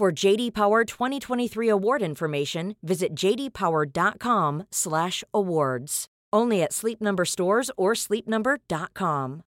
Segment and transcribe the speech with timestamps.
[0.00, 6.06] For JD Power 2023 award information, visit jdpower.com/awards.
[6.32, 9.42] Only at Sleep Number stores or sleepnumber.com.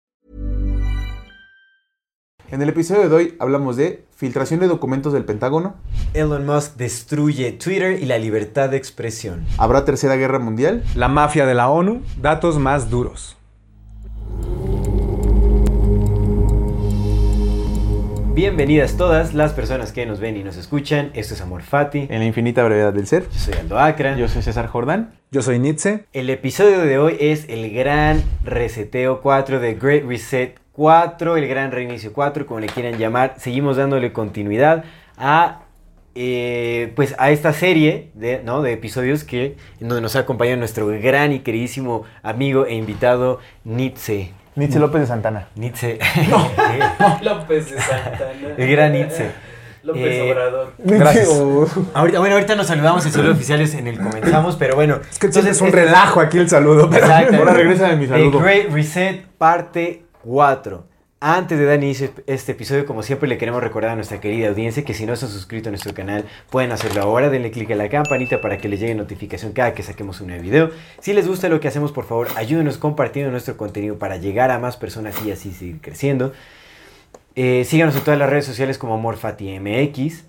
[2.51, 5.75] En el episodio de hoy hablamos de filtración de documentos del Pentágono.
[6.15, 9.45] Elon Musk destruye Twitter y la libertad de expresión.
[9.59, 10.83] ¿Habrá tercera guerra mundial?
[10.95, 13.37] La mafia de la ONU, datos más duros.
[18.39, 21.11] Bienvenidas todas las personas que nos ven y nos escuchan.
[21.15, 22.07] Esto es Amor Fati.
[22.09, 23.25] En la infinita brevedad del ser.
[23.33, 24.17] Yo soy Aldo Acra.
[24.17, 25.11] Yo soy César Jordán.
[25.33, 26.05] Yo soy Nietzsche.
[26.13, 31.73] El episodio de hoy es el gran reseteo 4 de Great Reset 4, el gran
[31.73, 33.35] reinicio 4, como le quieran llamar.
[33.39, 34.85] Seguimos dándole continuidad
[35.17, 35.63] a
[36.15, 38.63] eh, pues a esta serie de, ¿no?
[38.63, 43.41] de episodios que en donde nos ha acompañado nuestro gran y queridísimo amigo e invitado
[43.65, 44.31] Nietzsche.
[44.59, 45.49] Nietzsche López de Santana.
[45.55, 45.99] Nietzsche.
[47.23, 48.55] López de Santana.
[48.57, 49.31] El gran Nietzsche.
[49.85, 50.73] López Eh, Obrador.
[50.79, 51.29] Gracias.
[51.95, 54.99] Ahorita, bueno, ahorita nos saludamos en saludos oficiales en el comenzamos, pero bueno.
[55.09, 56.91] Es que siempre es un este- relajo aquí el saludo.
[56.91, 57.37] pero- Exacto.
[57.37, 58.41] Ahora regresa de mi The saludo.
[58.41, 60.85] Great Reset, parte 4.
[61.21, 64.51] Antes de dar inicio a este episodio, como siempre, le queremos recordar a nuestra querida
[64.51, 67.29] audiencia que si no se han suscrito a nuestro canal, pueden hacerlo ahora.
[67.29, 70.45] Denle click a la campanita para que les llegue notificación cada que saquemos un nuevo
[70.45, 70.71] video.
[71.01, 74.61] Si les gusta lo que hacemos, por favor, ayúdenos compartiendo nuestro contenido para llegar a
[74.61, 76.33] más personas y así seguir creciendo.
[77.35, 80.28] Eh, síganos en todas las redes sociales como AmorFatiMX.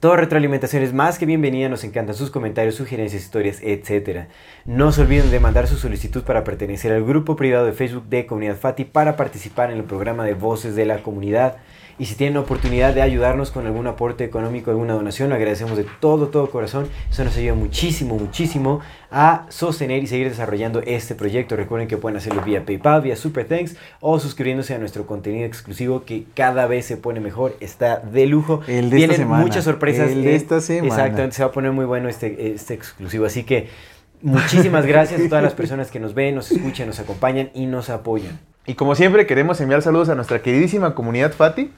[0.00, 4.26] Toda retroalimentación es más que bienvenida, nos encantan sus comentarios, sugerencias, historias, etc.
[4.66, 8.26] No se olviden de mandar su solicitud para pertenecer al grupo privado de Facebook de
[8.26, 11.56] Comunidad Fati para participar en el programa de Voces de la Comunidad.
[11.98, 15.86] Y si tienen oportunidad de ayudarnos con algún aporte económico, alguna donación, lo agradecemos de
[16.00, 16.88] todo, todo corazón.
[17.10, 18.80] Eso nos ayuda muchísimo, muchísimo
[19.10, 21.56] a sostener y seguir desarrollando este proyecto.
[21.56, 26.04] Recuerden que pueden hacerlo vía PayPal, vía Super Thanks o suscribiéndose a nuestro contenido exclusivo
[26.04, 28.60] que cada vez se pone mejor, está de lujo.
[28.68, 29.42] El de Vienen esta semana.
[29.42, 30.10] muchas sorpresas.
[30.10, 30.88] El de en- esta semana.
[30.88, 33.24] Exactamente, se va a poner muy bueno este, este exclusivo.
[33.24, 33.68] Así que
[34.20, 37.88] muchísimas gracias a todas las personas que nos ven, nos escuchan, nos acompañan y nos
[37.88, 38.38] apoyan.
[38.66, 41.70] Y como siempre queremos enviar saludos a nuestra queridísima comunidad Fati.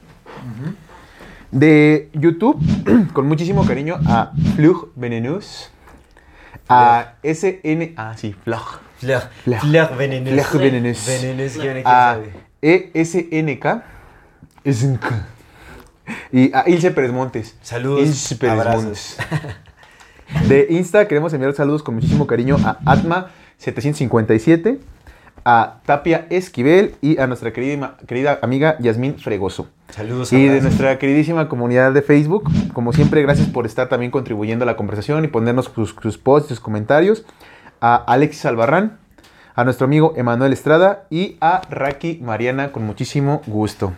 [1.51, 2.59] De YouTube,
[3.13, 5.71] con muchísimo cariño a Flug Venenus.
[6.67, 7.93] A SN...
[7.97, 8.79] Ah, sí, Flug.
[8.99, 9.23] Fleur.
[9.43, 10.47] Fleur Venenus.
[10.47, 11.05] Fleur Venenus.
[11.07, 12.19] Venenus, ¿quién quién A?
[12.61, 13.83] ESNK.
[14.65, 15.05] SNK.
[16.31, 17.55] Y a Ilse Pérez Montes.
[17.61, 18.83] Saludos, Ilse Pérez abrazos.
[18.83, 19.17] Montes.
[20.47, 24.77] De Insta queremos enviar saludos con muchísimo cariño a Atma757,
[25.45, 29.67] a Tapia Esquivel y a nuestra querida, querida amiga Yasmín Fregoso.
[29.89, 34.63] Saludos, Y de nuestra queridísima comunidad de Facebook, como siempre, gracias por estar también contribuyendo
[34.63, 37.25] a la conversación y ponernos sus, sus posts, sus comentarios.
[37.81, 38.99] A Alexis Albarrán,
[39.55, 43.93] a nuestro amigo Emanuel Estrada y a Raki Mariana con muchísimo gusto.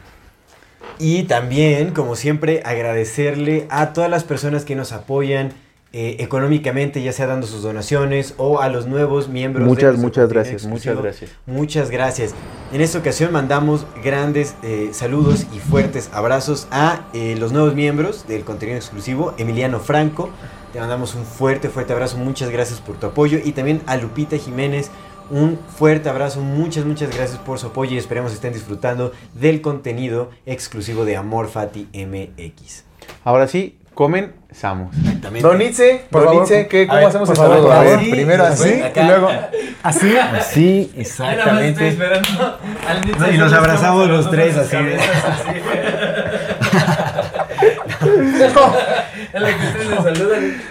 [0.98, 5.52] Y también, como siempre, agradecerle a todas las personas que nos apoyan
[5.94, 9.68] eh, económicamente, ya sea dando sus donaciones o a los nuevos miembros.
[9.68, 11.32] Muchas, nuestro muchas gracias, muchas gracias.
[11.46, 12.34] Muchas gracias.
[12.72, 18.26] En esta ocasión mandamos grandes eh, saludos y fuertes abrazos a eh, los nuevos miembros
[18.26, 20.30] del contenido exclusivo, Emiliano Franco.
[20.72, 22.18] Te mandamos un fuerte, fuerte abrazo.
[22.18, 23.40] Muchas gracias por tu apoyo.
[23.44, 24.92] Y también a Lupita Jiménez.
[25.30, 30.30] Un fuerte abrazo, muchas, muchas gracias por su apoyo y esperemos estén disfrutando del contenido
[30.46, 32.84] exclusivo de Amor Fati MX.
[33.24, 34.96] Ahora sí, comenzamos.
[34.98, 35.48] Exactamente.
[35.48, 37.72] Don Itze, Por Don favor, Itze, ¿qué- ¿cómo ver, hacemos el saludo?
[37.72, 39.02] A ver, primero Así, acá.
[39.02, 39.30] Y luego,
[39.84, 40.18] así.
[40.18, 41.88] Así, estoy exactamente.
[41.90, 42.60] esperando
[43.20, 44.76] No, y nos abrazamos los tres, así.
[49.34, 50.62] En la que ustedes saludan.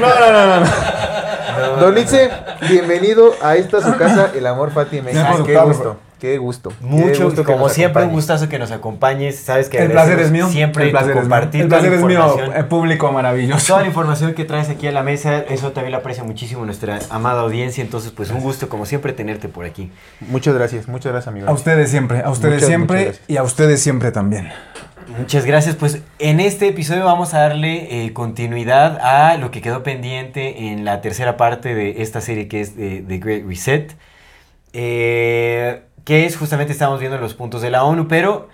[0.00, 0.60] No, no, no, no.
[0.60, 1.76] no.
[1.80, 2.30] Don Itze,
[2.68, 4.72] bienvenido a esta su casa, El Amor.
[4.74, 6.70] Señor Qué gusto, qué gusto.
[6.70, 9.36] Qué Mucho, gusto que como nos siempre, un gustazo que nos acompañes.
[9.36, 10.48] Sabes que El placer es mío.
[10.48, 11.30] Siempre el placer tu es mío.
[11.30, 12.20] compartir El placer es mío.
[12.20, 12.56] información.
[12.56, 13.66] eh, público maravilloso.
[13.66, 16.98] Toda la información que traes aquí a la mesa, eso también lo aprecia muchísimo nuestra
[17.10, 17.82] amada audiencia.
[17.82, 19.90] Entonces, pues un gusto, como siempre, tenerte por aquí.
[20.20, 21.48] Muchas gracias, muchas gracias, amigo.
[21.48, 24.48] A ustedes siempre, a ustedes Muchas, siempre muchas y a ustedes siempre también.
[25.18, 25.76] Muchas gracias.
[25.76, 30.84] Pues en este episodio vamos a darle eh, continuidad a lo que quedó pendiente en
[30.84, 33.94] la tercera parte de esta serie que es de, The Great Reset.
[34.72, 38.48] Eh, que es justamente, estamos viendo los puntos de la ONU, pero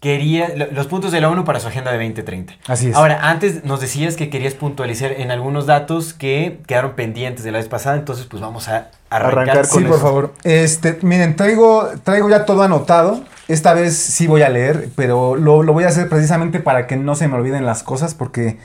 [0.00, 2.54] quería lo- los puntos de la ONU para su agenda de 2030.
[2.66, 2.96] Así es.
[2.96, 7.58] Ahora, antes nos decías que querías puntualizar en algunos datos que quedaron pendientes de la
[7.58, 10.02] vez pasada, entonces pues vamos a arrancar, Arrancar con Sí, por eso.
[10.06, 10.34] favor.
[10.44, 13.22] Este, miren, traigo, traigo ya todo anotado.
[13.48, 16.96] Esta vez sí voy a leer, pero lo, lo voy a hacer precisamente para que
[16.96, 18.56] no se me olviden las cosas, porque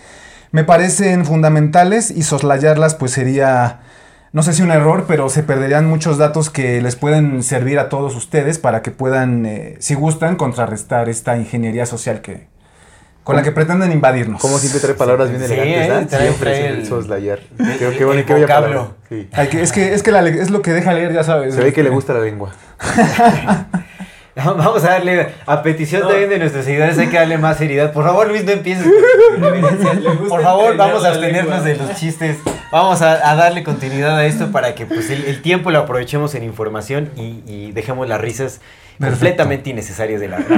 [0.52, 3.80] me parecen fundamentales y soslayarlas pues sería,
[4.32, 7.90] no sé si un error, pero se perderían muchos datos que les pueden servir a
[7.90, 12.48] todos ustedes para que puedan, eh, si gustan, contrarrestar esta ingeniería social que
[13.24, 14.42] con la que pretenden invadirnos.
[14.42, 17.40] Como siempre trae palabras bien Sí, elegantes, eh, Siempre el el- soslayar.
[17.60, 18.68] el- qué bueno, el qué bella vocablo.
[18.70, 18.96] palabra.
[19.48, 19.50] Sí.
[19.52, 21.54] Que- es que, es que la le- es lo que deja leer, ya sabes.
[21.54, 22.52] Se ve que le gusta la lengua.
[24.36, 27.92] Vamos a darle, a petición también de nuestros seguidores, hay que darle más seriedad.
[27.92, 28.86] Por favor, Luis, no empieces.
[30.30, 32.38] Por favor, vamos a abstenernos de los chistes.
[32.72, 36.36] Vamos a, a darle continuidad a esto para que pues, el, el tiempo lo aprovechemos
[36.36, 38.62] en información y, y dejemos las risas
[39.00, 39.20] Perfecto.
[39.20, 40.40] completamente innecesarias de la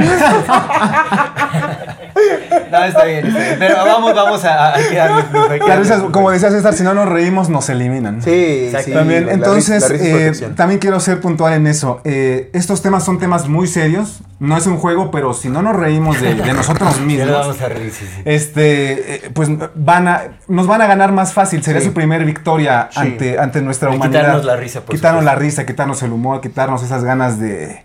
[2.71, 3.55] No, está bien, está bien.
[3.59, 6.11] Pero vamos, vamos a, a- hay que darle flujo, hay que Las darle risas, flujo.
[6.13, 8.21] como decía César, si no nos reímos, nos eliminan.
[8.21, 8.31] Sí,
[8.67, 8.85] Exacto.
[8.87, 8.93] sí.
[8.93, 11.99] También, la- la entonces, risa- la risa es eh, también quiero ser puntual en eso.
[12.05, 14.21] Eh, estos temas son temas muy serios.
[14.39, 17.67] No es un juego, pero si no nos reímos de, de nosotros mismos, vamos a
[17.69, 18.21] reír, sí, sí.
[18.25, 21.61] este, eh, pues van a, nos van a ganar más fácil.
[21.63, 21.87] Sería Sí.
[21.87, 22.99] su primer victoria Sí.
[23.01, 24.19] ante, ante nuestra Y humanidad.
[24.21, 25.39] quitarnos la risa, por Quitarnos supuesto.
[25.39, 27.83] la risa, quitarnos el humor, quitarnos esas ganas de,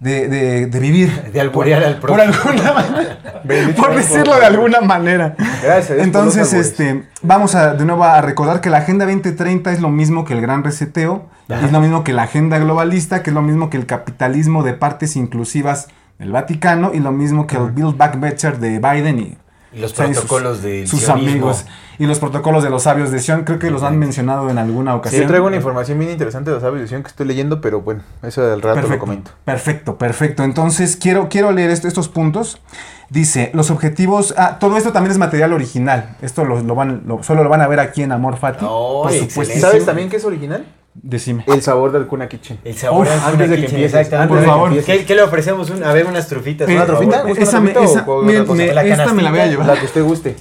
[0.00, 1.10] de, de- de vivir.
[1.32, 3.18] De alburear al Por alguna manera.
[3.76, 5.34] Por decirlo de alguna manera.
[5.62, 9.90] Gracias Entonces, este, vamos a de nuevo a recordar que la Agenda 2030 es lo
[9.90, 13.42] mismo que el Gran Reseteo, es lo mismo que la Agenda Globalista, que es lo
[13.42, 15.88] mismo que el capitalismo de partes inclusivas
[16.18, 19.38] del Vaticano y lo mismo que el Build Back Better de Biden Y
[19.76, 21.30] los sus- protocolos del sus sionismo.
[21.30, 21.64] amigos
[21.98, 24.92] y los protocolos de los sabios de Sion, creo que los han mencionado en alguna
[24.92, 25.22] Sí, ocasión.
[25.22, 27.80] yo traigo una información bien interesante de los sabios de Sion que estoy leyendo, pero
[27.82, 29.30] bueno, eso del rato lo Perfecto, comento.
[29.44, 30.42] perfecto, perfecto.
[30.42, 32.60] Entonces, quiero, quiero leer esto- estos puntos.
[33.10, 34.34] Dice, los objetivos...
[34.36, 36.16] Ah, todo esto también es material original.
[36.22, 38.64] Esto lo, lo van, lo- solo lo van a ver aquí en Amor Fati.
[38.68, 39.60] Oh, por supuesto.
[39.60, 40.64] ¿Sabes también qué es original?
[40.94, 41.44] Decime.
[41.48, 42.58] El sabor del Kuna Kitchen.
[42.64, 44.34] El sabor Uf, a antes de que Kitchen, empieces, exactamente.
[44.34, 44.84] por favor.
[44.84, 45.68] ¿Qué, qué le ofrecemos?
[45.70, 46.68] Un- a ver, unas trufitas.
[46.68, 47.22] Eh, ¿Una trofita?
[47.22, 48.36] ¿Gusta esa me- esa- me-
[48.92, 49.66] esta me la voy a llevar.
[49.66, 50.36] La que usted guste.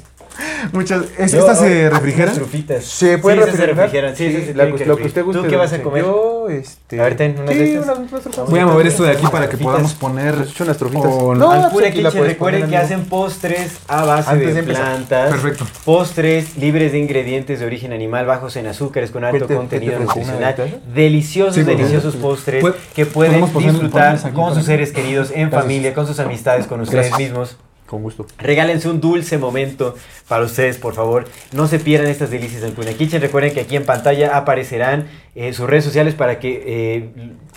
[0.71, 2.23] Muchas, ¿es- ¿Esta oh, se refrigera?
[2.25, 2.83] unas trufitas.
[2.85, 3.85] ¿Se puede Sí, esas se refrigerar?
[3.85, 4.15] refrigeran.
[4.15, 5.25] Sí, sí, sí, la- tienen que lo que usted refrigerar.
[5.25, 5.41] guste.
[5.41, 6.03] ¿Tú qué vas a comer?
[6.03, 6.99] Yo, este...
[6.99, 7.85] A ver, ten unas sí, de estas.
[7.85, 8.49] unas, unas trufitas.
[8.49, 10.35] Voy a mover esto de aquí para que podamos poner...
[10.35, 11.15] Pues unas trufitas.
[11.15, 15.29] con- No, Al pues Pura recuerden que hacen postres a base Antes de, plantas.
[15.31, 15.65] Perfecto.
[15.85, 19.53] Postres libres de ingredientes de origen animal, bajos en azúcares, con alto ¿Qué te- qué
[19.53, 20.55] te contenido nutricional.
[20.93, 26.19] Deliciosos, deliciosos postres Pu- que pueden disfrutar con sus seres queridos, en familia, con sus
[26.19, 27.57] amistades, con ustedes mismos.
[27.93, 28.25] Con gusto.
[28.39, 29.93] Regálense un dulce momento
[30.27, 31.25] para ustedes, por favor.
[31.51, 33.21] No se pierdan estas delicias del Puna Kitchen.
[33.21, 35.05] Recuerden que aquí en pantalla aparecerán
[35.35, 37.09] eh, sus redes sociales para que, eh,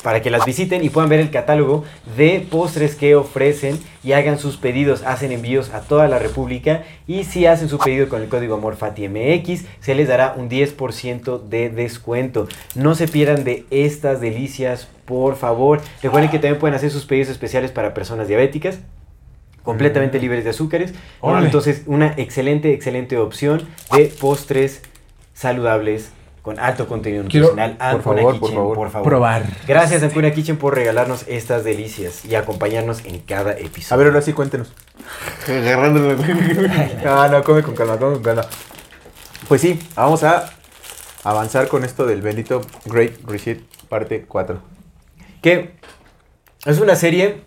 [0.03, 1.85] para que las visiten y puedan ver el catálogo
[2.19, 5.05] de postres que ofrecen y hagan sus pedidos.
[5.05, 9.65] Hacen envíos a toda la República y si hacen su pedido con el código AmorFatiMX
[9.81, 12.47] se les dará un 10% de descuento.
[12.75, 15.81] No se pierdan de estas delicias, por favor.
[16.03, 18.81] Recuerden que también pueden hacer sus pedidos especiales para personas diabéticas
[19.67, 20.95] completamente libres de azúcares.
[21.21, 21.45] Órale.
[21.47, 24.81] Entonces, una excelente, excelente opción de postres
[25.35, 27.77] saludables con alto contenido Quiero- nutricional.
[27.97, 29.09] por favor, Kitchen, por favor.
[29.09, 29.43] Probar.
[29.67, 33.95] Gracias, Ancuna Kitchen, por regalarnos estas delicias y acompañarnos en cada episodio.
[33.95, 34.73] A ver, ahora sí, cuéntenos.
[37.05, 38.47] ah, no, come con calma, come con calma.
[39.49, 40.49] Pues sí, vamos a
[41.25, 44.61] avanzar con esto del bendito Great Reset parte 4.
[45.43, 45.73] que
[46.65, 47.43] es una serie.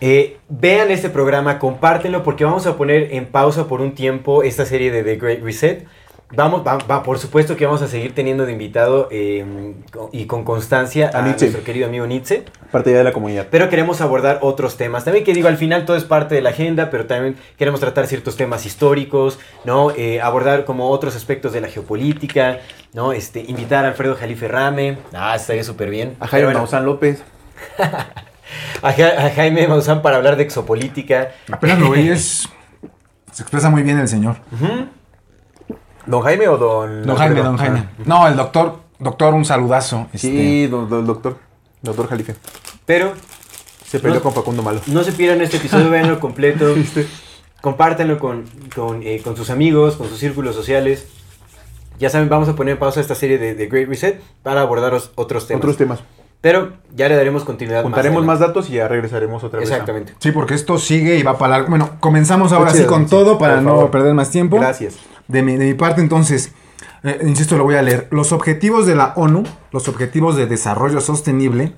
[0.00, 4.64] Eh, vean este programa, compártenlo porque vamos a poner en pausa por un tiempo esta
[4.64, 5.86] serie de The Great Reset.
[6.32, 9.74] Vamos, va, va, por supuesto que vamos a seguir teniendo de invitado eh,
[10.12, 12.44] y con constancia a, nuestro querido amigo Nietzsche.
[12.70, 13.48] Parte de la comunidad.
[13.50, 15.04] Pero queremos abordar otros temas.
[15.04, 18.06] También que digo, al final todo es parte de la agenda, pero también queremos tratar
[18.06, 19.90] ciertos temas históricos, ¿no?
[19.90, 22.60] Eh, abordar como otros aspectos de la geopolítica,
[22.94, 23.12] ¿no?
[23.12, 24.98] Este, invitar a Alfredo Jalife Rame.
[25.12, 26.14] Ah, estaría súper bien.
[26.20, 27.24] A Jaime bueno, López.
[28.82, 31.30] a, Ja- a Jaime Maussan para hablar de exopolítica.
[31.50, 32.48] Apenas lo oyes.
[33.32, 34.36] Se expresa muy bien el señor.
[36.06, 37.02] ¿Don Jaime o don.?
[37.06, 37.84] Don Jaime, don Jaime.
[37.86, 40.06] Ah, No, el doctor, doctor, un saludazo.
[40.12, 41.38] Este, Sí, don, don- doctor.
[41.82, 42.34] Doctor Jalife.
[42.86, 43.14] Pero
[43.86, 44.22] Se peleó No.
[44.22, 44.80] con Facundo Malo.
[44.86, 46.74] no se pierdan este episodio, véanlo completo.
[47.60, 51.06] Compártanlo con, con, eh, con sus amigos, con sus círculos sociales.
[51.98, 54.94] Ya saben, vamos a poner en pausa esta serie de, de Great Reset para abordar
[54.94, 55.60] os- otros temas.
[55.60, 56.00] Otros temas.
[56.40, 57.82] Pero ya le daremos continuidad.
[57.82, 59.70] Juntaremos más datos y ya regresaremos otra vez.
[59.70, 60.14] Exactamente.
[60.18, 61.68] Sí, porque esto sigue y va para largo.
[61.68, 64.58] Bueno, comenzamos ahora sí con sí, todo para no perder más tiempo.
[64.58, 64.98] Gracias.
[65.28, 66.52] De mi, de mi parte, entonces,
[67.02, 68.08] eh, insisto, lo voy a leer.
[68.10, 71.74] Los objetivos de la ONU, los objetivos de desarrollo sostenible,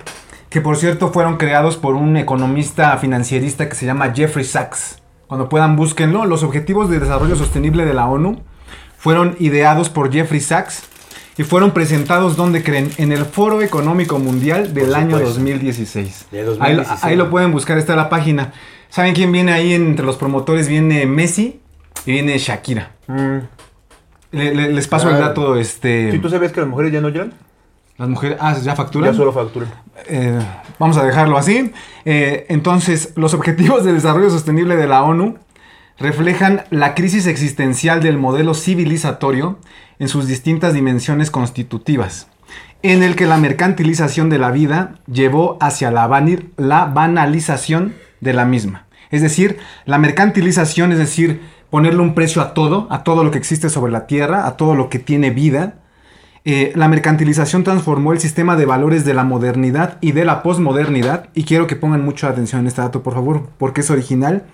[0.49, 5.03] que por cierto fueron creados por un economista financierista que se llama Jeffrey Sachs.
[5.27, 6.27] Cuando puedan, búsquenlo.
[6.27, 8.43] Los Objetivos de Desarrollo Sostenible de la ONU
[8.99, 10.83] fueron ideados por Jeffrey Sachs
[11.43, 12.91] y fueron presentados, ¿dónde creen?
[12.99, 15.29] En el Foro Económico Mundial del año supuesto.
[15.41, 16.27] 2016.
[16.31, 17.05] De Ahí, 2016.
[17.05, 18.53] ahí lo pueden buscar, está la página.
[18.89, 20.69] ¿Saben quién viene ahí entre los promotores?
[20.69, 21.61] Viene Messi
[22.07, 22.93] y viene Shakira.
[23.09, 23.39] Mm.
[24.33, 26.13] Le- le- les paso el dato, este...
[26.13, 27.33] ¿Sí tú sabes que las mujeres ya no lloran?
[27.99, 28.39] Las mujeres...
[28.41, 29.11] Ah, ¿ya facturan?
[29.11, 29.69] Ya solo facturan.
[30.07, 30.39] Eh,
[30.79, 31.73] vamos a dejarlo así.
[32.05, 35.39] Eh, entonces, los objetivos de desarrollo sostenible de la ONU
[35.99, 39.59] reflejan la crisis existencial del modelo civilizatorio
[40.03, 42.27] en sus distintas dimensiones constitutivas,
[42.83, 46.09] en el que la mercantilización de la vida llevó hacia la,
[46.57, 48.87] la banalización de la misma.
[49.13, 51.41] Es decir, la mercantilización, es decir,
[51.71, 54.75] ponerle un precio a todo, a todo lo que existe sobre la Tierra, a todo
[54.75, 55.75] lo que tiene vida,
[56.45, 61.29] eh, la mercantilización transformó el sistema de valores de la modernidad y de la posmodernidad,
[61.33, 64.47] y quiero que pongan mucha atención en este dato, por favor, porque es original,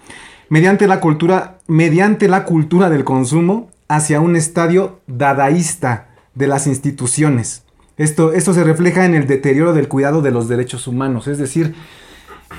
[0.51, 7.65] mediante la cultura, mediante la cultura del consumo hacia un estadio dadaísta de las instituciones.
[7.97, 11.75] Esto, esto se refleja en el deterioro del cuidado de los derechos humanos, es decir,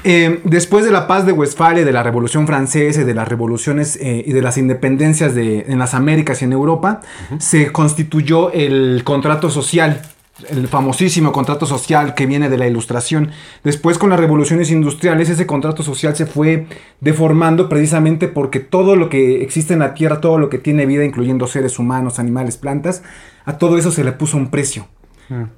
[0.04, 3.98] eh, después de la paz de Westfalia, de la Revolución Francesa y de las revoluciones
[3.98, 7.02] eh, y de las independencias de, en las Américas y en Europa,
[7.40, 10.02] se constituyó el contrato social,
[10.50, 13.32] el famosísimo contrato social que viene de la Ilustración.
[13.64, 16.68] Después con las revoluciones industriales, ese contrato social se fue
[17.02, 21.04] deformando precisamente porque todo lo que existe en la Tierra, todo lo que tiene vida,
[21.04, 23.04] incluyendo seres humanos, animales, plantas,
[23.46, 24.88] a todo eso se le puso un precio.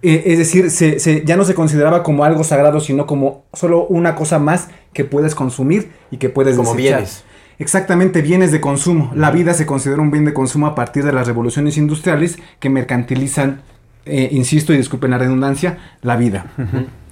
[0.01, 3.85] Eh, es decir, se- se- ya no se consideraba como algo sagrado, sino como solo
[3.87, 6.99] una cosa más que puedes consumir y que puedes Como desechar.
[6.99, 7.23] bienes.
[7.57, 9.11] Exactamente, bienes de consumo.
[9.15, 12.69] La vida se considera un bien de consumo a partir de las revoluciones industriales que
[12.69, 13.61] mercantilizan,
[14.05, 16.45] eh, insisto y disculpen la redundancia, la vida.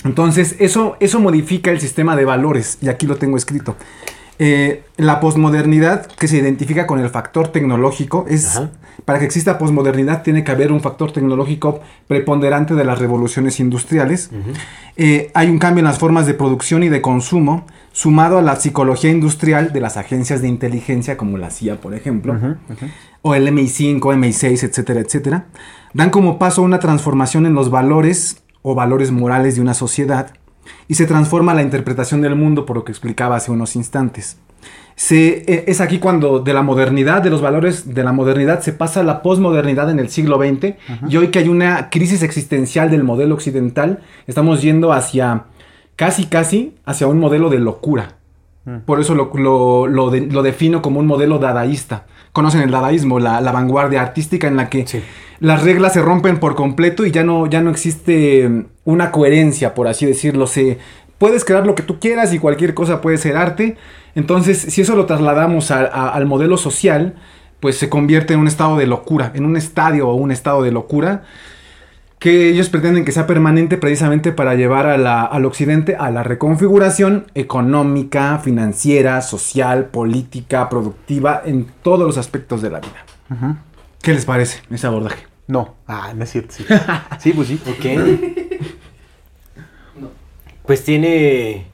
[0.03, 3.75] Entonces, eso, eso modifica el sistema de valores, y aquí lo tengo escrito.
[4.41, 8.69] Eh, la posmodernidad, que se identifica con el factor tecnológico, es Ajá.
[9.03, 14.29] para que exista posmodernidad tiene que haber un factor tecnológico preponderante de las revoluciones industriales.
[14.95, 18.55] Eh, hay un cambio en las formas de producción y de consumo, sumado a la
[18.55, 22.37] psicología industrial de las agencias de inteligencia, como la CIA, por ejemplo,
[23.21, 25.45] o el MI5, MI6, etcétera, etcétera,
[25.93, 30.33] dan como paso una transformación en los valores o valores morales de una sociedad
[30.87, 34.37] y se transforma la interpretación del mundo, por lo que explicaba hace unos instantes.
[34.95, 38.73] Se, eh, es aquí cuando de la modernidad, de los valores de la modernidad, se
[38.73, 40.75] pasa a la posmodernidad en el siglo XX.
[41.07, 45.45] Y hoy que hay una crisis existencial del modelo occidental, estamos yendo hacia,
[45.95, 48.15] casi, casi, hacia un modelo de locura.
[48.85, 52.05] Por eso lo, lo- lo de- lo defino como un modelo dadaísta.
[52.33, 55.01] Conocen el dadaísmo, la, la vanguardia artística en la que Sí.
[55.39, 59.73] las reglas se rompen por completo y ya no, ya no existe mm, una coherencia,
[59.73, 60.45] por así decirlo.
[60.47, 60.77] Se,
[61.17, 63.77] puedes crear lo que tú quieras y cualquier cosa puede ser arte.
[64.15, 67.15] Entonces, si eso lo trasladamos a- a- al modelo social,
[67.59, 70.71] pues se convierte en un estado de locura, en un estadio o un estado de
[70.71, 71.23] locura
[72.19, 76.21] que ellos pretenden que sea permanente precisamente para llevar a la- al occidente a la
[76.21, 83.05] reconfiguración económica, financiera, social, política, productiva, en todos los aspectos de la vida.
[84.01, 85.25] ¿Qué les parece ese abordaje?
[85.47, 85.75] No.
[85.87, 86.65] Ah, no es cierto, sí.
[87.19, 87.59] Sí, pues sí.
[87.65, 87.85] Ok.
[90.65, 91.65] Pues tiene.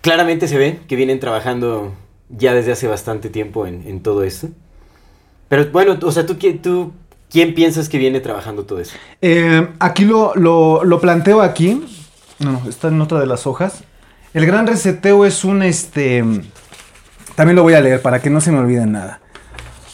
[0.00, 1.92] Claramente se ve que vienen trabajando
[2.30, 4.48] ya desde hace bastante tiempo en, en todo esto.
[5.48, 6.92] Pero bueno, o sea, ¿tú, tú
[7.30, 8.96] quién piensas que viene trabajando todo eso?
[9.22, 11.82] Eh, aquí lo, lo- lo planteo aquí.
[12.38, 13.82] No, no, está en otra de las hojas.
[14.34, 16.24] El gran reseteo es un este.
[17.34, 19.20] También lo voy a leer para que no se me olvide nada.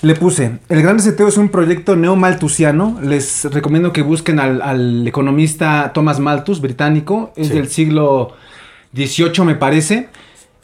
[0.03, 2.99] Le puse, el Gran Reseteo es un proyecto neomalthusiano.
[3.03, 7.33] Les recomiendo que busquen al, al economista Thomas Malthus, británico.
[7.37, 7.55] Es Sí.
[7.55, 8.33] del siglo
[8.95, 10.09] XVIII, me parece.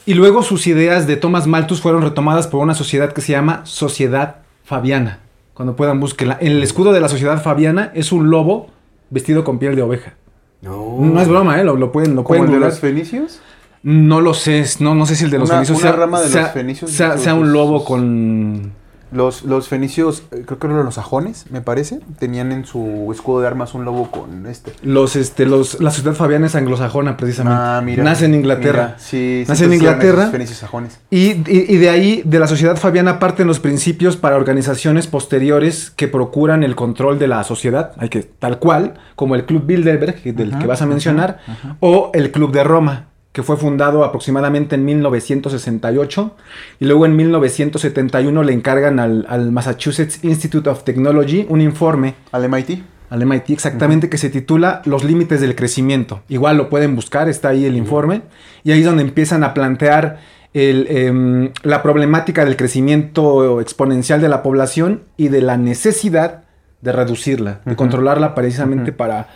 [0.05, 3.61] Y luego sus ideas de Thomas Malthus fueron retomadas por una sociedad que se llama
[3.65, 5.19] Sociedad Fabiana.
[5.53, 6.37] Cuando puedan, búsquenla.
[6.41, 8.67] El escudo de la Sociedad Fabiana es un lobo
[9.09, 10.13] vestido con piel de oveja.
[10.61, 10.97] No.
[10.99, 11.63] No es broma, ¿eh?
[11.63, 13.41] Lo, lo pueden, lo ¿Como pueden el de los fenicios?
[13.83, 16.21] No lo sé, no, no sé si el de los Una- fenicios una sea, rama
[16.21, 18.73] de los fenicios sea- un lobo con...
[19.11, 23.41] Los, los fenicios, eh, creo que eran los sajones, me parece, tenían en su escudo
[23.41, 24.71] de armas un lobo con este.
[24.83, 27.59] Los, este, los, la ciudad fabiana es anglosajona, precisamente.
[27.61, 28.03] Ah, mira.
[28.03, 28.83] Nace en Inglaterra.
[28.95, 30.27] Mira, sí, Nace en Inglaterra.
[30.27, 30.99] Fenicios sajones.
[31.09, 35.91] Y, y- y de ahí, de la sociedad fabiana, parten los principios para organizaciones posteriores
[35.91, 40.23] que procuran el control de la sociedad, hay que, tal cual, como el Club Bilderberg,
[40.23, 41.39] del que vas a mencionar,
[41.81, 46.35] o el Club de Roma, que fue fundado aproximadamente en 1968,
[46.79, 52.49] y luego en 1971 le encargan al, al Massachusetts Institute of Technology un informe Al
[52.49, 52.83] MIT.
[53.09, 56.23] al MIT exactamente, que se titula Los límites del crecimiento.
[56.27, 58.23] Igual lo pueden buscar, está ahí el informe,
[58.63, 60.19] y ahí es donde empiezan a plantear
[60.53, 66.43] el, em, la problemática del crecimiento exponencial de la población y de la necesidad
[66.81, 69.29] de reducirla, de controlarla precisamente para,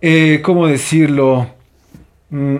[0.00, 1.48] eh, ¿cómo decirlo?
[2.30, 2.56] Mm,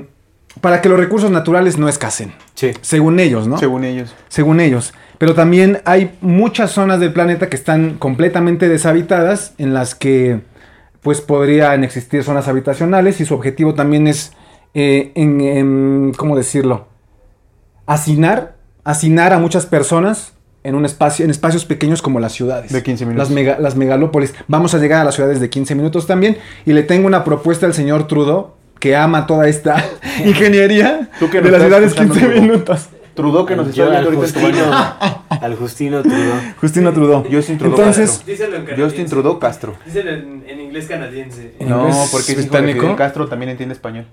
[0.60, 2.72] para que los recursos naturales no escasen, Sí.
[2.80, 3.58] según ellos, ¿no?
[3.58, 4.14] Según ellos.
[4.28, 4.92] según ellos.
[5.18, 10.40] Pero también hay muchas zonas del planeta que están completamente deshabitadas, en las que
[11.02, 14.32] pues podrían existir zonas habitacionales y su objetivo también es,
[14.74, 16.86] eh, en, en- ¿cómo decirlo?
[17.86, 20.32] Hacinar, hacinar a muchas personas
[20.64, 22.72] en un espacio, en espacios pequeños como las ciudades.
[22.72, 23.28] De 15 minutos.
[23.28, 24.34] Las, mega- las megalópolis.
[24.48, 26.36] Vamos a llegar a las ciudades de 15 minutos también.
[26.66, 29.85] Y le tengo una propuesta al señor Trudeau, que ama toda esta
[30.25, 32.42] ingeniería Tú que de las ciudades escuchando, 15 Trudeau.
[32.42, 32.88] minutos.
[33.14, 35.25] Trudeau que nos está viendo al ahorita en tu Justino, baño.
[35.42, 36.35] al Justino Trudeau.
[36.61, 37.25] Justino Trudeau.
[37.30, 38.26] Justin Trudeau Entonces, Castro.
[38.32, 38.76] Díselo en.
[38.80, 39.76] Justin Trudeau Castro.
[39.87, 41.54] Díselo en, en inglés canadiense.
[41.58, 42.80] ¿En No, inglés porque es británico?
[42.82, 44.06] Fidel Castro también entiende español.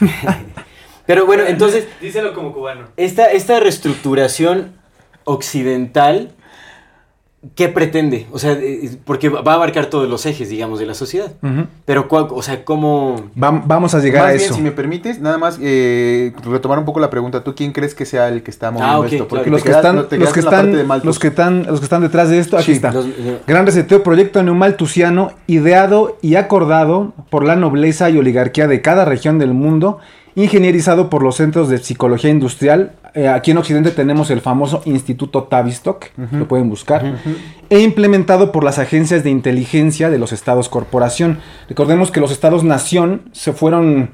[1.06, 2.86] Pero bueno, entonces, Díselo como cubano.
[2.96, 4.72] esta, esta reestructuración
[5.24, 6.32] occidental,
[7.54, 8.26] ¿qué pretende?
[8.32, 11.32] O sea, eh, porque va a abarcar todos los ejes, digamos, de la sociedad.
[11.42, 11.66] Ujú.
[11.84, 13.16] Pero, ¿cuál- o sea, ¿cómo...?
[13.36, 14.54] Vam- vamos a llegar Más a bien, eso.
[14.54, 17.44] si me permites, nada más eh, retomar un poco la pregunta.
[17.44, 19.28] ¿Tú quién crees que sea el que está moviendo Ah, esto?
[19.28, 19.50] claro.
[19.50, 20.72] los, que quedas- están, los, que están,
[21.04, 22.92] los, que están, los que están detrás de esto, aquí Sí, está.
[22.92, 28.80] los- eh, Gran reseteo, proyecto neumaltusiano, ideado y acordado por la nobleza y oligarquía de
[28.80, 29.98] cada región del mundo,
[30.36, 32.92] ingenierizado por los centros de psicología industrial.
[33.14, 37.16] Eh, aquí en Occidente tenemos el famoso Instituto Tavistock, lo pueden buscar,
[37.70, 41.38] e implementado por las agencias de inteligencia de los estados corporación.
[41.68, 44.10] Recordemos que los estados nación se fueron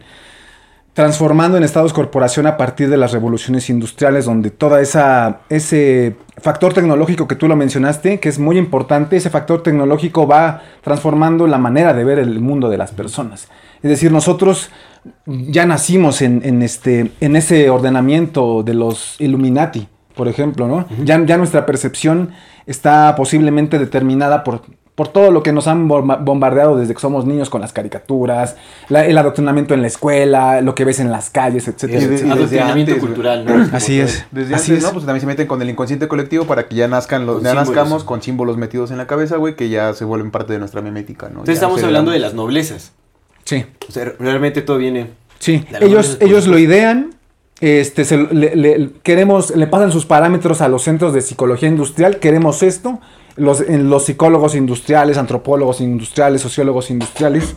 [0.92, 6.74] transformando en estados corporación a partir de las revoluciones industriales, donde toda esa ese factor
[6.74, 11.58] tecnológico que tú lo mencionaste, que es muy importante, ese factor tecnológico va transformando la
[11.58, 13.48] manera de ver el mundo de las personas.
[13.82, 14.70] Es decir, nosotros
[15.26, 20.86] ya nacimos en, en este, en ese ordenamiento de los Illuminati, por ejemplo, ¿no?
[21.04, 22.30] ya, ya nuestra percepción
[22.66, 24.62] está posiblemente determinada por,
[24.94, 28.56] por todo lo que nos han bomba- bombardeado desde que somos niños con las caricaturas,
[28.90, 32.02] la- el adoctrinamiento en la escuela, lo que ves en las calles, etcétera.
[32.02, 32.34] Y de- etcétera.
[32.34, 33.68] y desde adoctrinamiento antes, cultural, ¿no?
[33.72, 34.26] Así es.
[34.30, 34.88] Desde Así antes, es.
[34.88, 34.92] ¿no?
[34.92, 38.04] Pues también se meten con el inconsciente colectivo para que ya nazcan los, ya nazcamos
[38.04, 41.26] con símbolos metidos en la cabeza, güey, que ya se vuelven parte de nuestra memética,
[41.28, 41.40] ¿no?
[41.40, 42.92] Entonces Ya estamos hablando de las noblezas.
[43.44, 43.64] Sí.
[43.88, 45.08] O sea, realmente todo viene...
[45.38, 47.14] Sí, ellos, ellos lo idean,
[47.62, 52.18] este, se- le, le- queremos, le pasan sus parámetros a los centros de psicología industrial,
[52.18, 53.00] queremos esto,
[53.36, 57.56] los, en los psicólogos industriales, antropólogos industriales, sociólogos industriales,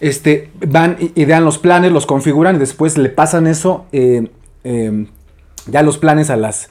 [0.00, 4.28] este, van, idean los planes, los configuran y después le pasan eso, eh,
[4.64, 5.06] eh,
[5.66, 6.70] ya los planes a las,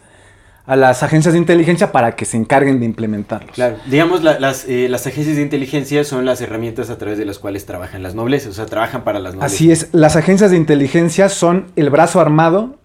[0.67, 3.51] a las agencias de inteligencia para que se encarguen de implementarlos.
[3.56, 7.23] Claro, digamos, la- las, eh, las agencias de inteligencia son las herramientas a través de
[7.25, 9.56] las cuales trabajan las noblezas, o sea, trabajan para las noblezas.
[9.56, 12.75] Así es, las agencias de inteligencia son el brazo armado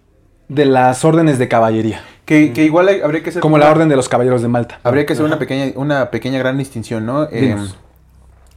[0.47, 2.01] de las órdenes de caballería.
[2.25, 4.47] Que, que igual hay- habría que hacer Como una- la orden de los caballeros de
[4.47, 4.79] Malta.
[4.83, 7.27] Habría que hacer una pequeña, una pequeña gran distinción, ¿no?
[7.31, 7.57] Eh,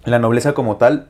[0.05, 1.09] la nobleza como tal,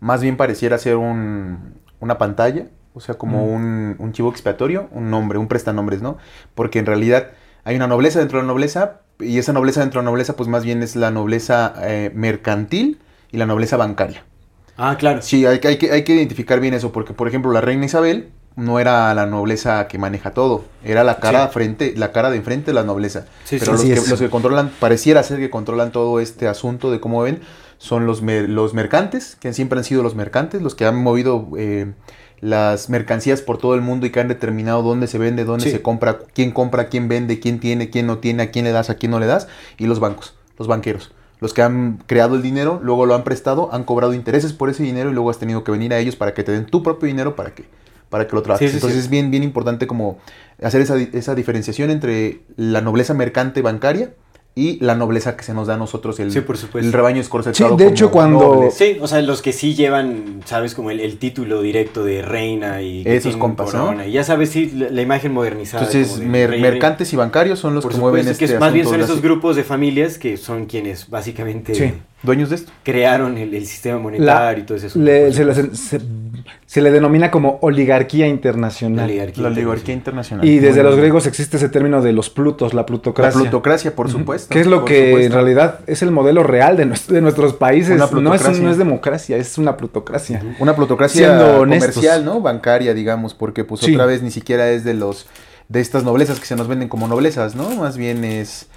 [0.00, 3.50] más bien pareciera ser un, una pantalla, o sea, como Mm.
[3.54, 6.16] un, un chivo expiatorio, un nombre, un prestanombres, ¿no?
[6.54, 7.28] Porque en realidad
[7.64, 10.48] hay una nobleza dentro de la nobleza, y esa nobleza dentro de la nobleza, pues
[10.48, 12.98] más bien es la nobleza eh, mercantil
[13.30, 14.24] y la nobleza bancaria.
[14.78, 15.20] Ah, claro.
[15.22, 17.84] Sí, hay, que- hay, que, hay que identificar bien eso, porque por ejemplo la reina
[17.86, 21.52] Isabel no era la nobleza que maneja todo, era la cara Sí.
[21.52, 23.26] frente, la cara de enfrente de la nobleza.
[23.44, 23.88] Sí, Pero sí.
[23.94, 27.40] los, que, los que controlan, pareciera ser que controlan todo este asunto de cómo ven,
[27.78, 31.48] son los, mer- los mercantes, que siempre han sido los mercantes, los que han movido
[31.58, 31.92] eh,
[32.40, 35.70] las mercancías por todo el mundo y que han determinado dónde se vende, dónde Sí.
[35.70, 38.90] se compra, quién compra, quién vende, quién tiene, quién no tiene, a quién le das,
[38.90, 41.12] a quién no le das, y los bancos, los banqueros.
[41.40, 44.82] Los que han creado el dinero, luego lo han prestado, han cobrado intereses por ese
[44.82, 47.06] dinero y luego has tenido que venir a ellos para que te den tu propio
[47.08, 47.64] dinero para que,
[48.08, 48.70] para que lo trabajes.
[48.70, 50.18] Sí, sí, Entonces es bien, bien importante como
[50.62, 54.12] hacer esa, esa diferenciación entre la nobleza mercante bancaria
[54.58, 56.86] y la nobleza que se nos da a nosotros, el, Sí, por supuesto.
[56.86, 57.76] el rebaño escorzetado.
[57.76, 58.72] Sí, de hecho, cuando- nobles.
[58.72, 62.80] Sí, o sea, los que sí llevan, sabes, como el, el título directo de reina
[62.80, 64.02] y Esos compas, ¿no?
[64.02, 65.84] Y ya sabes, sí, la, la imagen modernizada.
[65.84, 68.72] Entonces, mer- rey, mercantes y bancarios son los por que mueven supuesto, este que más
[68.72, 71.92] bien son las- esos grupos de familias que son quienes básicamente Sí.
[72.22, 72.72] dueños de esto.
[72.82, 74.98] crearon el, el sistema monetario y todo eso.
[74.98, 76.00] Le- se, se-
[76.66, 78.98] se le denomina como oligarquía internacional.
[78.98, 79.42] La oligarquía.
[79.42, 80.44] La oligarquía internacional.
[80.46, 81.00] Y desde Muy los bien.
[81.02, 83.40] griegos existe ese término de los plutos, la La plutocracia.
[83.40, 84.52] plutocracia, por supuesto.
[84.52, 85.26] Que es lo que supuesto.
[85.26, 87.90] en realidad es el modelo real de, nues- de nuestros países.
[87.90, 88.62] Una No es, plutocracia.
[88.64, 90.42] no es democracia, es una plutocracia.
[90.58, 91.94] Una plutocracia Siendo honestos.
[91.94, 92.40] comercial, ¿no?
[92.40, 93.92] Bancaria, digamos, porque pues Sí.
[93.94, 95.26] otra vez ni siquiera es de los
[95.68, 97.68] de estas noblezas que se nos venden como noblezas, ¿no?
[97.76, 98.68] Más bien es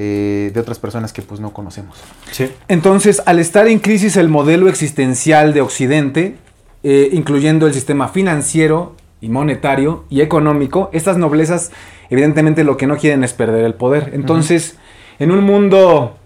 [0.00, 1.96] eh, de otras personas que pues no conocemos.
[2.30, 2.48] Sí.
[2.68, 6.36] Entonces, al estar en crisis el modelo existencial de Occidente,
[6.82, 11.72] eh, incluyendo el sistema financiero y monetario y económico, estas noblezas
[12.10, 14.10] evidentemente lo que no quieren es perder el poder.
[14.14, 14.76] Entonces,
[15.18, 16.16] en un mundo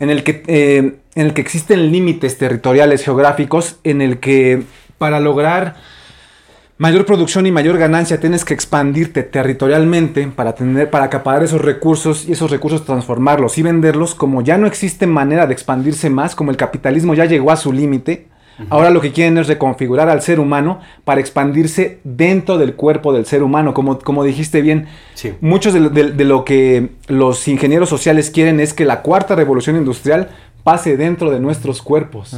[0.00, 4.64] en el que, eh, en el que existen límites territoriales geográficos, en el que
[4.98, 5.76] para lograr
[6.76, 12.28] mayor producción y mayor ganancia tienes que expandirte territorialmente para tener para acaparar esos recursos
[12.28, 16.50] y esos recursos transformarlos y venderlos como ya no existe manera de expandirse más como
[16.50, 18.26] el capitalismo ya llegó a su límite
[18.70, 23.26] ahora lo que quieren es reconfigurar al ser humano para expandirse dentro del cuerpo del
[23.26, 24.86] ser humano como, como dijiste bien.
[25.14, 25.32] Sí.
[25.40, 29.34] muchos de, lo- de- de lo que los ingenieros sociales quieren es que la cuarta
[29.34, 30.28] revolución industrial
[30.62, 32.36] pase dentro de nuestros cuerpos.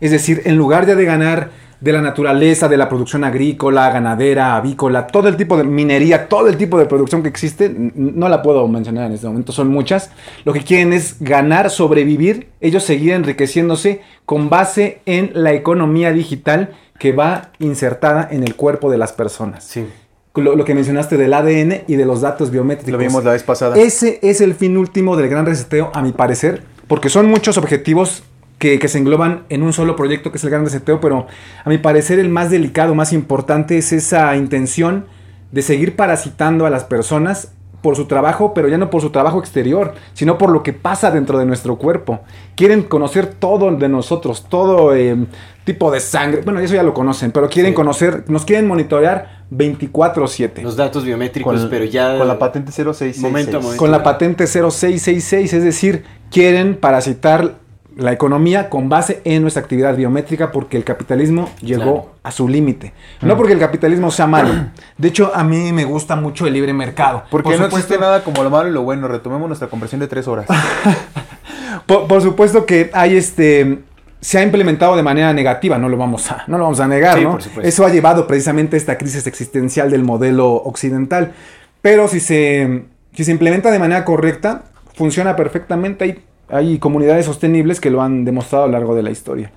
[0.00, 4.56] Es decir, en lugar ya de ganar de la naturaleza, de la producción agrícola, ganadera,
[4.56, 8.42] avícola, todo el tipo de minería, todo el tipo de producción que existe, no la
[8.42, 10.10] puedo mencionar en este momento, son muchas.
[10.44, 16.74] Lo que quieren es ganar, sobrevivir, ellos seguir enriqueciéndose con base en la economía digital
[16.98, 19.64] que va insertada en el cuerpo de las personas.
[19.64, 19.86] Sí.
[20.34, 22.92] Lo, lo que mencionaste del ADN y de los datos biométricos.
[22.92, 23.76] Lo vimos la vez pasada.
[23.76, 28.22] Ese es el fin último del gran reseteo, a mi parecer, porque son muchos objetivos
[28.60, 31.26] que, que se engloban en un solo proyecto que es el gran reseteo, pero
[31.64, 35.06] a mi parecer el más delicado, más importante es esa intención
[35.50, 39.40] de seguir parasitando a las personas por su trabajo, pero ya no por su trabajo
[39.40, 42.20] exterior, sino por lo que pasa dentro de nuestro cuerpo.
[42.54, 45.16] Quieren conocer todo de nosotros, todo eh,
[45.64, 46.42] tipo de sangre.
[46.44, 47.76] Bueno, eso ya lo conocen, pero quieren Sí.
[47.76, 50.62] conocer, nos quieren monitorear 24/7.
[50.62, 52.18] Los datos biométricos, Con, pero ya.
[52.18, 53.22] con la patente 0666.
[53.22, 53.78] Momento momento.
[53.78, 57.54] con la patente 0666, es decir, quieren parasitar
[58.00, 62.14] la economía con base en nuestra actividad biométrica porque el capitalismo llegó Claro.
[62.22, 62.92] a su límite.
[63.20, 64.52] No porque el capitalismo sea malo.
[64.96, 67.24] De hecho, a mí me gusta mucho el libre mercado.
[67.30, 69.06] Porque Por no supuesto- existe nada como lo malo y lo bueno.
[69.06, 70.46] Retomemos nuestra conversión de tres horas.
[71.86, 73.80] Por, por supuesto que hay este
[74.20, 77.16] se ha implementado de manera negativa, no lo vamos a, no lo vamos a negar,
[77.18, 77.32] Sí, ¿no?
[77.32, 77.66] por supuesto.
[77.68, 81.32] Eso ha llevado precisamente a esta crisis existencial del modelo occidental.
[81.80, 82.84] Pero si se,
[83.14, 86.04] si se implementa de manera correcta, funciona perfectamente.
[86.04, 89.50] Hay, hay comunidades sostenibles que lo han demostrado a lo largo de la historia.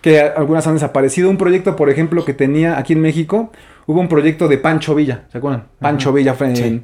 [0.00, 1.28] Que algunas han desaparecido.
[1.28, 3.50] Un proyecto, por ejemplo, que tenía aquí en México,
[3.86, 5.64] hubo un proyecto de Pancho Villa, ¿se acuerdan?
[5.80, 6.82] Pancho Villa fue en- Sí.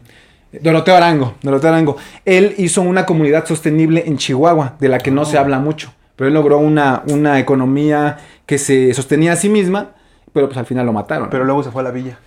[0.60, 1.96] Doroteo Arango, Doroteo Arango.
[2.24, 5.92] Él hizo una comunidad sostenible en Chihuahua, de la que no se habla mucho.
[6.16, 9.90] Pero él logró una, una economía que se sostenía a sí misma,
[10.32, 11.28] pero pues al final lo mataron.
[11.28, 12.18] Pero luego se fue a la villa.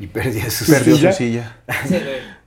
[0.00, 0.68] Y perdía sus.
[0.70, 1.12] Perdió silla?
[1.12, 1.56] su silla.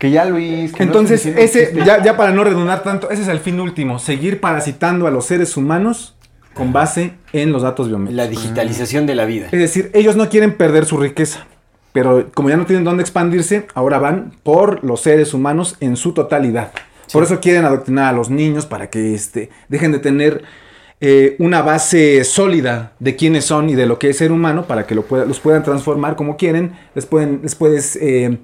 [0.00, 0.72] Que ya Luis.
[0.72, 4.40] que Entonces, ese, ya, ya para no redundar tanto, ese es el fin último, seguir
[4.40, 6.16] parasitando a los seres humanos
[6.54, 8.16] con base en los datos biométricos.
[8.16, 9.46] La digitalización de la vida.
[9.52, 11.46] Es decir, ellos no quieren perder su riqueza,
[11.92, 16.12] pero como ya no tienen dónde expandirse, ahora van por los seres humanos en su
[16.12, 16.72] totalidad.
[17.12, 20.42] Por eso quieren adoctrinar a los niños para que este, dejen de tener
[21.02, 24.86] eh, una base sólida de quiénes son y de lo que es ser humano para
[24.86, 26.72] que lo pueda- los puedan transformar como quieren.
[26.94, 28.38] Les, pueden, les puedes, eh,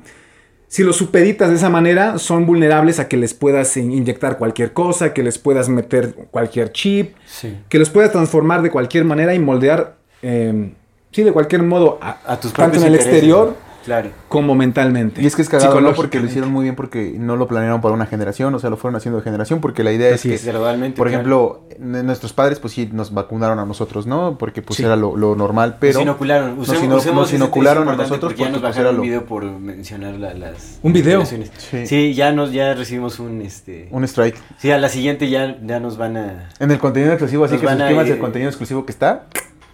[0.69, 4.73] si los supeditas de esa manera, son vulnerables a que les puedas in- inyectar cualquier
[4.73, 7.57] cosa, que les puedas meter cualquier chip, Sí.
[7.69, 10.73] que los puedas transformar de cualquier manera y moldear, eh,
[11.13, 13.55] sí, de cualquier modo, a, A tus tanto en el exterior.
[13.87, 14.11] Claro.
[14.29, 15.23] como mentalmente.
[15.23, 15.95] Y es que es cagado, ¿no?
[15.95, 18.77] Porque lo hicieron muy bien porque no lo planearon para una generación, o sea, lo
[18.77, 22.59] fueron haciendo de generación, porque la idea Así es que, gradualmente, por ejemplo, nuestros padres
[22.61, 24.37] pues sí nos vacunaron a nosotros, ¿no?
[24.39, 24.83] Porque pues Sí.
[24.85, 25.95] era lo, lo normal, pero...
[25.95, 26.59] nos inocularon.
[26.59, 28.97] nos Usemos- ino- usemos nos inocularon a nosotros porque ya nos pues, bajaron era un
[28.97, 31.25] lo- video por mencionar la- las ¿Un video?
[31.25, 31.87] Sí.
[31.87, 34.37] Sí, ya nos ya recibimos un este Un strike.
[34.59, 37.63] Sí, a la siguiente ya, ya nos van a En el contenido exclusivo, así Nos
[37.63, 39.27] que suscríbanse al contenido exclusivo que está.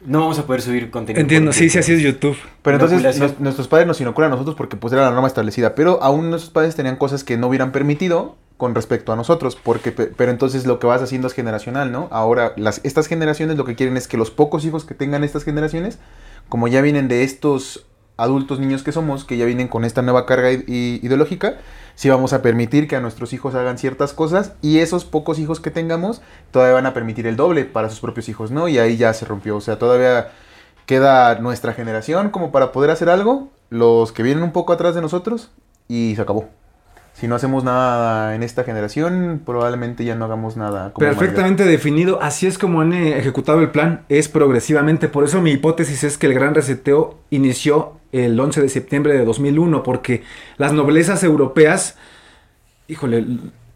[0.04, 1.20] No vamos a poder subir contenido.
[1.20, 2.36] Entiendo, sí, sí, así es YouTube.
[2.62, 5.74] Pero entonces nos- nuestros padres nos inoculan a nosotros porque pues era la norma establecida,
[5.74, 9.90] pero aún nuestros padres tenían cosas que no hubieran permitido con respecto a nosotros, porque
[9.92, 12.08] pe- pero entonces lo que vas haciendo es generacional, ¿no?
[12.12, 15.42] Ahora las estas generaciones lo que quieren es que los pocos hijos que tengan estas
[15.44, 15.98] generaciones,
[16.48, 17.86] como ya vienen de estos
[18.22, 21.56] adultos niños que somos, que ya vienen con esta nueva carga ideológica,
[21.94, 25.61] sí vamos a permitir que a nuestros hijos hagan ciertas cosas y esos pocos hijos
[25.61, 28.68] que tengamos todavía van a permitir el doble para sus propios hijos, ¿no?
[28.68, 30.30] Y ahí ya se rompió, o sea, todavía
[30.87, 35.00] queda nuestra generación como para poder hacer algo, los que vienen un poco atrás de
[35.00, 35.50] nosotros
[35.88, 36.48] y se acabó.
[37.14, 40.92] Si no hacemos nada en esta generación, probablemente ya no hagamos nada.
[40.92, 45.09] como Perfectamente definido, así es como han eh, ejecutado el plan, es progresivamente.
[45.09, 49.25] Por eso mi hipótesis es que el gran reseteo inició el 11 de septiembre de
[49.25, 50.22] 2001, porque
[50.57, 51.96] las noblezas europeas,
[52.88, 53.25] híjole,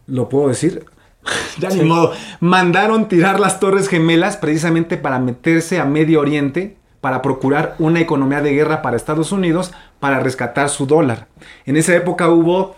[0.07, 0.85] ¿lo puedo decir?
[1.59, 7.21] ya ni modo, mandaron tirar las torres gemelas precisamente para meterse a Medio Oriente, para
[7.21, 11.27] procurar una economía de guerra para Estados Unidos, para rescatar su dólar.
[11.65, 12.75] En esa época hubo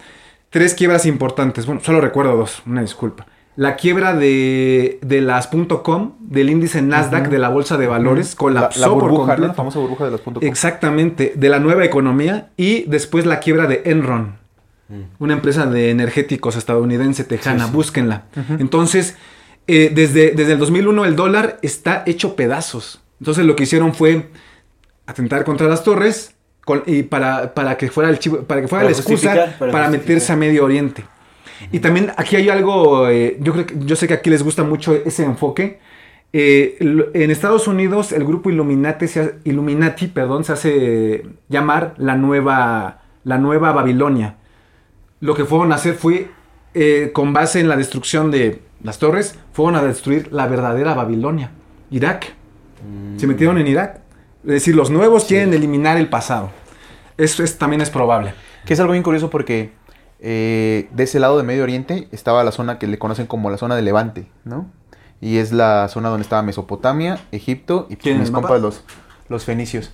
[0.49, 1.65] tres quiebras importantes.
[1.65, 3.25] Bueno, solo recuerdo dos, una disculpa.
[3.55, 5.47] La quiebra de, de las
[5.83, 10.05] .com, del índice Nasdaq, de la bolsa de valores, La, colapsó la por famosa burbuja
[10.05, 10.43] de los puntos.
[10.43, 14.37] Exactamente, de la nueva economía y después la quiebra de Enron,
[15.19, 18.25] una empresa de energéticos estadounidense tejana, búsquenla.
[18.59, 19.17] Entonces,
[19.67, 23.01] eh, desde, desde el 2001 el dólar está hecho pedazos.
[23.19, 24.29] Entonces lo que hicieron fue
[25.05, 26.33] atentar contra las torres
[26.69, 29.71] con- y para, para que fuera el chivo- para que fuera Para la excusa para,
[29.71, 31.03] para meterse a Medio Oriente.
[31.71, 34.63] Y también aquí hay algo, eh, yo creo que yo sé que aquí les gusta
[34.63, 35.79] mucho ese enfoque.
[36.31, 36.77] Eh,
[37.15, 43.01] en Estados Unidos el grupo Illuminati se, ha- Illuminati, perdón, se hace llamar la nueva,
[43.23, 44.35] la nueva Babilonia.
[45.21, 46.27] Lo que fueron a hacer fue,
[46.75, 51.49] eh, con base en la destrucción de las torres, fueron a destruir la verdadera Babilonia,
[51.89, 52.33] Irak.
[53.17, 53.99] Se metieron en Irak.
[54.45, 56.51] Es decir, los nuevos quieren eliminar el pasado.
[57.19, 58.33] Eso es, también es probable.
[58.65, 59.73] Que es algo bien curioso porque
[60.21, 63.57] eh, de ese lado de Medio Oriente estaba la zona que le conocen como la
[63.57, 64.71] zona de Levante, ¿no?
[65.19, 68.83] Y es la zona donde estaba Mesopotamia, Egipto y pues, ¿Tienen mis compas los,
[69.27, 69.91] los fenicios.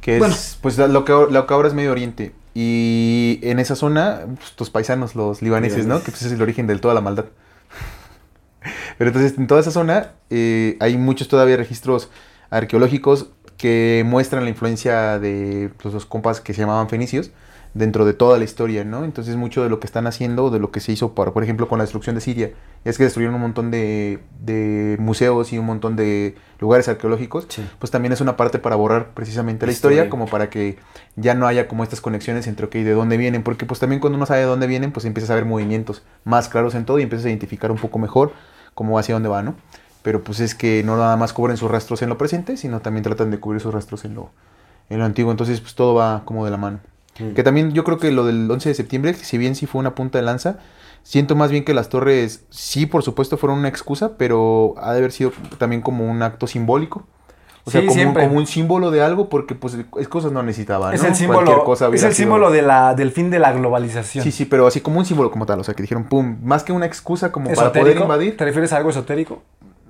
[0.00, 0.34] Que es Bueno.
[0.62, 2.34] pues lo que, lo que ahora es Medio Oriente.
[2.54, 6.02] Y en esa zona, pues, tus paisanos, los libaneses, ¿no?
[6.02, 7.26] Que pues, es el origen de toda la maldad.
[8.96, 12.10] Pero entonces en toda esa zona eh, hay muchos todavía registros
[12.48, 13.28] arqueológicos
[13.62, 17.30] que muestran la influencia de pues, los compas que se llamaban fenicios
[17.74, 19.04] dentro de toda la historia, ¿no?
[19.04, 21.68] Entonces mucho de lo que están haciendo, de lo que se hizo, por, por ejemplo,
[21.68, 22.50] con la destrucción de Siria,
[22.84, 27.64] es que destruyeron un montón de, de museos y un montón de lugares arqueológicos, Sí.
[27.78, 30.10] pues también es una parte para borrar precisamente la La historia, historia.
[30.10, 30.76] como para que
[31.16, 34.16] ya no haya como estas conexiones entre, ok, de dónde vienen, porque pues también cuando
[34.16, 37.04] uno sabe de dónde vienen, pues empiezas a ver movimientos más claros en todo y
[37.04, 38.32] empiezas a identificar un poco mejor
[38.74, 39.54] cómo hacia dónde va, ¿no?
[40.02, 43.04] Pero pues es que no nada más cubren sus rastros en lo presente, sino también
[43.04, 44.30] tratan de cubrir sus rastros en lo,
[44.90, 46.80] en lo antiguo, entonces pues todo va como de la mano.
[47.20, 47.34] Mm.
[47.34, 49.94] Que también yo creo que lo del 11 de septiembre, si bien sí fue una
[49.94, 50.58] punta de lanza,
[51.04, 54.98] siento más bien que las torres sí, por supuesto, fueron una excusa, pero ha de
[54.98, 57.04] haber sido también como un acto simbólico.
[57.64, 60.42] O sea, Sí, como, un, como un símbolo de algo, porque pues es cosas no
[60.42, 61.06] necesitaba, Es ¿no?
[61.08, 64.24] el símbolo, cosa es el sido- símbolo de la, del fin de la globalización.
[64.24, 66.64] Sí, sí, pero así como un símbolo como tal, o sea, que dijeron, pum, más
[66.64, 68.36] que una excusa como para poder invadir.
[68.36, 69.42] ¿Te refieres a algo esotérico?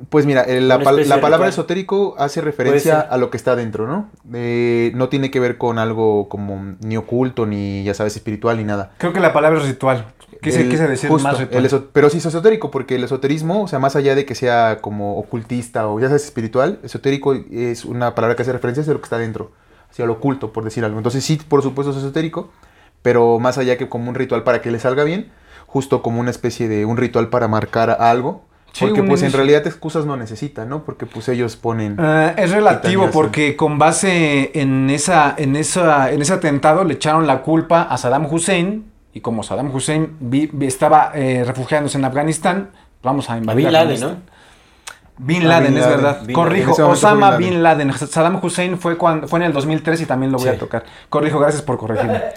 [0.09, 3.37] Pues mira, el- la, pal- especie la de palabra esotérico hace referencia a lo que
[3.37, 4.11] está dentro, ¿no?
[4.35, 8.65] Eh, no tiene que ver con algo como ni oculto, ni ya sabes, espiritual, ni
[8.65, 8.93] nada.
[8.99, 10.07] Creo que la palabra es ritual.
[10.41, 11.65] Quise, El- quise decir justo, más ritual.
[11.65, 14.79] el pero sí es esotérico, porque el esoterismo, o sea, más allá de que sea
[14.81, 19.01] como ocultista o ya sabes, espiritual, esotérico es una palabra que hace referencia hacia lo
[19.01, 19.53] que está dentro,
[19.91, 20.97] hacia lo oculto, por decir algo.
[20.99, 22.51] Entonces sí, por supuesto es esotérico,
[23.03, 25.31] pero más allá que como un ritual para que le salga bien,
[25.69, 28.43] justo como una especie de un ritual para marcar a algo.
[28.73, 30.83] Sí, porque pues en realidad excusas no necesitan, ¿no?
[30.85, 31.97] Porque pues ellos ponen...
[32.01, 37.27] Eh, es relativo porque con base en esa, en esa, en ese atentado le echaron
[37.27, 42.07] la culpa a Saddam Hussein y como Saddam Hussein vi- vi- estaba eh, refugiándose en
[42.07, 42.71] Afganistán,
[43.03, 44.25] vamos a A invadir Bin Laden, Afganistán.
[44.27, 44.33] ¿no?
[45.19, 46.23] Bin Ah, Laden, Bin es verdad.
[46.25, 47.93] Bin Corrijo, Osama Bin Bin Laden.
[47.93, 50.85] Saddam Hussein fue, cuando, fue en el 2003 y también lo voy a tocar.
[51.11, 52.23] Corrijo, gracias por corregirme.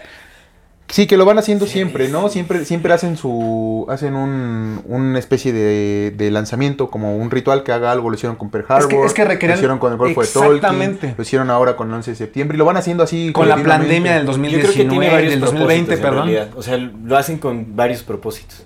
[0.87, 2.29] Sí, que lo van haciendo siempre, ¿no?
[2.29, 7.71] Siempre, siempre hacen su, hacen un, una especie de, de lanzamiento, como un ritual que
[7.71, 8.09] haga algo.
[8.09, 10.21] Lo hicieron con Pearl Es que- Harbor, es que requerían- lo hicieron con el Golfo
[10.21, 11.13] de Tolkien, Exactamente.
[11.17, 13.31] lo hicieron ahora con el 11 de septiembre y lo van haciendo así.
[13.33, 16.53] Con la pandemia del Yo creo 2019, que tiene varios del 2020, propósitos, en perdón.
[16.57, 18.63] O sea, lo hacen con varios propósitos.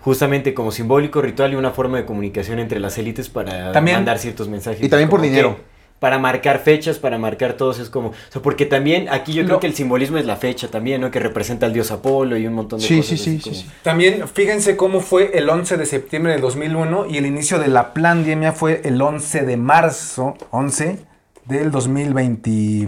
[0.00, 4.18] Justamente como simbólico, ritual y una forma de comunicación entre las élites para También- mandar
[4.18, 4.82] ciertos mensajes.
[4.82, 5.58] Y también por dinero.
[6.00, 8.08] Para marcar fechas, para marcar todos, es como...
[8.08, 11.10] O sea, porque también aquí yo creo que el simbolismo es la fecha también, ¿no?
[11.12, 13.18] Que representa al dios Apolo y un montón de Sí, cosas.
[13.20, 13.66] sí, sí, sí, sí.
[13.82, 17.92] También fíjense cómo fue el 11 de septiembre del 2001 y el inicio de la
[17.94, 20.98] pandemia fue el 11 de marzo, 11
[21.44, 22.86] del 2020.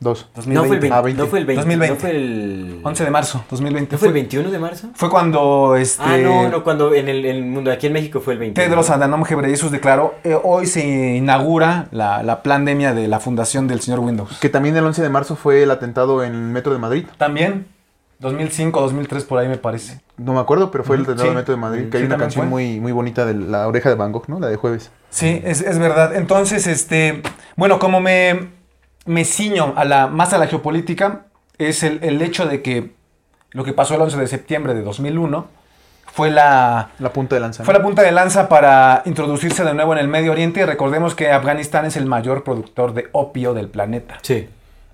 [0.00, 0.28] Dos.
[0.46, 1.22] No fue el 20, Ah, 20.
[1.22, 1.94] no fue el 20, 2020.
[1.94, 2.80] no fue el...
[2.82, 3.92] 11 de marzo, 2020.
[3.94, 4.88] ¿No fue el 21 de marzo?
[4.94, 8.20] Fue cuando este, Ah, no, no, cuando en el, en el mundo, aquí en México
[8.20, 8.66] fue el 21.
[8.66, 13.82] Tedros Adhanom Ghebreyesus declaró, eh, hoy se inaugura la, la pandemia de la fundación del
[13.82, 14.38] señor Windows.
[14.40, 17.04] Que también el 11 de marzo fue el atentado en el Metro de Madrid.
[17.18, 17.66] También,
[18.20, 20.00] 2005, 2003 por ahí me parece.
[20.16, 21.28] No me acuerdo, pero fue el atentado sí.
[21.28, 21.88] del Metro de Madrid.
[21.90, 22.50] Que hay una canción fue.
[22.50, 24.40] muy, muy bonita de la oreja de Van Gogh, ¿no?
[24.40, 24.90] La de jueves.
[25.10, 26.14] Sí, es, es verdad.
[26.16, 27.22] Entonces, este,
[27.56, 28.58] bueno, como me,
[29.06, 31.26] me ciño a la, más a la geopolítica,
[31.58, 32.92] es el, el hecho de que
[33.50, 35.46] lo que pasó el 11 de septiembre de 2001
[36.12, 37.64] fue la, La punta de lanza.
[37.64, 40.60] fue la punta de lanza para introducirse de nuevo en el Medio Oriente.
[40.60, 44.18] Y recordemos que Afganistán es el mayor productor de opio del planeta.
[44.22, 44.48] Sí.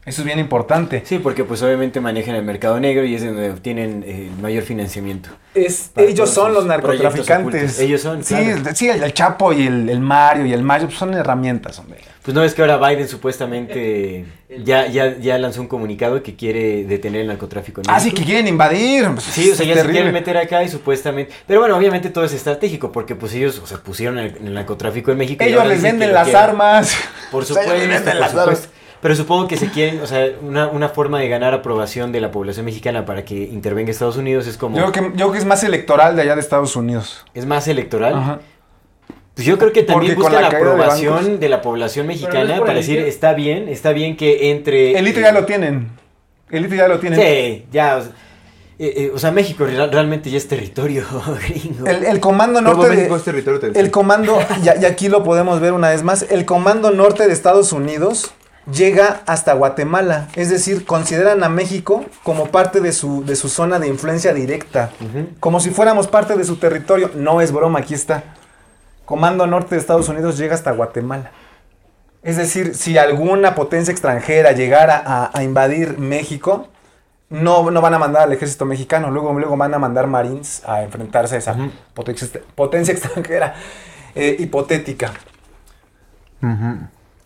[0.07, 1.03] Eso es bien importante.
[1.05, 4.63] Sí, porque pues obviamente manejan el mercado negro y es donde obtienen eh, el mayor
[4.63, 5.31] financiamiento.
[5.53, 7.81] Es, ellos son los narcotraficantes.
[7.81, 8.71] Ellos son, Sí, claro.
[8.75, 11.99] sí, el, el Chapo y el, el Mario y el Mario pues, son herramientas, hombre.
[12.23, 14.25] Pues no es que ahora Biden supuestamente
[14.65, 18.25] ya, ya, ya lanzó un comunicado que quiere detener el narcotráfico en Ah, sí, que
[18.25, 19.09] quieren invadir.
[19.13, 21.33] pues, Sí, o sea, ya se quieren meter acá y supuestamente...
[21.47, 25.11] Pero bueno, obviamente todo es estratégico porque pues ellos, o sea, pusieron el, el narcotráfico
[25.13, 25.45] en México.
[25.45, 26.43] Ellos les venden las quieren.
[26.51, 26.97] armas.
[27.31, 28.51] Por O sea, ellos supuesto, les venden por las supuesto.
[28.51, 28.69] armas.
[29.01, 32.31] Pero supongo que se quieren, o sea, una, una forma de ganar aprobación de la
[32.31, 34.77] población mexicana para que intervenga Estados Unidos es como...
[34.77, 37.25] Yo creo, que, yo creo que es más electoral de allá de Estados Unidos.
[37.35, 38.15] Es más electoral.
[38.15, 38.41] Aja.
[39.35, 41.61] Pues yo creo que también Porque con buscan la la caída de aprobación de, la
[41.61, 44.99] población mexicana no para decir, está bien, está bien que entre...
[44.99, 45.91] El litio ya lo tienen.
[46.51, 47.21] El litio ya lo tienen.
[47.21, 48.13] Sí, ya, o sea,
[48.79, 51.05] eh, eh, o sea, México real- realmente ya es territorio
[51.49, 51.87] gringo.
[51.87, 53.73] El, el comando norte de, México es territorio.
[53.75, 57.33] El comando, y, y aquí lo podemos ver una vez más, el comando norte de
[57.33, 58.33] Estados Unidos
[58.71, 60.29] llega hasta Guatemala.
[60.35, 64.91] Es decir, consideran a México como parte de su, de su zona de influencia directa.
[65.41, 67.11] Como si fuéramos parte de su territorio.
[67.15, 68.23] No es broma, aquí está.
[69.05, 71.31] Comando norte de Estados Unidos llega hasta Guatemala.
[72.23, 76.69] Es decir, si alguna potencia extranjera llegara a, a invadir México,
[77.29, 80.83] no, no van a mandar al ejército mexicano, luego, luego van a mandar marines a
[80.83, 81.57] enfrentarse a esa
[81.95, 83.55] potencia, potencia extranjera
[84.15, 85.13] eh, hipotética.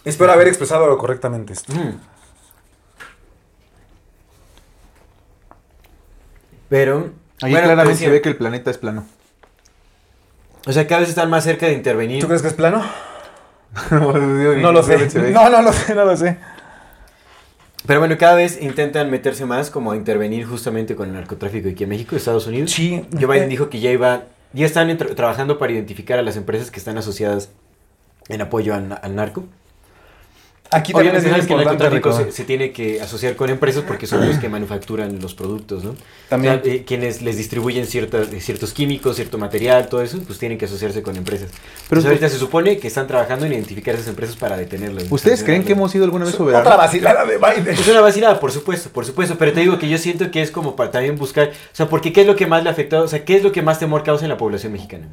[0.04, 1.72] Espero haber expresado correctamente esto.
[1.72, 1.94] Ujú.
[6.68, 7.10] Pero...
[7.42, 9.06] Ahí bueno, claramente decía, se ve que el planeta es plano.
[10.66, 12.20] O sea, cada vez están más cerca de intervenir.
[12.20, 12.84] ¿Tú crees que es plano?
[13.90, 15.08] no No lo sé.
[15.32, 16.36] No, no lo sé, no lo sé.
[17.86, 21.84] Pero bueno, cada vez intentan meterse más como a intervenir justamente con el narcotráfico aquí
[21.84, 22.70] en México, Estados Unidos.
[22.72, 23.06] Sí.
[23.18, 26.70] Joe Biden dijo que ya iba, ya están tra- trabajando para identificar a las empresas
[26.70, 27.48] que están asociadas
[28.28, 29.44] en apoyo al narco.
[30.72, 33.82] Aquí también es Obviamente bien sabes que el narcotráfico se, tiene que asociar con empresas
[33.86, 35.96] porque son los que manufacturan los productos, ¿no?
[36.28, 36.60] También.
[36.60, 40.58] O sea, eh, quienes les distribuyen ciertas, ciertos químicos, cierto material, todo eso, pues tienen
[40.58, 41.50] que asociarse con empresas.
[41.88, 45.06] Pero ahorita se supone que están trabajando en identificar esas empresas para detenerlas.
[45.10, 46.76] ¿Ustedes creen que hemos sido alguna vez Otra soberanos?
[46.76, 47.74] vacilada de Biden.
[47.74, 50.52] Es una vacilada, por supuesto, por supuesto, pero te digo que yo siento que es
[50.52, 53.04] como para también buscar, o sea, porque ¿qué es lo que más le ha afectado?
[53.04, 55.08] O sea, ¿qué es lo que más temor causa en la población mexicana?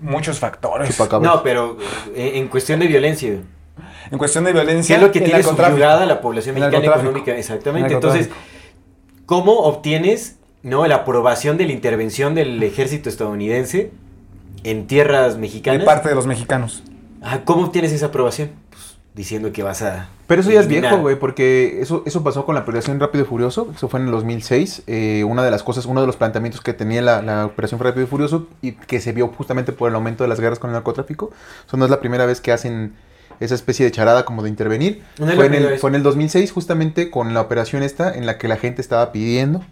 [0.00, 0.98] Muchos factores.
[1.20, 1.78] No, pero
[2.16, 3.38] eh, en cuestión de violencia.
[4.10, 4.96] En cuestión de ¿Qué violencia.
[4.96, 7.36] es lo que tiene subyugada la población mexicana económica?
[7.36, 7.94] Exactamente.
[7.94, 8.30] Entonces.
[9.26, 13.90] ¿cómo obtienes no la aprobación de la intervención del ejército estadounidense
[14.64, 15.84] en tierras De mexicanas?
[15.84, 16.82] parte de los mexicanos.
[17.22, 18.50] Ah, ¿Cómo obtienes esa aprobación?
[18.70, 20.08] Pues, diciendo que vas a...
[20.26, 23.26] Pero eso ya es viejo, güey, porque eso, eso pasó con la operación Rápido y
[23.26, 26.60] Furioso, eso fue en el 2006, eh, una de las cosas, uno de los planteamientos
[26.62, 29.94] que tenía la, la operación Rápido y Furioso y que se vio justamente por el
[29.94, 31.30] aumento de las guerras con el narcotráfico,
[31.66, 32.94] eso no es la primera vez que hacen
[33.40, 36.52] esa especie de charada como de intervenir, No fue, en el, fue en el 2006
[36.52, 39.62] justamente con la operación esta en la que la gente estaba pidiendo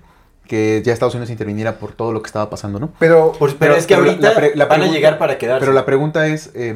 [0.47, 2.93] que ya Estados Unidos interviniera por todo lo que estaba pasando, ¿no?
[2.99, 3.33] Pero.
[3.33, 5.61] Por- pero, Pero- es que pero ahorita la pre- la van a llegar para quedarse.
[5.61, 6.75] Pero la pregunta es, eh,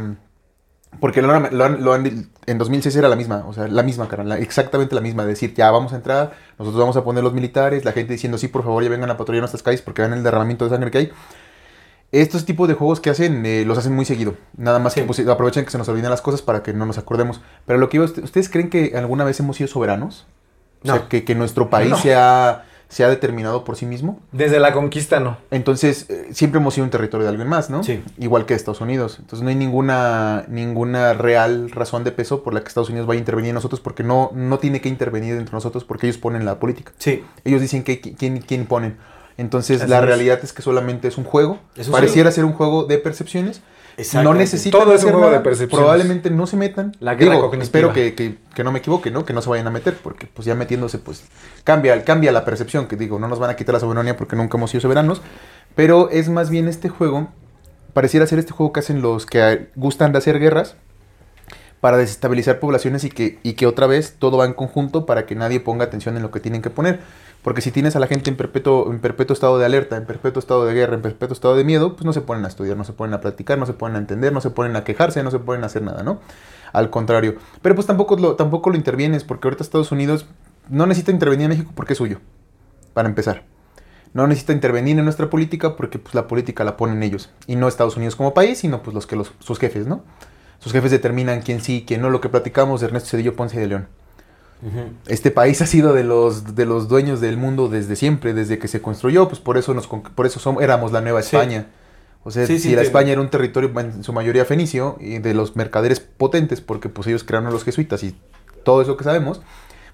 [1.00, 4.28] porque lo lo han- lo en 2006 era la misma, o sea, la misma, carnal,
[4.30, 7.84] la- exactamente la misma, decir, ya vamos a entrar, nosotros vamos a poner los militares,
[7.84, 10.22] la gente diciendo, sí, por favor, ya vengan a patrullar nuestras calles porque vean el
[10.22, 11.12] derramamiento de sangre que hay.
[12.12, 14.34] Estos tipos de juegos que hacen, eh, los hacen muy seguido.
[14.56, 15.00] Nada más Sí.
[15.00, 17.40] que pues, aprovechan que se nos olviden las cosas para que no nos acordemos.
[17.66, 20.26] Pero lo que iba, ¿ustedes creen que alguna vez hemos sido soberanos?
[20.82, 21.96] O sea, que, que nuestro país No.
[21.98, 24.20] se, ha, se ha determinado por sí mismo.
[24.30, 25.36] Desde la conquista no.
[25.50, 27.82] Entonces, eh, siempre hemos sido un territorio de alguien más, ¿no?
[27.82, 28.04] Sí.
[28.18, 29.16] Igual que Estados Unidos.
[29.18, 33.18] Entonces, no hay ninguna, ninguna real razón de peso por la que Estados Unidos vaya
[33.18, 36.44] a intervenir en nosotros, porque no, no tiene que intervenir entre nosotros, porque ellos ponen
[36.44, 36.92] la política.
[36.98, 37.24] Sí.
[37.44, 38.96] Ellos dicen que, quién, quién ponen.
[39.38, 40.04] Entonces, Así la es.
[40.04, 41.58] realidad es que solamente es un juego.
[41.90, 43.60] Pareciera ser un juego de percepciones.
[44.22, 45.74] No necesitan Todo es un juego de percepciones.
[45.74, 46.94] Probablemente no se metan.
[47.00, 47.64] La guerra Digo, cognitiva.
[47.64, 49.24] espero que, que- que no me equivoque, ¿no?
[49.24, 51.24] Que no se vayan a meter, porque pues ya metiéndose, pues
[51.64, 54.58] cambia, cambia la percepción, que digo, no nos van a quitar la soberanía porque nunca
[54.58, 55.22] hemos sido soberanos,
[55.74, 57.28] pero es más bien este juego,
[57.94, 60.76] pareciera ser este juego que hacen los que gustan de hacer guerras
[61.80, 65.34] para desestabilizar poblaciones y que, y que otra vez todo va en conjunto para que
[65.34, 67.00] nadie ponga atención en lo que tienen que poner.
[67.46, 68.92] Porque si tienes a la gente en perpetuo,
[69.28, 72.12] estado de alerta, en perpetuo estado de guerra, en perpetuo estado de miedo, pues no
[72.12, 74.40] se ponen a estudiar, no se ponen a practicar, no se ponen a entender, no
[74.40, 76.18] se ponen a quejarse, no se ponen a hacer nada, ¿no?
[76.72, 77.36] Al contrario.
[77.62, 80.26] Pero pues tampoco lo, tampoco lo intervienes, porque ahorita Estados Unidos
[80.68, 82.18] no necesita intervenir en México porque es suyo,
[82.94, 83.44] para empezar.
[84.12, 87.30] No necesita intervenir en nuestra política porque pues la política la ponen ellos.
[87.46, 90.02] Y no Estados Unidos como país, sino pues los que sus jefes, ¿no?
[90.58, 93.68] Sus jefes determinan quién sí, quién no, lo que platicamos de Ernesto Cedillo Ponce de
[93.68, 93.86] León.
[95.06, 98.68] Este país ha sido de los, de los dueños del mundo desde siempre, desde que
[98.68, 101.36] se construyó, pues por eso, nos, por eso somos, éramos la Nueva Sí.
[101.36, 101.66] España.
[102.24, 102.82] O sea, Sí, si sí, la.
[102.82, 107.06] España era un territorio en su mayoría fenicio y de los mercaderes potentes, porque pues
[107.06, 108.16] ellos crearon a los jesuitas y
[108.64, 109.42] todo eso que sabemos,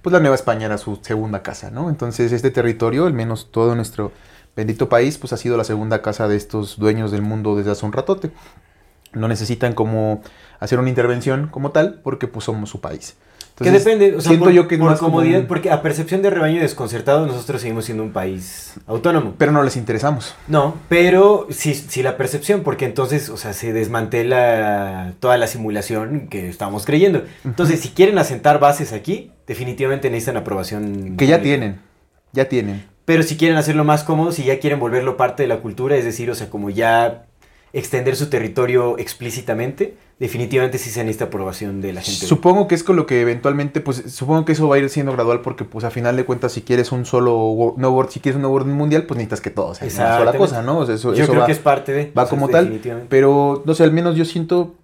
[0.01, 1.91] pues la Nueva España era su segunda casa, ¿no?
[1.91, 4.13] Entonces este territorio, al menos todo nuestro
[4.57, 7.85] bendito país, pues ha sido la segunda casa de estos dueños del mundo desde hace
[7.85, 8.31] un ratote.
[9.13, 10.23] No necesitan como
[10.59, 13.17] hacer una intervención como tal, porque pues somos su país.
[13.63, 16.23] Que Entonces, depende, o sea, siento por, yo que por como comodidad, porque a percepción
[16.23, 19.35] de rebaño desconcertado nosotros seguimos siendo un país autónomo.
[19.39, 20.35] Pero no les interesamos.
[20.49, 26.29] No, pero sí, sí la percepción, porque entonces, o sea, se desmantela toda la simulación
[26.29, 27.25] que estamos creyendo.
[27.45, 31.17] Entonces, si quieren asentar bases aquí, definitivamente necesitan aprobación.
[31.17, 31.43] Que ya pública.
[31.43, 31.81] tienen,
[32.33, 32.85] ya tienen.
[33.05, 36.05] Pero si quieren hacerlo más cómodo, si ya quieren volverlo parte de la cultura, es
[36.05, 37.25] decir, o sea, como ya
[37.73, 42.27] extender su territorio explícitamente, definitivamente sí se necesita aprobación de la gente.
[42.27, 45.13] Supongo que es con lo que eventualmente, pues supongo que eso va a ir siendo
[45.13, 48.21] gradual porque pues a final de cuentas si quieres un solo wo- no world, si
[48.21, 50.79] quieres un nuevo orden mundial, pues necesitas que todos sean una sola cosa, ¿no?
[50.79, 52.13] O sea, eso, Yo eso creo va, que es parte de.
[52.17, 53.09] va sea, como tal, definitivamente.
[53.11, 54.75] pero no sé, al menos yo siento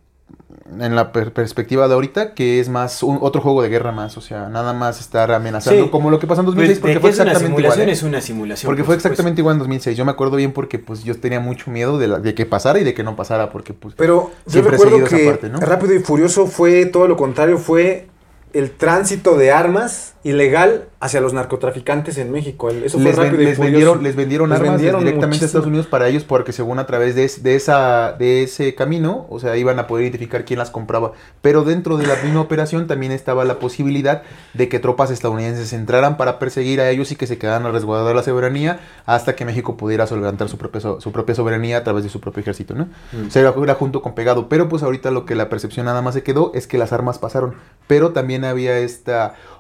[0.80, 4.16] en la per- perspectiva de ahorita que es más un, otro juego de guerra más,
[4.16, 5.90] o sea, nada más estar amenazando Sí.
[5.90, 7.80] como lo que pasó en Pues, 2006 de porque que fue una exactamente igual.
[7.88, 7.92] ¿eh?
[7.92, 8.68] es una simulación.
[8.68, 9.96] Porque por fue exactamente igual en 2006.
[9.96, 12.78] Yo me acuerdo bien porque pues yo tenía mucho miedo de, la- de que pasara
[12.80, 15.48] y de que no pasara porque pues Pero yo Siempre he recuerdo esa que parte,
[15.48, 15.60] ¿no?
[15.60, 18.08] Rápido y Furioso fue todo lo contrario, fue
[18.52, 22.70] el tránsito de armas ilegal hacia los narcotraficantes en México.
[22.70, 25.46] Eso fue les, Rápido les vendieron, les vendieron Les armas vendieron directamente a.
[25.46, 29.38] Estados Unidos para ellos porque según a través de, de esa, de ese camino, o
[29.38, 31.12] sea, iban a poder identificar quién las compraba.
[31.40, 34.22] Pero dentro de la misma operación también estaba la posibilidad
[34.54, 38.16] de que tropas estadounidenses entraran para perseguir a ellos y que se quedaran a resguardar
[38.16, 42.10] la soberanía hasta que México pudiera solventar su propia, su propia soberanía a través de
[42.10, 42.88] su propio ejército, ¿no?
[43.12, 43.28] Mm.
[43.28, 44.48] O sea, era, junto con pegado.
[44.48, 47.18] Pero pues ahorita lo que la percepción nada más se quedó es que las armas
[47.18, 47.54] pasaron.
[47.86, 49.12] Pero también había este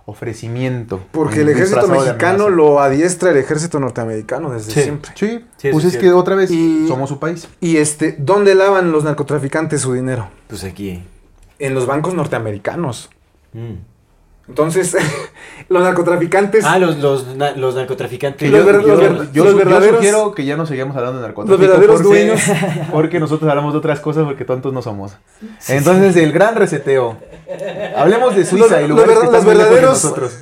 [0.08, 1.00] ofrecimiento.
[1.12, 4.82] Porque el ejército mexicano lo adiestra el ejército norteamericano desde Sí.
[4.82, 5.10] siempre.
[5.14, 7.46] Sí, Sí, pues es es que otra vez Y- somos su país.
[7.60, 10.28] Y este, ¿dónde lavan los narcotraficantes su dinero?
[10.48, 11.04] Pues aquí.
[11.58, 13.10] En los bancos norteamericanos.
[13.52, 13.74] Mm.
[14.48, 14.96] Entonces,
[15.68, 16.64] los narcotraficantes.
[16.64, 18.50] Ah, los, los, na- los narcotraficantes.
[18.50, 20.96] Que los ver- los ver- yo, los su- yo verdaderos- sugiero que ya no sigamos
[20.96, 21.60] hablando de narcotráfico.
[21.60, 22.40] Los verdaderos porque, dueños.
[22.92, 25.12] Porque nosotros hablamos de otras cosas porque tontos no somos.
[25.68, 27.18] Entonces, el gran reseteo.
[27.96, 30.38] Hablemos de Suiza Los- y los lugares que están los muy lejos de verdaderos- nosotros.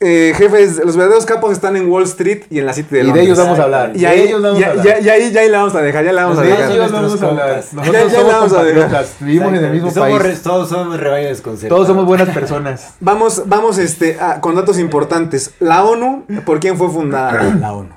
[0.00, 3.00] Eh, jefes, los verdaderos capos están en Wall Street y en la City de Y
[3.00, 3.26] de Londres.
[3.26, 3.92] ellos vamos a hablar.
[3.96, 4.84] Y de ahí, ellos vamos ya, a hablar.
[4.86, 6.70] ya- ya ahí, ya ahí la vamos a dejar, ya la vamos a de dejar.
[6.70, 7.64] ellos vamos a hablar.
[7.72, 9.06] Nosotros somos la vamos a dejar.
[9.20, 10.22] vivimos en el mismo somos, país.
[10.22, 11.74] re- Todos somos rebaño desconcertado.
[11.76, 12.94] Todos somos buenas personas.
[13.00, 15.52] Vamos, vamos este, a- con datos importantes.
[15.58, 17.90] La ONU, ¿por quién fue fundada la ONU?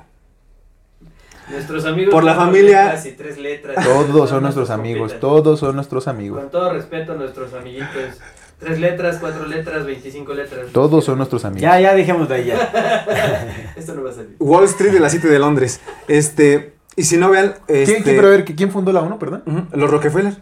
[1.50, 2.12] Nuestros amigos.
[2.14, 3.84] Por la familia- letras y tres letras.
[3.84, 5.14] Todos son nuestros amigos.
[5.20, 6.40] Todos son nuestros amigos.
[6.40, 7.90] Con todo respeto a nuestros amiguitos.
[8.62, 10.66] Tres letras, cuatro letras, 25 letras.
[10.72, 11.62] Todos son nuestros amigos.
[11.62, 13.72] Ya, ya, dejemos de ahí ya.
[13.76, 14.36] Esto no va a salir.
[14.38, 15.80] Wall Street y la City de Londres.
[16.06, 19.18] Este, y si no vean, este, ¿Quién, quién, pero a ver, ¿quién fundó la ONU,
[19.18, 19.42] perdón?
[19.72, 20.34] los Rockefeller.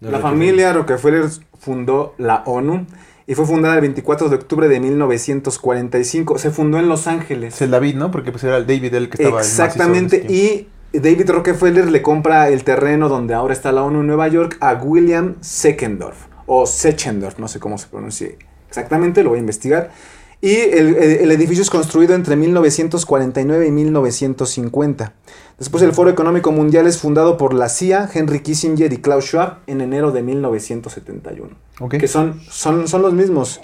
[0.00, 0.22] Los la Rockefeller.
[0.22, 1.24] familia Rockefeller
[1.58, 2.86] fundó la ONU
[3.26, 6.38] y fue fundada el 24 de octubre de 1945.
[6.38, 7.56] Se fundó en Los Ángeles.
[7.56, 8.10] Es el David, ¿no?
[8.10, 10.26] Porque pues era el David el que estaba el Exactamente.
[10.30, 14.56] Y David Rockefeller le compra el terreno donde ahora está la ONU en Nueva York
[14.60, 16.29] a William Seckendorf.
[16.52, 18.36] O Sechendorf, no sé cómo se pronuncie
[18.68, 19.92] exactamente, lo voy a investigar.
[20.40, 25.12] Y el, edificio es construido entre 1949 y 1950.
[25.60, 29.58] Después el Foro Económico Mundial es fundado por la CIA, Henry Kissinger y Klaus Schwab
[29.68, 31.98] en enero de 1971 Ok.
[31.98, 33.60] que son, son, son los mismos.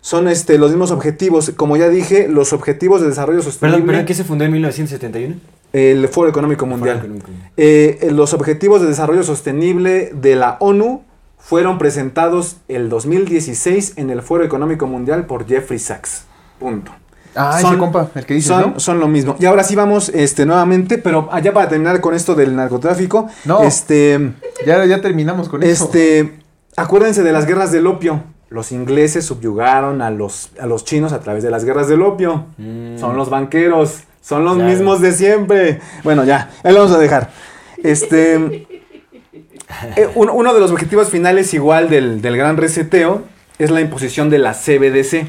[0.00, 1.50] Son este, los mismos objetivos.
[1.56, 3.78] Como ya dije, los objetivos de desarrollo sostenible.
[3.78, 4.06] Perdón, ¿perdón?
[4.06, 5.34] ¿Qué se fundó en 1971?
[5.72, 7.00] El Foro Económico Mundial.
[7.00, 7.30] Foro Económico.
[7.56, 11.02] Eh, los objetivos de desarrollo sostenible de la ONU
[11.44, 16.24] fueron presentados el 2016 en el Foro Económico Mundial por Jeffrey Sachs.
[16.58, 16.90] Punto.
[17.36, 18.80] Ah, Son- ese compa, el que dices, son, ¿no?
[18.80, 19.36] son lo mismo.
[19.38, 23.28] Y ahora sí vamos este, nuevamente, pero allá para terminar con esto del narcotráfico.
[23.44, 23.62] No.
[23.62, 24.32] Este,
[24.64, 25.84] Ya, ya terminamos con eso.
[25.84, 26.38] Este,
[26.76, 28.22] acuérdense de las guerras del opio.
[28.48, 32.46] Los ingleses subyugaron a los, a los chinos a través de las guerras del opio.
[32.56, 32.96] Mm.
[32.98, 35.80] Son los banqueros, son los mismos de siempre.
[36.04, 37.30] Bueno, ya, ahí lo vamos a dejar.
[37.82, 38.66] Este,
[39.96, 43.22] eh, un- uno de los objetivos finales igual del, del gran reseteo
[43.58, 45.26] es la imposición de la CBDC.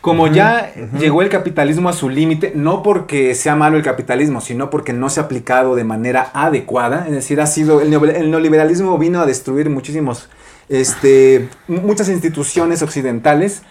[0.00, 4.68] Como ya llegó el capitalismo a su límite, no porque sea malo el capitalismo, sino
[4.68, 8.98] porque no se ha aplicado de manera adecuada, es decir, ha sido el, el neoliberalismo
[8.98, 10.28] vino a destruir muchísimos,
[10.68, 13.62] este, mu- muchas instituciones occidentales.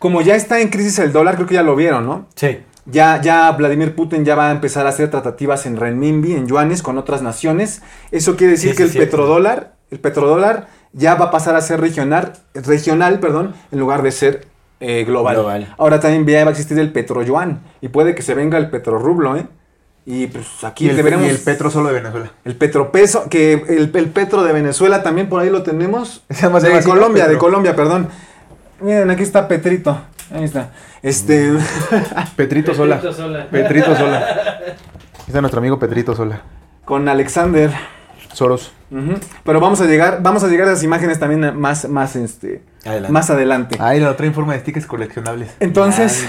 [0.00, 2.26] Como ya está en crisis el dólar, creo que ya lo vieron, ¿no?
[2.34, 2.58] Sí.
[2.90, 6.82] Ya, ya Vladimir Putin ya va a empezar a hacer tratativas en renminbi, en yuanes,
[6.82, 7.82] con otras naciones.
[8.10, 11.60] Eso quiere decir Sí, que sí, el petrodólar, el petrodólar ya va a pasar a
[11.60, 14.46] ser regional, regional, perdón, en lugar de ser
[14.80, 15.34] eh, global.
[15.34, 15.74] Global.
[15.76, 19.36] Ahora también ya va a existir el petroyuan y puede que se venga el petrorrublo,
[19.36, 19.46] ¿eh?
[20.06, 22.32] Y pues aquí y, el, deberemos y el petro solo de Venezuela.
[22.46, 26.22] el petropeso, que el, el petro de Venezuela también por ahí lo tenemos.
[26.28, 26.82] De.
[26.82, 27.36] Colombia, de.
[27.36, 28.08] Colombia, perdón.
[28.80, 30.00] Miren, aquí está Petrito.
[30.32, 30.70] Ahí está.
[31.02, 31.52] Este.
[32.36, 32.96] Petrito Sola.
[32.96, 33.46] Petrito Sola.
[33.50, 34.60] Petrito Sola.
[35.26, 36.42] Está nuestro amigo Petrito Sola.
[36.84, 37.70] con Alexander.
[38.32, 38.72] Soros.
[39.44, 43.12] Pero vamos a llegar, vamos a llegar a esas imágenes también más, más, este, Adelante.
[43.12, 43.76] más adelante.
[43.80, 45.50] Ahí la otra en forma de stickers coleccionables.
[45.60, 46.24] Entonces,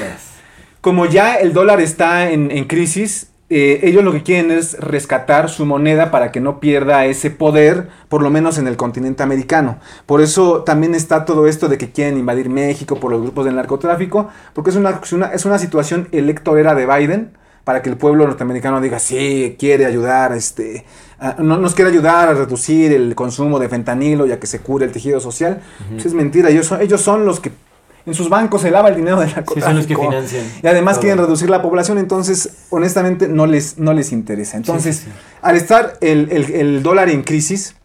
[0.81, 5.49] como ya el dólar está en, en crisis, eh, ellos lo que quieren es rescatar
[5.49, 9.79] su moneda para que no pierda ese poder, por lo menos en el continente americano.
[10.05, 13.55] Por eso también está todo esto de que quieren invadir México por los grupos del
[13.55, 17.31] narcotráfico, porque es una, es una, es una situación electorera de Biden
[17.63, 20.85] para que el pueblo norteamericano diga, sí, quiere ayudar, este,
[21.19, 24.59] a- no, nos quiere ayudar a reducir el consumo de fentanilo y a que se
[24.59, 25.61] cure el tejido social.
[25.91, 27.51] Pues es mentira, ellos son, ellos son los que
[28.09, 29.67] en sus bancos se lava el dinero del Sí, narcotráfico.
[29.67, 30.45] son los que financian.
[30.61, 31.01] Y además todo.
[31.01, 34.57] quieren reducir la población, entonces honestamente no les, no les interesa.
[34.57, 35.11] Entonces, sí, sí.
[35.41, 37.75] al estar el, el- el dólar en crisis,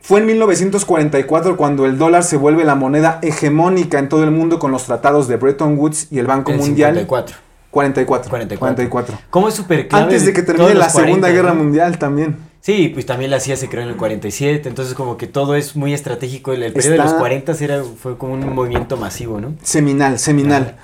[0.00, 4.58] fue en 1944 cuando el dólar se vuelve la moneda hegemónica en todo el mundo
[4.58, 6.94] con los tratados de Bretton Woods y el Banco El Mundial.
[6.94, 7.36] 54.
[7.70, 8.28] 44.
[8.30, 8.58] 44.
[8.58, 9.18] 44.
[9.30, 10.04] ¿Cómo es súper clave?
[10.04, 11.54] Antes de que termine la Segunda 40, Guerra.
[11.54, 12.36] Mundial también.
[12.64, 15.74] Sí, pues también la CIA se creó en el 47, entonces como que todo es
[15.74, 16.52] muy estratégico.
[16.52, 19.54] El, el periodo de los 40 era, fue como un movimiento masivo, ¿no?
[19.64, 20.76] Seminal, seminal.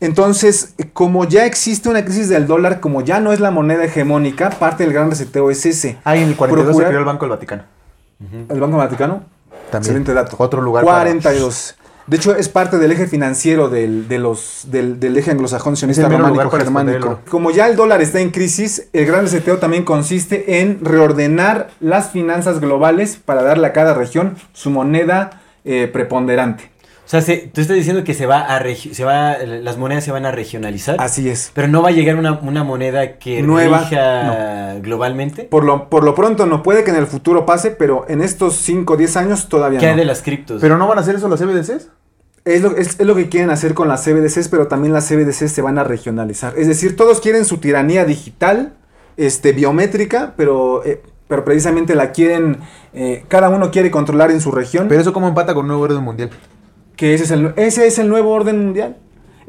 [0.00, 4.50] Entonces, como ya existe una crisis del dólar, como ya no es la moneda hegemónica,
[4.50, 5.98] parte del gran reseteo es ese.
[6.04, 7.62] Ahí en el 42 se Procurar- creó el Banco del Vaticano.
[8.48, 9.22] ¿El Banco Vaticano?
[9.70, 9.82] También.
[10.02, 10.34] Excelente dato.
[10.38, 11.76] Otro lugar para- 42.
[12.10, 16.08] De hecho, es parte del eje financiero del, de los, del, del eje anglosajón sionista
[16.08, 17.20] románico germánico.
[17.30, 22.10] Como ya el dólar está en crisis, el gran reseteo también consiste en reordenar las
[22.10, 26.70] finanzas globales para darle a cada región su moneda eh, preponderante.
[27.06, 30.04] O sea, se- tú estás diciendo que se va a regi- se va las monedas
[30.04, 31.50] se van a regionalizar, Así es.
[31.54, 35.42] pero no va a llegar una, una moneda que Nueva, rija globalmente.
[35.44, 38.56] Por lo, por lo pronto no puede que en el futuro pase, pero en estos
[38.56, 39.98] 5 o 10 años todavía ¿Qué hay no.
[39.98, 40.60] de las criptos?
[40.60, 41.88] Pero no van a hacer eso los CBDCs.
[42.44, 45.52] Es lo, es, es lo que quieren hacer con las CBDCs, pero también las CBDCs
[45.52, 46.54] se van a regionalizar.
[46.56, 48.74] Es decir, todos quieren su tiranía digital,
[49.16, 52.58] este, biométrica, pero, eh, pero precisamente la quieren,
[52.94, 55.82] eh, cada uno quiere controlar en su región, Pero eso como empata con un nuevo
[55.82, 56.30] orden mundial.
[56.96, 58.96] que ese es, el, ese es el nuevo orden mundial.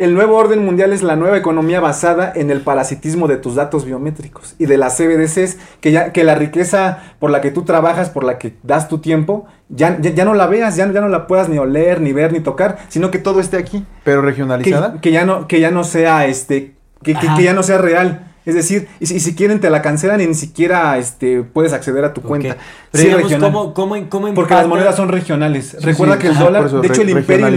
[0.01, 3.85] El nuevo orden mundial es la nueva economía basada en el parasitismo de tus datos
[3.85, 8.09] biométricos y de las CBDCs, que, ya, que la riqueza por la que tú trabajas,
[8.09, 11.07] por la que das tu tiempo, ya, ya, ya no la veas, ya, ya no
[11.07, 13.85] la puedas ni oler, ni ver, ni tocar, sino que todo esté aquí.
[14.03, 14.99] Pero que, regionalizada.
[15.01, 16.73] que ya no que ya no sea este
[17.03, 19.69] que, que- que ya no sea real es decir y si, y si quieren te
[19.69, 22.57] la cancelan y ni siquiera este puedes acceder a tu cuenta.
[22.91, 23.51] Pero Sí, digamos.
[23.51, 25.77] ¿cómo, cómo, cómo porque las monedas son regionales.
[25.81, 27.47] Recuerda sí, que el ajá, dólar eso, de hecho el imperio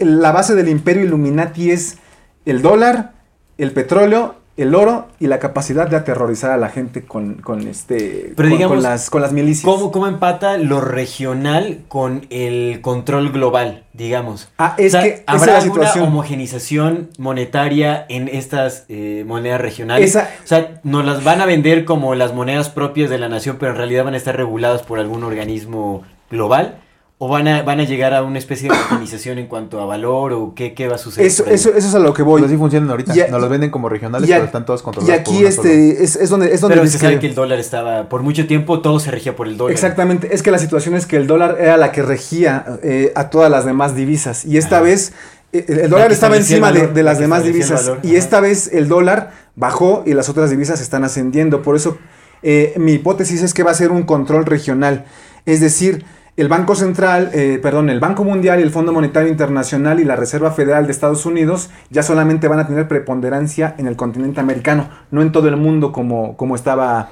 [0.00, 1.98] la base del imperio Illuminati es
[2.44, 3.12] el dólar
[3.58, 8.32] el petróleo el oro y la capacidad de aterrorizar a la gente con, con este
[8.36, 12.80] Pero con, digamos, con las con las milicias ¿Cómo, ¿Cómo empata lo regional con el
[12.80, 14.48] control global, digamos?
[14.58, 16.06] Ah, es que esa es ¿Habrá la alguna situación.
[16.08, 20.10] homogenización monetaria en estas eh, monedas regionales?
[20.10, 23.56] Esa- O sea, nos las van a vender como las monedas propias de la nación,
[23.60, 26.78] pero en realidad van a estar reguladas por algún organismo global.
[27.18, 30.34] ¿O van a, van a llegar a una especie de homogenización en cuanto a valor?
[30.34, 31.26] ¿O qué, qué va a suceder?
[31.26, 33.16] eso, eso, eso es a lo que voy Pues así funcionan ahorita.
[33.16, 35.22] Y a- Nos los venden como regionales, y a- pero están todos y controlados.
[35.24, 38.08] por aquí este es, es donde es donde Pero se sabe que el dólar estaba,
[38.10, 39.72] por mucho tiempo todo se regía por el dólar.
[39.72, 43.30] Exactamente, es que la situación es que el dólar era la que regía eh, a
[43.30, 44.84] todas las demás divisas y esta Ajá.
[44.84, 45.12] vez
[45.54, 48.18] eh, el La dólar estaba encima de, valor, de la las demás divisas y ajá.
[48.18, 51.62] esta vez el dólar bajó y las otras divisas están ascendiendo.
[51.62, 51.96] Por eso
[52.42, 55.06] eh, mi hipótesis es que va a ser un control regional,
[55.46, 56.04] es decir,
[56.36, 60.16] el Banco Central, eh, perdón, el Banco Mundial y el Fondo Monetario Internacional y la
[60.16, 64.88] Reserva Federal de Estados Unidos ya solamente van a tener preponderancia en el continente americano,
[65.10, 67.08] no en todo el mundo como, como estaba,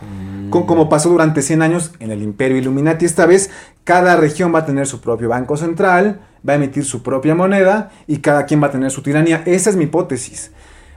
[0.51, 3.07] co- como pasó durante 100 años en el Imperio Illuminati.
[3.07, 3.51] Esta vez
[3.85, 7.93] cada región va a tener su propio Banco Central, va a emitir su propia moneda
[8.07, 9.43] y cada quien va a tener su tiranía.
[9.47, 10.51] Esa es mi hipótesis.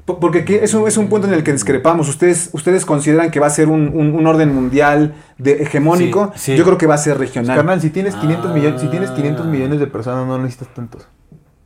[0.08, 2.08] Po- Porque aquí es un, es un punto en el que discrepamos.
[2.08, 6.32] Ustedes, ustedes consideran que va a ser un, un- un orden mundial de hegemónico.
[6.36, 6.58] Sí, sí.
[6.58, 7.58] Yo creo que va a ser regional.
[7.58, 9.50] Carnal, si tienes 500 millones, si tienes 500 Ah.
[9.50, 11.06] millones de personas, no necesitas tantos.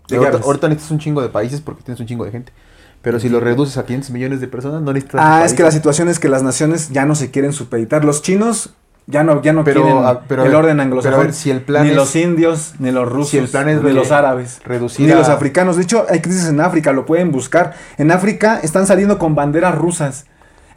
[0.09, 2.51] ¿De qué ahorita, necesitas un chingo de países porque tienes un chingo de gente.
[3.03, 5.71] Pero si lo reduces a 500 millones de personas, no necesitas Ah, es que la
[5.71, 8.03] situación es que las naciones ya no se quieren supeditar.
[8.03, 8.73] Los chinos
[9.11, 11.19] ya no, ya no Pero, quieren ah, pero el orden pero a anglosajón.
[11.19, 13.83] ver, si el plan ni es- los indios, ni los rusos, si el plan es
[13.83, 14.59] ni los árabes.
[14.63, 15.75] reducir Ni a- los africanos.
[15.75, 17.73] De hecho, hay crisis en África, lo pueden buscar.
[17.99, 20.25] En África están saliendo con banderas rusas.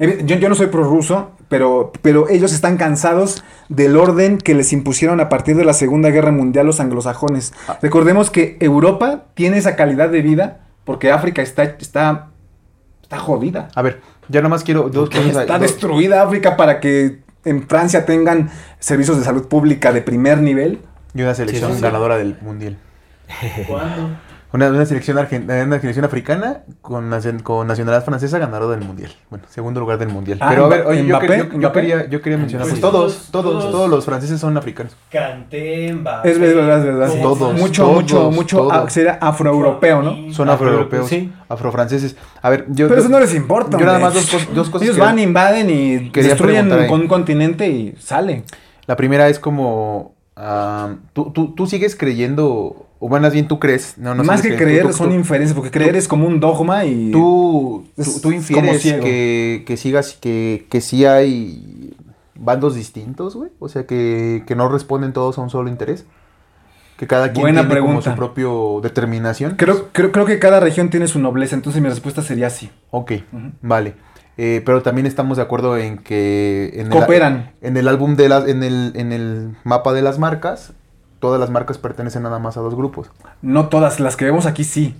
[0.01, 4.73] Evi- Yo, yo no soy prorruso, pero, pero ellos están cansados del orden que les
[4.73, 7.53] impusieron a partir de la Segunda Guerra Mundial los anglosajones.
[7.69, 7.79] Ah.
[7.81, 12.29] Recordemos que Europa tiene esa calidad de vida porque África está, está,
[13.03, 13.69] está jodida.
[13.77, 15.27] A ver, ya nomás quiero dos cosas.
[15.37, 20.39] Está dos- destruida África para que en Francia tengan servicios de salud pública de primer
[20.39, 20.81] nivel.
[21.15, 21.85] Y una selección Sí, sí, sí.
[21.85, 22.77] ganadora del mundial.
[23.69, 24.11] ¿Cuándo?
[24.55, 28.87] Una, una selección argen- eh, una selección africana con, nacion- con nacionalidad francesa ganadora del
[28.87, 29.11] mundial.
[29.29, 30.39] Bueno, segundo lugar del mundial.
[30.41, 31.81] Ah, Pero a ver, oye, yo, Mbappé, yo- yo Mbappé.
[31.81, 34.97] quería, yo quería mencionar, Pues pues todos, todos, todos, los franceses son africanos.
[35.11, 36.31] Canté, Mbappé.
[36.31, 37.11] Es verdad, es verdad.
[37.21, 38.73] Todos, mucho, todos, mucho, mucho todos.
[38.73, 40.33] ah, sería afroeuropeo, ¿no?
[40.33, 41.33] Son Afro- afroeuropeos, sí.
[41.49, 42.15] afrofranceses.
[42.41, 42.87] A ver, yo...
[42.87, 43.77] Pero yo- eso no les importa.
[43.77, 47.69] Yo nada más dos, dos cosas Ellos que- van, invaden y destruyen con un continente
[47.69, 48.45] y sale.
[48.87, 50.15] La primera es como...
[50.37, 54.49] ah, tú, tú, tú sigues creyendo, o más bien tú crees, no, no Más que
[54.49, 57.11] creer creyendo, tú- son tú- inferencias, porque creer es como un dogma y...
[57.11, 61.95] Tú, tú, Es tú como infieres que, que sigas, que, que sí hay
[62.35, 63.51] bandos distintos, güey.
[63.59, 66.07] O sea, que, que no responden todos a un solo interés.
[66.97, 68.11] Que cada quien Buena tiene como pregunta.
[68.13, 69.57] su propio determinación.
[69.57, 72.71] Creo, creo, creo que cada región tiene su nobleza, entonces mi respuesta sería sí.
[72.91, 73.13] Ok,
[73.63, 73.95] vale.
[74.39, 76.71] Eh, pero también estamos de acuerdo en que...
[76.75, 77.53] En el- Cooperan.
[77.61, 78.49] en el álbum de las...
[78.49, 80.73] En el, en el mapa de las marcas,
[81.25, 83.11] todas las marcas pertenecen nada más a dos grupos.
[83.41, 84.95] No todas, las que vemos aquí sí.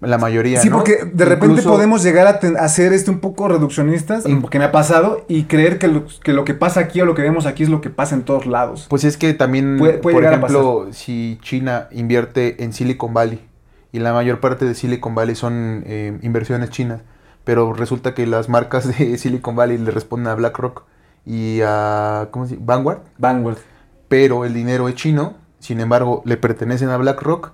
[0.00, 0.78] La mayoría, Sí, ¿no?
[0.78, 4.40] porque de repente Incluso- podemos llegar a, ten- a ser este un poco reduccionistas, Mm.
[4.40, 7.14] porque me ha pasado, y creer que lo, que lo que pasa aquí o lo
[7.14, 8.86] que vemos aquí es lo que pasa en todos lados.
[8.90, 13.40] Pues es que también, Puede- puede por ejemplo, si China invierte en Silicon Valley
[13.92, 17.02] y la mayor parte de Silicon Valley son eh, inversiones chinas,
[17.44, 20.82] pero resulta que las marcas de Silicon Valley le responden a BlackRock
[21.24, 22.64] y a ¿cómo se dice?
[22.66, 23.58] Vanguard, Vanguard.
[24.08, 27.52] Pero el dinero es chino, sin embargo, le pertenecen a BlackRock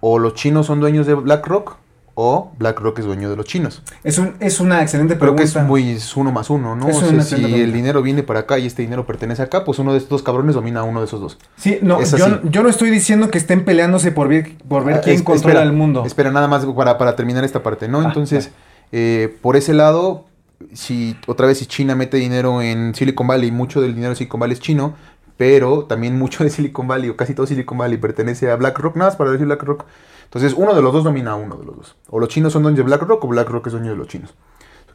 [0.00, 1.76] o los chinos son dueños de BlackRock
[2.18, 3.82] o BlackRock es dueño de los chinos.
[4.02, 5.42] Es, un, es una excelente Creo pregunta.
[5.42, 6.88] que es muy es uno más uno, ¿no?
[6.88, 9.78] Es O sea, si el dinero viene para acá y este dinero pertenece acá, pues
[9.78, 11.38] uno de estos dos cabrones domina a uno de esos dos.
[11.56, 12.00] Sí, no,
[12.48, 15.52] yo, no estoy diciendo que estén peleándose por ver, por ver Ah, quién es- controla
[15.56, 16.04] espera, el mundo.
[16.06, 18.00] Espera, nada más para, para terminar esta parte, ¿no?
[18.00, 18.50] Ah, Entonces,
[18.92, 20.24] eh, por ese lado,
[20.72, 24.40] si otra vez si China mete dinero en Silicon Valley, mucho del dinero de Silicon
[24.40, 24.94] Valley es chino,
[25.36, 29.10] pero también mucho de Silicon Valley, o casi todo Silicon Valley, pertenece a BlackRock, nada
[29.10, 29.84] más para decir BlackRock.
[30.24, 31.96] Entonces, uno de los dos domina a uno de los dos.
[32.10, 34.34] O los chinos son dueños de BlackRock o BlackRock es dueño de los chinos.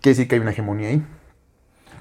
[0.02, 1.04] Quiere decir que hay una hegemonía ahí.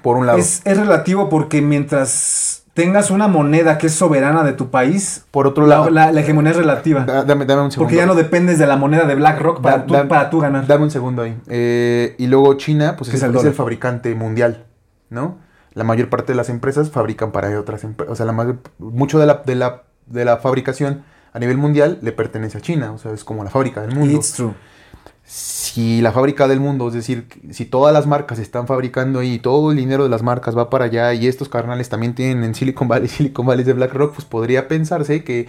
[0.03, 0.39] Por un lado.
[0.39, 5.47] Es, es relativo porque mientras tengas una moneda que es soberana de tu país, por
[5.47, 7.05] otro la, lado, la- la hegemonía es relativa.
[7.05, 7.87] da- dame, dame un segundo.
[7.87, 10.41] Porque ya no dependes de la moneda de BlackRock para, Da- tú, da- para tú
[10.41, 10.67] ganar.
[10.67, 11.37] Dame un segundo ahí.
[11.49, 13.55] Eh, y luego China, pues ¿Qué es, es el es el dólar?
[13.55, 14.65] fabricante mundial,
[15.11, 15.37] ¿no?
[15.75, 18.13] La mayor parte de las empresas fabrican para otras empresas.
[18.13, 21.99] O sea, la mayor- mucho de la, de, la, de la fabricación a nivel mundial
[22.03, 22.93] le pertenece a China.
[22.93, 24.13] O sea, es como la fábrica del mundo.
[24.15, 24.53] It's true.
[25.25, 29.71] Si la fábrica del mundo, es decir, si todas las marcas están fabricando ahí, todo
[29.71, 32.89] el dinero de las marcas va para allá y estos carnales también tienen en Silicon
[32.89, 35.47] Valley, Silicon Valley de BlackRock, pues podría pensarse que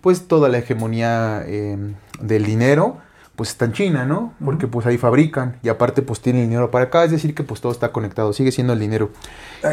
[0.00, 1.76] pues toda la hegemonía eh,
[2.20, 2.98] del dinero
[3.36, 4.32] pues está en China, ¿no?
[4.44, 7.42] Porque pues ahí fabrican y aparte pues tienen el dinero para acá, es decir que
[7.42, 9.10] pues todo está conectado, sigue siendo el dinero.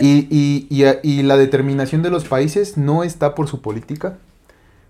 [0.02, 4.18] Y, y- y- y la determinación de los países no está por su política,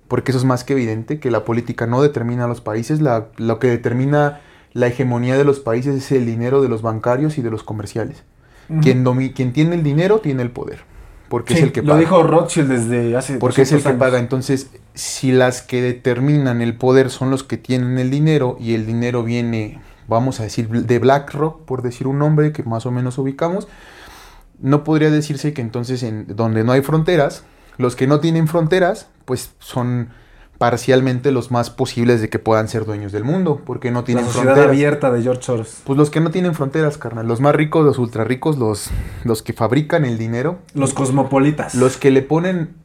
[0.08, 3.28] porque eso es más que evidente, que la política no determina a los países, la-
[3.38, 4.40] lo que determina
[4.74, 8.24] la hegemonía de los países es el dinero de los bancarios y de los comerciales.
[9.34, 10.80] quien tiene el dinero tiene el poder,
[11.32, 12.00] porque es el que lo paga.
[12.02, 14.00] dijo Rothschild desde hace Porque es el 200 que años.
[14.00, 14.20] paga.
[14.20, 18.86] Entonces, si las que determinan el poder son los que tienen el dinero y el
[18.86, 19.80] dinero viene,
[20.10, 23.70] vamos a decir, de BlackRock, por decir un nombre que más o menos ubicamos,
[24.60, 27.46] no podría decirse que entonces en donde no hay fronteras,
[27.78, 30.10] los que no tienen fronteras, pues son
[30.62, 34.26] parcialmente los más posibles de que puedan ser dueños del mundo, porque no La tienen
[34.26, 34.70] sociedad fronteras.
[34.70, 35.82] abierta de George Soros.
[35.84, 38.92] Pues los que no tienen fronteras, carnal, los más ricos, los ultra ricos, los,
[39.24, 41.74] los que fabrican el dinero, Los cosmopolitas.
[41.74, 42.76] los que le ponen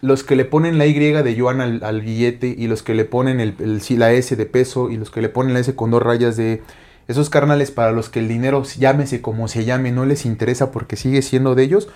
[0.00, 3.04] los que le ponen la Y de yuan al, al billete y los que le
[3.04, 5.92] ponen el, el- la S de peso y los que le ponen la S con
[5.92, 6.62] dos rayas de
[7.06, 10.96] esos carnales para los que el dinero llámese como se llame no les interesa porque
[10.96, 11.88] sigue siendo de ellos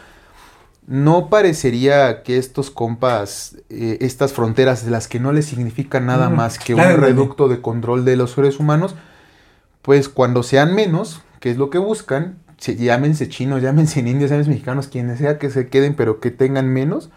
[0.87, 6.28] no parecería que estos compas eh, estas fronteras de las que no les significa nada
[6.28, 8.95] Mm, más que claro, un reducto de control de los seres humanos
[9.85, 14.51] pues cuando sean menos, que es lo que buscan, se, llámense chinos, llámense indios, llámense
[14.51, 17.11] mexicanos, quienes sea que se queden, pero que tengan menos,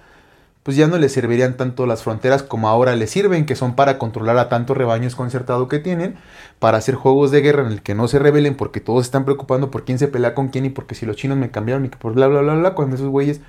[0.63, 3.97] pues ya no les servirían tanto las fronteras como ahora les sirven, que son para
[3.97, 6.15] controlar a tantos rebaños concertado que tienen,
[6.59, 9.72] para hacer juegos de guerra en el que no se rebelen porque todos están preocupando
[9.72, 11.97] por quién se pelea con quién y porque si los chinos me cambiaron y que
[11.97, 13.39] por bla bla bla bla, cuando esos güeyes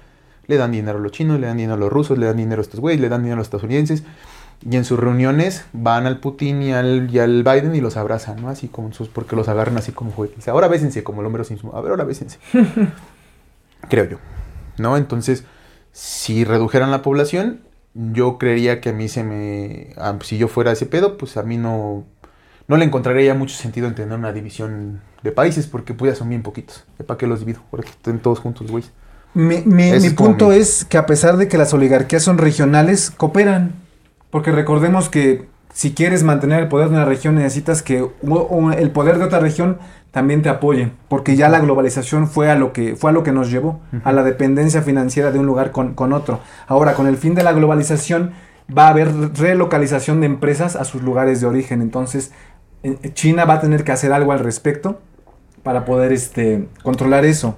[0.49, 2.61] le dan dinero a los chinos, le dan dinero a los rusos, le dan dinero
[2.61, 4.03] a estos güeyes, le dan dinero a los estadounidenses.
[4.69, 8.43] Y en sus reuniones van al Putin y al, y al Biden y los abrazan,
[8.43, 8.49] ¿no?
[8.49, 10.49] Así como sus, porque los agarran así como juguetes.
[10.49, 12.39] Ahora bésense, como el hombre sin A ver, ahora bésense.
[13.89, 14.19] Creo yo.
[14.79, 14.97] ¿No?
[14.97, 15.45] Entonces,
[15.93, 17.61] si redujeran la población,
[17.95, 19.95] yo creería que a mí se me.
[19.97, 22.05] ah, si yo fuera ese pedo, pues a mí no.
[22.67, 26.19] No le encontraría ya mucho sentido en tener una división de países, porque pues ya
[26.19, 26.85] son bien poquitos.
[27.07, 27.63] ¿Para qué los divido?
[27.71, 28.93] Porque estén todos juntos, güeyes.
[29.39, 33.73] Mi, mi- punto es que a pesar de que las oligarquías son regionales, cooperan.
[34.31, 37.99] Porque recordemos que si quieres mantener el poder de una región necesitas que
[38.79, 39.79] el poder de otra región
[40.11, 43.31] también te apoye, porque ya la globalización fue a lo que fue a lo que
[43.31, 46.41] nos llevó a la dependencia financiera de un lugar con, con otro.
[46.67, 48.33] Ahora, con el fin de la globalización
[48.77, 49.09] va a haber
[49.39, 52.33] relocalización de empresas a sus lugares de origen, entonces
[52.83, 54.99] eh, China va a tener que hacer algo al respecto
[55.63, 57.55] para poder este controlar eso.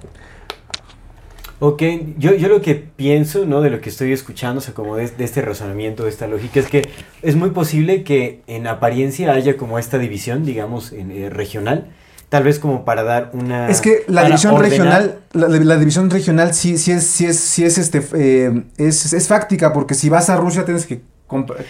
[1.63, 1.83] Ok,
[2.17, 3.61] yo, yo lo que pienso, ¿no?
[3.61, 6.59] De lo que estoy escuchando, o sea, como de, de este razonamiento, de esta lógica,
[6.59, 6.89] es que
[7.21, 11.91] es muy posible que en apariencia haya como esta división, digamos, en, eh, regional,
[12.29, 13.69] tal vez como para dar una...
[13.69, 17.39] Es que la división ordenar- regional, la, la división regional sí, sí es, sí es,
[17.39, 21.01] sí es este, eh, es, es fáctica, porque si vas a Rusia tienes que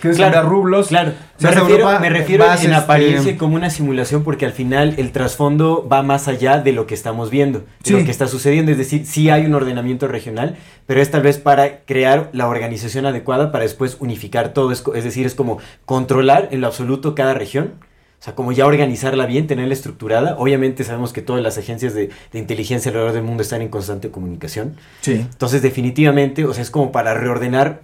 [0.02, 0.88] que Claro, cambiar rublos.
[0.88, 4.96] Claro, me refiero, Europa, me refiero en este, apariencia como una simulación porque al final
[4.98, 7.94] el trasfondo va más allá de lo que estamos viendo, de Sí.
[7.94, 8.72] lo que está sucediendo.
[8.72, 10.58] Es decir, sí hay un ordenamiento regional,
[10.88, 14.72] pero es tal vez para crear la organización adecuada para después unificar todo.
[14.72, 17.74] Es, es decir, es como controlar en lo absoluto cada región.
[18.20, 20.36] O sea, como ya organizarla bien, tenerla estructurada.
[20.38, 24.12] Obviamente sabemos que todas las agencias de, de inteligencia alrededor del mundo están en constante
[24.12, 24.76] comunicación.
[25.02, 25.14] Sí.
[25.14, 27.82] Entonces, definitivamente, o sea, es como para reordenar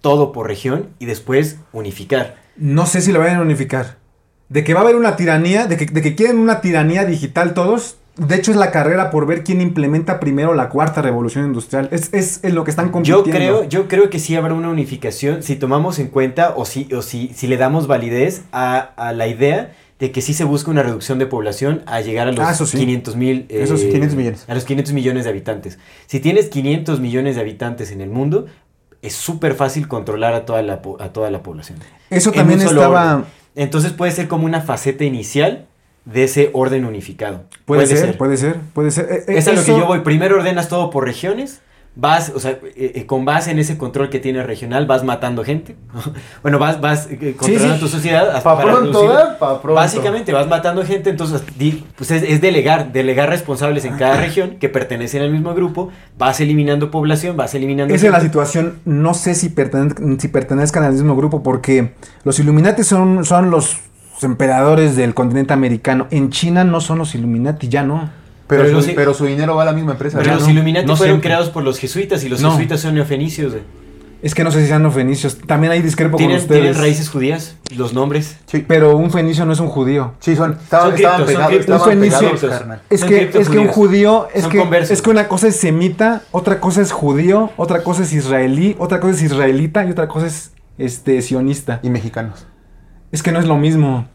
[0.00, 2.36] todo por región y después unificar.
[2.56, 3.96] No sé si lo vayan a unificar.
[4.48, 7.54] De que va a haber una tiranía, de que, de que quieren una tiranía digital
[7.54, 7.96] todos.
[8.16, 11.88] De hecho, es la carrera por ver quién implementa primero la cuarta revolución industrial.
[11.92, 13.30] Es, es, en lo que están Yo compitiendo.
[13.60, 17.02] creo, yo creo que sí habrá una unificación si tomamos en cuenta o si, o
[17.02, 20.82] si, si le damos validez a, a la idea de que sí se busca una
[20.82, 22.78] reducción de población a llegar a los Ah, eso sí.
[22.78, 23.46] 500 mil...
[23.48, 24.44] Eso sí, 500 millones.
[24.48, 25.78] A los 500 millones de habitantes.
[26.06, 28.46] Si tienes 500 millones de habitantes en el mundo,
[29.02, 31.78] es súper fácil controlar a toda la, a toda la población.
[32.10, 33.16] Eso también estaba.
[33.16, 33.24] orden.
[33.56, 35.66] Entonces puede ser como una faceta inicial
[36.04, 37.44] de ese orden unificado.
[37.64, 39.06] Puede, ser, puede ser, puede ser.
[39.10, 40.00] Eh, eh, Es a lo que yo voy.
[40.00, 41.60] Primero ordenas todo por regiones.
[41.96, 45.42] Vas, o sea, eh, eh, con base en ese control que tienes regional, vas matando
[45.44, 45.74] gente.
[46.42, 47.80] bueno, vas, vas eh, controlando sí.
[47.80, 48.28] tu sociedad.
[48.30, 49.36] hasta Pa' para pronto, reducir- ¿eh?
[49.40, 49.74] Pa' pronto.
[49.74, 54.56] Básicamente vas matando gente, entonces di- pues es, es delegar, delegar responsables en cada región
[54.60, 57.92] que pertenecen al mismo grupo, vas eliminando población, vas eliminando...
[57.92, 58.78] Esa es la situación.
[58.84, 63.78] No sé si, pertene- si pertenezcan al mismo grupo, porque los Illuminati son, son los
[64.22, 66.06] emperadores del continente americano.
[66.10, 68.10] En China no son los Illuminati, ya no.
[68.50, 70.18] Pero, Pero su, sí- pero su dinero va a la misma empresa.
[70.18, 70.40] Pero ¿no?
[70.40, 71.28] los Illuminati no fueron siempre.
[71.28, 72.50] creados por los jesuitas y los No.
[72.50, 73.52] jesuitas son neofenicios.
[73.52, 73.62] güey.
[74.22, 75.38] Es que no sé si sean fenicios.
[75.46, 76.60] También hay discrepo con ¿Tienen, ustedes.
[76.60, 78.36] tienen raíces judías, los nombres.
[78.44, 80.12] Sí, Pero un fenicio no es un judío.
[80.20, 82.80] sí, son, estaban, Son estaban criptos, son pegados, estaban Un fenicio- pegados.
[82.90, 84.90] Es que, es que un judío, es Son que, conversos.
[84.90, 89.00] es que una cosa es semita, otra cosa es judío, otra cosa es israelí, otra
[89.00, 91.80] cosa es israelita y otra cosa es este sionista.
[91.82, 92.46] Y mexicanos.
[93.12, 94.06] Es que no es lo mismo.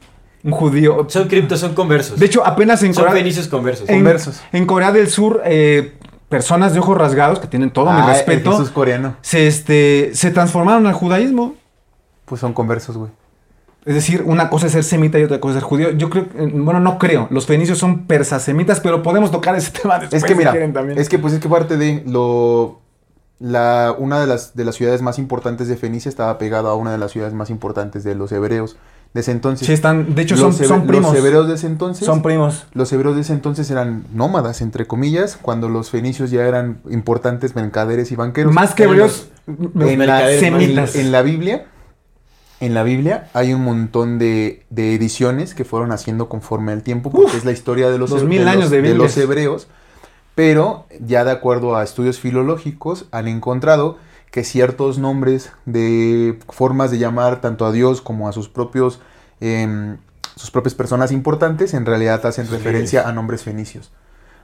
[0.46, 1.06] Un judío.
[1.10, 2.20] Son criptos, son conversos.
[2.20, 3.89] De hecho, apenas en son Corea, fenicios conversos.
[3.89, 4.41] en, conversos.
[4.54, 5.96] en Corea del Sur, eh,
[6.30, 9.16] personas de ojos rasgados que tienen todo mi Ah, respeto, Jesús coreano.
[9.22, 11.56] se, este, se transformaron al judaísmo.
[12.26, 13.12] Pues son conversos, güey.
[13.86, 15.91] Es decir, una cosa es ser semita y otra cosa es ser judío.
[15.91, 17.28] Yo creo, eh, bueno, no creo.
[17.32, 20.22] Los fenicios son persasemitas, pero podemos tocar ese tema después.
[20.24, 20.98] Es que si mira, quieren también.
[20.98, 22.80] es que pues es que parte de lo
[23.39, 26.91] la una de las de las ciudades más importantes de Fenicia estaba pegada a una
[26.91, 28.78] de las ciudades más importantes de los hebreos
[29.16, 29.66] de ese entonces.
[29.66, 31.13] Sí, están, de hecho, son, los, son primos.
[31.13, 32.68] Los hebreos de ese entonces Son primos.
[32.74, 37.55] los hebreos de ese entonces eran nómadas, entre comillas, cuando los fenicios ya eran importantes
[37.55, 38.53] mercaderes y banqueros.
[38.53, 40.95] Más que hebreos, en la, en- semitas.
[40.97, 41.66] en la Biblia,
[42.59, 47.09] en la Biblia hay un montón de, de ediciones que fueron haciendo conforme al tiempo,
[47.09, 49.68] porque Uf, es la historia de los, dos mil años de de los hebreos,
[50.36, 53.97] pero ya de acuerdo a estudios filológicos han encontrado
[54.36, 59.00] que ciertos nombres de formas de llamar tanto a Dios como a sus propios
[59.40, 59.96] em,
[60.36, 63.94] sus propias personas importantes en realidad hacen referencia a nombres fenicios.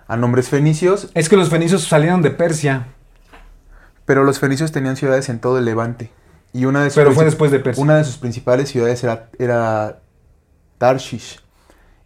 [0.07, 2.87] A nombres fenicios, Es que los fenicios salieron de Persia,
[4.05, 6.09] pero los fenicios tenían ciudades en todo el Levante.
[6.53, 7.83] Y una de sus pero fue después de Persia.
[7.83, 9.99] Una de sus principales ciudades era, era
[10.77, 11.41] Tarshish.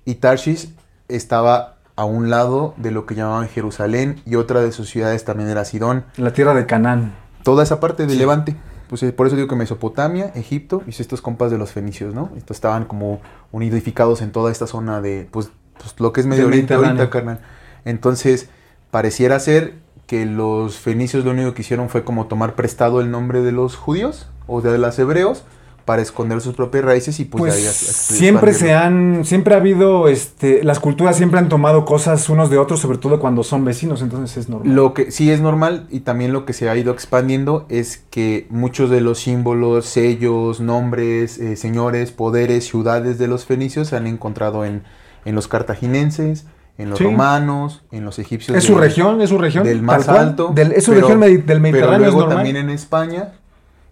[0.06, 0.74] Y Tarshish
[1.08, 5.50] estaba a un lado de lo que llamaban Jerusalén y otra de sus ciudades también
[5.50, 6.06] era Sidón.
[6.18, 7.25] La tierra de Canaán.
[7.46, 8.18] Toda esa parte Sí.
[8.18, 8.56] Levante.
[8.90, 12.32] Pues eh, por eso digo que Mesopotamia, Egipto y estos compas de los fenicios, ¿no?
[12.36, 13.22] Estos estaban como
[13.52, 17.40] unidificados en toda esta zona de, pues, pues, lo que es Medio Oriente ahorita, carnal.
[17.86, 18.50] Entonces,
[18.90, 19.76] pareciera ser
[20.08, 23.76] que los fenicios lo único que hicieron fue como tomar prestado el nombre de los
[23.76, 25.44] judíos o de los hebreos
[25.86, 30.08] para esconder sus propias raíces y pues, Pues, as- siempre se han, siempre ha habido,
[30.08, 34.02] este, las culturas siempre han tomado cosas unos de otros, sobre todo cuando son vecinos,
[34.02, 34.74] entonces es normal.
[34.76, 38.48] Lo que sí es normal y también lo que se ha ido expandiendo es que
[38.50, 44.08] muchos de los símbolos, sellos, nombres, eh, señores, poderes, ciudades de los fenicios se han
[44.08, 44.82] encontrado en,
[45.24, 46.46] en los cartaginenses,
[46.80, 47.04] en los Sí.
[47.06, 48.58] romanos, en los egipcios.
[48.58, 49.64] es su región, es su región.
[49.66, 50.52] Del más alto.
[50.54, 52.38] Del- es su pero- región del Pero Mediterráneo, es luego normal.
[52.38, 53.34] también en España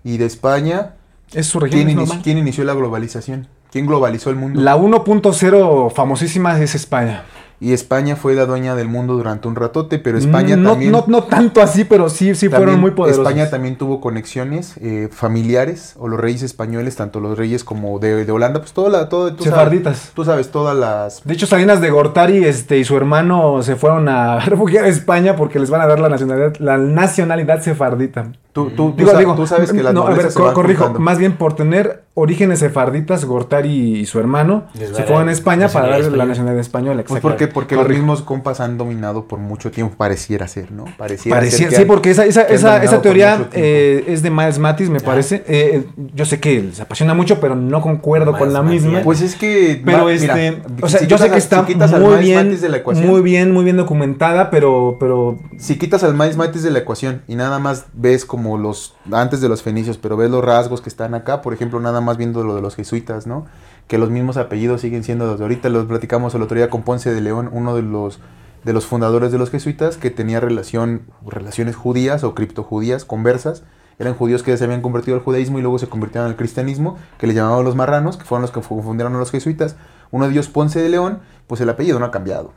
[0.03, 0.95] y de España
[1.33, 2.21] Es su región, ¿Quién, es normal.
[2.23, 3.47] quién inició la globalización?
[3.71, 4.61] ¿Quién globalizó el mundo?
[4.61, 7.23] La 1.0 famosísima es España.
[7.59, 10.91] Y España fue la dueña del mundo durante un ratote, pero España no, también...
[10.91, 13.25] no, no tanto así, pero sí, sí fueron muy poderosos.
[13.25, 18.25] España también tuvo conexiones eh, familiares, o los reyes españoles, tanto los reyes como de,
[18.25, 19.07] de Holanda, pues toda la...
[19.07, 19.97] Todo, tú Sefarditas.
[19.97, 21.23] Sabes, tú sabes, todas las...
[21.23, 25.37] De hecho, Salinas de Gortari este, y su hermano se fueron a refugiar a España
[25.37, 28.33] porque les van a dar la nacionalidad, la nacionalidad sefardita.
[28.53, 30.83] Tú, tú, tú Digo, sa- digo, tú sabes que las no, a ver, co- corrijo,
[30.83, 30.99] juntando.
[30.99, 35.87] más bien por tener orígenes sefarditas, Gortari y su hermano se fueron a España para
[35.87, 37.03] darle la nacionalidad española.
[37.07, 40.85] Pues porque, porque los mismos compas han dominado por mucho tiempo, pareciera ser, ¿no?
[40.99, 44.59] Pareciera Parecía- ser sí, han- porque esa, esa, esa, esa teoría eh, es de Miles
[44.59, 45.37] Matis, me parece.
[45.37, 45.83] Eh, eh,
[46.13, 49.01] yo sé que se apasiona mucho, pero no concuerdo Miles con la Matis, misma.
[49.01, 49.81] Pues es que...
[49.83, 52.69] Pero este, mira, o sea, si yo sé que está si muy bien, Matis de
[52.69, 56.69] la ecuación, muy bien, muy bien documentada, pero, pero Si quitas al Miles Matis de
[56.69, 60.43] la ecuación y nada más ves como los antes de los fenicios, pero ves los
[60.43, 63.45] rasgos que están acá, por ejemplo, nada más viendo lo de los jesuitas, ¿no?
[63.87, 66.83] Que los mismos apellidos siguen siendo los de ahorita, los platicamos el otro día con
[66.83, 68.19] Ponce de León, uno de los
[68.63, 73.63] de los fundadores de los jesuitas que tenía relación relaciones judías o criptojudías conversas.
[73.99, 77.27] Eran judíos que se habían convertido al judaísmo y luego se convirtieron al cristianismo, que
[77.27, 79.75] le llamaban los marranos, que fueron los que confundieron a los jesuitas.
[80.11, 82.53] Uno de ellos, Ponce de León, pues el apellido no ha cambiado.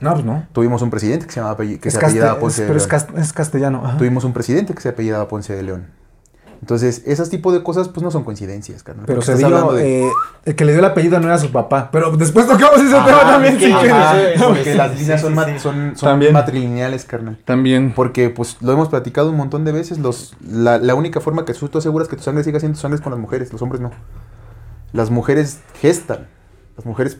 [0.00, 0.46] No, pues no.
[0.52, 2.88] Tuvimos un presidente que se llamaba que Es se apellidaba es- Ponce de pero es,
[2.90, 2.90] León.
[3.06, 3.82] cas- es castellano.
[3.84, 3.98] ajá.
[3.98, 5.86] Tuvimos un presidente que se apellidaba Ponce de León.
[6.60, 9.06] Entonces, esos tipos de cosas, pues no son coincidencias, carnal.
[9.06, 10.10] Pero se dio, de- eh,
[10.44, 11.88] el que le dio el apellido no era su papá.
[11.92, 14.34] Pero después tocamos ese tema también, es que- si ajá, quieres.
[14.36, 15.58] eso- porque sí, las sí, líneas sí, son, sí.
[15.60, 16.32] son, son También.
[16.32, 17.38] matrilineales, carnal.
[17.44, 17.92] También.
[17.94, 19.98] Porque, pues, lo hemos platicado un montón de veces.
[19.98, 22.96] Los, la, la única forma que tú aseguras que tu sangre siga siendo tu sangre
[22.96, 23.52] es con las mujeres.
[23.52, 23.92] Los hombres no.
[24.92, 26.26] Las mujeres gestan.
[26.76, 27.18] Las mujeres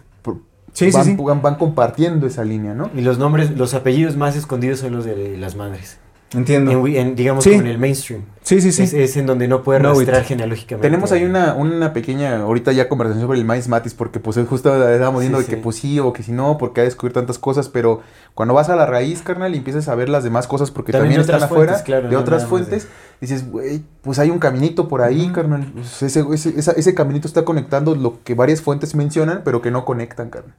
[0.73, 1.17] Sí, sí, van, sí.
[1.19, 2.91] van- van compartiendo esa línea, ¿no?
[2.95, 5.99] Y los nombres, los apellidos más escondidos son los de las madres.
[6.35, 6.71] Entiendo.
[6.87, 7.51] En, en, digamos, Sí.
[7.51, 8.23] como en el mainstream.
[8.43, 8.83] Sí, sí, sí.
[8.83, 10.09] Es, es en donde no puede No, it.
[10.25, 10.87] genealógicamente.
[10.87, 14.75] Tenemos ahí una, una pequeña, ahorita ya conversación sobre el Miles Matis, porque pues justo
[14.91, 15.61] estábamos viendo Sí, de que sí.
[15.63, 18.01] pues sí o que si no, porque ha descubierto tantas cosas, pero
[18.35, 21.15] cuando vas a la raíz, carnal, y empiezas a ver las demás cosas, porque También
[21.15, 22.89] también, están otras afuera, fuentes, claro, de no otras de- fuentes,
[23.21, 27.27] dices, güey, pues hay un caminito por ahí, carnal, pues, ese, ese, esa- ese caminito
[27.27, 30.55] está conectando lo que varias fuentes mencionan, pero que no conectan, carnal.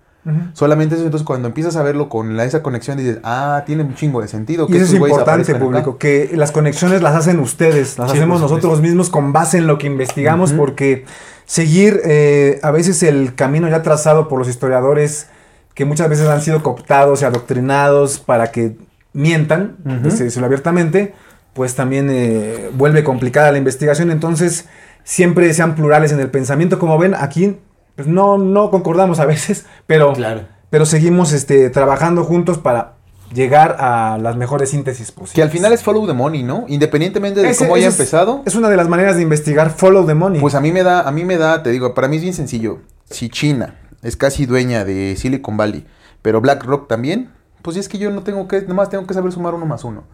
[0.54, 3.96] Solamente eso, entonces cuando empiezas a verlo con la, esa conexión, dices, ah, tiene un
[3.96, 4.68] chingo de sentido.
[4.70, 5.66] Y eso es importante, aparezcan acá".
[5.66, 9.66] público, que las conexiones las hacen ustedes, las Sí, hacemos nosotros mismos con base en
[9.66, 11.06] lo que investigamos, porque
[11.46, 15.28] seguir eh, a veces el camino ya trazado por los historiadores,
[15.74, 18.76] que muchas veces han sido cooptados y adoctrinados para que
[19.14, 21.14] mientan, decirlo abiertamente,
[21.54, 24.66] pues también eh, vuelve complicada la investigación, entonces
[25.04, 27.58] siempre sean plurales en el pensamiento, como ven, aquí
[28.00, 30.44] pues no, no concordamos a veces, pero Claro.
[30.70, 32.94] pero seguimos este, trabajando juntos para
[33.34, 35.34] llegar a las mejores síntesis posibles.
[35.34, 36.64] Que al final es follow the money, ¿no?
[36.70, 38.42] Independientemente de Ese- cómo haya es- empezado.
[38.46, 40.40] Es una de las maneras de investigar follow the money.
[40.40, 42.34] Pues a mí me da, a mí me da, te digo, para mí es bien
[42.34, 42.80] sencillo.
[43.10, 45.86] Si China es casi dueña de Silicon Valley,
[46.22, 47.32] pero BlackRock también,
[47.62, 50.06] pues es que yo no tengo que, nomás tengo que saber sumar uno más uno.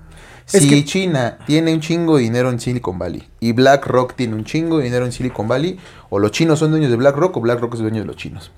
[0.52, 4.36] Es Si que- China tiene un chingo de dinero en Silicon Valley y BlackRock tiene
[4.36, 5.80] un chingo de dinero en Silicon Valley,
[6.10, 8.52] o los chinos son dueños de BlackRock o BlackRock es dueño de los chinos.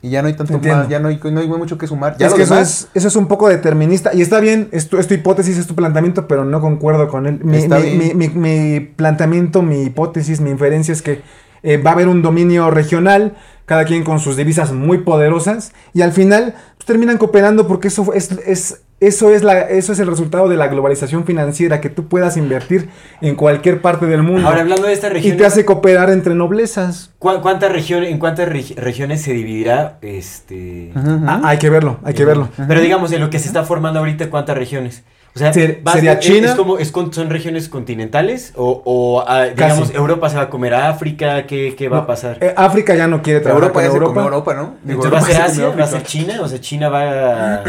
[0.00, 0.82] Y ya no hay tanto Entiendo.
[0.82, 2.16] más, ya no hay, no hay mucho que sumar.
[2.18, 4.14] Ya es lo que eso demás, es, eso es un poco determinista.
[4.14, 7.26] Y está bien, es tu, es tu hipótesis, es tu planteamiento, pero no concuerdo con
[7.26, 7.40] él.
[7.42, 11.22] Mi, planteamiento, mi hipótesis, mi inferencia es que
[11.64, 16.02] eh, va a haber un dominio regional, cada quien con sus divisas muy poderosas, y
[16.02, 20.06] al final pues, terminan cooperando porque eso es, es, eso, es la, eso es el
[20.08, 22.88] resultado de la globalización financiera, que tú puedas invertir
[23.20, 24.46] en cualquier parte del mundo.
[24.48, 27.10] Ahora, hablando de esta y región, te hace cooperar entre noblezas.
[27.18, 30.92] ¿cu- ¿cuántas regiones, ¿en cuántas regi- regiones se dividirá este...
[30.96, 32.48] Ah, hay que verlo, hay que verlo.
[32.66, 35.04] Pero digamos, en lo que se está formando ahorita, ¿cuántas regiones?
[35.34, 35.52] O sea,
[35.84, 36.48] vas- sería es- China.
[36.48, 38.52] Es como, es con- ¿Son regiones continentales?
[38.56, 39.96] ¿O, o, ah, digamos, Casi.
[39.96, 41.46] Europa se va a comer a África?
[41.46, 42.38] ¿Qué, qué va a pasar?
[42.40, 44.22] eh, África ya no quiere trabajar Europa con se Europa.
[44.24, 44.74] Europa, ¿no?
[44.82, 45.76] Digo, Entonces, ¿va a ser se Asia?
[45.78, 46.02] ¿Va a ser.
[46.02, 46.38] China?
[46.40, 47.02] O sea, China va
[47.54, 47.64] a...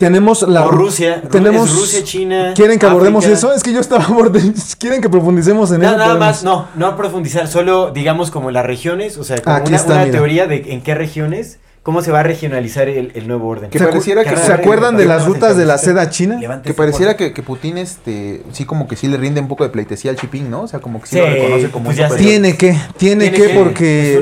[0.00, 1.20] Tenemos la o Rusia.
[1.30, 2.52] Tenemos ¿Es Rusia, China.
[2.56, 3.52] ¿Quieren que abordemos eso?
[3.52, 4.54] Es que yo estaba abordando.
[4.78, 5.96] ¿Quieren que profundicemos en No, eso?
[5.98, 6.26] nada Podemos.
[6.26, 9.92] más, no, no profundizar, solo digamos como las regiones, o sea, como Aquí una, está,
[9.92, 10.12] una mira.
[10.12, 13.70] teoría de en qué regiones, cómo se va a regionalizar el, el nuevo orden.
[13.70, 16.60] Que ¿Se, pareciera que- ¿Se acuerdan de las rutas de la seda china?
[16.62, 19.70] Que pareciera que, que Putin, este, sí como que sí le rinde un poco de
[19.70, 20.62] pleitesía al Chiping, ¿no?
[20.62, 22.16] O sea, como que sí, Sí, lo reconoce como pues un.
[22.18, 24.18] Tiene que, tiene, Tiene que, que, porque es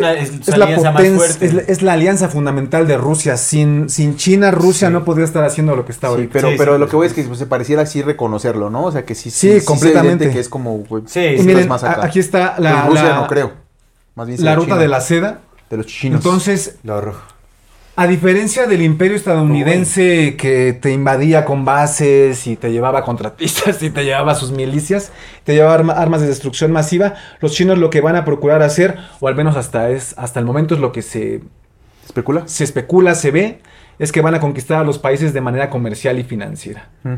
[0.49, 3.37] una- la potencia, es, la- es la alianza fundamental de Rusia.
[3.37, 4.95] Sin, sin China, Rusia Sí.
[4.95, 6.33] no podría estar haciendo lo que está Sí, ahorita.
[6.33, 8.85] pero, Sí, pero sí, lo que voy es que pues, se pareciera así reconocerlo, ¿no?
[8.85, 10.31] O sea, que sí, Sí, completamente.
[10.31, 12.05] que es como, güey, Sí, Y sí, miren, más acá.
[12.07, 13.53] aquí está pues, la, Rusia la- no creo.
[14.15, 15.41] Más bien la ruta China, de la seda.
[15.71, 16.19] de los chinos.
[16.25, 17.21] Entonces, lo rojo.
[18.01, 23.91] A diferencia del imperio estadounidense que te invadía con bases y te llevaba contratistas y
[23.91, 25.11] te llevaba sus milicias,
[25.43, 28.99] te llevaba arma- armas de destrucción masiva, los chinos lo que van a procurar hacer,
[29.19, 31.41] o al menos hasta, es, hasta el momento es lo que se,
[32.07, 32.45] ¿Especula?
[32.47, 33.59] se especula, se ve,
[33.99, 36.91] es que van a conquistar a los países de manera comercial y financiera.
[37.03, 37.15] Mm.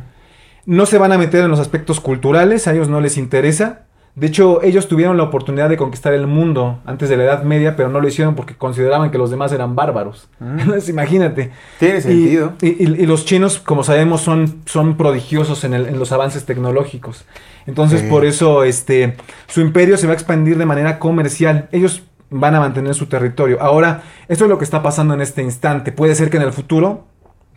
[0.65, 3.83] No se van a meter en los aspectos culturales, a ellos no les interesa.
[4.17, 7.77] De hecho, ellos tuvieron la oportunidad de conquistar el mundo antes de la Edad Media,
[7.77, 10.29] pero no lo hicieron porque consideraban que los demás eran bárbaros.
[10.41, 11.53] Entonces, imagínate.
[11.79, 12.53] Tiene Y- sentido.
[12.61, 16.45] Y, y- y los chinos, como sabemos, son, son prodigiosos en, el- en los avances
[16.45, 17.25] tecnológicos.
[17.67, 18.09] Entonces, Sí.
[18.09, 21.69] por eso, este, su imperio se va a expandir de manera comercial.
[21.73, 23.59] Ellos van a mantener su territorio.
[23.61, 25.93] Ahora, esto es lo que está pasando en este instante.
[25.93, 27.05] Puede ser que en el futuro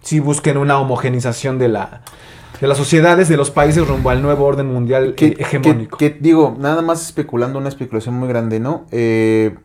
[0.01, 2.01] sí busquen una homogenización de la
[2.61, 5.97] de las sociedades de los países rumbo al nuevo orden mundial que, hegemónico.
[5.97, 8.85] que- que, digo, nada más especulando una especulación muy grande, ¿no?
[8.91, 9.55] Eh,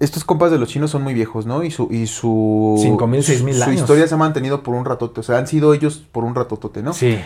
[0.00, 1.62] estos compas de los chinos son muy viejos, ¿no?
[1.62, 1.88] Y su...
[1.90, 3.80] Y su 5,000, 6,000 Su años.
[3.80, 5.20] historia se ha mantenido por un ratote.
[5.20, 6.92] O sea, han sido ellos por un ratotote, ¿no?
[6.92, 7.18] Sí.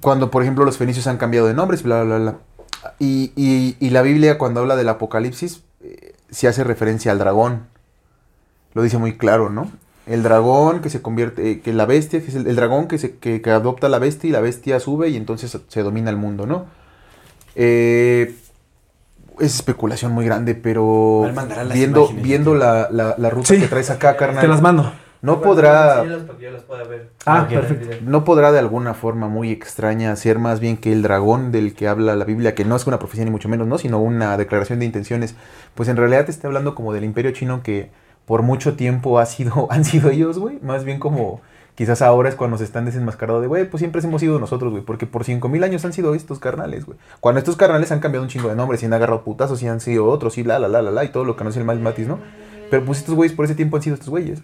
[0.00, 2.36] Cuando, por ejemplo, los fenicios han cambiado de nombres, bla, bla, bla.
[2.98, 7.66] Y, y- y la Biblia, cuando habla del apocalipsis, eh, se hace referencia al dragón.
[8.74, 9.70] Lo dice muy claro, ¿no?
[10.06, 12.98] El dragón que se convierte, eh, que la bestia, que es el, el dragón que,
[12.98, 16.10] se, que, que adopta a la bestia y la bestia sube y entonces se domina
[16.10, 16.66] el mundo, ¿no?
[17.54, 18.34] Eh,
[19.38, 21.30] es especulación muy grande, pero
[21.72, 23.60] viendo, viendo la, la, la ruta Sí.
[23.60, 24.92] que traes acá, carnal, Te las mando.
[25.22, 26.04] no podrá...
[27.24, 27.96] Ah, perfecto.
[28.02, 31.88] No podrá de alguna forma muy extraña ser más bien que el dragón del que
[31.88, 33.78] habla la Biblia, que no es una profecía ni mucho menos, ¿no?
[33.78, 35.34] Sino una declaración de intenciones.
[35.74, 37.90] Pues en realidad te está hablando como del imperio chino que
[38.26, 39.20] por mucho tiempo
[39.70, 40.58] han sido ellos, güey.
[40.62, 41.40] Más bien como
[41.74, 44.84] quizás ahora es cuando se están desenmascarando de, güey, pues siempre hemos sido nosotros, güey.
[44.84, 46.98] Porque por 5000 años han sido estos carnales, güey.
[47.20, 49.80] Cuando estos carnales han cambiado un chingo de nombres y han agarrado putazos y han
[49.80, 51.64] sido otros y la, la, la, la, la, y todo lo que no es el
[51.64, 52.18] mal matis, ¿no?
[52.70, 54.42] Pero pues estos güeyes por ese tiempo han sido estos güeyes.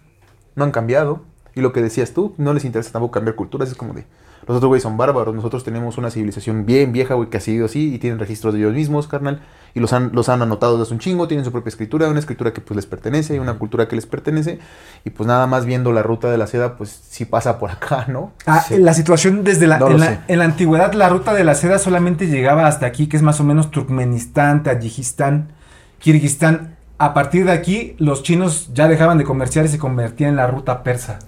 [0.55, 1.23] No han cambiado.
[1.55, 3.69] Y lo que decías tú, no les interesa tampoco cambiar culturas.
[3.69, 4.05] Es como de,
[4.49, 5.35] los otros güeyes son bárbaros.
[5.35, 8.61] Nosotros tenemos una civilización bien vieja, güey, que ha sido así y tienen registros de
[8.61, 9.43] ellos mismos, carnal.
[9.75, 11.29] Y los han, los han anotado desde un chingo.
[11.29, 14.59] Tienen su propia escritura, una escritura que pues les pertenece, una cultura que les pertenece.
[15.05, 18.07] Y pues nada más viendo la ruta de la seda, pues sí pasa por acá,
[18.09, 18.33] ¿no?
[18.47, 18.79] Ah, Sí.
[18.79, 21.79] La situación desde la, No en, la, en la antigüedad, la ruta de la seda
[21.79, 25.53] solamente llegaba hasta aquí, que es más o menos Turkmenistán, Tayikistán,
[25.99, 26.77] Kirguistán.
[27.01, 30.47] A partir de aquí, los chinos ya dejaban de comerciar y se convertían en la
[30.49, 31.21] ruta persa.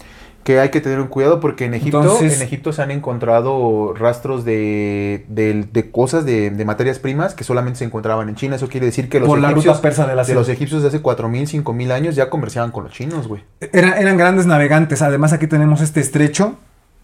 [0.45, 3.93] Que hay que tener un cuidado porque en Egipto, Entonces- en Egipto se han encontrado
[3.95, 8.57] rastros de, de, de cosas, de, de materias primas que solamente se encontraban en China.
[8.57, 9.77] Eso quiere decir que los por la egipcios...
[9.77, 10.39] ruta persa de la De seda.
[10.39, 13.43] los egipcios de hace 4.000, 5.000 años ya comerciaban con los chinos, güey.
[13.61, 15.03] Era- eran grandes navegantes.
[15.03, 16.55] Además, aquí tenemos este estrecho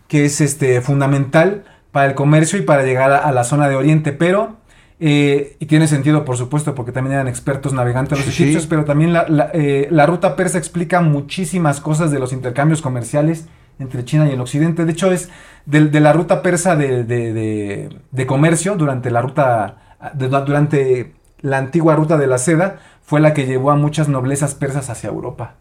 [0.09, 3.77] que es este fundamental para el comercio y para llegar a, a la zona de
[3.77, 4.13] Oriente.
[4.13, 4.57] Pero,
[4.99, 8.43] eh, y tiene sentido, por supuesto, porque también eran expertos navegantes los sí.
[8.43, 12.81] egipcios, pero también la, la, eh, la ruta persa explica muchísimas cosas de los intercambios
[12.83, 13.47] comerciales
[13.79, 14.85] entre China y el occidente.
[14.87, 15.29] De hecho, es
[15.67, 22.17] de, de la ruta persa de, de- comercio durante la ruta, durante la antigua ruta
[22.17, 25.57] de la seda, fue la que llevó a muchas noblezas persas hacia Europa.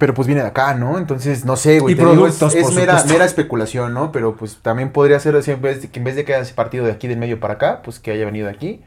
[0.00, 0.96] Pero pues viene de acá, ¿no?
[0.96, 1.92] Entonces, no sé, güey.
[1.92, 4.10] Y te digo, productos, es, mera, especulación, ¿no?
[4.12, 6.54] Pero pues también podría ser así, en vez de que en vez de que haya
[6.54, 8.80] partido de aquí del medio para acá, pues que haya venido de aquí.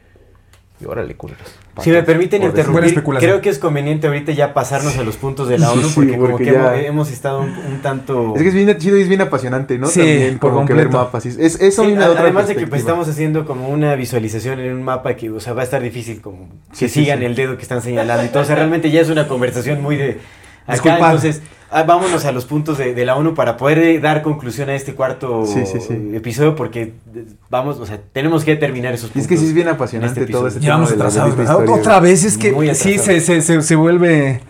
[0.80, 1.46] Y órale, culeros.
[1.82, 5.56] Si me permiten interrumpir, creo que es conveniente ahorita ya pasarnos a los puntos de
[5.56, 8.34] la ONU, sí, porque como que ya- hemos, hemos estado un, un tanto...
[8.34, 9.86] Es que es bien chido y es bien apasionante, ¿no?
[9.86, 11.04] Sí, También por como que ver completo.
[11.04, 11.26] mapas.
[11.26, 13.68] Es, es, eso Sí, viene de a- otra además de que pues, estamos haciendo como
[13.68, 17.20] una visualización en un mapa que, o sea, va a estar difícil como que sigan
[17.20, 17.24] sí.
[17.24, 20.18] el dedo que están señalando sea, realmente ya es una conversación muy de
[20.66, 20.96] acá.
[20.96, 24.68] Entonces, ah, vámonos a los puntos de, de la ONU para poder eh, dar conclusión
[24.70, 26.10] a este cuarto Sí, sí, sí.
[26.14, 29.22] episodio porque eh, vamos, o sea, tenemos que terminar esos puntos.
[29.22, 32.00] es que sí es bien apasionante en este todo este tema de la historia, Otra
[32.00, 34.40] vez es que sí, se, se, se, se vuelve.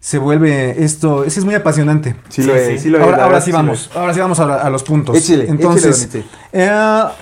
[0.00, 1.24] Se vuelve esto.
[1.24, 2.14] Ese es muy apasionante.
[2.28, 2.60] Sí, Sí, lo sí.
[2.72, 3.88] es, sí lo es, ahora ahora sí vamos.
[3.90, 3.96] es.
[3.96, 5.30] Ahora sí vamos a, a los puntos.
[5.30, 6.10] Entonces,
[6.52, 6.70] eh,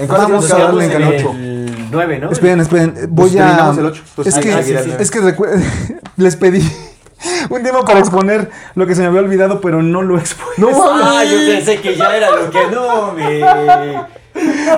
[0.00, 1.28] ¿En cuál vamos a darle En el el ocho.
[1.30, 1.38] 8.
[1.38, 2.30] El 9, ¿no?
[2.32, 2.94] Esperen, esperen.
[3.10, 3.70] Voy Pues a.
[3.70, 5.64] el entonces es que, es que recuerden.
[6.16, 6.60] Les pedí
[7.50, 10.52] un tiempo para exponer lo que se me había olvidado, pero no lo expuesto.
[10.58, 14.22] No, Ah, yo pensé que ya era lo que no, me...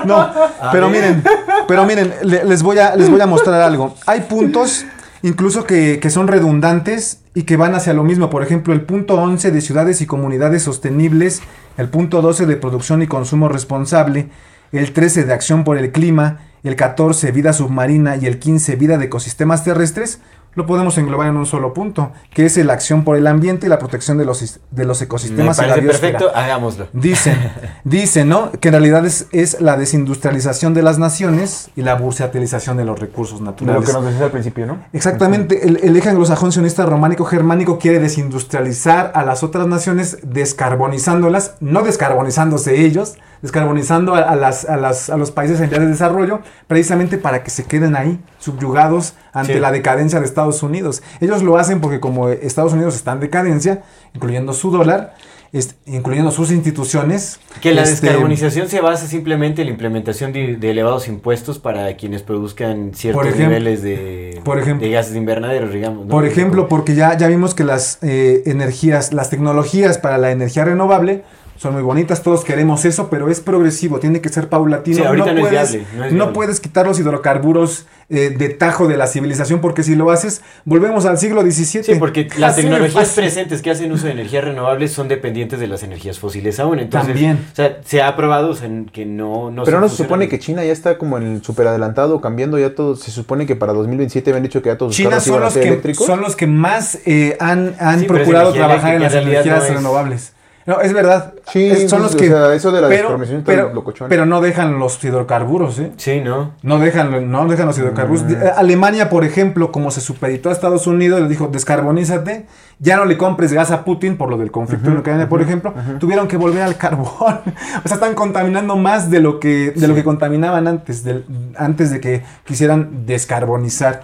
[0.05, 0.29] No,
[0.71, 1.23] pero miren,
[1.67, 3.95] pero miren, le- les voy a, les voy a mostrar algo.
[4.05, 4.85] Hay puntos
[5.23, 8.29] incluso que, que son redundantes y que van hacia lo mismo.
[8.29, 11.41] Por ejemplo, el punto 11 de ciudades y comunidades sostenibles,
[11.77, 14.27] el punto 12 de producción y consumo responsable,
[14.71, 18.97] el 13 de acción por el clima, el 14 vida submarina y el 15 vida
[18.97, 20.19] de ecosistemas terrestres
[20.55, 23.69] lo podemos englobar en un solo punto, que es la acción por el ambiente y
[23.69, 26.17] la protección de los, is- de los Me ecosistemas y la parece biosfera.
[26.19, 26.87] perfecto, hagámoslo.
[26.93, 27.37] Dicen,
[27.83, 28.51] dicen, ¿no?
[28.51, 32.99] Que en realidad es, es la desindustrialización de las naciones y la bursatilización de los
[32.99, 33.85] recursos De lo naturales.
[33.87, 34.77] que nos decías al principio, ¿no?
[34.93, 41.55] Exactamente, el, el eje anglosajón sionista románico germánico quiere desindustrializar a las otras naciones descarbonizándolas,
[41.59, 45.87] no descarbonizándose ellos, descarbonizando a, a las, a, las- a los países en vías de
[45.87, 49.59] desarrollo, precisamente para que se queden ahí, subyugados ante Sí.
[49.59, 51.03] la decadencia de Estados Unidos.
[51.21, 53.83] Ellos lo hacen porque como Estados Unidos está en decadencia,
[54.13, 55.13] incluyendo su dólar,
[55.53, 57.39] es- incluyendo sus instituciones.
[57.61, 61.95] Que la este, descarbonización se basa simplemente en la implementación de, de elevados impuestos para
[61.95, 66.05] quienes produzcan ciertos ejemplo- niveles de, por ejemplo- de gases de invernadero, digamos.
[66.05, 66.09] ¿no?
[66.11, 70.65] Por ejemplo, porque ya, ya vimos que las eh, energías, las tecnologías para la energía
[70.65, 71.23] renovable
[71.57, 74.97] son muy bonitas, todos queremos eso, pero es progresivo, tiene que ser paulatino.
[74.97, 76.33] Sí, ahorita no es puedes, viable, no es no viable.
[76.33, 81.05] puedes quitar los hidrocarburos eh, de tajo de la civilización, porque si lo haces, volvemos
[81.05, 81.83] al siglo XVII.
[81.83, 85.67] Sí, porque las Así tecnologías presentes que hacen uso de energías renovables son dependientes de
[85.67, 86.79] las energías fósiles aún.
[86.79, 87.39] Entonces, También.
[87.51, 90.37] O sea, se ha probado o sea, que no, no Pero no se supone que
[90.39, 92.95] China ya está como en el super adelantado, cambiando ya todo.
[92.95, 95.41] Se supone que para 2027 habían dicho que ya todos los China carros son iban
[95.41, 96.05] a los, ser que, eléctricos.
[96.05, 99.73] son los que más eh, han, han Sí, procurado trabajar en las energías no es-
[99.73, 100.34] renovables.
[100.67, 101.35] No, es verdad.
[101.51, 102.27] Sí, Es- son pues, los o que.
[102.27, 105.91] sea, eso de la pero, pero, pero no dejan los hidrocarburos, ¿eh?
[105.97, 106.53] Sí, ¿no?
[106.63, 108.23] No dejan, no dejan los hidrocarburos.
[108.23, 108.31] Mm.
[108.31, 112.47] Eh, Alemania, por ejemplo, como se supeditó a Estados Unidos, le dijo, descarbonízate,
[112.79, 115.71] ya no le compres gas a Putin por lo del conflicto en Ucrania, por ejemplo,
[115.99, 117.05] tuvieron que volver al carbón.
[117.85, 121.25] o sea, están contaminando más de lo que, de lo que contaminaban antes, del-
[121.57, 124.01] antes de que quisieran descarbonizar.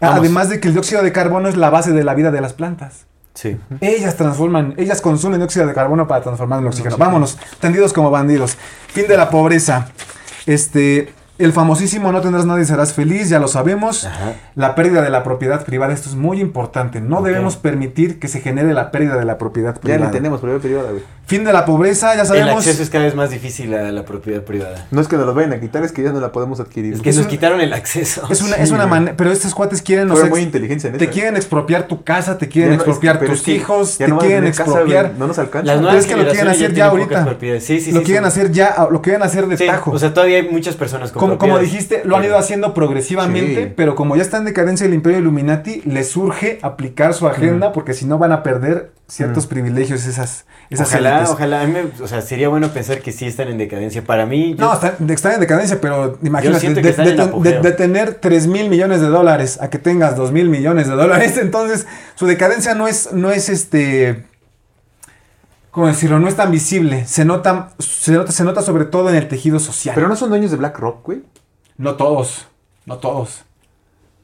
[0.00, 0.20] Vamos.
[0.20, 2.52] Además de que el dióxido de carbono es la base de la vida de las
[2.52, 3.06] plantas.
[3.34, 3.58] Sí.
[3.80, 6.96] Ellas transforman, ellas consumen dióxido de carbono para transformar en oxígeno.
[6.96, 8.56] Vámonos, tendidos como bandidos.
[8.88, 9.88] Fin de la pobreza.
[10.46, 14.04] Este, el famosísimo no tendrás nada y serás feliz, ya lo sabemos.
[14.04, 14.34] Ajá.
[14.54, 17.00] La pérdida de la propiedad privada, esto es muy importante.
[17.00, 20.06] No debemos permitir que se genere la pérdida de la propiedad Ya privada.
[20.06, 21.02] ni tenemos propiedad privada, güey.
[21.26, 22.56] Fin de la pobreza, ya El sabemos.
[22.58, 24.86] acceso es cada vez más difícil a la propiedad privada.
[24.90, 26.92] No es que nos los vayan a quitar, es que ya no la podemos adquirir.
[26.94, 28.28] Es que Es nos un- quitaron el acceso.
[28.30, 31.04] Es una, Sí, es una manera, pero estos cuates quieren, Fueron muy inteligentes en te
[31.04, 31.14] eso, ¿eh?
[31.14, 34.12] quieren expropiar tu casa, te quieren Ya es- expropiar tus es que hijos, ya te
[34.12, 35.12] no quieren casa, expropiar.
[35.18, 35.66] no nos alcanza.
[35.66, 37.60] Las Pero nuevas es que lo quieren generaciones hacer ya tienen ahorita.
[37.60, 39.92] Sí, sí, lo sí, quieren hacer ya, lo quieren hacer de tajo.
[39.92, 43.64] O sea, todavía hay muchas personas con como, como dijiste, lo han ido haciendo progresivamente,
[43.66, 43.72] Sí.
[43.76, 47.92] pero como ya está en decadencia el imperio Illuminati, les surge aplicar su agenda, porque
[47.94, 51.30] si no van a perder ciertos privilegios esas, esas Ojalá, élites.
[51.30, 51.60] ojalá.
[51.60, 54.02] A mí me- o sea, sería bueno pensar que sí están en decadencia.
[54.02, 59.00] Para mí, yo- No, están, están en decadencia, pero imagínate, de tener 3 mil millones
[59.00, 63.12] de dólares a que tengas 2 mil millones de dólares, entonces su decadencia no es,
[63.12, 64.24] no es este,
[65.74, 66.20] ¿cómo decirlo?
[66.20, 69.58] No es tan visible, se nota, se nota, se nota sobre todo en el tejido
[69.58, 69.94] social.
[69.96, 71.22] Pero no son dueños de BlackRock, güey.
[71.76, 72.46] no todos,
[72.86, 73.42] no todos,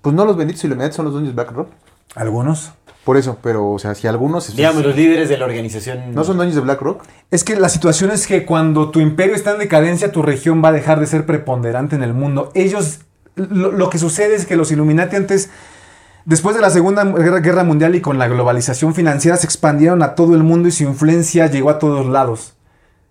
[0.01, 1.69] Pues no los benditos Illuminati son los dueños de BlackRock.
[2.15, 2.71] algunos.
[3.05, 4.55] Por eso, pero, o sea, si algunos.
[4.55, 6.15] digamos, los líderes de la organización.
[6.15, 7.03] No son dueños de BlackRock.
[7.33, 10.69] Es que la situación es que cuando tu imperio está en decadencia, tu región va
[10.69, 12.53] a dejar de ser preponderante en el mundo.
[12.55, 13.01] Ellos,
[13.35, 15.51] lo, lo que sucede es que los Illuminati antes,
[16.31, 20.37] después de la Segunda Guerra, Mundial y con la globalización financiera, se expandieron a todo
[20.37, 22.55] el mundo y su influencia llegó a todos lados.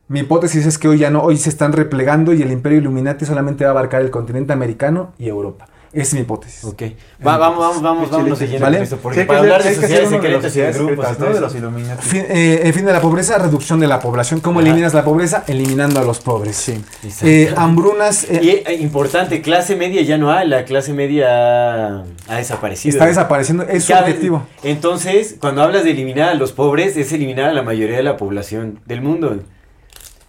[0.07, 3.25] Mi hipótesis es que hoy ya no, hoy se están replegando y el imperio Illuminati
[3.25, 5.67] solamente va a abarcar el continente americano y Europa.
[5.91, 6.63] Es mi hipótesis.
[6.65, 6.83] Ok.
[7.25, 8.85] Va, vamos, vamos, vamos, vámonos siguiendo ¿Vale?
[9.01, 11.25] Porque para hablar de sociedades secretas y de grupos ¿no?
[11.33, 12.07] De los Illuminati.
[12.07, 14.39] Fin, eh, el fin de la pobreza, reducción de la población.
[14.39, 14.67] ¿Cómo Ajá.
[14.69, 15.43] eliminas la pobreza?
[15.47, 16.55] Eliminando a los pobres.
[16.55, 16.83] Sí.
[17.23, 18.25] Eh, hambrunas.
[18.25, 22.93] eh, Y eh, importante, clase media ya no hay, la clase media ha, desaparecido.
[22.93, 23.63] está desapareciendo.
[23.63, 24.43] Es su objetivo.
[24.63, 28.15] Entonces, cuando hablas de eliminar a los pobres, es eliminar a la mayoría de la
[28.17, 29.39] población del mundo.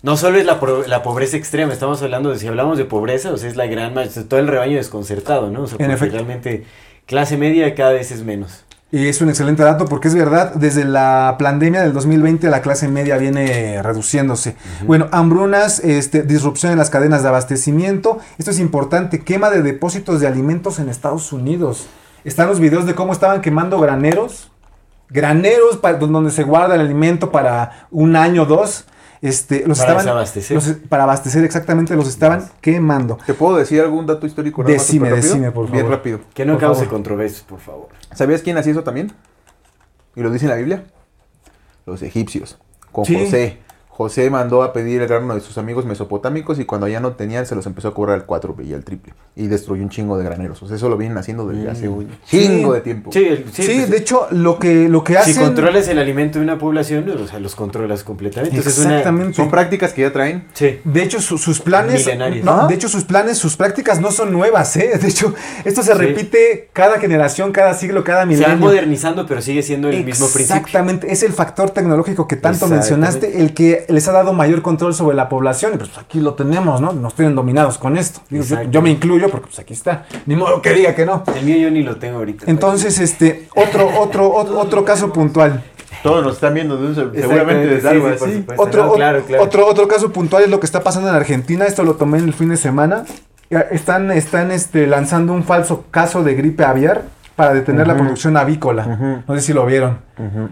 [0.03, 3.33] No solo es la, pro- la pobreza extrema, estamos hablando de, si hablamos de pobreza,
[3.33, 5.63] o sea, es la gran mayoría, todo el rebaño desconcertado, ¿no?
[5.63, 6.15] O sea, En efecto.
[6.15, 6.65] realmente
[7.07, 8.65] clase media cada vez es menos.
[8.93, 12.89] Y es un excelente dato porque es verdad, desde la pandemia del 2020 la clase
[12.89, 14.57] media viene reduciéndose.
[14.85, 18.19] Bueno, hambrunas, este, disrupción en las cadenas de abastecimiento.
[18.39, 21.87] Esto es importante, quema de depósitos de alimentos en Estados Unidos.
[22.25, 24.51] Están los videos de cómo estaban quemando graneros.
[25.09, 28.87] Graneros donde se guarda el alimento para un año o dos.
[29.23, 30.55] Este, los Para estaban, desabastecer.
[30.57, 33.19] los- para abastecer exactamente, los estaban quemando.
[33.27, 34.65] ¿Te puedo decir algún dato histórico?
[34.65, 35.99] Decime, decime, por Bien favor.
[35.99, 36.21] rápido.
[36.33, 36.89] Que no Por cause favor.
[36.95, 37.89] controversias, por favor.
[38.15, 39.13] ¿Sabías quién hacía eso también?
[40.17, 40.85] ¿Y lo dice en la Biblia?
[41.85, 42.59] Los egipcios.
[42.93, 43.15] Con Sí.
[43.25, 43.59] José.
[44.01, 47.45] José mandó a pedir el grano de sus amigos mesopotámicos y cuando ya no tenían
[47.45, 49.13] se los empezó a cobrar al cuádruple y al triple.
[49.37, 50.63] Y destruyó un chingo de graneros.
[50.63, 52.75] O sea, eso lo vienen haciendo desde hace un chingo Sí.
[52.77, 53.13] de tiempo.
[53.13, 55.35] Sí, el- sí, Sí, pues, de hecho, lo que, lo que hacen...
[55.35, 58.57] si controlas el alimento de una población, o sea, los controlas completamente.
[58.57, 59.35] Entonces, es una- Exactamente.
[59.37, 60.47] Son prácticas que ya traen.
[60.55, 60.81] Sí.
[60.83, 62.07] De hecho, su- sus planes.
[62.07, 62.43] Milenarios.
[62.47, 64.93] No, de hecho, sus planes, sus prácticas no son nuevas, ¿eh?
[64.99, 65.35] De hecho,
[65.67, 65.99] esto se Sí.
[65.99, 68.49] repite cada generación, cada siglo, cada Se milenio.
[68.49, 70.57] van modernizando, pero sigue siendo el mismo principio.
[70.57, 74.95] Exactamente, es el factor tecnológico que tanto mencionaste, el que les ha dado mayor control
[74.95, 75.73] sobre la población.
[75.75, 76.93] Y pues aquí lo tenemos, ¿no?
[76.93, 78.21] Nos tienen dominados con esto.
[78.31, 80.07] Digo, yo, me incluyo porque pues aquí está.
[80.27, 81.23] Ni modo que diga que no.
[81.37, 82.45] El mío yo ni lo tengo ahorita.
[82.49, 85.63] Entonces, este, otro, otro, otro, otro caso puntual.
[86.03, 88.37] Todos nos están viendo de un- seguramente desde sí, algo sí, por así.
[88.39, 88.63] supuesto.
[88.63, 89.43] Otro, No, claro, claro.
[89.45, 91.67] otro, otro caso puntual es lo que está pasando en Argentina.
[91.67, 93.05] Esto lo tomé en el fin de semana.
[93.51, 97.03] Ya Están, están este, lanzando un falso caso de gripe aviar
[97.37, 99.23] para detener la producción avícola.
[99.27, 99.99] No sé si lo vieron.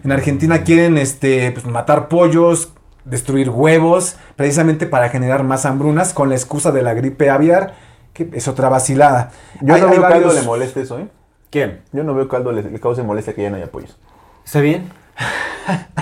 [0.04, 2.72] En Argentina quieren este, pues, matar pollos,
[3.08, 7.74] destruir huevos, precisamente para generar más hambrunas con la excusa de la gripe aviar,
[8.12, 9.30] que es otra vacilada.
[9.60, 11.08] Yo Hay- no veo varios- caldo le moleste eso, ¿eh?
[11.50, 11.78] ¿Qué?
[11.92, 13.96] Yo no veo caldo le, le cause molestia que ya no haya pollos.
[14.44, 14.90] ¿Está bien?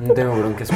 [0.00, 0.68] No tengo broncas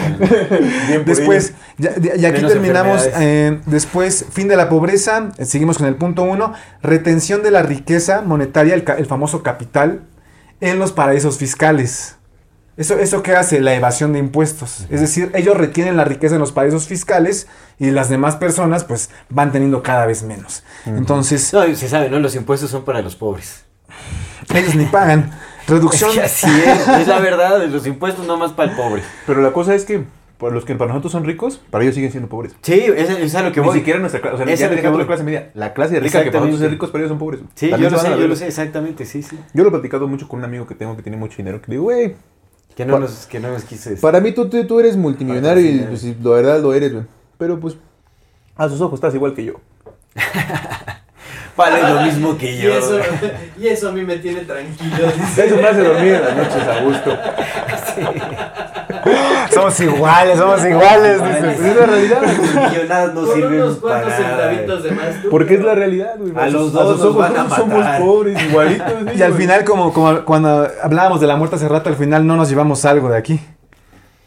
[1.07, 3.09] Después, ya, ya- y aquí Menos terminamos.
[3.21, 5.29] eh, después, fin de la pobreza.
[5.39, 6.55] eh, seguimos con el punto uno.
[6.83, 10.03] Retención de la riqueza monetaria, el, el famoso capital,
[10.61, 12.17] en los paraísos fiscales.
[12.83, 13.61] Eso, ¿Eso qué hace?
[13.61, 14.87] La evasión de impuestos.
[14.91, 17.47] Es decir, ellos retienen la riqueza en los paraísos fiscales
[17.79, 20.65] y las demás personas pues van teniendo cada vez menos.
[20.85, 22.19] Entonces, No, se sabe, ¿no?
[22.19, 23.65] Los impuestos son para los pobres.
[24.53, 25.31] ellos ni pagan.
[25.69, 26.11] Reducción.
[26.11, 29.03] Es que así es, es la verdad, los impuestos no más para el pobre.
[29.29, 30.03] Pero la cosa es que
[30.39, 32.57] por los que para nosotros son ricos, para ellos siguen siendo pobres.
[32.63, 33.79] Sí, es, es a lo que Ni voy.
[33.79, 35.53] siquiera nuestra clase, o sea, Es ya dejando la clase media.
[35.55, 37.43] La clase rica que para nosotros es ricos, para ellos son pobres.
[37.55, 39.39] Sí, También yo lo sé, yo lo sé, exactamente, sí, sí.
[39.55, 41.69] Yo lo he platicado mucho con un amigo que tengo que tiene mucho dinero, que
[41.69, 42.17] le digo, güey,
[42.77, 44.01] Que no Pa- nos, que no nos quise decir.
[44.01, 47.05] para mí tú, tú, tú eres multimillonario y pues, la verdad lo eres, güey.
[47.39, 47.77] Pero pues,
[48.57, 49.55] a sus ojos estás igual que yo.
[51.57, 52.73] Vale lo mismo que Y yo.
[52.73, 52.99] eso,
[53.59, 54.97] y eso a mí me tiene tranquilo.
[55.17, 55.47] dice.
[55.47, 57.19] Eso me hace dormir en las noches a gusto.
[59.53, 61.23] somos iguales, somos iguales.
[61.23, 61.61] dices.
[61.61, 64.49] Es la realidad, no sirven unos para cuantos nada.
[64.51, 65.23] centavitos de más.
[65.23, 66.33] tú, Porque es la realidad, güey.
[66.37, 68.93] A los dos sus nos ojos van a todos somos pobres, igualitos.
[69.17, 72.37] Y al final, como, como cuando hablábamos de la muerte hace rato, al final no
[72.37, 73.41] nos llevamos algo de aquí.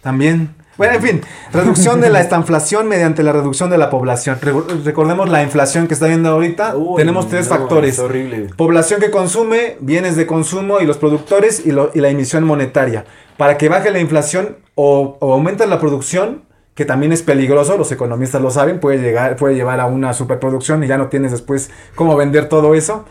[0.01, 0.53] También.
[0.77, 1.21] Bueno, en fin,
[1.53, 4.37] reducción de la estanflación mediante la reducción de la población.
[4.41, 4.53] Re-
[4.83, 6.75] recordemos la inflación que está viendo ahorita.
[6.75, 7.97] Uy, Tenemos tres no, factores.
[7.99, 8.49] Horrible.
[8.57, 13.05] Población que consume, bienes de consumo y los productores y, lo- y la emisión monetaria.
[13.37, 16.43] Para que baje la inflación o, o aumenta la producción,
[16.73, 20.83] que también es peligroso, los economistas lo saben, puede, llegar, puede llevar a una superproducción
[20.83, 23.05] y ya no tienes después cómo vender todo eso.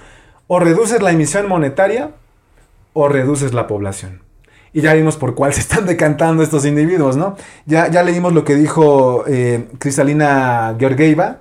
[0.49, 2.11] O reduces la emisión monetaria
[2.93, 4.20] o reduces la población.
[4.74, 7.36] Y ya vimos por cuál se están decantando estos individuos, ¿no?
[7.64, 11.38] Ya, ya leímos lo que dijo eh, Cristalina Georgieva,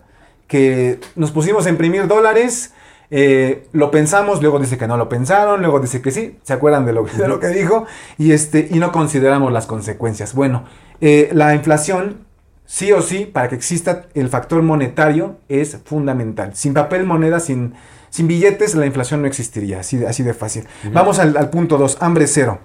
[0.47, 2.72] que nos pusimos a imprimir dólares,
[3.10, 6.85] eh, lo pensamos, luego dice que no lo pensaron, luego dice que sí, ¿se acuerdan
[6.85, 7.85] de lo, de lo que dijo?
[8.18, 10.34] Y, este, y no consideramos las consecuencias.
[10.34, 10.64] Bueno,
[11.01, 12.19] eh, la inflación,
[12.65, 16.55] sí o sí, para que exista el factor monetario, es fundamental.
[16.55, 17.73] Sin papel moneda, sin,
[18.11, 20.65] sin billetes, la inflación no existiría, así, de- así de fácil.
[20.91, 22.60] Vamos al, al punto 2, hambre cero.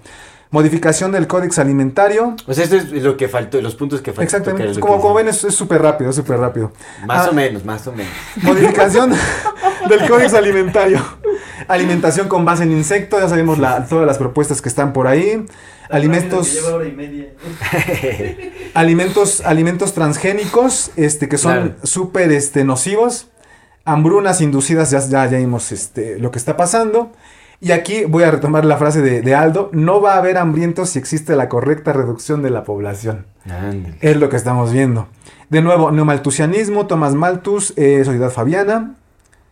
[0.51, 2.35] Modificación del códex alimentario.
[2.47, 4.23] O sea, esto es lo que faltó, los puntos que faltó.
[4.23, 4.79] Exactamente.
[4.79, 6.71] Como, que como ven, es súper rápido, es súper rápido.
[7.05, 8.11] Más Ah, o menos, más o menos.
[8.41, 9.13] Modificación
[9.87, 11.03] del códex alimentario.
[11.67, 15.45] Alimentación con base en insectos, ya sabemos la- todas las propuestas que están por ahí.
[15.91, 17.25] Alimentos, rápido que lleva hora y media.
[18.73, 21.75] alimentos, alimentos transgénicos, este, que son Claro.
[21.83, 23.27] súper este, nocivos.
[23.85, 27.11] Hambrunas inducidas, ya, ya, ya vimos este, lo que está pasando.
[27.61, 30.91] Y aquí voy a retomar la frase de, de Aldo, no va a haber hambrientos
[30.91, 33.25] si existe la correcta reducción de la población.
[34.01, 35.07] Es lo que estamos viendo.
[35.49, 38.95] De nuevo, neomaltusianismo, Tomás Malthus, eh, Sociedad Fabiana,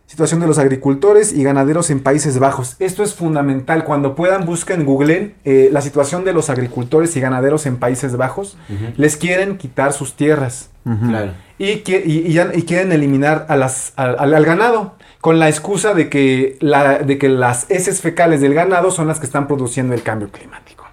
[0.06, 2.76] situación de los agricultores y ganaderos en Países Bajos.
[2.78, 3.84] Esto es fundamental.
[3.84, 8.56] Cuando puedan, busquen, googleen eh, la situación de los agricultores y ganaderos en Países Bajos.
[8.96, 11.32] Les quieren quitar sus tierras Claro.
[11.58, 11.84] y, y-
[12.26, 16.08] y ya- y quieren eliminar a las, al, al- al ganado con la excusa de
[16.08, 20.02] que, la, de que las heces fecales del ganado son las que están produciendo el
[20.02, 20.87] cambio climático.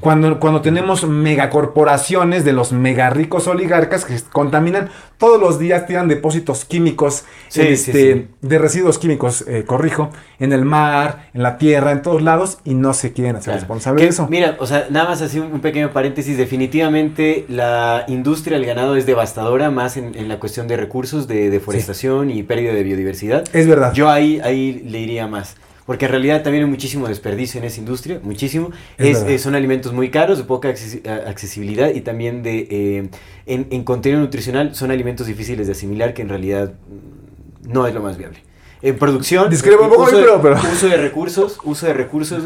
[0.00, 6.08] Cuando, cuando tenemos megacorporaciones de los mega ricos oligarcas que contaminan todos los días, tiran
[6.08, 8.28] depósitos químicos, Sí, en sí, este, sí.
[8.40, 10.10] de residuos químicos, eh, corrijo,
[10.40, 13.60] en el mar, en la tierra, en todos lados, y no se quieren hacer Claro.
[13.60, 14.26] responsables de eso.
[14.28, 16.36] Mira, o sea, nada más así un, un pequeño paréntesis.
[16.36, 21.48] Definitivamente la industria del ganado es devastadora, más en, en la cuestión de recursos, de
[21.50, 23.44] deforestación y pérdida de biodiversidad.
[23.52, 23.92] Es verdad.
[23.92, 25.54] Yo ahí, ahí le iría más.
[25.86, 28.70] Porque en realidad también hay muchísimo desperdicio en esa industria, muchísimo.
[28.98, 33.08] Es eh, son alimentos muy caros, de poca accesi- accesibilidad y también de eh,
[33.46, 36.72] en, en contenido nutricional son alimentos difíciles de asimilar que en realidad
[37.66, 38.38] no es lo más viable.
[38.82, 42.42] En producción, Discrepo un poco uso, de, pero- uso de recursos, uso de recursos.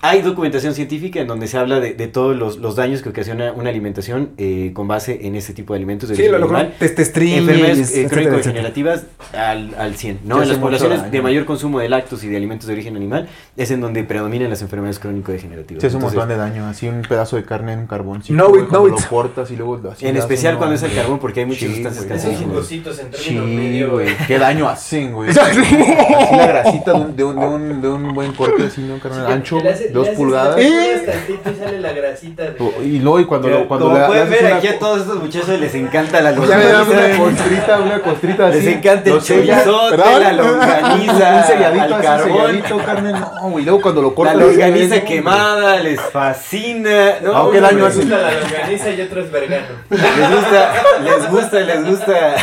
[0.00, 3.52] Hay documentación científica en donde se habla de, de todos los, los daños que ocasiona
[3.52, 6.08] una alimentación eh, con base en este tipo de alimentos.
[6.08, 6.74] de Sí, origen lo animal.
[6.78, 10.20] Te, te streames, Enfermedades eh, crónico-degenerativas al, al 100.
[10.24, 10.42] ¿no?
[10.42, 11.10] En las poblaciones daño.
[11.12, 14.50] de mayor consumo de lácteos y de alimentos de origen animal es en donde predominan
[14.50, 15.82] las enfermedades crónico-degenerativas.
[15.84, 18.22] Hace un Entonces, montón de daño, así un pedazo de carne en un carbón.
[18.28, 20.94] No it, cuando no lo cortas y luego lo así En especial cuando es el
[20.94, 22.66] carbón, porque hay muchas Sí, sustancias cancerígenas.
[23.12, 24.08] Sí, güey.
[24.26, 25.30] Qué daño hacen, güey.
[25.36, 28.98] Así la grasita de un, de un, de un, de un buen corte así, ¿no?
[28.98, 29.58] Carnal ancho,
[29.92, 30.56] dos le haces pulgadas.
[30.56, 32.42] tantito y sale la grasita.
[32.44, 35.00] de- Y luego, y cuando, lo, cuando Como le pueden ver, una aquí a todos
[35.02, 37.18] estos muchachos les encanta la Ya me das una longaniza.
[37.22, 38.58] costrita, una costrita así.
[38.60, 42.46] Les encanta el chorizote, la longaniza, Un selladito al así, carbón.
[42.46, 43.64] selladito, carne, no, güey.
[43.64, 44.36] Luego cuando lo La cortas.
[44.36, 47.14] longaniza quemada, les fascina.
[47.22, 48.00] No, Aunque daño hace.
[48.00, 49.66] Uno la longaniza y otro es vergano.
[49.90, 50.72] Les gusta,
[51.04, 52.36] les gusta, les gusta.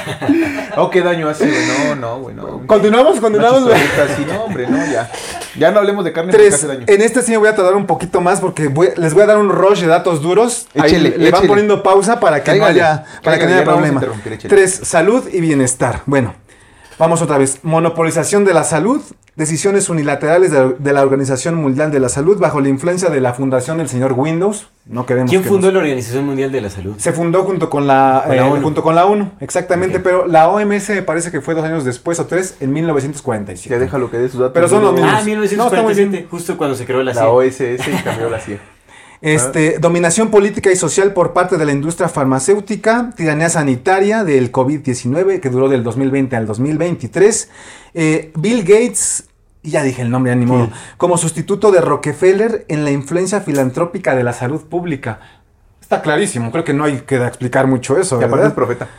[0.77, 1.59] Oh, qué daño hace, güey.
[1.89, 2.61] No, no, güey, no.
[2.67, 3.63] Continuamos, continuamos.
[3.65, 3.75] güey.
[3.81, 5.09] chistorita así, no, hombre, no, ya.
[5.57, 6.53] Ya no hablemos de carne Tres.
[6.55, 6.85] hace daño.
[6.87, 9.25] En este sí me voy a tardar un poquito más porque voy- les voy a
[9.27, 10.67] dar un rush de datos duros.
[10.77, 14.01] Ahí le van poniendo pausa para que Cáigale, no haya, para que no haya problema.
[14.47, 16.01] Tres, salud y bienestar.
[16.05, 16.33] Bueno,
[16.97, 17.59] vamos otra vez.
[17.63, 19.01] Monopolización de la salud,
[19.35, 23.33] decisiones unilaterales de, de la Organización Mundial de la Salud bajo la influencia de la
[23.33, 24.67] fundación del señor Windows.
[24.85, 26.95] No queremos ¿Quién que fundó nos- la Organización Mundial de la Salud?
[26.97, 28.61] Se fundó junto con la, Con la eh, ONU.
[28.63, 32.19] junto con la ONU, exactamente, pero la OMS me parece que fue dos años después
[32.19, 33.69] o tres, en 1947.
[33.75, 34.53] Ya déjalo que dé sus datos.
[34.53, 35.23] Pero son los duros.
[35.25, 35.51] mismos.
[35.53, 36.27] Ah, No, está muy 1947, bien.
[36.29, 37.29] justo cuando se creó la La CIA.
[37.29, 38.59] OSS y cambió la CIA.
[39.23, 45.39] Este, dominación política y social por parte de la industria farmacéutica, tiranía sanitaria del COVID-19
[45.39, 47.49] que duró del 2020 al 2023,
[47.93, 49.29] eh, Bill Gates,
[49.61, 53.39] y ya dije el nombre, ya ni modo, como sustituto de Rockefeller en la influencia
[53.39, 55.21] filantrópica de la salud pública.
[55.79, 58.89] Está clarísimo, creo que no hay que explicar mucho eso, Que aparte es profeta.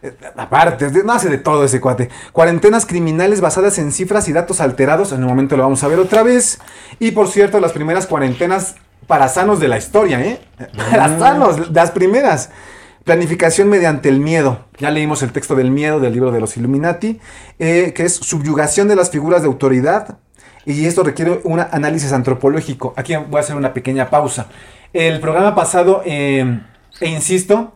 [0.00, 2.08] Eh, Aparte, no hace de todo ese cuate.
[2.30, 5.10] Cuarentenas criminales basadas en cifras y datos alterados.
[5.10, 6.60] En un momento lo vamos a ver otra vez.
[7.00, 8.76] Y por cierto, las primeras cuarentenas
[9.06, 10.40] para sanos de la historia, ¿eh?
[10.92, 12.50] Las sanos, las primeras.
[13.04, 14.66] Planificación mediante el miedo.
[14.78, 17.18] Ya leímos el texto del miedo del libro de los Illuminati,
[17.58, 20.18] eh, que es subyugación de las figuras de autoridad.
[20.64, 22.94] Y esto requiere un análisis antropológico.
[22.96, 24.46] Aquí voy a hacer una pequeña pausa.
[24.92, 26.60] El programa pasado, eh,
[27.00, 27.72] e insisto,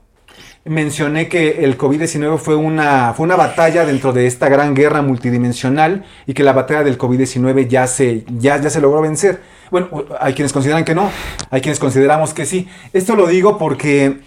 [0.64, 6.04] mencioné que el COVID-19 fue una, fue una batalla dentro de esta gran guerra multidimensional
[6.26, 9.40] y que la batalla del COVID-19 ya se, ya, ya se logró vencer.
[9.70, 9.88] Bueno,
[10.20, 11.10] hay quienes consideran que no,
[11.50, 12.68] hay quienes consideramos que sí.
[12.92, 14.20] Esto lo digo porque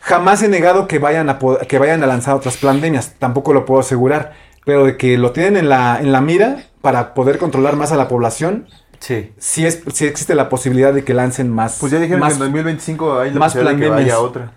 [0.00, 1.38] jamás he negado que vayan a,
[1.68, 4.32] que vayan a lanzar otras pandemias, tampoco lo puedo asegurar,
[4.64, 7.96] pero de que lo tienen en la, en la mira para poder controlar más a
[7.96, 8.66] la población,
[8.98, 9.32] Sí.
[9.36, 11.78] sí, es, sí existe la posibilidad de que lancen más.
[11.80, 14.52] Pues ya dijeron más, que en 2025 hay la más posibilidad de que vaya otra.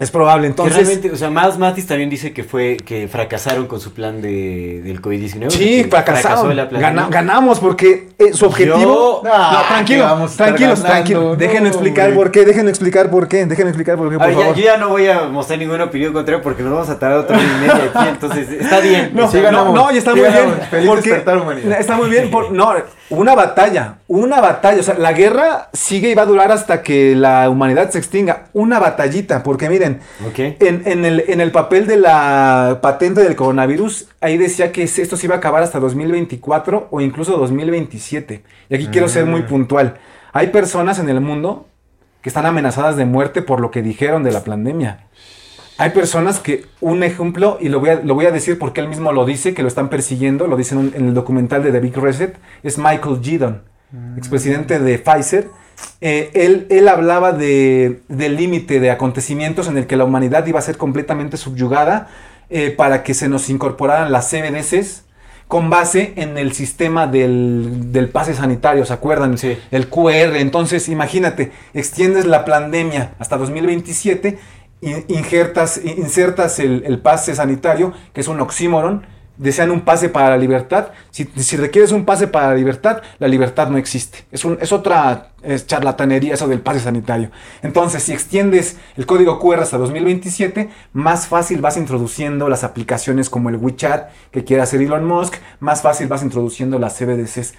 [0.00, 0.76] Es probable, Que entonces...
[0.76, 4.80] realmente, o sea, más Matis también dice que fue que fracasaron con su plan de,
[4.82, 5.50] del COVID-19.
[5.50, 6.56] Sí, fracasaron.
[6.70, 8.80] Gana- ganamos porque eh, su objetivo.
[8.80, 11.22] Yo- no, tranquilo, vamos tranquilos, tranquilos.
[11.24, 14.36] no, Déjenme explicar por qué, déjenme explicar por qué, déjenme explicar por qué, por ver,
[14.36, 17.18] ya- yo ya no voy a mostrar ninguna opinión contraria porque nos vamos a tardar
[17.18, 19.10] otra hora y media aquí, entonces está bien.
[19.12, 20.56] No, Sí ganamos, no, no, y está sí muy ganamos.
[20.56, 20.68] bien.
[20.70, 21.78] Feliz porque- despertar, humanidad.
[21.78, 22.30] Está muy bien.
[22.30, 22.72] por- no,
[23.10, 24.80] una batalla, una batalla.
[24.80, 28.44] O sea, la guerra sigue y va a durar hasta que la humanidad se extinga.
[28.52, 29.89] Una batallita, porque miren,
[30.36, 35.16] En, en el, en el papel de la patente del coronavirus, ahí decía que esto
[35.16, 38.42] se iba a acabar hasta 2024 o incluso 2027.
[38.68, 39.98] Y aquí quiero ser muy puntual.
[40.32, 41.66] Hay personas en el mundo
[42.22, 45.06] que están amenazadas de muerte por lo que dijeron de la pandemia.
[45.78, 48.88] Hay personas que, un ejemplo, y lo voy, a, lo voy a decir porque él
[48.88, 51.96] mismo lo dice, que lo están persiguiendo, lo dice en, el documental de The Big
[51.96, 53.62] Reset, es Michael Gidon,
[54.18, 55.48] expresidente de Pfizer.
[56.00, 60.58] Eh, él, él hablaba de, del límite de acontecimientos en el que la humanidad iba
[60.58, 62.08] a ser completamente subyugada
[62.48, 65.04] eh, para que se nos incorporaran las CBDCs
[65.46, 69.36] con base en el sistema del, del pase sanitario, ¿se acuerdan?
[69.36, 69.58] Sí.
[69.72, 70.36] El QR.
[70.36, 74.38] Entonces, imagínate, extiendes la pandemia hasta 2027,
[74.80, 79.04] in- injertas, in- insertas el, el pase sanitario, que es un oxímoron,
[79.40, 80.88] desean un pase para la libertad.
[81.10, 84.24] Si, si requieres un pase para la libertad, la libertad no existe.
[84.30, 87.30] Es, un, es otra es charlatanería eso del pase sanitario.
[87.62, 93.48] Entonces, si extiendes el código QR hasta 2027, más fácil vas introduciendo las aplicaciones como
[93.48, 97.54] el WeChat que quiere hacer Elon Musk, más fácil vas introduciendo las CBDCs.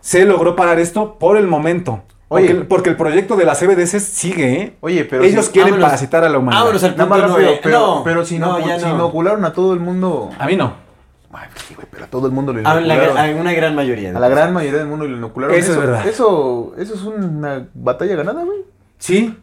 [0.00, 2.02] Se logró parar esto por el momento.
[2.30, 2.44] Oye.
[2.46, 4.76] porque, el, porque el proyecto de las CBDCs sigue, ¿eh?
[4.80, 5.86] Oye, pero Ellos si- quieren vámonos.
[5.88, 6.60] parasitar a la humanidad.
[6.60, 8.94] Vámonos al punto pero, No, pero si, no, no, ya si no.
[8.96, 10.30] inocularon a todo el mundo.
[10.38, 10.87] A mí no.
[11.32, 13.38] Ay, sí, güey, pero a todo el mundo lo A la, inocularon.
[13.38, 14.16] a una gran mayoría.
[14.16, 15.54] A la gran mayoría del mundo lo inocularon.
[15.54, 16.06] Eso es verdad.
[16.06, 18.60] Eso, eso es una batalla ganada, güey.
[18.98, 19.38] Sí.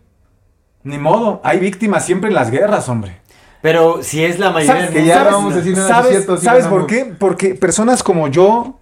[0.83, 1.41] Ni modo.
[1.43, 3.21] Hay víctimas siempre en las guerras, hombre.
[3.61, 5.87] Pero si es la mayoría ¿Sabes, del que ya mundo, no vamos a decir nada,
[5.87, 7.15] ¿sabes, cierto, sí ¿sabes por qué?
[7.17, 8.79] Porque personas como yo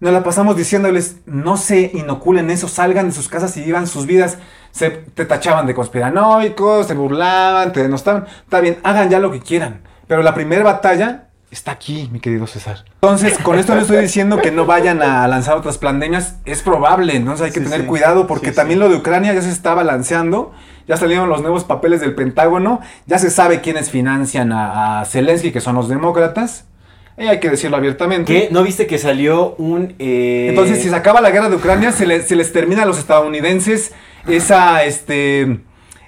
[0.00, 4.06] nos la pasamos diciéndoles, no se inoculen eso, salgan de sus casas y vivan sus
[4.06, 4.38] vidas.
[4.72, 8.26] Se, te tachaban de conspiranoicos, te burlaban, te denostaban.
[8.44, 9.82] Está bien, hagan ya lo que quieran.
[10.08, 12.84] Pero la primera batalla está aquí, mi querido César.
[13.02, 16.36] Entonces, con esto no estoy diciendo que no vayan a lanzar otras pandemias.
[16.44, 17.86] Es probable, entonces hay que Sí, tener sí.
[17.86, 20.52] cuidado porque Sí, también lo de Ucrania ya se está balanceando.
[20.86, 22.80] Ya salieron los nuevos papeles del Pentágono.
[23.06, 26.64] Ya se sabe quiénes financian a, a Zelensky, que son los demócratas.
[27.18, 28.32] Y hay que decirlo abiertamente.
[28.32, 28.48] ¿Qué?
[28.50, 29.94] ¿No viste que salió un...
[29.98, 32.86] eh, Entonces, si se acaba la guerra de Ucrania, se, le- se les termina a
[32.86, 33.92] los estadounidenses
[34.26, 35.60] esa, este,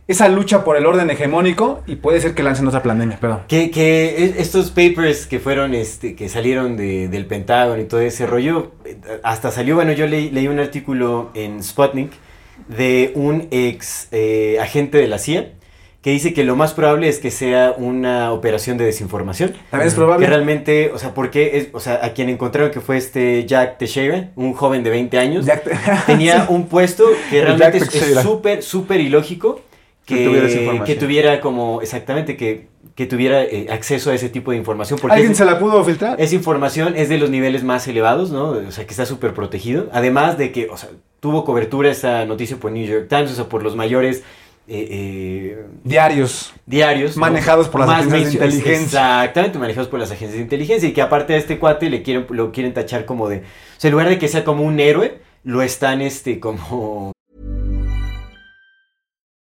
[0.08, 3.40] esa lucha por el orden hegemónico y puede ser que lancen otra pandemia, perdón.
[3.48, 8.00] Que, que es- estos papers que fueron, este, que salieron de- del Pentágono y todo
[8.00, 12.10] ese rollo, eh, hasta salió, bueno, yo leí, leí un artículo en Sputnik
[12.68, 15.52] de un ex eh, agente de la CIA
[16.02, 19.52] que dice que lo más probable es que sea una operación de desinformación.
[19.70, 20.26] También es probable.
[20.26, 23.78] Que realmente, o sea, porque es, o sea, a quien encontraron que fue este Jack
[23.78, 25.62] Teixeira, un joven de 20 años, Jack-
[26.06, 29.60] tenía un puesto que realmente es- súper, súper ilógico
[30.06, 30.86] que, Que tuviera esa información.
[30.86, 34.98] que tuviera como, exactamente, que, que tuviera eh, acceso a ese tipo de información.
[35.00, 36.20] Porque ¿Alguien es- se la pudo filtrar?
[36.20, 38.48] esa información es de los niveles más elevados, ¿no?
[38.50, 39.88] O sea, que está súper protegido.
[39.92, 43.44] Además de que, o sea, tuvo cobertura esa noticia por New York Times, o sea,
[43.48, 44.22] por los mayores
[44.68, 46.52] eh, eh, Diarios.
[46.66, 47.16] diarios.
[47.16, 47.20] ¿no?
[47.20, 48.82] Manejados por las Más agencias de inteligencia.
[48.82, 50.88] Exactamente, manejados por las agencias de inteligencia.
[50.88, 53.38] Y que aparte de este cuate le quieren, lo quieren tachar como de...
[53.38, 53.40] O
[53.78, 57.12] sea, en lugar de que sea como un héroe, lo están este como...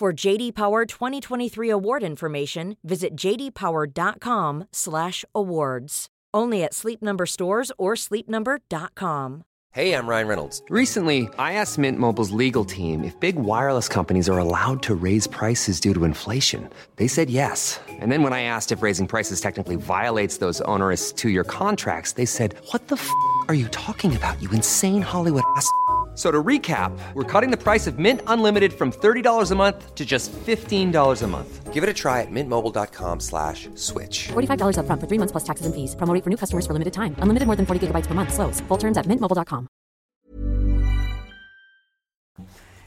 [0.00, 6.06] For JD Power 2023 award information, visit jdpower.com/awards.
[6.34, 9.44] Only at Sleep Number stores or sleepnumber.com.
[9.70, 10.62] Hey, I'm Ryan Reynolds.
[10.68, 15.26] Recently, I asked Mint Mobile's legal team if big wireless companies are allowed to raise
[15.28, 16.68] prices due to inflation.
[16.96, 17.78] They said yes.
[17.88, 22.12] And then when I asked if raising prices technically violates those onerous two year contracts,
[22.12, 23.08] they said, What the f
[23.48, 25.70] are you talking about, you insane Hollywood ass?
[26.14, 29.94] F- So to recap, we're cutting the price of Mint Unlimited from $30 a month
[29.96, 31.72] to just $15 a month.
[31.72, 34.28] Give it a try at mintmobile.com slash switch.
[34.32, 35.96] $45 upfront for three months plus taxes and fees.
[35.96, 37.16] Promo for new customers for limited time.
[37.18, 38.32] Unlimited more than 40 gigabytes per month.
[38.32, 38.60] Slows.
[38.68, 39.66] Full terms at mintmobile.com.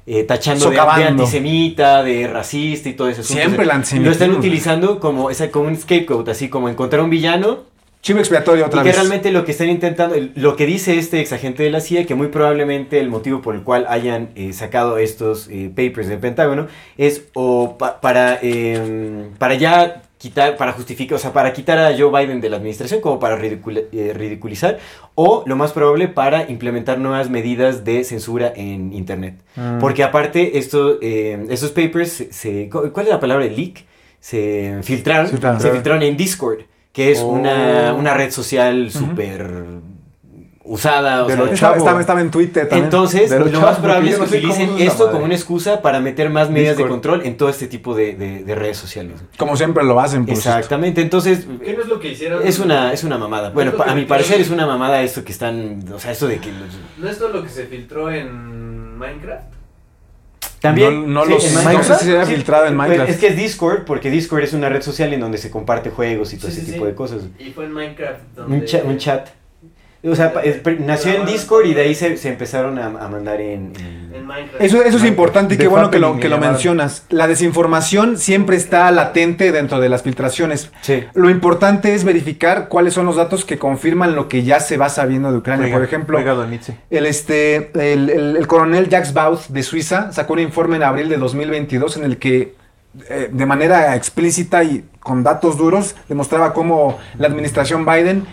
[0.10, 3.24] eh, tachando de, de antisemita, de racista y todo eso.
[3.24, 7.66] Siempre el Lo están utilizando como, esa, como un scapegoat, así como encontrar un villano
[8.08, 11.34] Chivo expiatorio otra y que realmente lo que están intentando, lo que dice este ex
[11.34, 14.98] agente de la CIA, que muy probablemente el motivo por el cual hayan eh, sacado
[14.98, 16.68] estos eh, papers del Pentágono
[16.98, 21.96] es o pa- para, eh, para ya quitar, para justificar, o sea, para quitar a
[21.98, 24.80] Joe Biden de la administración, como para eh, ridiculizar,
[25.16, 29.36] o lo más probable para implementar nuevas medidas de censura en Internet.
[29.58, 29.80] Mm.
[29.80, 33.46] Porque aparte, esto, eh, estos papers, se, ¿cuál es la palabra?
[33.46, 33.86] Leak.
[34.20, 35.62] Se filtraron, Filtraron.
[35.62, 36.62] se filtraron en Discord,
[36.98, 37.28] que es Oh.
[37.28, 39.54] una, una red social súper
[40.64, 41.24] usada.
[41.24, 41.86] o De sea, los Estaba, Chavo.
[41.86, 42.86] estaba- estaba en Twitter también.
[42.86, 45.12] entonces, De lo más probable es que no sé utilicen esa esto madre.
[45.14, 48.44] como una excusa para meter más medidas de control en todo este tipo de, de-
[48.44, 49.14] de redes sociales.
[49.38, 50.26] Como siempre lo hacen.
[50.26, 50.58] por cierto.
[50.58, 52.46] Exactamente, entonces ¿Qué no es lo que hicieron?
[52.46, 53.52] es una, es una mamada.
[53.52, 56.52] Bueno, a mi parecer es una mamada esto que están, o sea, esto de que...
[56.52, 59.54] los- ¿No es todo lo que se filtró en Minecraft?
[60.60, 61.54] También, No, no sí, lo en sé.
[61.56, 61.88] No Minecraft.
[61.90, 63.12] sé si se haya filtrado en Pues, Minecraft.
[63.12, 66.34] Es que es Discord, porque Discord es una red social en donde se comparte juegos
[66.34, 66.92] y todo Sí, ese sí, tipo sí.
[66.92, 67.22] de cosas.
[67.40, 68.20] Y fue en Minecraft.
[68.36, 68.58] Donde...
[68.58, 69.28] Un, cha- un chat.
[70.04, 73.42] O sea, es- nació en Discord y de ahí se, se empezaron a, a mandar
[73.42, 73.74] en...
[73.80, 74.62] en- En Minecraft.
[74.62, 77.06] Eso, eso es importante y qué bueno que lo, que lo mencionas.
[77.10, 80.72] La desinformación siempre está latente dentro de las filtraciones.
[80.82, 81.04] Sí.
[81.14, 84.90] Lo importante es verificar cuáles son los datos que confirman lo que ya se va
[84.90, 85.66] sabiendo de Ucrania.
[85.66, 86.36] Oiga, Por ejemplo, oiga,
[86.90, 91.10] el, este, el, el- el coronel Jacques Bauth de Suiza sacó un informe en abril
[91.10, 92.56] de 2022 en el que
[93.10, 98.26] eh, de manera explícita y con datos duros demostraba cómo la administración Biden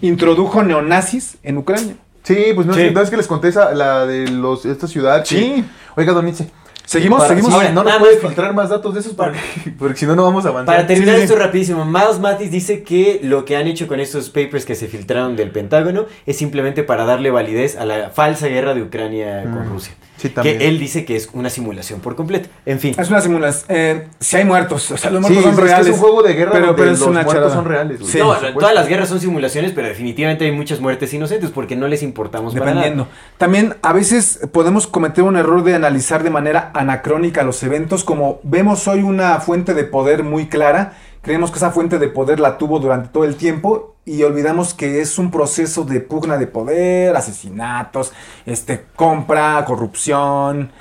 [0.00, 1.94] introdujo neonazis en Ucrania.
[2.24, 2.80] Sí, pues no, Sí.
[2.82, 5.22] es, que- no es que les conté esa, la de los, esta ciudad.
[5.22, 5.64] que- Sí.
[5.96, 6.50] Oiga, don Itze,
[6.84, 7.18] ¿Seguimos?
[7.18, 7.50] Para- ¿Seguimos?
[7.50, 9.38] sí, Ahora, no nos puedes filtrar más datos de esos porque,
[9.78, 10.74] porque si no, no vamos a avanzar.
[10.74, 11.40] Para terminar Sí, esto sí.
[11.40, 15.36] rapidísimo, Miles Mathis dice que lo que han hecho con estos papers que se filtraron
[15.36, 19.70] del Pentágono es simplemente para darle validez a la falsa guerra de Ucrania con Mm.
[19.70, 19.92] Rusia.
[20.18, 20.58] Sí, también.
[20.58, 22.50] Que él dice que es una simulación por completo.
[22.66, 22.94] En fin.
[22.98, 23.64] Es una simulación.
[23.70, 25.86] Eh, si hay muertos, o sea, los Sí, muertos son es que reales.
[25.86, 27.54] es un juego de guerra pero, pero es los una muertos charada.
[27.54, 28.00] son reales.
[28.04, 28.18] Sí.
[28.18, 32.02] no, todas las guerras son simulaciones, pero definitivamente hay muchas muertes inocentes porque no les
[32.02, 33.04] importamos para Dependiendo.
[33.04, 33.16] nada.
[33.38, 38.40] También a veces podemos cometer un error de analizar de manera anacrónica los eventos, como
[38.42, 42.58] vemos hoy una fuente de poder muy clara, creemos que esa fuente de poder la
[42.58, 47.14] tuvo durante todo el tiempo y olvidamos que es un proceso de pugna de poder,
[47.14, 48.12] asesinatos,
[48.46, 50.72] este, compra, corrupción,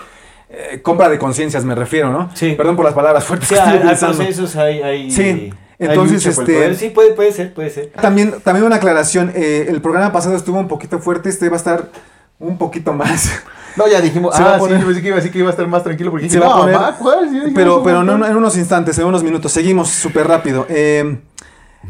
[0.50, 2.30] eh, compra de conciencias me refiero, ¿no?
[2.34, 2.54] Sí.
[2.54, 6.42] Perdón por las palabras fuertes Sí, que estoy hay, procesos, hay, hay- Sí, entonces, este-
[6.54, 6.76] poder.
[6.76, 7.88] Sí, puede, puede ser, puede ser.
[8.02, 11.58] También, también una aclaración, eh, el programa pasado estuvo un poquito fuerte, este va a
[11.58, 11.90] estar
[12.40, 13.42] un poquito más.
[13.76, 14.36] No, ya dijimos.
[14.36, 15.68] Se va ah, a poner- sí, pensé que iba a decir que iba a estar
[15.68, 17.30] más tranquilo porque Se dije, va a poner- ¿cuál?
[17.30, 19.52] Sí, Pero, pero no en unos instantes, en unos minutos.
[19.52, 20.66] Seguimos súper rápido.
[20.68, 21.20] Eh,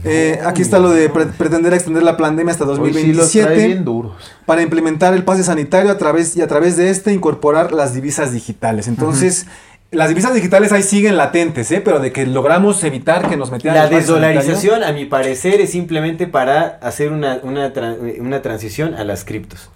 [0.03, 3.43] eh, aquí está lo de pre- pretender extender la pandemia hasta Hoy sí los trae
[3.43, 4.13] 2027 bien duros.
[4.45, 8.31] para implementar el pase sanitario a través y a través de este incorporar las divisas
[8.31, 8.87] digitales.
[8.87, 9.47] Entonces,
[9.91, 11.81] las divisas digitales ahí siguen latentes, ¿eh?
[11.83, 13.99] pero de que logramos evitar que nos metieran La sanitario.
[14.15, 19.23] desdolarización, a mi parecer, es simplemente para hacer una, una, tra- una transición a las
[19.23, 19.69] criptos.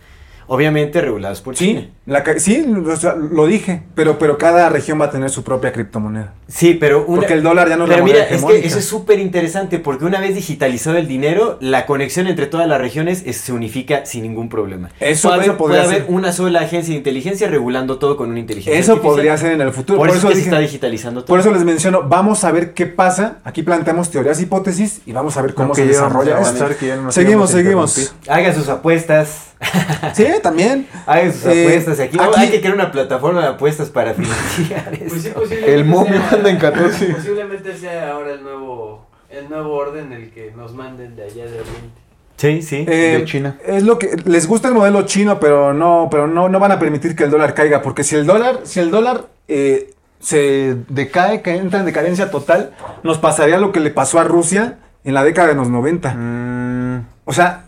[0.53, 1.79] Obviamente reguladas por China.
[1.79, 5.29] Sí, la ca- sí, o sea, lo dije, pero, pero cada región va a tener
[5.29, 6.33] su propia criptomoneda.
[6.49, 8.67] Sí, pero una- Porque el dólar ya no es la Pero moneda mira, es que
[8.67, 12.81] eso es súper interesante porque una vez digitalizado el dinero, la conexión entre todas las
[12.81, 14.89] regiones es- se unifica sin ningún problema.
[14.99, 16.13] Eso- puede, eso podría puede haber ser.
[16.13, 19.15] una sola agencia de inteligencia regulando todo con una inteligencia Eso artificial.
[19.15, 19.99] podría ser en el futuro.
[19.99, 21.27] Por, eso, es que se está digitalizando todo.
[21.27, 23.37] Por eso les menciono, vamos a ver qué pasa.
[23.45, 26.67] Aquí planteamos teorías, hipótesis y vamos a ver cómo Aunque se desarrolla esto.
[27.11, 28.13] Seguimos, seguimos.
[28.27, 29.50] Hagan sus apuestas.
[30.13, 30.87] Sí, también.
[31.05, 31.99] Hagan sus Eh, apuestas.
[31.99, 35.31] Aquí, aquí- hay que crear una plataforma de apuestas para financiar Pues sí,
[35.65, 37.05] El momio sea- anda en 14.
[37.13, 41.61] Posiblemente sea ahora el nuevo, el nuevo orden el que nos manden de allá de
[41.61, 42.01] Oriente.
[42.37, 42.85] Sí, sí.
[42.87, 43.57] Eh, De China.
[43.63, 46.79] Es lo que les gusta el modelo chino, pero no, pero no, no van a
[46.79, 51.43] permitir que el dólar caiga, porque si el dólar, si el dólar eh, se decae,
[51.43, 52.71] que entra en decadencia total,
[53.03, 56.13] nos pasaría lo que le pasó a Rusia en la década de los 90.
[56.15, 57.65] Mm, O sea,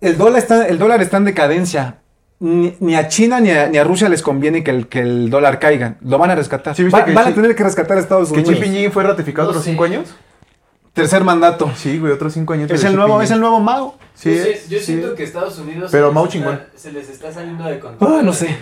[0.00, 1.96] el dólar está, el dólar está en decadencia.
[2.42, 5.28] Ni, ni a China ni a, ni a Rusia les conviene que el, que el
[5.28, 5.96] dólar caiga.
[6.00, 6.74] Lo van a rescatar.
[6.74, 8.54] Sí, ¿viste Va- que van a tener que rescatar a Estados ¿Que Unidos.
[8.54, 9.60] Xi Jinping fue ratificado No.
[9.60, 10.14] 5 años?
[10.94, 11.70] Tercer mandato.
[11.76, 12.70] Sí, güey, otros 5 años.
[12.70, 13.96] Es el Xi nuevo, es el nuevo mago.
[14.14, 14.84] Sí, yo, sé- es- yo sí.
[14.86, 16.60] siento que Estados Unidos Pero se, les Mao está- chingón.
[16.74, 18.16] se les está saliendo de control.
[18.18, 18.56] Ah, no sé.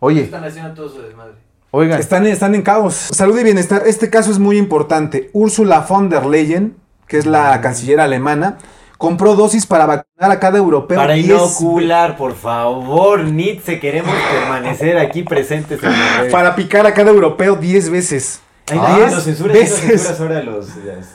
[0.00, 1.34] Oye, Están haciendo todo su desmadre.
[1.70, 2.00] oigan.
[2.00, 2.94] Están, están en caos.
[2.94, 3.82] Salud y bienestar.
[3.86, 5.28] Este caso es muy importante.
[5.34, 6.76] Ursula von der Leyen,
[7.06, 8.58] que es la canciller alemana,
[8.98, 10.96] compró dosis para vacunar a cada europeo.
[10.98, 16.30] Para 10 inocular, por favor, Nietzsche, queremos permanecer aquí presentes en.
[16.30, 18.40] Para picar a cada europeo 10 veces.
[18.70, 19.78] Ay, Ah, no, diez no censuras, no veces.
[19.80, 21.06] censuras ahora los, las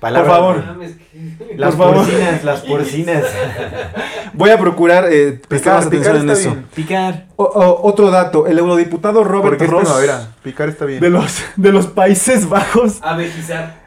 [0.00, 0.26] palabras.
[0.26, 0.64] Por favor.
[1.56, 1.94] Las Por favor.
[2.06, 3.24] porcinas, las porcinas.
[4.34, 6.50] Voy a procurar eh, prestar más Picar, picar atención en eso.
[6.50, 6.66] bien.
[6.74, 7.26] Picar.
[7.36, 8.46] O- o- otro dato.
[8.46, 9.88] El eurodiputado Robert Porque es Ross.
[10.42, 11.00] Picar está bien.
[11.00, 12.98] de los, de los Países Bajos.
[13.02, 13.85] Abejizar.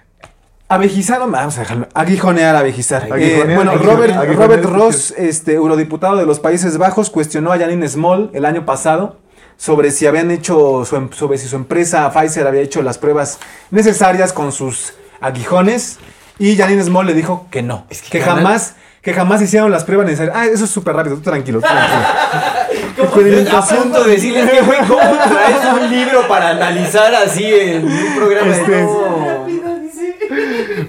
[0.72, 1.88] Avejizar, vamos a dejarlo.
[1.96, 3.08] Aguijonear, avejizar.
[3.18, 7.58] Eh, bueno, aguijonear, Robert, aguijonear Robert Ross, este, eurodiputado de los Países Bajos, cuestionó a
[7.58, 9.18] Janine Small el año pasado
[9.58, 13.40] sobre si habían hecho, su, em- sobre si su empresa Pfizer había hecho las pruebas
[13.72, 15.98] necesarias con sus aguijones.
[16.38, 17.86] Y Janine Small le dijo que no.
[17.90, 20.36] Es que jamás, que jamás hicieron las pruebas necesarias.
[20.38, 22.04] Ah, eso es súper rápido, tú tranquilo, tú tranquilo.
[23.00, 23.84] A Experimentación.
[23.84, 28.52] punto de decirle que, güey, ¿cómo traes un libro para analizar así en un programa
[28.56, 29.28] Este, de no?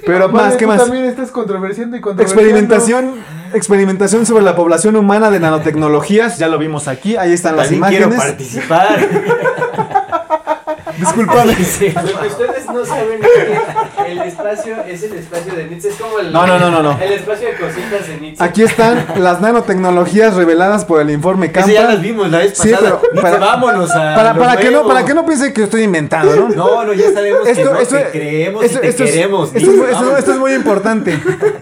[0.07, 0.79] Pero Más, más ¿qué más?
[0.83, 2.43] también estás controversiando y controversiando.
[2.43, 3.15] Experimentación,
[3.53, 7.89] experimentación sobre la población humana de nanotecnologías, ya lo vimos aquí, ahí están las También
[7.91, 8.31] quiero imágenes.
[8.31, 8.99] participar.
[11.01, 11.55] Disculpame.
[11.65, 11.89] Sí.
[11.95, 13.29] Lo que ustedes no saben es
[14.05, 15.89] que el espacio es el espacio de Nietzsche.
[15.89, 16.99] Es como el, No, no, no, no, no.
[17.01, 18.43] el espacio de cositas de Nietzsche.
[18.45, 22.03] Aquí están las nanotecnologías reveladas por el informe Eso ya las Campa.
[22.03, 22.79] vimos la vez Sí, pasada.
[23.01, 25.83] pero Nietzsche, para- vámonos a Para, que no, para que no piense que yo estoy
[25.83, 26.49] inventando, ¿no?
[26.49, 29.51] No, no, ya sabemos que, no, Esto, creemos esto- y te esto es- queremos.
[29.55, 31.19] esto es, esto- es muy importante.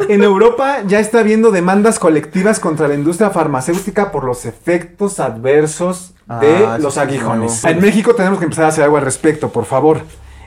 [0.09, 6.15] En Europa ya está habiendo demandas colectivas contra la industria farmacéutica por los efectos adversos
[6.41, 7.65] de Ah, sí, los sí, aguijones.
[7.65, 10.01] En México tenemos que empezar a hacer algo al respecto, por favor.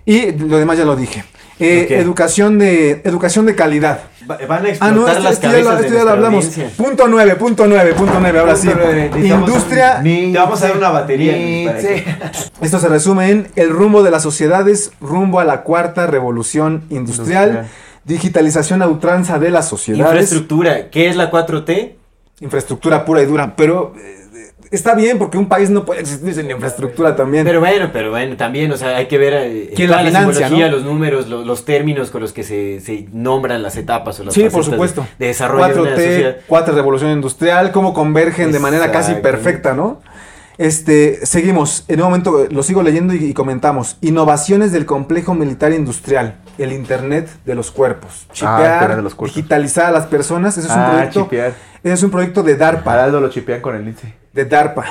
[0.05, 1.23] Y lo demás ya lo dije.
[1.59, 1.87] Eh.
[1.99, 3.99] Educación de educación de calidad.
[4.29, 6.03] Va- Van a Ah, explotar no, esto, las esto ya lo, cabezas esto de ya
[6.05, 6.45] lo nuestra hablamos.
[6.45, 6.69] audiencia.
[6.85, 8.39] Punto 9, punto 9, punto 9.
[8.39, 8.67] Ahora sí.
[8.67, 9.95] Punto nueve, Industria.
[9.99, 11.71] un- Te vamos a dar una batería.
[11.71, 11.79] para
[12.61, 17.49] Esto se resume en el rumbo de las sociedades, rumbo a la cuarta revolución industrial,
[17.49, 17.67] Industrial.
[18.05, 20.89] digitalización a ultranza de las sociedades, Infraestructura.
[20.89, 21.93] ¿Qué es la 4T?
[22.39, 23.55] infraestructura pura y dura.
[23.55, 24.20] Pero eh,
[24.71, 27.45] está bien porque un país no puede existir sin infraestructura también.
[27.45, 30.33] Pero bueno, pero bueno, también, o sea, hay que ver eh, ¿Quién toda la financia,
[30.47, 30.75] simbología, no?
[30.77, 34.33] los números, lo- los términos con los que se, se nombran las etapas o las
[34.33, 35.01] Sí, por supuesto.
[35.19, 36.37] de, de desarrollo de una 4T, sociedad.
[36.47, 39.99] cuarta revolución industrial, cómo convergen de manera casi perfecta, ¿no?
[40.57, 43.97] Este, seguimos, en un momento eh, lo sigo leyendo y, y comentamos.
[44.01, 48.25] Innovaciones del complejo militar industrial, el Internet de los cuerpos.
[48.29, 49.35] Ah, Chipear, de los cuerpos.
[49.35, 51.23] digitalizar a las personas, ese es un Ah, proyecto.
[51.23, 51.53] chipear.
[51.83, 52.83] Ese es un proyecto de DARPA.
[52.83, 54.13] Para Aldo lo chipean con el lince.
[54.33, 54.85] De DARPA.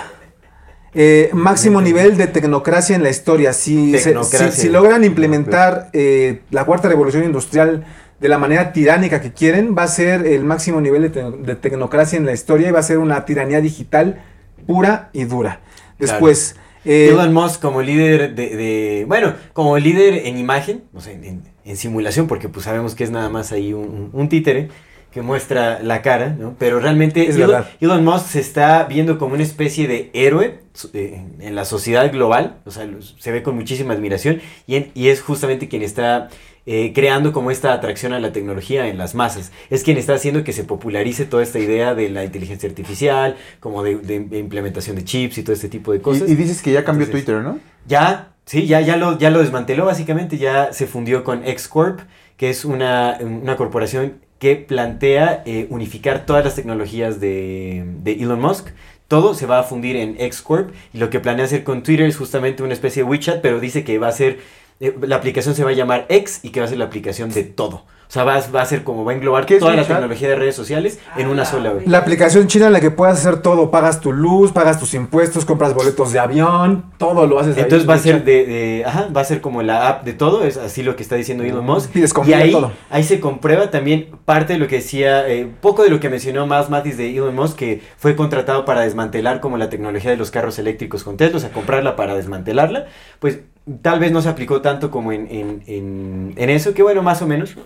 [0.92, 3.52] Eh, máximo nivel de tecnocracia en la historia.
[3.52, 4.50] Si, se- Tecnocracia.
[4.50, 7.84] si- si logran implementar eh, la cuarta revolución industrial
[8.18, 11.54] de la manera tiránica que quieren, va a ser el máximo nivel de, te- de
[11.54, 14.20] tecnocracia en la historia y va a ser una tiranía digital
[14.66, 15.60] pura y dura.
[15.98, 21.12] Después, eh, Elon Musk como líder de, de- bueno, como líder en imagen, o sea,
[21.12, 24.68] en, en- simulación, porque pues sabemos que es nada más ahí un, títere
[25.12, 26.54] que muestra la cara, ¿no?
[26.58, 27.36] Pero realmente Es
[27.80, 30.60] Elon, Musk se está viendo como una especie de héroe
[30.92, 32.88] eh, en, la sociedad global, o sea,
[33.18, 36.28] se ve con muchísima admiración y, en- y es justamente quien está
[36.66, 39.50] eh, creando como esta atracción a la tecnología en las masas.
[39.70, 43.82] Es quien está haciendo que se popularice toda esta idea de la inteligencia artificial, como
[43.82, 46.28] de, de- de implementación de chips y todo este tipo de cosas.
[46.28, 47.58] Y, y dices que ya cambió Entonces, Twitter, ¿no?
[47.88, 52.00] Ya, sí, ya, ya, lo, ya lo desmanteló básicamente, ya se fundió con X-Corp,
[52.36, 58.40] que es una, una corporación que plantea eh, unificar todas las tecnologías de, de Elon
[58.40, 58.70] Musk.
[59.06, 62.16] Todo se va a fundir en X-Corp y lo que planea hacer con Twitter es
[62.16, 64.40] justamente una especie de WeChat, pero dice que va a ser,
[64.80, 67.30] eh, la aplicación se va a llamar X y que va a ser la aplicación
[67.30, 67.84] de todo.
[68.08, 69.84] O sea, va, a- va a ser como, va a englobar ¿Qué es toda la
[69.86, 71.70] tecnología de redes sociales en una sola.
[71.70, 71.86] güey.
[71.86, 73.70] la aplicación china en la que puedas hacer todo.
[73.70, 77.62] Pagas tu luz, pagas tus impuestos, compras boletos de avión, todo lo haces ahí.
[77.62, 80.42] Entonces va a ser de, de- ajá, va a ser como la app de todo,
[80.42, 81.90] es así lo que está diciendo Elon Musk.
[81.92, 82.72] Pides y comida, ahí, todo.
[82.90, 86.48] ahí se comprueba también parte de lo que decía, eh, poco de lo que mencionó
[86.48, 90.32] más Matis de Elon Musk, que fue contratado para desmantelar como la tecnología de los
[90.32, 92.86] carros eléctricos con Tesla, o sea, comprarla para desmantelarla,
[93.20, 93.38] pues
[93.82, 97.22] tal vez no se aplicó tanto como en, en- en- en eso, que bueno, más
[97.22, 97.56] o menos.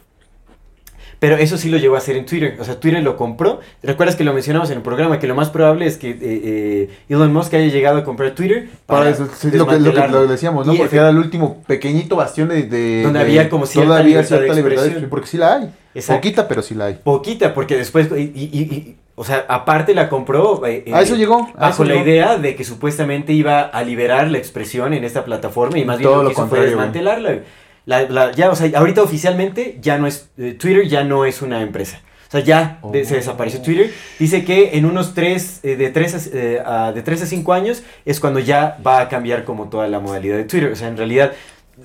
[1.20, 2.56] Pero eso sí lo llegó a hacer en Twitter.
[2.60, 3.60] O sea, Twitter lo compró.
[3.82, 5.18] ¿Recuerdas que lo mencionamos en el programa?
[5.18, 8.68] Que lo más probable es que eh, eh, Elon Musk haya llegado a comprar Twitter
[8.84, 10.74] Para eso, sí, lo, que, lo que lo decíamos, ¿no?
[10.74, 12.64] Y Porque era el último pequeño bastión de...
[12.64, 15.54] de- Donde de- había como cierta todavía libertad cierta libertad de expresión, Porque sí la
[15.54, 15.70] hay.
[15.94, 16.20] Exacto.
[16.20, 16.94] Poquita, pero sí la hay.
[17.02, 20.64] Poquita, porque después, y, y- y- y- o sea, aparte la compró.
[20.66, 22.06] eh, A eso llegó, a Bajo eso la llegó.
[22.06, 26.10] idea de que supuestamente iba a liberar la expresión en esta plataforma y más bien
[26.10, 27.38] Todo lo que hizo fue desmantelarla.
[27.86, 31.42] La- la- ya, o sea, ahorita oficialmente ya no es, eh, Twitter ya no es
[31.42, 32.00] una empresa.
[32.28, 33.04] O sea, ya de- Oh.
[33.04, 33.92] se desapareció Twitter.
[34.18, 37.82] Dice que en unos tres, eh, de 3 a, eh, de 3 a 5 años
[38.04, 40.72] es cuando ya va a cambiar como toda la modalidad de Twitter.
[40.72, 41.32] O sea, en realidad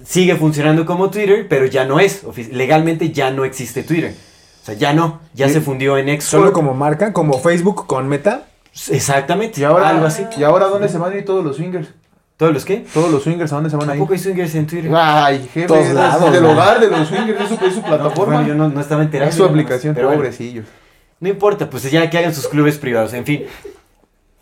[0.05, 2.23] sigue funcionando como Twitter, pero ya no es.
[2.51, 4.13] Legalmente ya no existe Twitter.
[4.69, 5.19] Sea, ya no.
[5.33, 6.25] Ya se fundió en X.
[6.25, 8.43] Solo como marca, como Facebook con Meta.
[8.89, 9.61] Exactamente.
[9.61, 10.25] Y ahora, algo así.
[10.37, 11.89] ¿Y ahora dónde se van a ir todos los swingers?
[12.37, 12.85] ¿Todos los qué?
[12.93, 13.97] Todos los swingers, ¿a dónde se van a ir?
[13.99, 14.91] Tampoco hay swingers en Twitter.
[14.95, 18.33] Ay, jefe, Todos lados, del hogar de los swingers, es su, es su No, plataforma.
[18.35, 19.29] bueno, yo no, no estaba enterado.
[19.29, 20.21] es su aplicación, pero bueno.
[20.21, 20.65] pobrecillos.
[21.19, 23.43] No importa, pues ya que hagan sus clubes privados, en fin.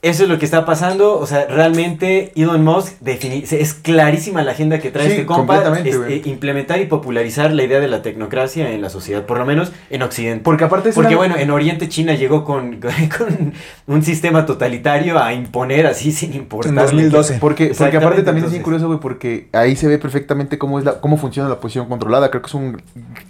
[0.04, 4.78] Eso es lo que está pasando, o sea, realmente Elon Musk es clarísima la agenda
[4.78, 6.14] que trae Sí, este compa, completamente, es, güey.
[6.14, 9.72] eh, implementar y popularizar la idea de la tecnocracia en la sociedad, por lo menos
[9.90, 10.44] en Occidente.
[10.44, 12.80] Porque aparte es Porque una- bueno, en Oriente China llegó con,
[13.18, 13.54] con
[13.88, 16.70] un sistema totalitario a imponer así sin importar.
[16.70, 17.40] En 2012.
[17.40, 20.86] Porque, porque aparte también es bien curioso, güey, porque ahí se ve perfectamente cómo es
[20.86, 22.30] la, cómo funciona la posición controlada.
[22.30, 22.80] Creo que es un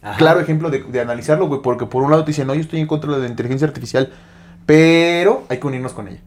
[0.02, 0.18] Ajá.
[0.18, 2.82] claro ejemplo de, de analizarlo, güey, porque por un lado te dicen, no, yo estoy
[2.82, 4.12] en contra de la inteligencia artificial,
[4.66, 6.20] pero hay que unirnos con ella.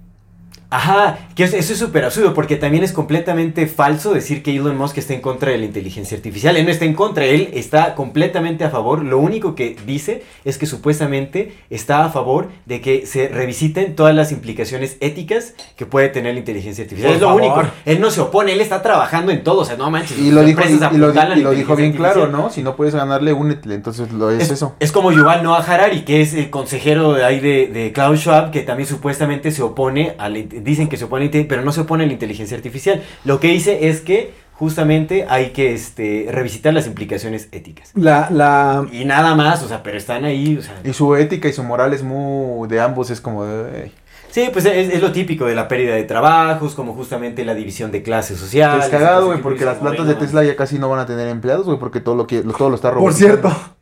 [0.70, 4.76] Ajá, que es- eso es súper absurdo porque también es completamente falso decir que Elon
[4.78, 6.56] Musk está en contra de la inteligencia artificial.
[6.56, 9.05] Él no está en contra, él está completamente a favor.
[9.05, 14.14] Lo único que dice es que supuestamente está a favor de que se revisiten todas
[14.14, 17.09] las implicaciones éticas que puede tener la inteligencia artificial.
[17.12, 17.42] Por es lo favor.
[17.42, 17.62] único.
[17.84, 19.60] Él no se opone, él está trabajando en todo.
[19.60, 20.18] O sea, no manches.
[20.18, 22.44] Y lo dijo, y, empresas y lo, apuntalan y lo la dijo bien inteligencia claro.
[22.44, 22.51] ¿no?
[22.51, 23.74] Si no puedes ganarle, únete.
[23.74, 24.74] Entonces lo es, Es, eso.
[24.78, 28.51] es como Yuval Noah Harari, que es el consejero de ahí de, de Klaus Schwab,
[28.51, 31.81] que también supuestamente se opone a la, inte- dicen que se opone, pero no se
[31.82, 33.03] opone a la inteligencia artificial.
[33.24, 37.93] Lo que dice es que justamente hay que este, revisitar las implicaciones éticas.
[37.95, 41.49] La, la, Y nada más, o sea, pero están ahí, o sea, Y su ética
[41.49, 43.85] y su moral es muy de ambos, es como de...
[43.85, 43.93] "Ey".
[44.31, 47.91] Sí, pues es, es lo típico de la pérdida de trabajos, como justamente la división
[47.91, 48.85] de clases sociales.
[48.85, 51.07] Es cagado, ese güey, porque de las plantas de Tesla ya casi no van a
[51.07, 53.49] tener empleados, güey, porque todo lo que lo- todo lo está por robotizando.
[53.49, 53.74] cierto.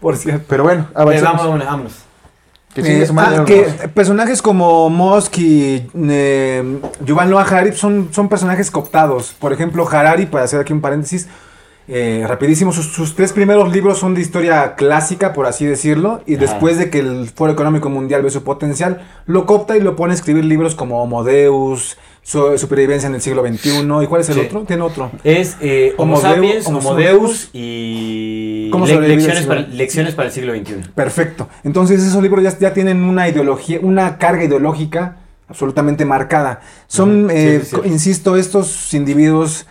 [0.00, 0.44] Por cierto.
[0.48, 1.36] Pero bueno, avancemos.
[1.38, 1.92] vámonos, vámonos.
[2.74, 3.62] Que Eh, su madre, ah, que
[3.94, 9.34] personajes como Musk y eh, Yuval Noah Harari son, son personajes cooptados.
[9.38, 11.26] Por ejemplo, Harari, para hacer aquí un paréntesis,
[11.92, 16.36] Eh, rapidísimo, sus, sus tres primeros libros son de historia clásica, por así decirlo, y
[16.36, 16.42] Ajá.
[16.42, 20.12] después de que el Foro Económico Mundial ve su potencial, lo copta y lo pone
[20.12, 24.28] a escribir libros como Homo Deus, Su- Supervivencia en el siglo XXI, ¿y cuál es
[24.28, 24.40] el Sí.
[24.42, 24.60] otro?
[24.60, 25.10] Tiene otro.
[25.24, 27.20] Es eh, Homo, Homo Deus, sapiens, Homo Homo Deus.
[27.22, 30.90] Deus y ¿Cómo le- lecciones, para, lecciones para el siglo XXI.
[30.94, 31.48] Perfecto.
[31.64, 35.16] Entonces esos libros ya, ya tienen una ideología, una carga ideológica
[35.48, 36.60] absolutamente marcada.
[36.86, 39.66] Son, sí, eh, sí, insisto, estos individuos,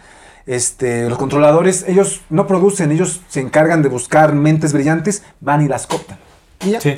[0.46, 5.68] este, los controladores, ellos no producen, ellos se encargan de buscar mentes brillantes, van y
[5.68, 6.18] las cooptan.
[6.66, 6.82] Y ya.
[6.82, 6.96] Sí.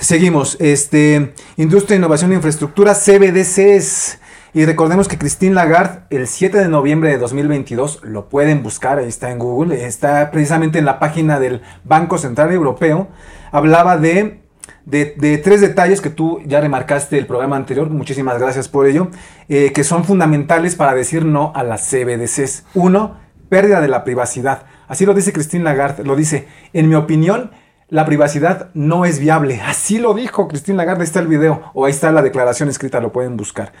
[0.00, 0.56] Seguimos.
[0.60, 4.18] Este, Industria, Innovación e Infraestructura, CBDCs.
[4.54, 9.08] Y recordemos que Christine Lagarde, el 7 de noviembre de 2022, lo pueden buscar, ahí
[9.08, 13.08] está en Google, está precisamente en la página del Banco Central Europeo,
[13.50, 14.41] hablaba de,
[14.84, 19.08] de, de tres detalles que tú ya remarcaste el programa anterior, muchísimas gracias por ello,
[19.48, 22.64] eh, que son fundamentales para decir no a las CBDCs.
[22.74, 23.16] Uno,
[23.48, 24.64] pérdida de la privacidad.
[24.88, 27.50] Así lo dice Christine Lagarde, lo dice, en mi opinión,
[27.88, 29.60] la privacidad no es viable.
[29.60, 33.00] Así lo dijo Christine Lagarde, ahí está el video, o ahí está la declaración escrita,
[33.00, 33.72] lo pueden buscar.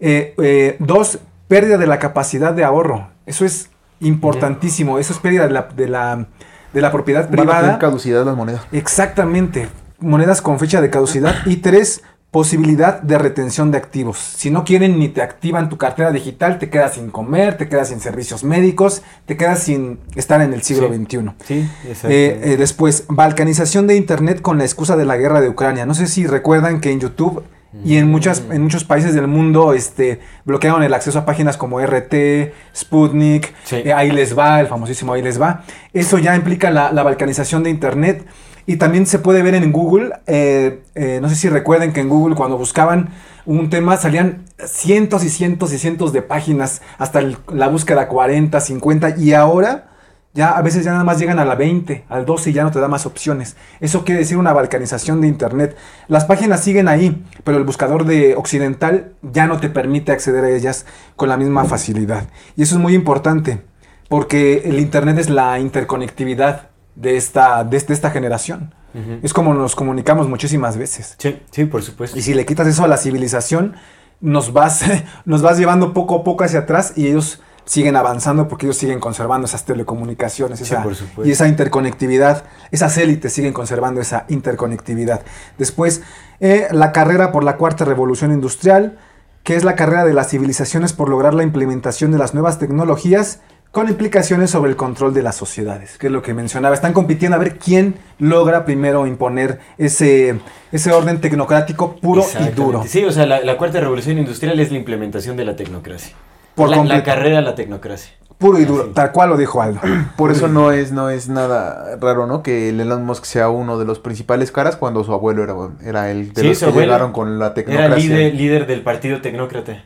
[0.00, 3.08] Eh, eh, dos, pérdida de la capacidad de ahorro.
[3.26, 3.70] Eso es
[4.00, 6.26] importantísimo, eso es pérdida de la, de la,
[6.72, 7.78] de la propiedad Van a tener privada.
[7.78, 8.62] caducidad las monedas.
[8.72, 9.68] Exactamente,
[10.00, 11.34] monedas con fecha de caducidad.
[11.46, 14.16] Y tres, posibilidad de retención de activos.
[14.18, 17.88] Si no quieren ni te activan tu cartera digital, te quedas sin comer, te quedas
[17.88, 21.04] sin servicios médicos, te quedas sin estar en el siglo Sí.
[21.04, 21.30] XXI.
[21.44, 21.68] Sí.
[22.04, 25.86] Eh, eh, después, balcanización de Internet con la excusa de la guerra de Ucrania.
[25.86, 27.42] No sé si recuerdan que en YouTube
[27.84, 31.80] y en, muchas, en muchos países del mundo este, bloquearon el acceso a páginas como
[31.80, 33.76] RT, Sputnik, Sí.
[33.84, 35.62] eh, ahí les va, el famosísimo ahí les va.
[35.92, 38.24] Eso ya implica la, la balcanización de Internet.
[38.66, 42.08] Y también se puede ver en Google, eh, eh, no sé si recuerden que en
[42.08, 43.10] Google cuando buscaban
[43.46, 47.20] un tema salían cientos y cientos y cientos de páginas, hasta
[47.52, 49.90] la búsqueda 40, 50, y ahora
[50.32, 52.70] ya a veces ya nada más llegan a la 20, al 12 y ya no
[52.70, 53.56] te da más opciones.
[53.80, 55.76] Eso quiere decir una balcanización de Internet.
[56.06, 60.50] Las páginas siguen ahí, pero el buscador de occidental ya no te permite acceder a
[60.50, 62.28] ellas con la misma facilidad.
[62.56, 63.62] Y eso es muy importante,
[64.08, 68.74] porque el Internet es la interconectividad de esta, de, de esta generación.
[69.22, 71.14] Es como nos comunicamos muchísimas veces.
[71.18, 72.18] Sí, sí, por supuesto.
[72.18, 73.76] Y si le quitas eso a la civilización,
[74.20, 74.82] nos vas,
[75.24, 78.98] nos vas llevando poco a poco hacia atrás y ellos siguen avanzando porque ellos siguen
[78.98, 80.94] conservando esas telecomunicaciones Sí, esa- por
[81.24, 82.42] y esa interconectividad.
[82.72, 85.20] Esas élites siguen conservando esa interconectividad.
[85.56, 86.02] Después,
[86.40, 88.98] eh, la carrera por la cuarta revolución industrial,
[89.44, 93.40] que es la carrera de las civilizaciones por lograr la implementación de las nuevas tecnologías
[93.70, 96.74] con implicaciones sobre el control de las sociedades, que es lo que mencionaba.
[96.74, 100.40] Están compitiendo a ver quién logra primero imponer ese,
[100.72, 102.82] ese orden tecnocrático puro y duro.
[102.86, 106.14] Sí, o sea, la, la cuarta revolución industrial es la implementación de la tecnocracia.
[106.56, 108.12] Por la, la carrera a la tecnocracia.
[108.36, 108.92] Puro y duro, Así.
[108.94, 109.80] tal cual lo dijo Aldo.
[110.16, 112.42] Por eso no es, no es nada raro, ¿no?
[112.42, 115.54] Que el Elon Musk sea uno de los principales caras cuando su abuelo era,
[115.88, 117.96] era el de Sí, los que llegaron con la Era tecnocracia.
[117.96, 119.84] líder, líder del partido tecnócrata.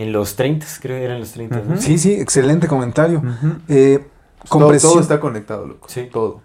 [0.00, 1.60] En los 30, creo que eran los 30.
[1.66, 1.76] ¿no?
[1.80, 3.18] Sí, sí, excelente comentario.
[3.18, 3.56] Ujú.
[3.68, 3.98] Eh,
[4.48, 5.88] Todo, compresión- todo está conectado, loco.
[5.88, 6.08] Sí.
[6.12, 6.40] Todo.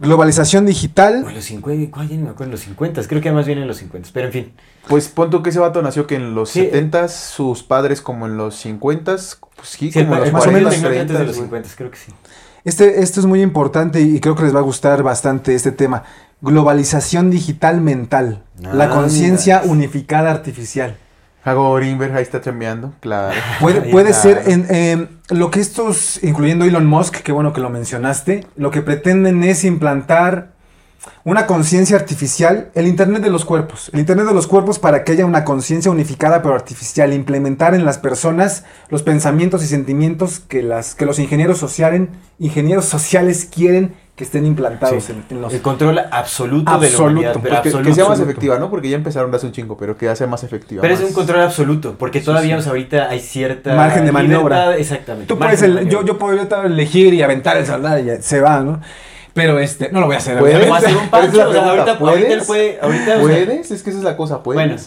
[0.00, 1.24] Globalización digital.
[1.26, 2.08] O en los 50, ¿cuál?
[2.08, 4.26] Ya no me acuerdo, en los 50, creo que más bien en los 50, pero
[4.28, 4.52] en fin.
[4.86, 6.60] Pues pon tú que ese vato nació que en los Sí.
[6.60, 10.26] 70s, sus padres como en los 50s, pues sí, Sí, el, como en pa- los
[10.28, 11.46] el más o partido menos 40s, tecnócrata es de 30s, los güey.
[11.48, 12.12] 50, creo que sí.
[12.64, 16.04] Este, esto es muy importante y creo que les va a gustar bastante este tema.
[16.42, 18.44] Globalización digital mental.
[18.60, 19.72] la Ah, conciencia mira.
[19.72, 20.96] unificada artificial.
[21.48, 23.34] Hago Greenberg ahí está chambeando, claro.
[23.60, 27.70] Puede, puede ser en, em, lo que estos, incluyendo Elon Musk, qué bueno que lo
[27.70, 30.58] mencionaste, lo que pretenden es implantar
[31.24, 35.12] una conciencia artificial, el Internet de los cuerpos, el Internet de los cuerpos para que
[35.12, 40.62] haya una conciencia unificada pero artificial, implementar en las personas los pensamientos y sentimientos que,
[40.62, 42.08] las, que los ingenieros, sociales,
[42.38, 45.12] ingenieros sociales quieren que estén implantados Sí.
[45.12, 45.54] en, en los...
[45.54, 48.68] El control absoluto, de la Absoluto, pero que, sea más efectiva, ¿no?
[48.68, 50.82] Porque ya empezaron hace un chingo, pero que ya sea más efectiva.
[50.82, 54.56] Pero es un control absoluto, porque todavía ahorita hay cierta Margen de maniobra.
[54.56, 55.28] libertad, Exactamente.
[55.28, 58.60] Tú puedes, el- yo, yo ahorita elegir y aventar el celular y ya se va,
[58.60, 58.80] ¿no?
[59.34, 60.36] Pero este, no lo voy a hacer.
[60.36, 60.68] ¿Puedes?
[60.68, 62.46] O hacer un pancho, o sea, ahorita, ahorita él ¿puedes?
[62.46, 63.70] puede, ahorita, o sea, ¿Puedes?
[63.70, 64.60] Es que esa es la cosa, ¿puedes?
[64.60, 64.82] Bueno.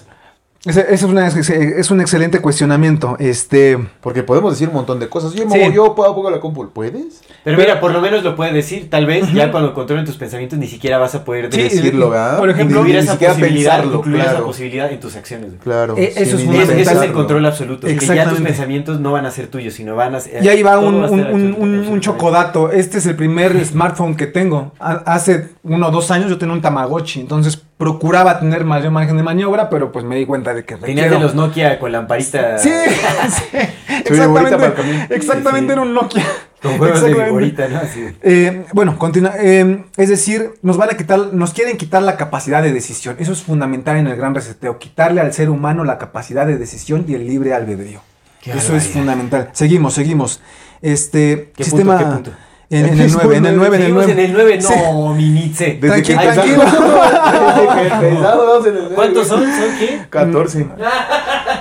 [0.64, 3.16] Ese, ese es, una- es un excelente cuestionamiento.
[3.20, 5.34] Este, Porque podemos decir un montón de cosas.
[5.34, 5.58] Yo, Sí.
[5.58, 6.70] me yo puedo poco la compu.
[6.70, 7.22] ¿Puedes?
[7.44, 8.88] Pero mira, por lo menos lo puede decir.
[8.88, 12.12] Tal vez ya cuando controlen tus pensamientos ni siquiera vas a poder Sí, decir, decirlo,
[12.12, 12.38] ¿verdad?
[12.38, 15.48] por ejemplo, incluir ni esa siquiera posibilidad, pensarlo, incluir esa posibilidad en tus acciones.
[15.48, 15.60] güey.
[15.62, 15.98] Claro.
[15.98, 17.88] Eh, eso es ni muy Y ese, ese es el control absoluto.
[17.88, 20.44] Que ya tus pensamientos no van a ser tuyos, sino van a ser.
[20.44, 22.72] y ahí va un, un- un- un- chocodato.
[22.72, 24.74] Este es el primer smartphone que tengo.
[24.80, 27.20] Ha- Hace uno o dos años yo tenía un Tamagotchi.
[27.20, 31.16] Entonces procuraba tener mayor margen de maniobra, pero pues me di cuenta de que requiero-
[31.16, 32.60] de los Nokia con lamparita.
[32.60, 32.70] Sí,
[34.08, 36.24] para exactamente, exactamente Sí, era un Nokia.
[36.62, 37.82] Con juegos de ¿no?
[38.22, 39.34] Eh, bueno, continúa.
[39.40, 43.16] eh, es decir, nos van a quitar, nos quieren quitar la capacidad de decisión.
[43.18, 44.78] Eso es fundamental en el gran reseteo.
[44.78, 48.02] Quitarle al ser humano la capacidad de decisión y el libre albedrío.
[48.44, 49.50] Qué Eso es fundamental.
[49.54, 50.40] Seguimos, seguimos.
[50.84, 52.32] Este ¿Qué sistema punto, qué punto?
[52.74, 54.12] En, en el 9, en el 9, en el Seguimos 9.
[54.14, 54.60] en el 9,
[54.94, 55.78] no, mi Nietzsche.
[55.82, 58.08] Desde que Tranquilo, empezamos- tranquilo.
[58.10, 59.42] Empezamos en el- ¿Cuántos son?
[59.44, 60.06] ¿Son qué?
[60.10, 60.68] 14.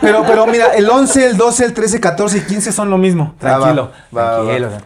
[0.01, 3.35] Pero, pero mira, el 11, el 12, el 13, 14 y 15 son lo mismo.
[3.41, 3.91] Ah, va, Tranquilo.
[4.17, 4.69] va, tranquilo.
[4.71, 4.79] va.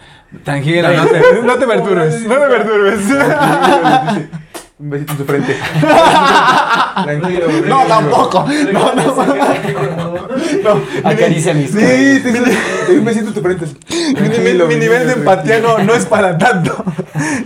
[0.43, 2.23] Tranquilo, no te, no te perturbes.
[2.23, 3.01] No te perturbes.
[4.77, 5.57] Un besito en su frente.
[7.05, 7.47] Tranquilo.
[7.69, 8.45] No, tampoco.
[8.73, 10.81] No, no.
[11.05, 13.67] Acaricia mis Sí, te te doy un besito en tu frente.
[14.21, 14.29] Mi
[14.77, 16.85] nivel, de empatía no, no es para tanto.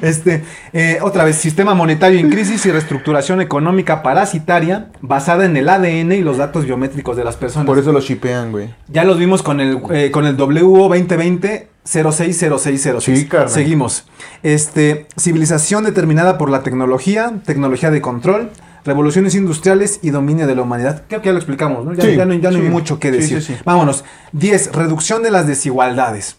[0.00, 0.42] Este,
[0.72, 6.12] eh, otra vez, sistema monetario en crisis y reestructuración económica parasitaria basada en el ADN
[6.12, 7.66] y los datos biométricos de las personas.
[7.66, 8.74] Por eso lo shipean, güey.
[8.88, 13.00] Ya los vimos con el, eh, con el WO 2020 060606.
[13.02, 13.28] Sí.
[13.52, 14.04] Seguimos.
[14.42, 18.50] Este, civilización determinada por la tecnología, tecnología de control,
[18.84, 21.02] revoluciones industriales y dominio de la humanidad.
[21.08, 21.92] Creo que ya lo explicamos, ¿no?
[21.94, 22.68] Ya, Sí, ya no, ya no hay sí.
[22.70, 23.42] mucho que decir.
[23.42, 23.60] sí, sí.
[23.64, 24.04] Vámonos.
[24.32, 24.72] 10.
[24.72, 26.36] Reducción de las desigualdades.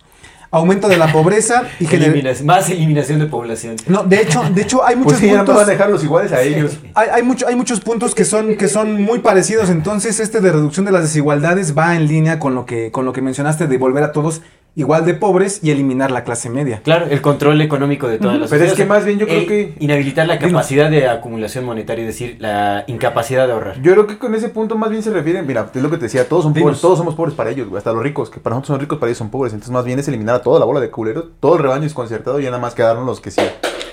[0.52, 3.76] Aumento de la pobreza y gener- Eliminas- más eliminación de población.
[3.86, 5.56] No, de hecho, de hecho hay muchos Pues sí, ya no puntos.
[5.57, 6.80] van a dejarlos iguales a ellos.
[6.95, 10.52] Hay, hay, mucho- hay muchos puntos que son, que son muy parecidos, entonces este de
[10.52, 13.78] reducción de las desigualdades va en línea con lo que, con lo que mencionaste de
[13.78, 14.41] volver a todos
[14.80, 16.82] igual de pobres y eliminar la clase media.
[16.84, 19.48] Claro, el control económico de todas las Pero es que más bien yo creo El
[19.48, 23.82] que- Inhabilitar la capacidad de acumulación monetaria, es decir, la incapacidad de ahorrar.
[23.82, 26.04] Yo creo que con ese punto más bien se refieren, mira, es lo que te
[26.04, 26.64] decía, todos son Dinos.
[26.66, 28.98] pobres, todos somos pobres para ellos, güey, hasta los ricos, que para nosotros son ricos,
[29.00, 31.26] para ellos son pobres, entonces más bien es eliminar a toda la bola de culeros,
[31.40, 33.42] todo el rebaño desconcertado y ya nada más quedaron los que sí,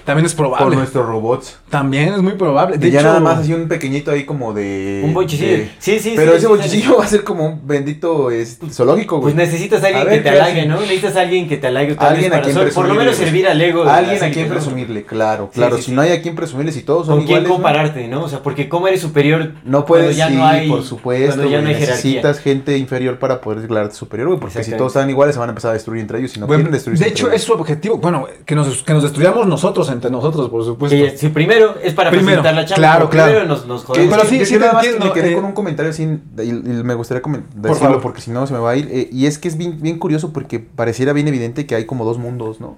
[0.06, 0.76] También es por probable.
[0.76, 1.58] nuestros robots.
[1.68, 2.78] También es muy probable.
[2.78, 5.02] De y ya hecho, nada más así un pequeñito ahí como de...
[5.04, 5.50] Un bochecillo.
[5.50, 9.16] de- Sí, sí, Pero sí, ese sí, va a ser como un bendito este, zoológico,
[9.18, 9.34] güey.
[9.34, 10.66] Pues necesitas a alguien A ver, que te ¿qué halague?
[10.66, 10.80] ¿no?
[10.80, 11.96] Necesitas a alguien que te halague.
[11.98, 13.84] Alguien a quien para- Por lo presumirle, menos servir al ego.
[13.84, 15.76] Alguien a quien presumirle, claro, claro.
[15.76, 15.94] sí, si sí.
[15.96, 18.22] no hay a quien presumirle, si todos son ¿Con quién compararte, no?
[18.22, 21.50] O sea, porque cómo eres superior No puedes, ya sí, no hay, por supuesto, cuando
[21.50, 25.10] ya no hay necesitas gente inferior para poder declararte superior, güey, porque si todos están
[25.10, 27.30] iguales se van a empezar a destruir entre ellos y no quieren destruirse de hecho,
[27.32, 27.96] es su objetivo.
[27.98, 30.96] Bueno, que nos, que nos destruyamos nosotros entre nosotros, por supuesto.
[30.96, 32.76] Sí, sí, primero es para Primero, facilitar la chamba.
[32.76, 33.32] claro, claro.
[33.32, 34.10] Primero nos, nos Que- jodemos.
[34.10, 35.34] Pero que sí, yo- sí yo nada más entiendo, me quedé eh.
[35.34, 38.00] con un comentario sin, y, y me gustaría Por decirlo favor.
[38.02, 38.88] porque si no se me va a ir.
[38.92, 42.04] eh, y es que es bien, bien curioso porque pareciera bien evidente que hay como
[42.04, 42.76] dos mundos, ¿no?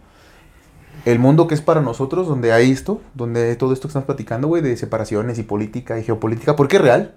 [1.04, 4.48] El mundo que es para nosotros, donde hay esto, donde todo esto que estamos platicando,
[4.48, 7.14] güey, de separaciones y política y geopolítica, porque es real,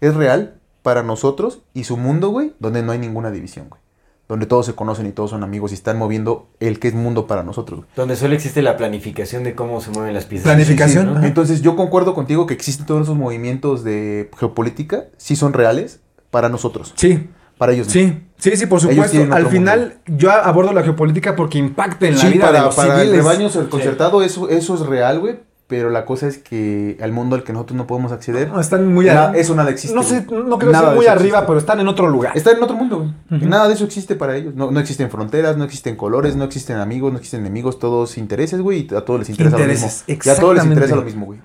[0.00, 3.80] es real para nosotros y su mundo, güey, donde no hay ninguna división, güey.
[4.28, 7.26] Donde todos se conocen y todos son amigos y están moviendo el que es mundo
[7.28, 7.84] para nosotros.
[7.94, 10.44] Donde solo existe la planificación de cómo se mueven las piezas.
[10.46, 11.04] Planificación.
[11.04, 11.18] Sí, sí, ¿no?
[11.18, 11.26] Ajá.
[11.28, 16.00] Entonces yo concuerdo contigo que existen todos esos movimientos de geopolítica, sí son reales
[16.30, 17.92] para nosotros, Sí, para ellos no.
[17.92, 19.32] sí, sí, sí, por supuesto.
[19.32, 22.74] Al final, yo abordo la geopolítica porque impacta en la Sí, vida para, de los
[22.74, 23.24] para el civiles.
[23.24, 27.34] rebaño el concertado eso, eso es real, güey, pero la cosa es que al mundo
[27.34, 29.36] al que nosotros no podemos acceder, No, están muy arriba.
[29.36, 29.94] eso nada existe.
[29.96, 31.46] No sé, no creo que sea muy arriba, existe.
[31.46, 32.36] pero están en otro lugar.
[32.36, 33.40] Está en otro mundo, güey.
[33.46, 34.54] Nada de eso existe para ellos.
[34.54, 38.60] No, no existen fronteras, no existen colores, no existen amigos, no existen enemigos, todos intereses,
[38.60, 40.24] güey, y a todos les interesa Intereses, lo mismo.
[40.24, 41.38] Y a todos les interesa lo mismo, güey.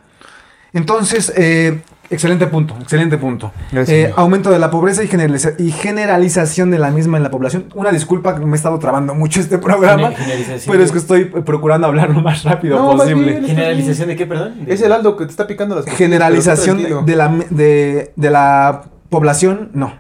[0.73, 1.81] Entonces, eh,
[2.11, 3.51] excelente punto, excelente punto.
[3.71, 7.31] Gracias, Eh, aumento de la pobreza y, generaliza- y generalización de la misma en la
[7.31, 7.65] población.
[7.75, 10.11] Una disculpa, me he estado trabando mucho este programa,
[10.67, 13.31] pero es que estoy procurando hablar lo más rápido No, más posible.
[13.31, 14.65] bien, ¿Generalización de qué, perdón?
[14.65, 18.29] De- Es el Aldo que te está picando las pero Generalización de la, de, de
[18.29, 19.99] la población, no.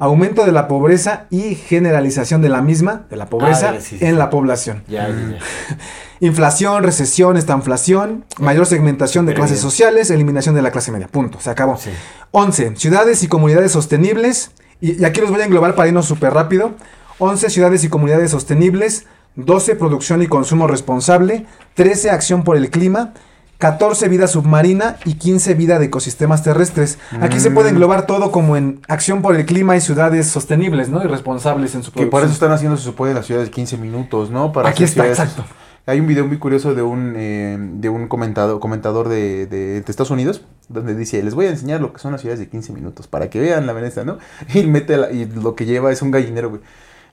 [0.00, 4.04] Aumento de la pobreza y generalización de la misma, de la pobreza, Ah, sí, sí,
[4.04, 4.16] en sí.
[4.16, 4.84] la población.
[4.88, 5.38] Ya, ya, ya.
[6.20, 9.70] Inflación, recesión, estanflación, mayor segmentación de Pero clases bien.
[9.70, 11.06] sociales, eliminación de la clase media.
[11.08, 11.76] Punto, se acabó.
[11.76, 11.90] Sí.
[12.32, 12.74] 11.
[12.76, 14.50] Ciudades y comunidades sostenibles.
[14.80, 16.72] Y, y aquí los voy a englobar para irnos súper rápido.
[17.18, 17.50] 11.
[17.50, 19.06] Ciudades y comunidades sostenibles.
[19.36, 19.76] 12.
[19.76, 21.46] Producción y consumo responsable.
[21.74, 22.10] 13.
[22.10, 23.14] Acción por el clima.
[23.58, 24.08] 14.
[24.08, 24.96] Vida submarina.
[25.04, 25.54] Y 15.
[25.54, 26.98] Vida de ecosistemas terrestres.
[27.20, 27.54] Aquí se Mm.
[27.54, 31.02] puede englobar todo como en acción por el clima y ciudades sostenibles, ¿no?
[31.04, 32.32] Y responsables en su Que por eso producción.
[32.34, 34.50] están haciendo, se supone, las ciudades de 15 minutos, ¿no?
[34.52, 35.44] Para Aquí está, ciudades- exacto.
[35.88, 39.84] Hay un video muy curioso de un, eh, de un comentado, comentador de, de- de
[39.88, 42.74] Estados Unidos, donde dice, les voy a enseñar lo que son las ciudades de 15
[42.74, 44.18] minutos, para que vean la veneza, ¿no?
[44.54, 46.60] Y, mete la- y lo que lleva es un gallinero, güey.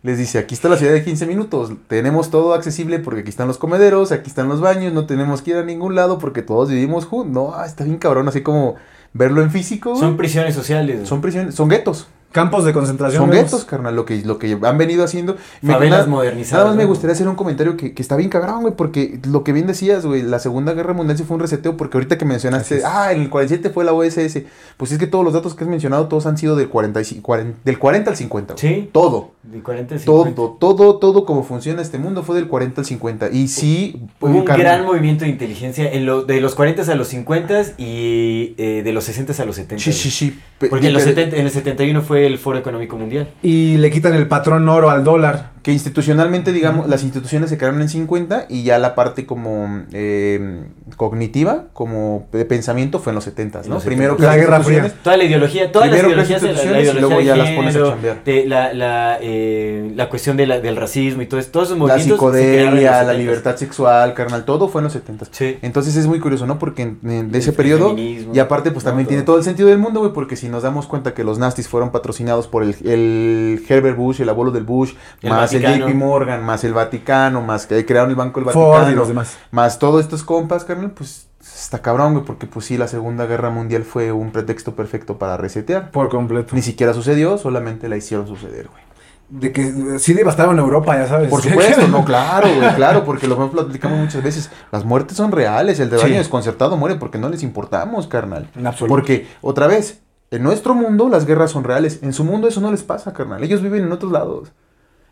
[0.04, 3.48] Les dice, aquí está la ciudad de 15 minutos, tenemos todo accesible porque aquí están
[3.48, 6.70] los comederos, aquí están los baños, no tenemos que ir a ningún lado porque todos
[6.70, 7.34] vivimos juntos.
[7.34, 8.76] No, está bien cabrón, así como
[9.14, 9.92] verlo en físico.
[9.92, 10.02] güey.
[10.02, 11.08] Son prisiones sociales.
[11.08, 12.08] Son prisiones, son guetos.
[12.36, 13.22] Campos de concentración.
[13.24, 15.38] Son guetos, carnal, lo que, lo que han venido haciendo.
[15.66, 18.62] Favelas nada- modernizadas, Nada más me gustaría hacer un comentario que, que está bien cabrón,
[18.62, 21.78] güey, porque lo que bien decías, güey, la Segunda Guerra Mundial sí fue un reseteo,
[21.78, 24.44] porque ahorita que mencionaste, ah, en el 47 fue la OSS,
[24.76, 27.60] pues es que todos los datos que has mencionado, todos han sido del 45, 40,
[27.64, 28.54] del 40 al 50.
[28.56, 28.62] güey.
[28.76, 28.90] Sí.
[28.92, 29.32] Todo.
[29.44, 30.36] De 40 a 50.
[30.36, 33.30] Todo, todo, todo como funciona este mundo fue del 40 al 50.
[33.32, 36.96] Y sí, Hubo un carnal, gran movimiento de inteligencia en lo, de los 40 a
[36.96, 39.84] los 50 y eh, de los 60 a los 70.
[39.84, 40.40] Sí, sí, sí.
[40.70, 43.28] Porque en, los pero- 70 en el 71 fue el Foro Económico Mundial.
[43.42, 45.55] Y le quitan el patrón oro al dólar.
[45.66, 50.62] Que institucionalmente, digamos, las instituciones se quedaron en 50 y ya la parte como eh,
[50.96, 53.74] cognitiva, como de pensamiento, fue en los 70, En ¿no?
[53.76, 54.32] los Primero 70.
[54.32, 54.94] que La Guerra Fría.
[55.04, 57.38] Toda la ideología, todas Primero las ideologías, la, la instituciones y luego ideología ya de
[57.50, 58.24] las pones a chambear.
[58.24, 61.78] de la, la, eh, la cuestión de la, del racismo y todo eso, todos esos
[61.80, 62.10] La movimientos.
[62.10, 63.18] los psicodelia, la 70s.
[63.18, 65.26] libertad sexual, carnal, todo fue en los 70.
[65.32, 65.58] Sí.
[65.64, 66.60] Entonces es muy curioso, ¿no?
[66.60, 69.10] Porque en, en- de ese El periodo, y aparte pues no, también todo.
[69.10, 71.68] tiene todo el sentido del mundo, güey, porque si nos damos cuenta que los nastis
[71.68, 74.94] fueron patrocinados por el, el Herbert Bush, el abuelo del Bush,
[75.24, 75.82] El más el.
[75.82, 79.08] JP Morgan, más el Vaticano, más que crearon el Banco del Ford Vaticano, y los
[79.08, 79.38] demás.
[79.52, 83.50] más todos estos compas, carnal, pues está cabrón, güey, porque pues sí, la Segunda Guerra
[83.50, 85.92] Mundial fue un pretexto perfecto para resetear.
[85.92, 86.56] Por completo.
[86.56, 88.84] Ni siquiera sucedió, solamente la hicieron suceder, güey.
[89.28, 91.30] De que sí devastaron Europa, ya sabes.
[91.30, 94.52] Por supuesto, no, claro, güey, claro, porque lo hemos platicado muchas veces.
[94.72, 96.04] Las muertes son reales, el de Sí.
[96.04, 98.50] baño desconcertado muere porque no les importamos, carnal.
[98.56, 98.94] En absoluto.
[98.94, 102.70] Porque, otra vez, en nuestro mundo las guerras son reales, en su mundo eso no
[102.70, 103.44] les pasa, carnal.
[103.44, 104.52] Ellos viven en otros lados.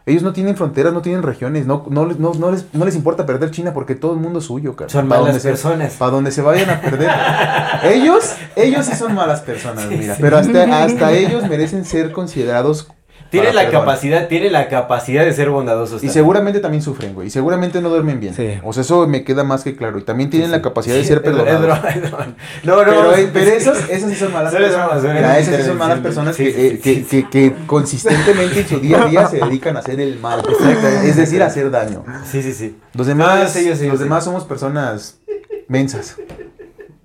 [0.06, 2.94] Ellos no tienen fronteras, no tienen regiones, no, no, les- no, no les, no les
[2.96, 4.92] importa perder China porque todo el mundo es suyo, carnal.
[4.92, 5.94] Son malas se- personas.
[5.94, 7.10] Para donde se vayan a perder.
[7.86, 10.18] ellos, ellos sí son malas personas, mira.
[10.20, 12.90] Pero hasta, hasta ellos merecen ser considerados.
[13.42, 15.96] Tiene la capacidad, tiene la capacidad de ser bondadosos.
[15.98, 16.14] Y también.
[16.14, 17.28] seguramente también sufren, güey.
[17.28, 18.34] Y seguramente no duermen bien.
[18.34, 18.60] Sí.
[18.64, 19.98] O sea, eso me queda más que claro.
[20.00, 21.80] Y también tienen la capacidad de ser perdonados.
[22.64, 25.04] No, no, Pero, eh, pero esos, esos sí son malas Son personas.
[25.04, 27.06] Mira, esas sí son malas personas que, eh, que, sí.
[27.10, 30.42] que- que consistentemente en su día a día se dedican a hacer el mal.
[31.04, 32.04] Es decir, a hacer daño.
[32.30, 32.78] Sí, sí, sí.
[32.94, 35.20] Los No, demás, yo yo los demás somos personas
[35.68, 36.18] mensas.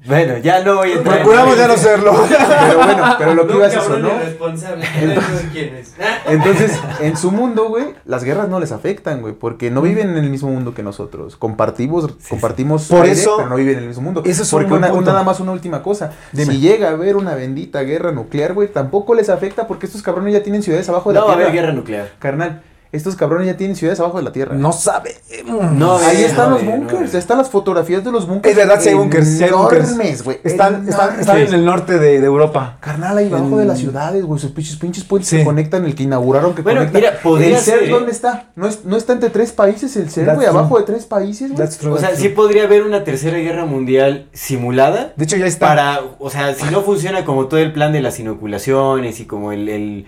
[0.08, 1.18] Bueno, ya no voy a entrar.
[1.18, 2.12] en- Procuramos ya no serlo.
[2.28, 4.08] Pero bueno, pero lo que Un iba es eso, ¿no?
[4.08, 4.84] irresponsable.
[4.84, 5.94] No sabemos quién es.
[6.26, 10.16] Entonces, en su mundo, güey, las guerras no les afectan, güey, porque no viven en
[10.24, 11.36] el mismo mundo que nosotros.
[11.36, 14.22] Compartimos, compartimos Por aire, eso- pero no viven en el mismo mundo.
[14.24, 16.12] Eso es un porque buen una, nada más una última cosa.
[16.32, 16.52] Dime.
[16.54, 20.32] Si llega a haber una bendita guerra nuclear, güey, tampoco les afecta porque estos cabrones
[20.32, 21.48] ya tienen ciudades abajo de No la va a tierra.
[21.50, 22.10] haber guerra nuclear.
[22.18, 24.54] Carnal, estos cabrones ya tienen ciudades abajo de la tierra.
[24.54, 25.16] No sabe.
[25.46, 27.18] No, Ahí eh, están no, los eh, no, bunkers, eh.
[27.18, 28.50] están las fotografías de los bunkers.
[28.50, 29.28] Es verdad, sí hay bunkers.
[29.28, 29.88] sí hay bunkers.
[29.90, 30.38] Enormes, güey.
[30.42, 32.78] Están, en el norte de, de Europa.
[32.80, 35.38] Carnal, ahí abajo En- de las ciudades, güey, sus pinches, pinches puentes Sí.
[35.38, 36.98] que conectan, el que inauguraron, que Bueno, conecta.
[36.98, 37.88] mira, podría ¿El ser, ¿eh?
[37.90, 38.50] dónde está?
[38.56, 40.46] ¿No, es, ¿No está entre tres países el That's güey?
[40.48, 41.58] Abajo de tres países, güey.
[41.58, 45.12] That's true, O sea, sí podría haber una tercera guerra mundial simulada.
[45.16, 45.66] De hecho, ya está.
[45.68, 49.52] Para, o sea, si no funciona como todo el plan de las inoculaciones y como
[49.52, 50.06] el, el-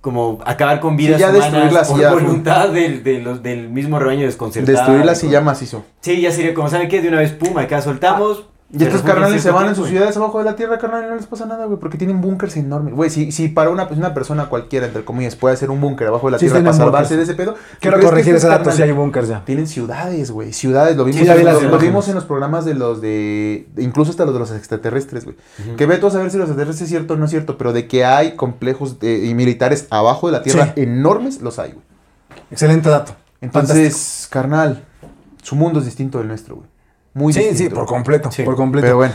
[0.00, 3.98] como acabar con vidas ya humanas destruirlas y por voluntad del, de los- del mismo
[3.98, 4.76] rebaño desconcertado.
[4.76, 5.84] Destruirlas y con- ya macizo.
[6.00, 7.00] Sí, ya sería como, ¿saben qué?
[7.02, 8.44] De una vez, pum, acá soltamos.
[8.78, 11.14] Y estos carnales se van en sus ciudades abajo de la tierra, carnal, y no
[11.16, 12.94] les pasa nada, güey, porque tienen búnkers enormes.
[12.94, 16.08] Güey, si, si para una, pues, una persona cualquiera, entre comillas, puede hacer un búnker
[16.08, 17.28] abajo de la Sí, tierra para salvarse de búnkers.
[17.30, 17.52] ese pedo.
[17.54, 19.44] ¿tú Quiero corregir ese dato, si hay bunkers ya.
[19.44, 21.80] Tienen ciudades, güey, ciudades, lo vimos, Sí, lo- lo, imágenes.
[21.80, 25.36] vimos en los programas de los de, incluso hasta los de los extraterrestres, güey.
[25.76, 27.72] Que ve tú a saber si los extraterrestres es cierto o no es cierto, pero
[27.72, 30.82] de que hay complejos de- y militares abajo de la tierra Sí.
[30.82, 31.84] enormes, los hay, güey.
[32.50, 33.12] Excelente dato.
[33.40, 34.84] Entonces, carnal,
[35.42, 36.68] su mundo es distinto del nuestro, güey.
[37.16, 37.70] Muy Sí, distinto.
[37.70, 38.30] sí, por completo.
[38.30, 38.42] Sí.
[38.42, 38.84] Por completo.
[38.84, 39.14] Pero bueno.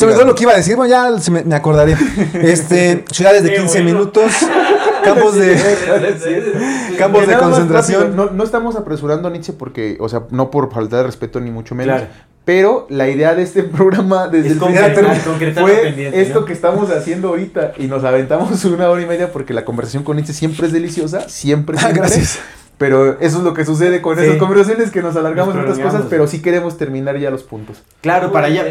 [0.00, 1.96] Se me olvidó lo que iba a decir, bueno, ya se me, me acordaré.
[2.34, 3.98] Este, ciudades de Qué 15 bueno.
[3.98, 4.32] minutos,
[5.04, 5.56] campos de,
[6.98, 8.02] campos de concentración.
[8.02, 11.40] rápido, no, no estamos apresurando a Nietzsche porque, o sea, no por falta de respeto
[11.40, 11.96] ni mucho menos.
[11.96, 12.10] Claro.
[12.44, 16.40] Pero la idea de este programa desde Es el concretar- principio concretar lo fue esto
[16.40, 16.46] ¿no?
[16.46, 20.16] que estamos haciendo ahorita y nos aventamos una hora y media porque la conversación con
[20.16, 21.76] Nietzsche siempre es deliciosa, siempre.
[21.78, 22.00] Ah, siempre.
[22.00, 22.38] gracias.
[22.78, 24.24] Pero eso es lo que sucede con Sí.
[24.24, 27.42] esas conversaciones que nos alargamos Nos en otras cosas, pero sí queremos terminar ya los
[27.42, 27.82] puntos.
[28.00, 28.64] Claro, para allá.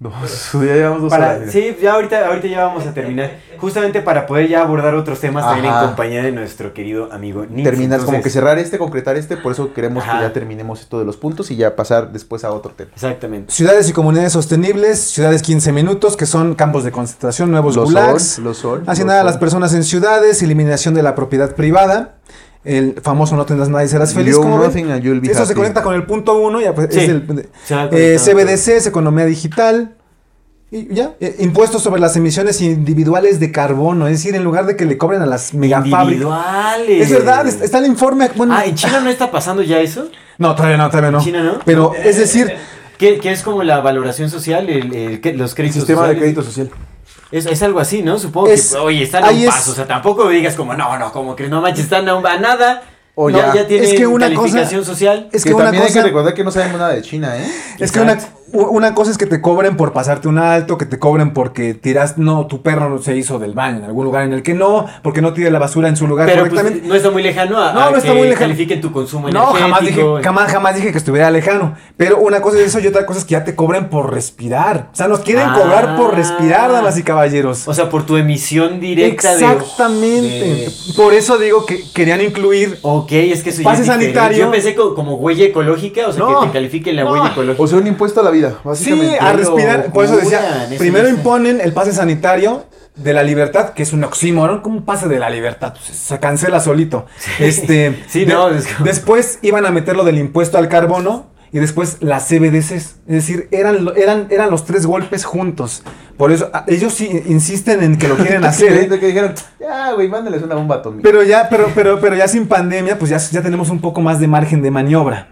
[0.00, 1.52] Dos, ya llevamos dos Para- horas.
[1.52, 3.32] sí, ya ahorita, ahorita ya vamos a terminar.
[3.58, 7.64] Justamente para poder ya abordar otros temas también en compañía de nuestro querido amigo Nix.
[7.64, 10.16] Terminar, como que cerrar este, concretar este, por eso queremos Ajá.
[10.16, 12.90] que ya terminemos esto de los puntos y ya pasar después a otro tema.
[12.94, 13.52] Exactamente.
[13.52, 18.22] Ciudades y comunidades sostenibles, ciudades 15 minutos, que son campos de concentración, nuevos Los gulags.
[18.22, 22.14] sol, los sol, Hacienda los a las personas en ciudades, eliminación de la propiedad privada.
[22.64, 24.34] El famoso no tendrás nada y serás feliz.
[24.36, 24.68] You ¿cómo ven?
[24.68, 26.60] nothing and you'll be Eso se conecta con el punto uno.
[26.60, 27.00] Ya, pues, Sí.
[27.00, 27.48] es el-
[27.92, 29.96] eh, CBDC es economía digital.
[30.72, 34.06] Y ya, eh, impuestos sobre las emisiones individuales de carbono.
[34.06, 36.02] Es decir, en lugar de que le cobren a las megafábricas.
[36.04, 37.00] Individuales.
[37.02, 38.30] Es verdad, es- está el informe.
[38.36, 40.08] Bueno, Ah, ¿en China no está pasando ya eso?
[40.38, 41.18] no, todavía no, todavía no.
[41.18, 41.58] ¿En China no?
[41.64, 42.52] Pero es decir,
[42.98, 44.68] ¿Qué, qué es como la valoración social?
[44.68, 46.70] El, el- que- los El créditos sistema de crédito social.
[47.32, 48.18] Es, es algo así, ¿no?
[48.18, 49.70] Supongo Es- que, oye, están a un es- paso.
[49.72, 52.38] O sea, tampoco digas como, no, no, como que no manches, están a, un- a
[52.38, 52.82] nada.
[53.14, 53.54] O no, ya.
[53.54, 55.28] ya, tienen Es que una calificación cosa- social.
[55.32, 56.00] es que, que una también hay cosa.
[56.00, 57.46] que recordar que no sabemos nada de China, ¿eh?
[57.78, 58.18] Es que una,
[58.52, 62.18] una cosa es que te cobren por pasarte un alto, que te cobren porque tiras,
[62.18, 64.86] no, tu perro no se hizo del baño en algún lugar en el que no,
[65.02, 66.88] porque no tira la basura en su lugar Pero pues, correctamente.
[66.88, 68.40] no está muy lejano a, No, a no está que muy lejano.
[68.46, 71.74] califiquen tu consumo no, jamás dije, jamás, jamás dije que estuviera lejano.
[71.96, 74.88] Pero una cosa es eso y otra cosa es que ya te cobren por respirar.
[74.92, 75.58] O sea, nos quieren Ah.
[75.60, 77.68] cobrar por respirar, damas y caballeros.
[77.68, 79.44] O sea, por tu emisión directa de...
[79.44, 80.28] Exactamente.
[80.28, 82.78] de- Por eso digo que querían incluir.
[82.82, 84.04] Ok, es que eso ya es diferente.
[84.06, 84.38] sanitario.
[84.46, 86.40] Yo pensé co- como huella ecológica, o sea, No.
[86.40, 87.12] que te califiquen la No.
[87.12, 87.62] huella ecológica.
[87.62, 89.18] O sea, un impuesto a la vida, Sí, básicamente.
[89.20, 89.92] a respirar.
[89.92, 92.64] Por eso decía, primero imponen el pase sanitario
[92.96, 96.18] de la libertad, que es un oxímoron, como un pase de la libertad, Pues, se
[96.18, 97.06] cancela solito.
[97.38, 101.30] Este, Sí, de- no, es como- Después iban a meter lo del impuesto al carbono
[101.52, 105.82] y después las CBDCs, es decir, eran, eran, eran los tres golpes juntos.
[106.16, 108.72] Por eso a- ellos sí insisten en que lo quieren hacer.
[108.72, 108.88] ¿eh?
[109.00, 111.02] que dijeron, ya, güey, mándales una bomba atómica.
[111.02, 114.20] Pero ya, pero, pero, pero ya sin pandemia, pues ya, ya tenemos un poco más
[114.20, 115.28] de margen de maniobra.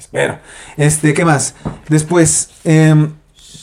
[0.00, 0.38] Espero.
[0.76, 1.54] Este, ¿qué más?
[1.88, 3.12] Después, em,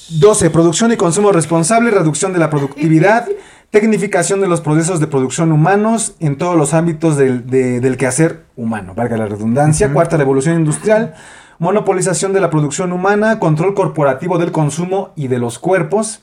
[0.09, 0.49] 12.
[0.51, 3.27] Producción y consumo responsable, reducción de la productividad,
[3.71, 8.43] tecnificación de los procesos de producción humanos en todos los ámbitos del, de- del quehacer
[8.55, 9.91] humano, valga la redundancia.
[9.91, 11.15] Cuarta, revolución industrial,
[11.59, 16.21] monopolización de la producción humana, control corporativo del consumo y de los cuerpos.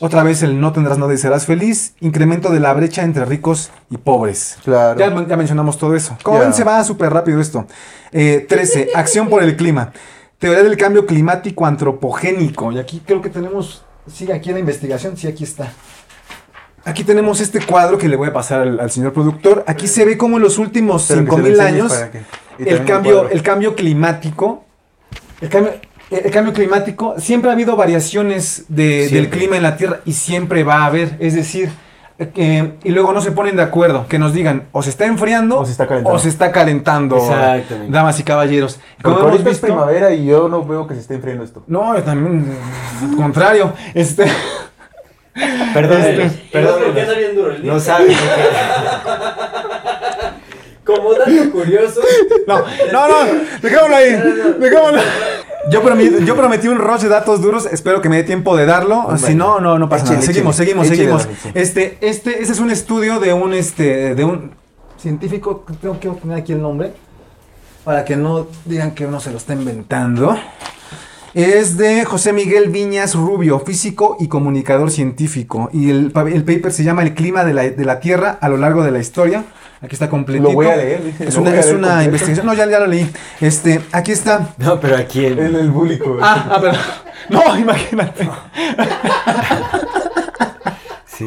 [0.00, 1.94] Otra vez el no tendrás nada y serás feliz.
[2.00, 4.58] Incremento de la brecha entre ricos y pobres.
[4.64, 4.98] Claro.
[4.98, 6.16] Ya, ya mencionamos todo eso.
[6.22, 7.66] Como ven, se va súper rápido esto.
[8.12, 8.90] Eh, 13.
[8.94, 9.92] Acción por el clima.
[10.38, 12.72] Teoría del cambio climático antropogénico.
[12.72, 13.84] Y aquí creo que tenemos.
[14.10, 15.16] Sí, aquí la investigación.
[15.16, 15.72] Sí, aquí está.
[16.84, 19.64] Aquí tenemos este cuadro que le voy a pasar al, al señor productor.
[19.66, 22.10] Aquí se ve como en los últimos Espero que se lo 5000 enseñes años
[22.66, 24.64] el cambio, el cambio climático.
[25.40, 25.72] El cambio,
[26.10, 27.14] el cambio climático.
[27.18, 31.16] Siempre ha habido variaciones de- del clima en la Tierra y siempre va a haber.
[31.20, 31.70] Es decir,
[32.18, 34.06] eh, y luego no se ponen de acuerdo.
[34.08, 36.16] Que nos digan o se está enfriando O se está calentando.
[36.16, 37.92] o se está calentando, Exactamente.
[37.92, 38.78] damas y caballeros.
[39.02, 41.62] Como Porque hemos es visto- primavera y yo no veo que se esté enfriando esto.
[41.66, 42.54] No, yo también,
[43.10, 43.72] al contrario.
[43.94, 44.24] Este,
[45.72, 46.72] Perdón, Este, perdón.
[46.80, 48.16] ¿Y vos por qué anda bien duro el No sabes.
[50.84, 52.00] Como dato curioso.
[52.46, 52.58] no,
[52.92, 53.14] no, no,
[53.62, 54.10] dejémoslo ahí,
[54.58, 55.00] dejémoslo.
[55.68, 58.66] Yo prometí, yo prometí un rush de datos duros, espero que me dé tiempo de
[58.66, 59.16] darlo.
[59.18, 60.26] Si no, no, no pasa Échale, nada.
[60.26, 61.54] Seguimos, échale, seguimos, échale, seguimos.
[61.54, 64.52] Este, este, ese es un estudio de un, este, de un
[64.98, 66.92] científico, tengo que poner aquí el nombre,
[67.84, 70.36] para que no digan que uno se lo está inventando.
[71.34, 75.70] Es de José Miguel Viñas Rubio, físico y comunicador científico.
[75.72, 78.48] Y el, pa- el paper se llama El clima de la, de la Tierra a
[78.48, 79.44] lo largo de la historia.
[79.80, 80.48] Aquí está completito.
[80.48, 82.46] Lo voy a leer, Es lo una, es investigación.
[82.46, 83.08] No, ya, ya lo leí.
[83.40, 84.54] Este, aquí está.
[84.58, 85.38] No, pero aquí en...
[85.38, 86.20] En el búlico, güey.
[86.22, 86.72] Ah, ah, pero.
[87.28, 88.28] No, imagínate.
[91.06, 91.26] Sí.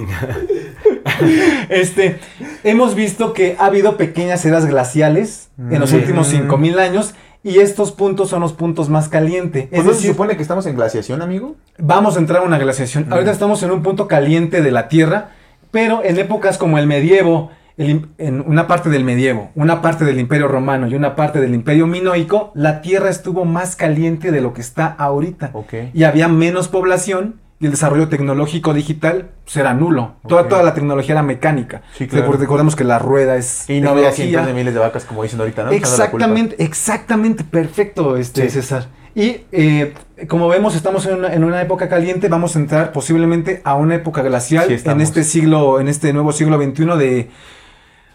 [1.69, 2.19] Este,
[2.63, 5.95] hemos visto que ha habido pequeñas eras glaciales en los Mm.
[5.97, 7.13] últimos 5000 años
[7.43, 9.67] y estos puntos son los puntos más calientes.
[9.67, 11.55] Pues Es ¿No se supone que estamos en glaciación, amigo?
[11.77, 13.11] vamos a entrar a una glaciación.
[13.11, 15.31] Ahorita estamos en un punto caliente de la Tierra,
[15.71, 20.19] pero en épocas como el medievo, el en una parte del medievo, una parte del
[20.19, 24.53] Imperio Romano y una parte del Imperio Minoico, la Tierra estuvo más caliente de lo
[24.53, 25.51] que está ahorita.
[25.93, 30.15] Y había menos población y el desarrollo tecnológico digital pues, era nulo.
[30.27, 31.81] Toda, la tecnología era mecánica.
[31.97, 32.25] Sí, claro.
[32.25, 35.23] Porque Recordemos que la rueda es Y no había cientos de miles de vacas como
[35.23, 35.71] dicen ahorita, ¿no?
[35.71, 38.49] Exactamente, exactamente, perfecto, este, Sí.
[38.49, 38.87] César.
[39.15, 39.93] Y eh,
[40.27, 43.95] como vemos, estamos en una, en una época caliente, vamos a entrar posiblemente a una
[43.95, 47.29] época glacial Sí, en este siglo, en este nuevo siglo XXI de...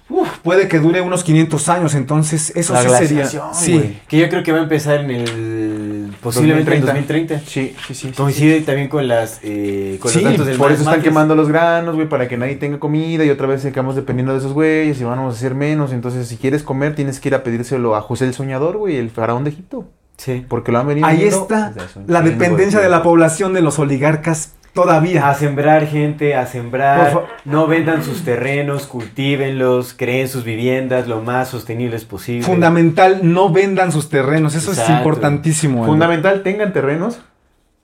[0.08, 3.26] uf, puede que dure unos 500 años, entonces eso La sí sería...
[3.52, 3.98] Sí.
[4.08, 6.12] Que yo creo que va a empezar en el...
[6.22, 7.40] Posiblemente en 2030.
[7.40, 7.94] Sí, sí, sí.
[7.94, 9.40] sí, Coincide también con las...
[9.42, 11.04] Eh, con Sí, los datos del por eso están Matres.
[11.04, 14.38] quemando los granos, güey, para que nadie tenga comida y otra vez quedamos dependiendo de
[14.38, 15.92] esos güeyes y vamos a hacer menos.
[15.92, 19.10] Entonces, si quieres comer, tienes que ir a pedírselo a José el Soñador, güey, el
[19.10, 19.86] faraón de Egipto.
[20.16, 20.44] Sí.
[20.48, 21.72] Porque lo han venido Ahí está
[22.08, 25.28] la dependencia de la población de los oligarcas todavía.
[25.28, 27.24] A sembrar gente, a sembrar.
[27.44, 32.42] No vendan sus terrenos, cultívenlos, creen sus viviendas lo más sostenibles posible.
[32.44, 34.54] Fundamental, no vendan sus terrenos.
[34.54, 35.84] Eso es importantísimo.
[35.84, 37.20] Fundamental, tengan terrenos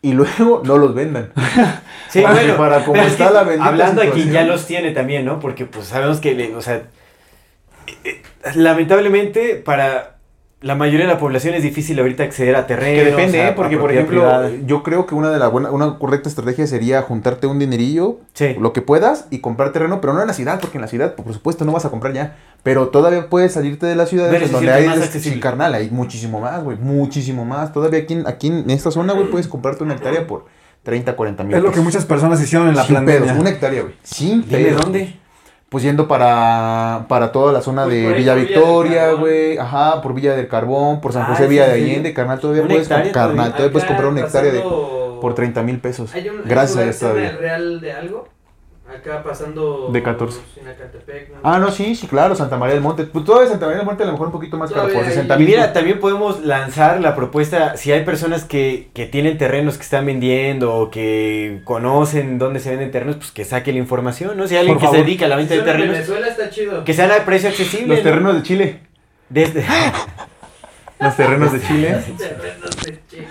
[0.03, 1.31] y luego no los vendan.
[2.11, 2.77] Sí, Para- bueno, para
[3.07, 5.41] es está que la bendita hablando aquí ya los tiene también, ¿no?
[5.41, 6.83] Porque pues sabemos que, o sea,
[8.05, 8.23] eh,
[8.55, 10.14] lamentablemente para
[10.65, 13.05] la mayoría de la población es difícil ahorita acceder a terrenos.
[13.05, 13.53] Que depende, a- ¿eh?
[13.55, 14.51] porque por ejemplo, privada.
[14.67, 18.57] yo creo que una de las buenas, una correcta estrategia sería juntarte un dinerillo, Sí.
[18.59, 21.15] lo que puedas, y comprar terreno, pero no en la ciudad, porque en la ciudad,
[21.15, 22.37] por supuesto, no vas a comprar ya.
[22.63, 26.65] Pero todavía puedes salirte de la ciudad Pero donde hay sí, carnal, hay muchísimo más,
[26.65, 27.73] güey, muchísimo más.
[27.73, 30.47] Todavía aquí, en- aquí en esta zona, güey, puedes comprarte una hectárea por
[30.83, 33.23] 30, 40 mil Es lo que muchas personas hicieron en la Sin pandemia.
[33.27, 33.95] pedos, una hectárea, güey.
[34.03, 34.81] Sin pedos.
[34.81, 35.15] dónde.
[35.75, 39.59] Pues yendo para, para toda la zona Pues de Villa Victoria, güey.
[39.59, 41.73] Ajá, por Villa del Carbón, por San Ah, José ¿es Villa de?
[41.73, 42.39] Allende, carnal.
[42.39, 43.51] Todavía ¿Una puedes, carnal, todavía?
[43.51, 46.15] todavía puedes comprar una hectárea de, por 30 mil pesos.
[46.15, 48.29] Hay un, Gracias a el Real de algo.
[48.87, 49.89] Acá pasando.
[49.91, 50.41] De 14.
[50.55, 51.37] Sinacatepec, ¿no?
[51.43, 53.05] Ah, no, sí, sí, claro, Santa María del Monte.
[53.05, 55.11] Pues todavía Santa María del Monte a lo mejor un poquito más caro, por Todavía
[55.11, 55.49] 60 Y mil.
[55.49, 60.05] mira, también podemos lanzar la propuesta, si hay personas que, que tienen terrenos que están
[60.05, 64.47] vendiendo o que conocen dónde se venden terrenos, pues que saque la información, ¿no?
[64.47, 66.85] Si hay alguien Por que se dedica a la venta de terrenos, Venezuela está chido.
[66.85, 67.87] que sean a precio accesible.
[67.89, 68.03] Los ¿no?
[68.05, 68.81] terrenos de Chile.
[69.31, 69.65] Desde...
[71.01, 71.97] Los terrenos de Chile.
[72.19, 73.27] Terrenos de Chile.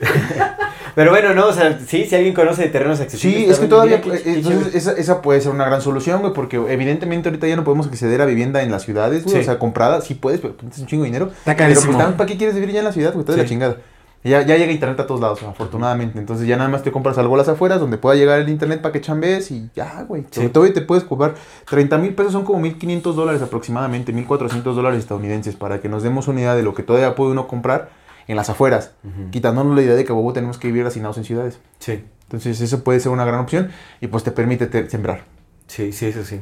[0.94, 3.44] Pero bueno, no, o sea, sí, si alguien conoce de terrenos accesibles.
[3.44, 6.56] Sí, es que todavía, qué entonces esa, esa puede ser una gran solución, güey, porque
[6.56, 9.40] evidentemente ahorita ya no podemos acceder a vivienda en las ciudades, güey, Sí.
[9.42, 11.26] o sea, comprada, sí puedes, pero es un chingo de dinero.
[11.26, 11.86] Está Pero carísimo.
[11.86, 13.20] pues también, ¿para qué quieres vivir ya en la ciudad, güey?
[13.20, 13.76] Está de la chingada.
[14.22, 16.18] Ya, ya llega internet a todos lados, afortunadamente.
[16.18, 18.82] Entonces ya nada más te compras algo a las afueras donde pueda llegar el internet
[18.82, 20.22] para que chambees y ya, güey.
[20.24, 20.28] Sí.
[20.32, 21.34] Sobre todo y te puedes comprar
[21.70, 26.28] 30 mil pesos, son como 1.500 dólares aproximadamente, 1.400 dólares estadounidenses, para que nos demos
[26.28, 27.88] una idea de lo que todavía puede uno comprar
[28.30, 28.92] en las afueras,
[29.30, 31.58] quitándonos la idea de que huevo tenemos que vivir hacinados en ciudades.
[31.78, 33.70] Sí, Entonces eso puede ser una gran opción
[34.00, 35.24] y pues te permite te- sembrar.
[35.66, 36.40] sí, sí, eso sí.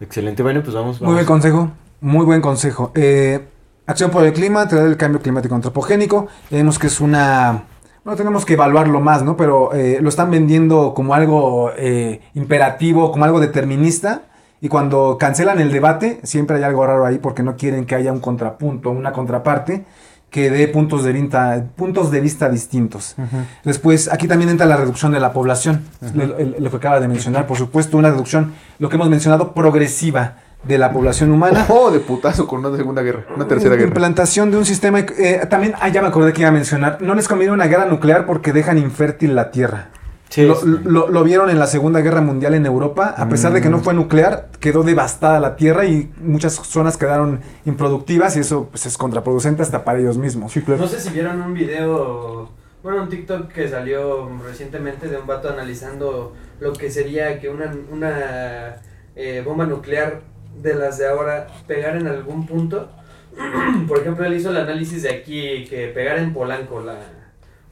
[0.00, 1.00] Excelente, bueno, pues vamos.
[1.00, 1.14] Muy vamos.
[1.16, 1.70] buen consejo.
[2.00, 2.92] Muy buen consejo.
[2.94, 3.46] Eh,
[3.86, 6.26] acción por el clima, teoría del cambio climático antropogénico.
[6.50, 7.64] Vemos que es una.
[8.04, 9.36] Bueno, tenemos que evaluarlo más, ¿no?
[9.36, 14.22] Pero eh, lo están vendiendo como algo eh, imperativo, como algo determinista.
[14.62, 18.12] Y cuando cancelan el debate, siempre hay algo raro ahí porque no quieren que haya
[18.12, 19.84] un contrapunto, una contraparte
[20.30, 23.16] que dé puntos de vista, puntos de vista distintos.
[23.64, 25.82] Después, aquí también entra la reducción de la población,
[26.14, 29.52] lo, lo- lo que acaba de mencionar, por supuesto, una reducción, lo que hemos mencionado,
[29.54, 31.66] progresiva de la población humana.
[31.70, 33.88] Oh, de putazo con una segunda guerra, una tercera guerra.
[33.88, 34.98] Implantación de un sistema.
[35.00, 36.98] eh, también, ah, ya me acordé que iba a mencionar.
[37.00, 39.88] No les conviene una guerra nuclear porque dejan infértil la tierra.
[40.30, 40.66] Sí, lo, sí.
[40.84, 43.14] lo- lo vieron en la Segunda Guerra Mundial en Europa.
[43.16, 43.72] A pesar de que Mm.
[43.72, 48.86] no fue nuclear, quedó devastada la tierra y muchas zonas quedaron improductivas y eso pues,
[48.86, 50.56] es contraproducente hasta para ellos mismos.
[50.56, 52.48] No sé si vieron un video,
[52.82, 57.74] bueno, un TikTok que salió recientemente de un vato analizando lo que sería que una,
[57.90, 58.76] una
[59.16, 60.20] eh, bomba nuclear
[60.62, 62.88] de las de ahora pegara en algún punto.
[63.88, 66.94] Por ejemplo, él hizo el análisis de aquí, que pegara en Polanco, la,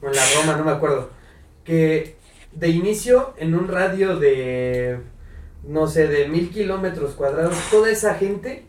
[0.01, 1.09] o en la Roma, no me acuerdo.
[1.63, 2.15] Que
[2.53, 4.99] de inicio, en un radio de,
[5.67, 8.65] no sé, de mil kilómetros cuadrados, toda esa gente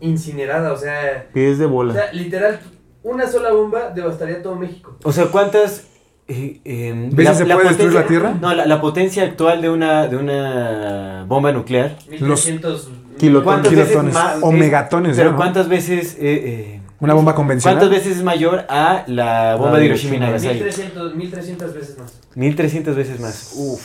[0.00, 1.26] incinerada, o sea...
[1.32, 1.92] Pies de O bola.
[1.94, 2.60] sea, literal,
[3.02, 4.96] una sola bomba devastaría todo México.
[5.04, 5.86] O sea, ¿cuántas...
[6.28, 8.34] eh, eh, ¿Veces se puede destruir la Tierra?
[8.40, 11.96] No, la, la potencia actual de una, de una bomba nuclear.
[12.08, 13.44] 1300 Kilotones.
[13.44, 14.14] ¿Cuántas veces Kilotones.
[14.14, 14.38] más?
[14.42, 15.36] O es- megatones, Pero ¿no?
[15.36, 16.14] ¿cuántas veces...
[16.14, 17.78] eh, eh, Una bomba convencional.
[17.78, 20.18] ¿Cuántas veces es mayor a la bomba de de Hiroshima y.
[20.18, 20.54] Nagasaki?
[20.54, 22.12] 1300, 1300 veces más.
[22.34, 23.52] 1300 veces más.
[23.56, 23.80] Uf.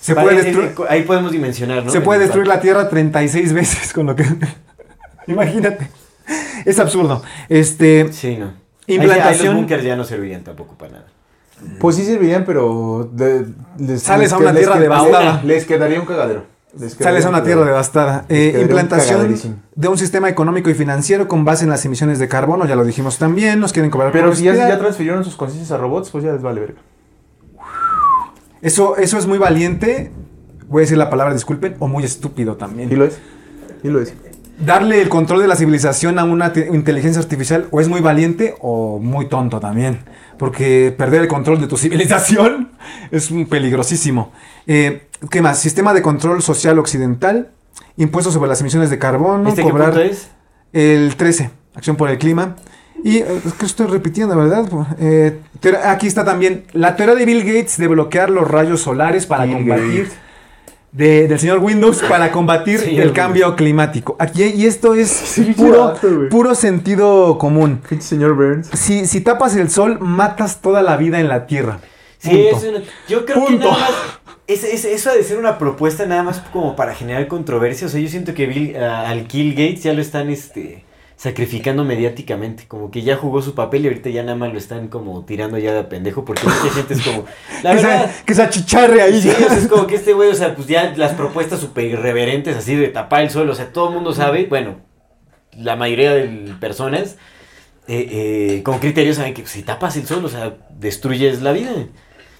[0.00, 1.90] Se puede, es- destruir, Ahí podemos dimensionar, ¿no?
[1.90, 4.24] se puede destruir la Tierra 36 veces con lo que...
[5.26, 5.90] Imagínate.
[6.64, 7.22] Es absurdo.
[7.48, 8.46] Este, Sí, no.
[8.46, 8.52] Ahí-
[8.88, 9.46] ahí implantación...
[9.48, 11.06] los bunkers ya no servirían tampoco para nada.
[11.80, 13.46] Pues sí servirían, pero de-
[13.78, 15.42] les- Sales les a una les tierra devastada.
[15.44, 16.44] Les quedaría un cagadero.
[16.76, 18.24] Sales a un una tierra devastada.
[18.28, 19.34] Eh, implantación
[19.74, 22.84] de un sistema económico y financiero con base en las emisiones de carbono, ya lo
[22.84, 26.32] dijimos también, nos quieren cobrar Pero si ya, transfirieron sus conciencias a robots, pues ya
[26.32, 26.80] les vale verga.
[28.60, 30.10] Eso, eso es muy valiente,
[30.68, 32.90] voy a decir la palabra, disculpen, o muy estúpido también.
[32.92, 33.18] ¿Y lo es?
[33.82, 34.12] ¿Y lo es?
[34.64, 38.56] Darle el control de la civilización a una te- inteligencia artificial o es muy valiente
[38.60, 40.00] o muy tonto también.
[40.36, 42.67] Porque perder el control de tu civilización
[43.10, 44.32] es un peligrosísimo.
[44.66, 45.58] Eh, ¿Qué más?
[45.58, 47.50] Sistema de control social occidental,
[47.96, 50.28] impuestos sobre las emisiones de carbono, ¿Este qué cobrar punto es?
[50.72, 52.56] el 13, acción por el clima.
[53.04, 54.66] Y eh, es que estoy repitiendo, ¿verdad?
[54.98, 55.38] Eh,
[55.84, 59.56] aquí está también la teoría de Bill Gates de bloquear los rayos solares para Bill
[59.56, 60.08] combatir
[60.90, 64.16] de- del señor Windows para combatir el cambio climático.
[64.18, 65.94] Aquí, y esto es Sí, puro,
[66.30, 67.80] puro sentido común.
[68.00, 68.68] Señor Burns.
[68.72, 71.78] Si, si tapas el sol, matas toda la vida en la Tierra.
[72.18, 73.58] Sí, es una- yo creo Punto.
[73.58, 73.90] que nada más.
[74.46, 77.86] es- es- eso ha de ser una propuesta nada más como para generar controversia.
[77.86, 80.84] O sea, yo siento que Bill, ah, al Kill Gates ya lo están este,
[81.16, 82.66] sacrificando mediáticamente.
[82.66, 85.58] Como que ya jugó su papel y ahorita ya nada más lo están como tirando
[85.58, 86.24] ya de pendejo.
[86.24, 87.24] Porque mucha gente es como.
[87.62, 88.10] La que, verdad.
[88.12, 89.22] se, que se achicharre ahí.
[89.22, 91.84] Sí, o sea, es como que este güey, o sea, pues ya las propuestas súper
[91.84, 94.76] irreverentes así de tapar el sol, o sea, todo el mundo sabe, bueno,
[95.56, 97.16] la mayoría de personas
[97.88, 101.70] eh, eh, con criterios saben que si tapas el sol, o sea, destruyes la vida.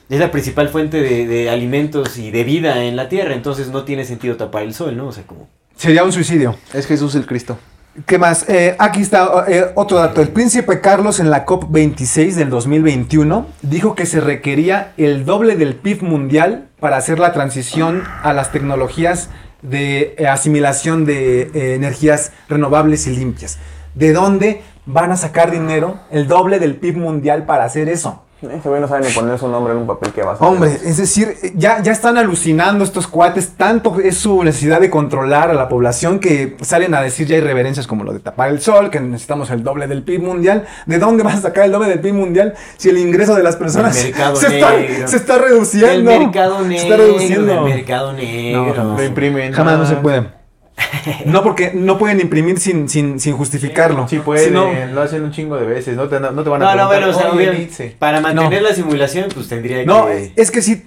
[0.09, 3.85] Es la principal fuente de, de alimentos y de vida en la Tierra, entonces no
[3.85, 5.09] tiene sentido tapar el sol, ¿no?
[5.09, 5.49] O sea, como...
[5.77, 6.57] Sería un suicidio.
[6.73, 7.59] Es Jesús el Cristo.
[8.07, 8.49] ¿Qué más?
[8.49, 10.21] Eh, aquí está eh, otro dato.
[10.23, 15.75] El príncipe Carlos en la COP26 del 2021 dijo que se requería el doble del
[15.75, 19.31] PIB mundial para hacer la transición a las tecnologías
[19.63, 23.59] de eh, asimilación de eh, energías renovables y limpias.
[23.95, 28.23] ¿De dónde van a sacar dinero el doble del PIB mundial para hacer eso?
[28.41, 30.47] Ese güey no sabe ni poner su nombre en un papel que va a hacer.
[30.47, 35.51] Hombre, es decir, ya, ya están alucinando estos cuates, tanto es su necesidad de controlar
[35.51, 38.91] a la población que salen a decir ya irreverencias como lo de tapar el sol,
[38.91, 40.67] que necesitamos el doble del PIB mundial.
[40.87, 43.57] ¿De dónde vas a sacar el doble del PIB mundial si el ingreso de las
[43.57, 45.89] personas mercado se, está, se está reduciendo?
[46.13, 47.53] El mercado Se negro, está reduciendo.
[47.67, 48.75] el mercado negro.
[48.85, 49.53] No, Lo imprimen.
[49.53, 50.01] Jamás no se Ah.
[50.01, 50.38] puede.
[51.25, 54.07] No, porque no pueden imprimir sin, sin, sin justificarlo.
[54.09, 56.63] Sí pueden, Si no- lo hacen un chingo de veces, no te, no te van
[56.63, 57.97] a No, no, preguntar, bueno, o sea, "Oye, obvio, Nietzsche".
[57.99, 58.69] para mantener No.
[58.69, 60.33] la simulación, pues tendría No, que...
[60.37, 60.83] es que sí,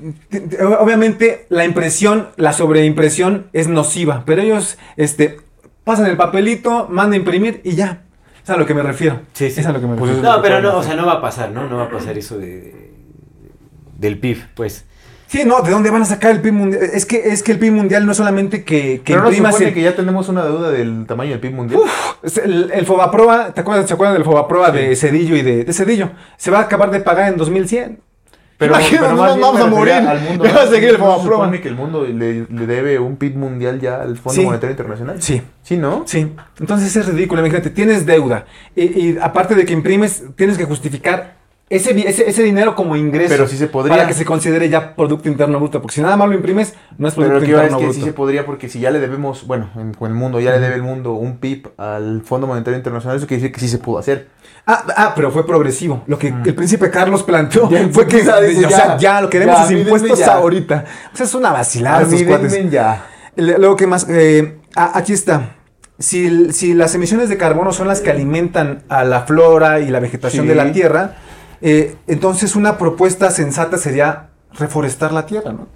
[0.79, 5.37] obviamente la impresión, la sobreimpresión es nociva, pero ellos este,
[5.83, 8.03] pasan el papelito, mandan a imprimir y ya.
[8.43, 9.19] Es a lo que me refiero.
[9.33, 9.59] Sí, sí.
[9.59, 10.35] Es a lo que me Pues refiero.
[10.35, 11.67] No, pero no, o sea, no va a pasar, ¿no?
[11.69, 12.91] No va a pasar eso de,
[13.97, 14.85] del PIB, pues.
[15.31, 16.83] Sí, no, ¿de dónde van a sacar el PIB mundial?
[16.93, 19.67] Es que, es que el PIB mundial no es solamente que, que Pero no supone
[19.67, 21.81] el- que ya tenemos una deuda del tamaño del PIB mundial.
[22.43, 26.09] El, el Fobaproa, ¿te acuerdas, ¿se acuerdan del Fobaproa de Cedillo y de, de Cedillo?
[26.35, 27.99] Se va a acabar de pagar en 2100.
[28.57, 29.93] Pero, Imagínate, pero no más vamos a morir.
[29.93, 31.37] Al mundo, a seguir el ¿No se Fobaproa.
[31.45, 34.45] supone que el mundo le, le debe un PIB mundial ya al Fondo Sí.
[34.45, 35.21] Monetario Internacional?
[35.21, 35.41] Sí.
[35.63, 36.03] Sí, ¿no?
[36.07, 36.27] Sí,
[36.59, 38.45] entonces es ridículo, imagínate, tienes deuda
[38.75, 41.40] y, y aparte de que imprimes, tienes que justificar
[41.75, 43.29] ese, ese, ese dinero como ingreso.
[43.29, 43.95] Pero sí se podría.
[43.95, 47.07] Para que se considere ya Producto Interno Bruto, porque si nada más lo imprimes, no
[47.07, 47.99] es Pero Producto lo que iba es Interno que Bruto.
[47.99, 50.59] sí se podría porque si ya le debemos, bueno, en, con el mundo, ya le
[50.59, 53.77] debe el mundo un PIB al Fondo Monetario Internacional, eso quiere decir que sí se
[53.77, 54.27] pudo hacer.
[54.67, 56.03] ah, ah, pero fue progresivo.
[56.07, 59.21] Lo que el príncipe Carlos planteó Ya, fue que, ya dice, o sea, ya, ya
[59.21, 60.33] lo queremos ya, sus mírenme impuestos ya.
[60.35, 60.85] ahorita.
[61.13, 62.51] O sea, es una vacilada A estos mí cuates.
[62.51, 63.05] denme ya.
[63.37, 64.05] Luego, ¿qué más?
[64.09, 65.55] Eh, ah, aquí está.
[65.97, 69.99] Si, si las emisiones de carbono son las que alimentan a la flora y la
[69.99, 70.49] vegetación Sí.
[70.49, 71.15] de la Tierra,
[71.61, 75.67] eh, entonces una propuesta sensata sería reforestar la Tierra, ¿no?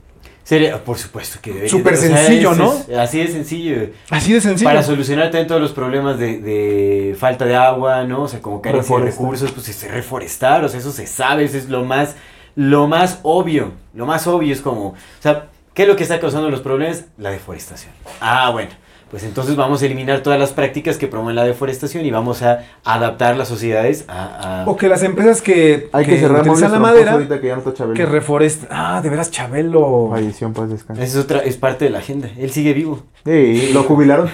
[0.44, 1.70] Sería, por supuesto que debería.
[1.72, 3.00] Súper o sea, sencillo, es- ¿no?
[3.00, 3.90] así de sencillo.
[4.12, 4.70] Así de sencillo.
[4.70, 8.24] Para solucionar también todos los problemas de, de falta de agua, ¿no?
[8.24, 11.58] O sea, como carencia de recursos, pues es reforestar, o sea, eso se sabe, eso
[11.58, 12.16] es lo más,
[12.56, 13.72] lo más obvio.
[13.96, 17.06] Lo más obvio es como, o sea, ¿qué es lo que está causando los problemas?
[17.18, 17.92] La deforestación.
[18.22, 18.70] Ah, bueno.
[19.16, 22.66] Pues entonces vamos a eliminar todas las prácticas que promueven la deforestación y vamos a
[22.84, 24.64] adaptar las sociedades a...
[24.64, 27.62] a- O que las empresas que, Hay que, cerrar utilizan la madera, que ya no
[27.66, 28.68] está que reforestan.
[28.70, 30.10] Ah, de veras, Chabelo.
[30.12, 31.02] Falleció en paz descanse.
[31.02, 32.28] Esa es otra, es parte de la agenda.
[32.38, 33.04] Él sigue vivo.
[33.24, 34.30] Sí, lo jubilaron.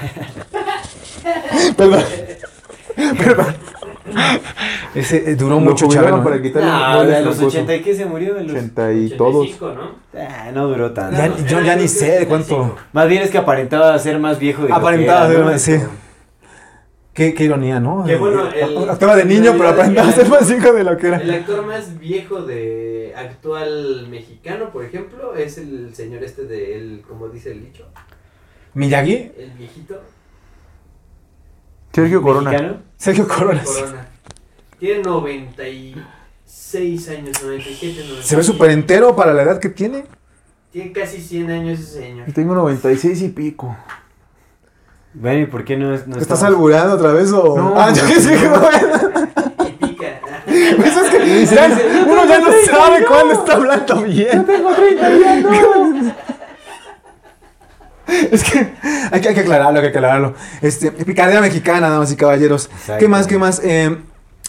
[1.78, 2.02] Perdón.
[3.20, 3.56] Perdón.
[4.96, 6.24] Ese eh, duró Lo mucho, Chabelo.
[6.24, 6.42] para ¿eh?
[6.42, 7.58] quitarle No, de los Troncoso.
[7.60, 8.52] 80 y qué se murió de los...
[8.52, 9.36] 80 y todos.
[9.48, 9.96] 85, ¿no?
[10.20, 11.18] Ah, no duró tanto.
[11.18, 12.76] Ya, yo ya ni sé de cuánto.
[12.94, 15.76] Más bien es que aparentaba ser más viejo de lo que Aparentaba ser más, sí.
[17.14, 18.06] Qué, qué ironía, ¿no?
[18.06, 21.08] Que bueno, Eh, el- Actuaba de niño, pero aparentaba ser más hijo de lo que
[21.08, 21.18] era.
[21.22, 27.04] El actor más viejo de actual mexicano, por ejemplo, es el señor este de él,
[27.08, 27.86] como dice el dicho,
[28.76, 30.00] Miyagi, el viejito
[31.92, 32.52] Sergio Corona.
[32.52, 32.78] ¿Mexicano?
[32.98, 33.66] Sergio Coronas.
[33.68, 34.08] Corona.
[34.82, 38.24] Tiene 96 años, 97, 97.
[38.24, 40.06] Se ve súper entero para la edad que tiene.
[40.72, 42.26] Tiene casi 100 años ese señor.
[42.26, 43.78] Yo tengo 96 y pico.
[45.14, 47.56] Bueno, ¿y por qué no, no ¿Estás estamos- albureando otra vez o...?
[47.58, 48.32] No, ah, yo que sí,
[49.68, 50.20] Y pica.
[50.78, 54.44] Pues es que ya- uno ya no sabe cuándo está hablando bien.
[54.48, 56.14] tengo 30 años.
[58.32, 58.68] Es que
[59.12, 60.34] hay, que hay que aclararlo, hay que aclararlo.
[60.62, 62.70] Este, picardía mexicana, damas y caballeros.
[63.00, 63.62] ¿Qué más, qué más?
[63.64, 63.96] Eh,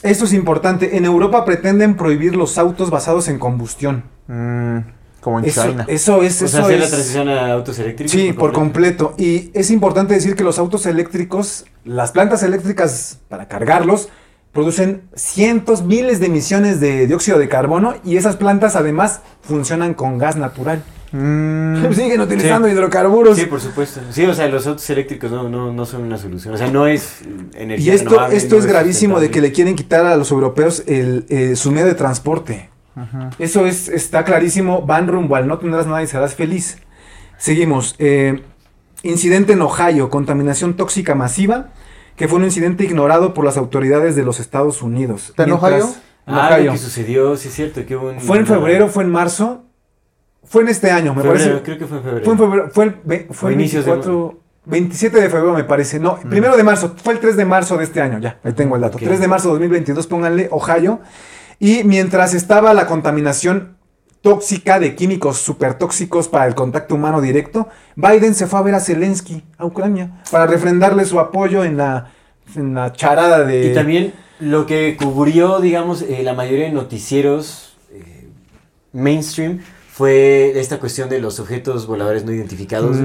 [0.02, 0.96] esto es importante.
[0.96, 4.04] En Europa pretenden prohibir los autos basados en combustión.
[4.28, 4.78] Mm,
[5.20, 5.84] como en Eso, China.
[5.88, 8.10] eso es, O sea, eso hacer la es- transición a autos eléctricos.
[8.12, 9.14] Sí, por completo.
[9.18, 14.08] Y es importante decir que los autos eléctricos, las plantas eléctricas para cargarlos,
[14.52, 20.18] producen cientos, miles de emisiones de dióxido de carbono y esas plantas además funcionan con
[20.18, 20.82] gas natural.
[21.12, 22.74] Mm, Siguen utilizando Sí.
[22.74, 23.36] hidrocarburos.
[23.38, 24.00] Sí, por supuesto.
[24.10, 26.54] Sí, o sea, los autos elécticos no, no, no son una solución.
[26.54, 29.52] O sea, no es Y energía esto, renovable, esto no es gravísimo de que le
[29.52, 32.70] quieren quitar a los europeos el, eh, su medio de transporte.
[33.38, 34.82] Eso es, está clarísimo.
[34.82, 36.78] Van rumbo al no tendrás nada y serás feliz.
[37.38, 37.94] Seguimos.
[37.98, 38.42] eh,
[39.02, 41.70] incidente en Ohio, contaminación tóxica masiva,
[42.16, 45.30] que fue un incidente ignorado por las autoridades de los Estados Unidos.
[45.30, 45.94] ¿Está en Mientras- Ohio?
[46.28, 46.66] en Ah, Ohio.
[46.66, 48.20] lo que sucedió, sí es cierto, que hubo un...
[48.20, 49.64] Fue en febrero, fue en marzo.
[50.52, 51.62] Fue en este año, me Febrero, parece.
[51.62, 52.24] creo que fue en febrero.
[52.26, 55.98] Fue en febrero, fue el, fue el inicios de 24, 27 de febrero me parece,
[55.98, 58.76] no, primero de marzo, fue el 3 de marzo de este año, ya, ahí tengo
[58.76, 59.04] el dato, Ok.
[59.04, 61.00] 3 de marzo de 2022, pónganle Ohio,
[61.58, 63.78] y mientras estaba la contaminación
[64.20, 68.74] tóxica de químicos súper tóxicos para el contacto humano directo, Biden se fue a ver
[68.74, 72.12] a Zelensky, a Ucrania, para refrendarle su apoyo en la,
[72.54, 73.70] en la charada de...
[73.70, 78.28] Y también lo que cubrió, digamos, eh, la mayoría de noticieros eh,
[78.92, 79.60] mainstream
[79.94, 82.96] fue esta cuestión de los objetos voladores no identificados.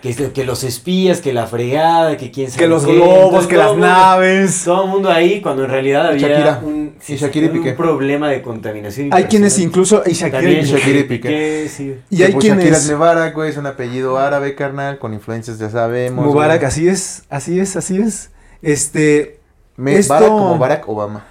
[0.00, 2.94] Que, los espías, que la fregada, que quién sabe que los qué.
[2.94, 4.62] globos, Entonces, que las mundo- naves...
[4.64, 6.60] Todo el mundo ahí, cuando en realidad había Shakira.
[6.64, 7.72] un, Y Shakira y un Piqué.
[7.74, 9.10] problema de contaminación.
[9.12, 10.02] Hay quienes incluso...
[10.06, 11.28] Y Shakira, También y- Shakira y Piqué.
[11.28, 11.96] Piqué, sí.
[12.08, 12.84] y hay pues Shakira quienes...
[12.86, 16.24] es Mubarak, güey, es un apellido árabe, carnal, con influencias ya sabemos.
[16.24, 16.68] Mubarak, güey.
[16.68, 18.30] así es, así es, así es.
[18.62, 19.40] Este...
[19.76, 21.24] Me- esto- Barack como Barack Obama.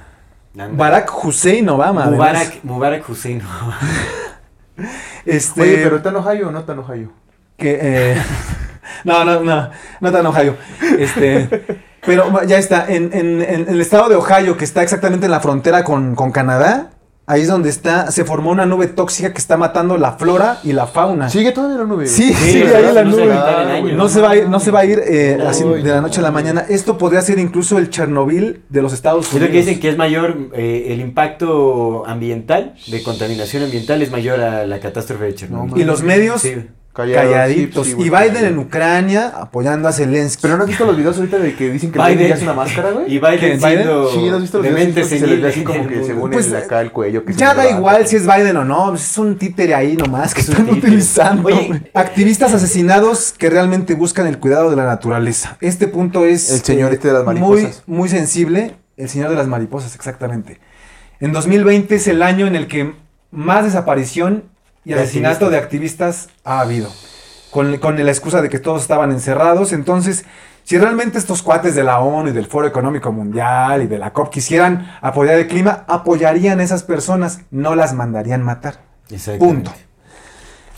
[0.53, 2.03] Barack Hussein Obama.
[2.03, 2.15] además.
[2.20, 3.41] Mubarak, Mubarak Hussein.
[5.26, 7.12] Este, Oye, pero ¿está en Ohio o no está en Ohio?
[7.58, 8.18] que, eh,
[9.04, 9.70] no, no, no,
[10.02, 10.56] no tan Ohio.
[11.00, 11.64] Este,
[12.06, 15.40] pero ya está, en, en- en el estado de Ohio, que está exactamente en la
[15.40, 16.90] frontera con, con Canadá,
[17.26, 20.74] ahí es donde está, se formó una nube tóxica que está matando la flora y
[20.74, 21.30] la fauna.
[21.30, 22.08] Sigue todavía la nube.
[22.08, 23.34] Sí, Sí, sigue ahí la No se nube.
[23.34, 23.95] año.
[23.95, 26.20] No se va a ir, no se va a ir eh, así de la noche
[26.20, 26.66] a la mañana.
[26.68, 29.50] Esto podría ser incluso el Chernobyl de los Estados Es Unidos.
[29.50, 34.40] lo que dicen que es mayor, eh, el impacto ambiental, de contaminación ambiental, es mayor
[34.41, 35.72] a la catástrofe de Chernobyl.
[35.72, 36.56] No, Y los medios Sí.
[36.94, 37.88] Calladitos.
[37.88, 38.10] sí, sí, y.
[38.10, 40.44] Biden en Ucrania apoyando a Zelensky.
[40.44, 42.53] Pero no has visto los videos ahorita de que dicen que Biden- ya es una
[42.53, 43.06] máscara, güey.
[43.07, 45.48] Y Biden ¿Quién, siendo Sí, ¿no has visto los de videos que se les ve
[45.49, 46.32] así senil como que según?
[46.32, 47.26] Pues, el, acá el cuello?
[47.26, 49.74] Que se Ya le da igual si es Biden o no, pues es un títere
[49.74, 51.48] ahí nomás que Es están utilizando.
[51.48, 51.82] Oye.
[51.95, 55.57] activistas asesinados que realmente buscan el cuidado de la naturaleza.
[55.61, 57.84] Este punto es El señor este de las muy, mariposas.
[57.88, 58.76] muy sensible.
[58.98, 60.60] El señor de las mariposas, exactamente.
[61.20, 62.94] En 2020 es el año en el que
[63.32, 64.44] más desaparición
[64.85, 66.89] y asesinato de activistas ha habido.
[67.51, 69.73] Con, con la excusa de que todos estaban encerrados.
[69.73, 70.26] Entonces,
[70.64, 74.14] si realmente estos cuates de la ONU y del Foro Económico Mundial y de la
[74.14, 78.80] COP quisieran apoyar el clima, apoyarían a esas personas, no las mandarían matar.
[79.38, 79.72] Punto.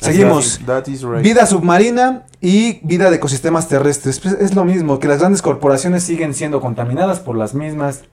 [0.02, 0.60] Seguimos.
[0.60, 1.24] Right.
[1.24, 4.20] Vida submarina y vida de ecosistemas terrestres.
[4.20, 8.04] Pues es lo mismo, que las grandes corporaciones siguen siendo contaminadas por las mismas...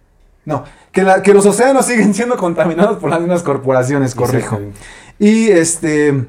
[0.44, 4.60] No, que, la- que los océanos siguen siendo contaminados por las mismas corporaciones, corrijo.
[5.19, 6.27] Y este...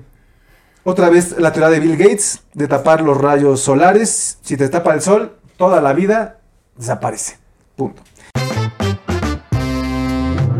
[0.85, 4.37] Otra vez la teoría de Bill Gates de tapar los rayos solares.
[4.41, 6.39] Si te tapa el sol, toda la vida
[6.75, 7.37] desaparece.
[7.77, 8.01] Punto.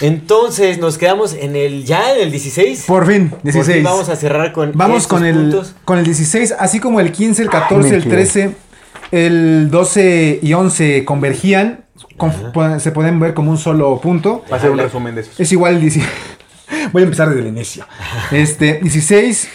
[0.00, 2.84] Entonces, nos quedamos en el ya en el 16.
[2.86, 3.76] Por fin, Por 16.
[3.76, 5.74] fin vamos a cerrar con Vamos estos con el, puntos.
[5.84, 8.16] con el 16, así como el 15, el 14, me el equivoqué.
[8.22, 8.54] 13,
[9.10, 11.84] el 12 y 11 convergían.
[12.16, 14.44] con- se pueden ver como un solo punto.
[14.50, 15.38] Va a ser un resumen de esos.
[15.40, 16.06] Es igual el 16.
[16.92, 17.86] Voy a empezar desde el inicio.
[18.30, 19.48] Este, 16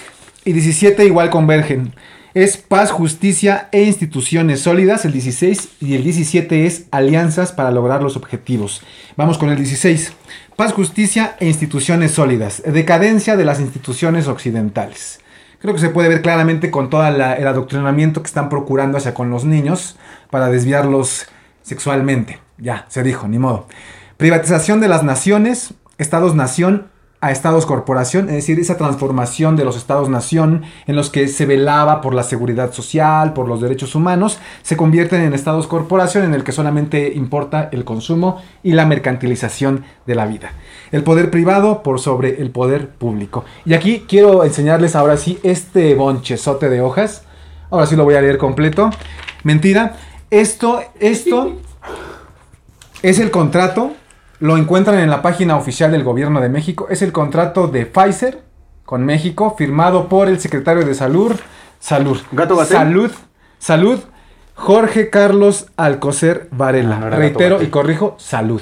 [0.45, 1.93] y 17 igual convergen.
[2.33, 8.01] Es paz, justicia e instituciones sólidas, el 16, y el 17 es alianzas para lograr
[8.01, 8.81] los objetivos.
[9.15, 10.13] Vamos con el 16.
[10.55, 12.63] Paz, justicia e instituciones sólidas.
[12.65, 15.19] Decadencia de las instituciones occidentales.
[15.59, 19.29] Creo que se puede ver claramente con todo el adoctrinamiento que están procurando hacia con
[19.29, 19.99] los niños
[20.31, 21.27] para desviarlos
[21.61, 22.39] sexualmente.
[22.57, 23.67] Ya, se dijo, ni modo.
[24.17, 26.87] Privatización de las naciones, estados-nación
[27.23, 32.13] a estados-corporación, es decir, esa transformación de los estados-nación en los que se velaba por
[32.13, 37.13] la seguridad social, por los derechos humanos, se convierten en estados-corporación en el que solamente
[37.15, 40.51] importa el consumo y la mercantilización de la vida.
[40.91, 43.45] El poder privado por sobre el poder público.
[43.63, 47.23] Y aquí quiero enseñarles ahora sí este bonchezote de hojas.
[47.71, 48.89] Ahora sí lo voy a leer completo.
[49.43, 49.95] Mentira.
[50.29, 51.53] Esto, esto
[53.01, 53.93] es el contrato.
[54.43, 56.87] Lo encuentran en la página oficial del gobierno de México.
[56.89, 58.41] Es el contrato de Pfizer
[58.83, 61.31] con México, firmado por el secretario de Salud,
[61.79, 62.19] Salud.
[62.33, 62.77] ¿Gato Gatel?
[62.77, 63.11] Salud.
[63.57, 63.99] Salud.
[64.53, 66.97] Jorge Carlos Alcocer Varela.
[66.97, 68.61] Ah, no Reitero y corrijo, salud.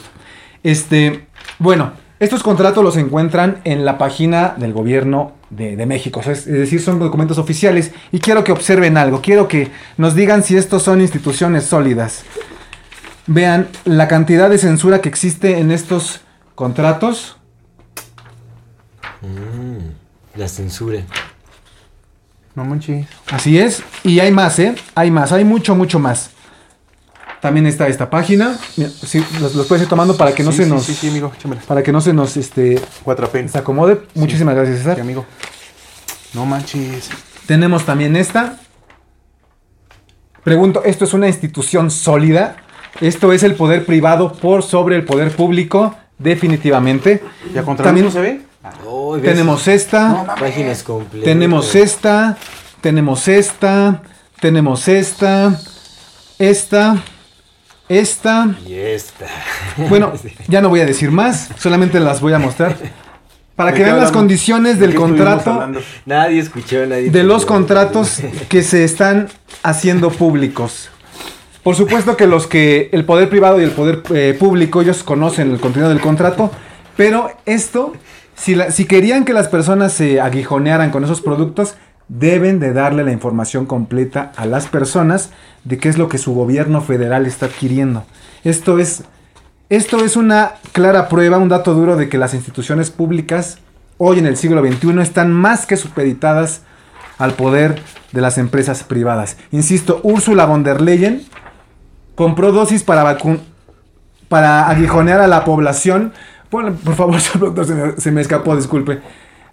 [0.62, 1.26] Este,
[1.58, 6.20] bueno, estos contratos los encuentran en la página del gobierno de, de México.
[6.20, 7.92] O sea, es, es decir, son documentos oficiales.
[8.12, 9.22] Y quiero que observen algo.
[9.22, 12.24] Quiero que nos digan si estos son instituciones sólidas.
[13.28, 16.22] Vean la cantidad de censura que existe en estos
[16.56, 17.38] contratos.
[20.36, 21.02] La censura.
[22.56, 23.08] No manches.
[23.32, 23.84] Así es.
[24.04, 24.76] Y hay más, ¿eh?
[24.96, 26.32] Hay más, hay mucho, mucho más.
[27.42, 28.58] También está esta página.
[28.78, 30.84] Mira, sí, los, los puedes ir tomando para que no Sí, se sí, nos.
[30.84, 31.32] Sí, sí, amigo.
[31.68, 33.52] Para que no se nos este, Cuatro apenas.
[33.52, 34.02] se acomode.
[34.16, 34.96] Muchísimas gracias, César.
[34.96, 35.26] Sí, amigo.
[36.34, 37.10] No manches.
[37.48, 38.58] Tenemos también esta.
[40.44, 42.58] Pregunto, ¿esto es una institución sólida?
[43.00, 45.96] ¿Esto es el poder privado por sobre el poder público?
[46.18, 47.24] Definitivamente.
[47.54, 48.42] ¿Ya contra También no se ve?
[48.86, 50.36] Oh, tenemos esta.
[50.40, 51.26] páginas completas.
[51.26, 52.38] Tenemos esta,
[52.82, 54.04] tenemos esta,
[54.40, 55.60] tenemos esta,
[56.38, 56.98] esta,
[57.90, 58.56] esta.
[58.68, 59.26] Y esta.
[59.90, 60.14] Bueno,
[60.48, 62.78] ya no voy a decir más, solamente las voy a mostrar.
[63.56, 65.70] Para ¿De que vean las condiciones ¿De del contrato?
[66.06, 67.10] Nadie escuchó, nadie.
[67.12, 69.28] de los contratos que se están
[69.64, 70.90] haciendo públicos.
[71.64, 75.52] Por supuesto que los que el poder privado y el poder eh, público, ellos conocen
[75.52, 76.50] el contenido del contrato,
[76.98, 77.94] pero esto,
[78.36, 81.76] si, si querían que las personas se aguijonearan con esos productos,
[82.08, 85.30] deben de darle la información completa a las personas
[85.64, 88.06] de qué es lo que su gobierno federal está adquiriendo.
[88.44, 89.04] Esto es,
[89.70, 93.60] esto es una clara prueba, un dato duro de que las instituciones públicas
[93.98, 96.64] hoy en el siglo XXI están más que supeditadas
[97.20, 97.80] al poder
[98.12, 99.38] de las empresas privadas.
[99.52, 101.24] Insisto, Úrsula von der Leyen
[102.16, 103.42] compró dosis para vacun
[104.32, 106.14] para aguijonear a la población.
[106.50, 109.02] Ponle, por favor, señor productor, se me, se me escapó, disculpe.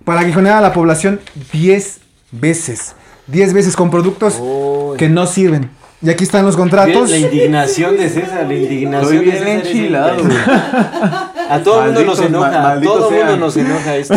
[0.05, 1.21] Para aguijonear a la población
[1.53, 2.95] 10 veces.
[3.27, 4.97] 10 veces con productos Uy.
[4.97, 5.71] que no sirven.
[6.01, 7.11] Y aquí están los contratos.
[7.11, 10.23] La indignación de César, la indignación Estoy bien de César enchilado.
[11.51, 14.15] A todo el mundo nos enoja, ma- a todo el mundo nos enoja esto.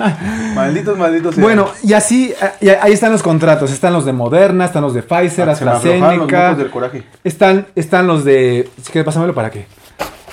[0.54, 1.34] Malditos, malditos.
[1.34, 1.42] sean.
[1.42, 3.70] Bueno, y así, y ahí están los contratos.
[3.72, 6.12] Están los de Moderna, están los de Pfizer, Ah, los AstraZeneca.
[6.50, 7.02] mocos del coraje.
[7.24, 8.68] Están, están los de.
[8.82, 9.66] Si quieres, pásamelo para qué.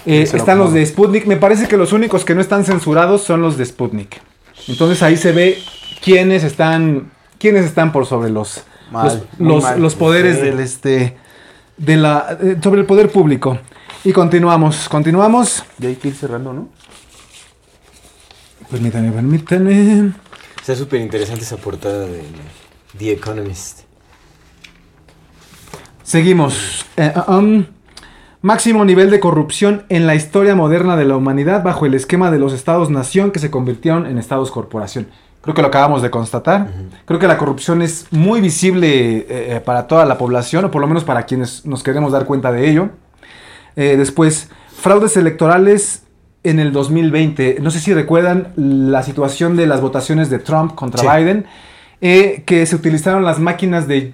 [0.06, 1.26] Eh, lo están los de Sputnik.
[1.26, 4.20] Me parece que los únicos que no están censurados son los de Sputnik.
[4.68, 5.58] Entonces ahí se ve
[6.04, 7.10] quiénes están.
[7.40, 8.64] quiénes están por sobre los.
[8.92, 9.82] Mal, los, los- mal.
[9.82, 10.44] los poderes Sí.
[10.44, 11.18] del este.
[11.78, 13.58] De la, eh, sobre el poder público.
[14.04, 14.88] Y continuamos.
[14.90, 15.64] Continuamos.
[15.78, 16.70] Ya hay que ir cerrando, ¿no?
[18.70, 20.12] Permítame, permítame.
[20.60, 22.22] Está súper interesante esa portada de
[22.98, 23.82] The Economist.
[26.04, 26.86] Seguimos.
[26.98, 27.66] Eh, um,
[28.42, 32.40] máximo nivel de corrupción en la historia moderna de la humanidad bajo el esquema de
[32.40, 35.08] los estados-nación que se convirtieron en estados-corporación.
[35.42, 36.68] Creo que lo acabamos de constatar.
[37.06, 38.88] Creo que la corrupción es muy visible
[39.18, 42.26] eh, eh, para toda la población, o por lo menos para quienes nos queremos dar
[42.26, 42.90] cuenta de ello.
[43.76, 46.04] Eh, después, fraudes electorales
[46.44, 47.58] en el 2020.
[47.62, 51.08] No sé si recuerdan la situación de las votaciones de Trump contra Sí.
[51.08, 51.46] Biden,
[52.02, 54.14] eh, que se utilizaron las máquinas de...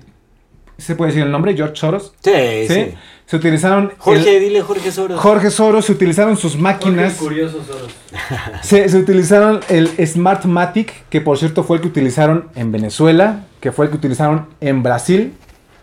[0.77, 1.55] ¿Se puede decir el nombre?
[1.55, 2.13] George Soros.
[2.21, 2.31] Sí,
[2.67, 2.73] ¿Sí?
[2.73, 2.93] sí.
[3.27, 3.91] Se utilizaron...
[3.99, 5.19] Jorge, el- dile Jorge Soros.
[5.19, 7.13] Jorge Soros, se utilizaron sus Jorge máquinas...
[7.15, 7.93] curioso Soros.
[8.63, 13.71] Se, se utilizaron el Smartmatic, que por cierto fue el que utilizaron en Venezuela, que
[13.71, 15.33] fue el que utilizaron en Brasil,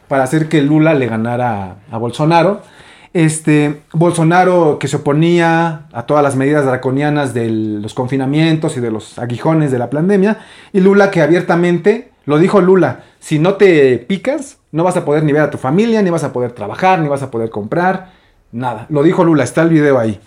[0.08, 2.62] para hacer que Lula le ganara a, a Bolsonaro.
[3.12, 8.90] Este, Bolsonaro que se oponía a todas las medidas draconianas de los confinamientos y de
[8.90, 10.38] los aguijones de la pandemia.
[10.72, 15.24] Y Lula que abiertamente, lo dijo Lula, si no te picas, no vas a poder
[15.24, 18.12] ni ver a tu familia, ni vas a poder trabajar, ni vas a poder comprar,
[18.52, 18.86] nada.
[18.88, 20.20] Lo dijo Lula, está el video ahí.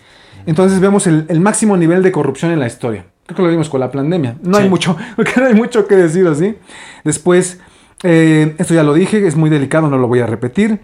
[0.46, 3.06] Entonces vemos el, el máximo nivel de corrupción en la historia.
[3.26, 4.38] Creo que lo vimos con la pandemia.
[4.42, 6.56] No hay mucho, porque no hay mucho que decir así.
[7.04, 7.60] Después,
[8.04, 10.80] eh, esto ya lo dije, es muy delicado, no lo voy a repetir.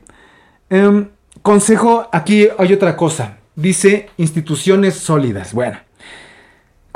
[0.69, 1.10] Em,
[1.41, 3.38] consejo, aquí hay otra cosa.
[3.56, 5.53] Dice instituciones sólidas.
[5.53, 5.77] Bueno,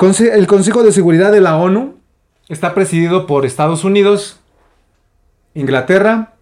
[0.00, 1.97] el Consejo de Seguridad de la ONU
[2.48, 4.40] está presidido por Estados Unidos,
[5.54, 6.34] Inglaterra,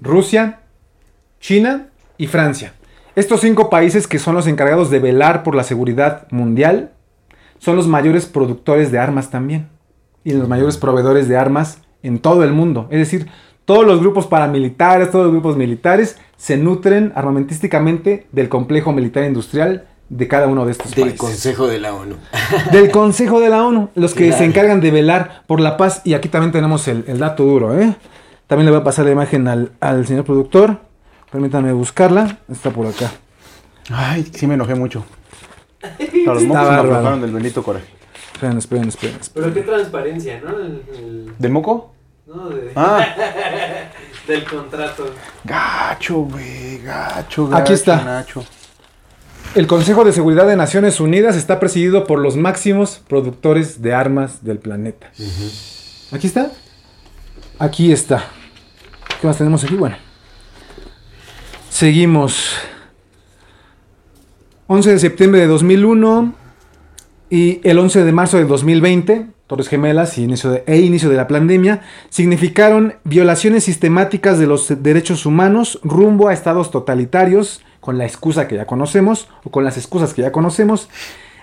[0.00, 0.60] Rusia,
[1.40, 1.88] China
[2.18, 2.74] y Francia.
[3.14, 6.92] Estos cinco países que son los encargados de velar por la seguridad mundial
[7.58, 9.68] son los mayores productores de armas también
[10.22, 12.88] y los mayores proveedores de armas en todo el mundo.
[12.90, 13.28] Es decir,
[13.64, 19.86] todos los grupos paramilitares, todos los grupos militares se nutren armamentísticamente del complejo militar industrial
[20.08, 22.16] de cada uno de estos Del países Consejo de la ONU.
[22.72, 24.38] del Consejo de la ONU, los que Claro.
[24.38, 26.02] se encargan de velar por la paz.
[26.04, 27.94] Y aquí también tenemos el, el dato duro, ¿eh?
[28.46, 30.78] También le voy a pasar la imagen al, al señor productor.
[31.32, 32.38] Permítanme buscarla.
[32.50, 33.10] Está por acá.
[33.90, 35.04] Ay, sí me enojé mucho.
[35.82, 35.88] A
[36.32, 37.86] los Está mocos se me aflojaron del bendito coraje.
[38.34, 39.16] Esperen, esperen, esperen.
[39.20, 39.50] esperen.
[39.50, 40.50] Pero qué transparencia, ¿no?
[40.58, 41.92] El- el- ¿Del moco?
[42.26, 42.48] ¿no?
[42.50, 43.04] De- Ah,
[44.28, 45.10] del contrato.
[45.44, 47.62] gacho, güey, gacho, gacho.
[47.62, 48.02] Aquí está.
[48.04, 48.44] Nacho.
[49.56, 54.44] El Consejo de Seguridad de Naciones Unidas está presidido por los máximos productores de armas
[54.44, 55.10] del planeta.
[56.12, 56.52] Aquí está.
[57.58, 58.22] Aquí está.
[59.18, 59.74] ¿Qué más tenemos aquí?
[59.74, 59.96] Bueno.
[61.70, 62.52] Seguimos.
[64.66, 66.34] 11 de septiembre de 2001
[67.30, 71.16] y el 11 de marzo de 2020, Torres Gemelas y inicio de, e inicio de
[71.16, 71.80] la pandemia,
[72.10, 78.56] significaron violaciones sistemáticas de los derechos humanos rumbo a estados totalitarios, con la excusa que
[78.56, 80.88] ya conocemos, o con las excusas que ya conocemos,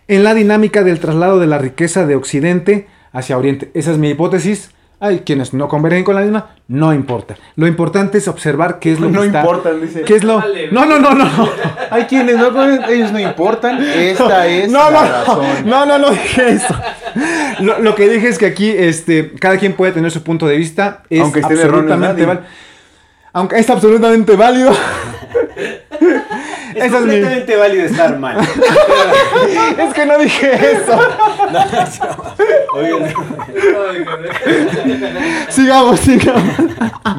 [0.08, 3.72] en la dinámica del traslado de la riqueza de Occidente hacia Oriente.
[3.74, 4.72] Esa es mi hipótesis.
[5.00, 7.36] Hay quienes no convergen con la misma, no importa.
[7.58, 10.02] Lo importante es observar qué es lo No que está- importan, dice.
[10.04, 10.38] ¿Qué es lo?
[10.38, 11.26] Vale, No, no, no, no.
[11.92, 12.48] Hay quienes no,
[12.88, 13.84] ellos no importan.
[13.84, 15.46] Esta es No, la no, razón.
[15.66, 16.74] no, no, no dije eso.
[17.60, 20.56] Lo, lo que dije es que aquí, este, cada quien puede tener su punto de
[20.58, 21.04] vista.
[21.10, 22.26] Es Aunque esté absolutamente.
[23.34, 24.72] Aunque es absolutamente válido.
[26.76, 28.38] Es Esa es mi- completamente válido estar mal.
[29.78, 31.00] Es que no dije eso.
[35.50, 36.44] Sigamos, sigamos.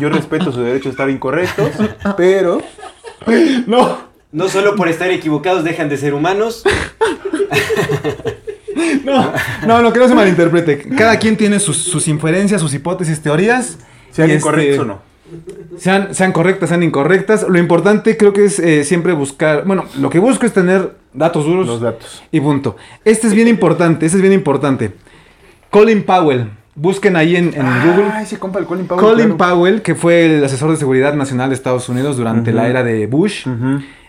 [0.00, 1.70] Yo respeto su derecho a estar incorrectos,
[2.16, 2.60] pero
[3.66, 3.98] No.
[4.32, 6.64] no solo por estar equivocados dejan de ser humanos.
[9.04, 9.32] No,
[9.66, 10.88] no, no, que no se malinterprete.
[10.96, 13.78] Cada quien tiene sus, sus inferencias, sus hipótesis, teorías.
[14.10, 15.13] sean Y, este, incorrectos o no.
[15.78, 17.46] Sean, sean correctas, sean incorrectas.
[17.48, 19.64] Lo importante creo que es eh, siempre buscar.
[19.64, 21.66] Bueno, lo que busco es tener datos duros.
[21.66, 22.22] Los datos.
[22.30, 22.76] Y punto.
[23.04, 24.92] Este es bien importante, este es bien importante.
[25.70, 26.50] Colin Powell.
[26.76, 28.10] Busquen ahí en, en Google.
[28.12, 29.04] Ah, ese compa el Colin Powell.
[29.04, 29.56] Colin claro.
[29.56, 33.06] Powell, que fue el asesor de seguridad nacional de Estados Unidos durante la era de
[33.06, 33.46] Bush.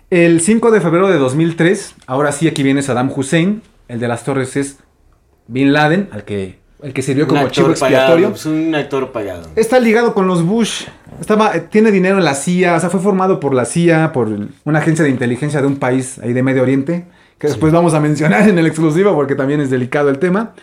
[0.10, 3.62] El 5 de febrero de 2003, ahora sí aquí viene Saddam Hussein.
[3.88, 4.80] El de las torres es
[5.48, 8.28] Bin Laden, al que, el que sirvió como chivo expiatorio.
[8.28, 8.36] pagado.
[8.36, 9.50] Es un actor pagado.
[9.56, 10.86] Está ligado con los Bush.
[11.20, 14.28] Estaba, eh, tiene dinero en la CIA, o sea, fue formado por la CIA, por
[14.66, 17.06] una agencia de inteligencia de un país ahí de Medio Oriente,
[17.38, 20.54] que después vamos a mencionar en el exclusivo porque también es delicado el tema.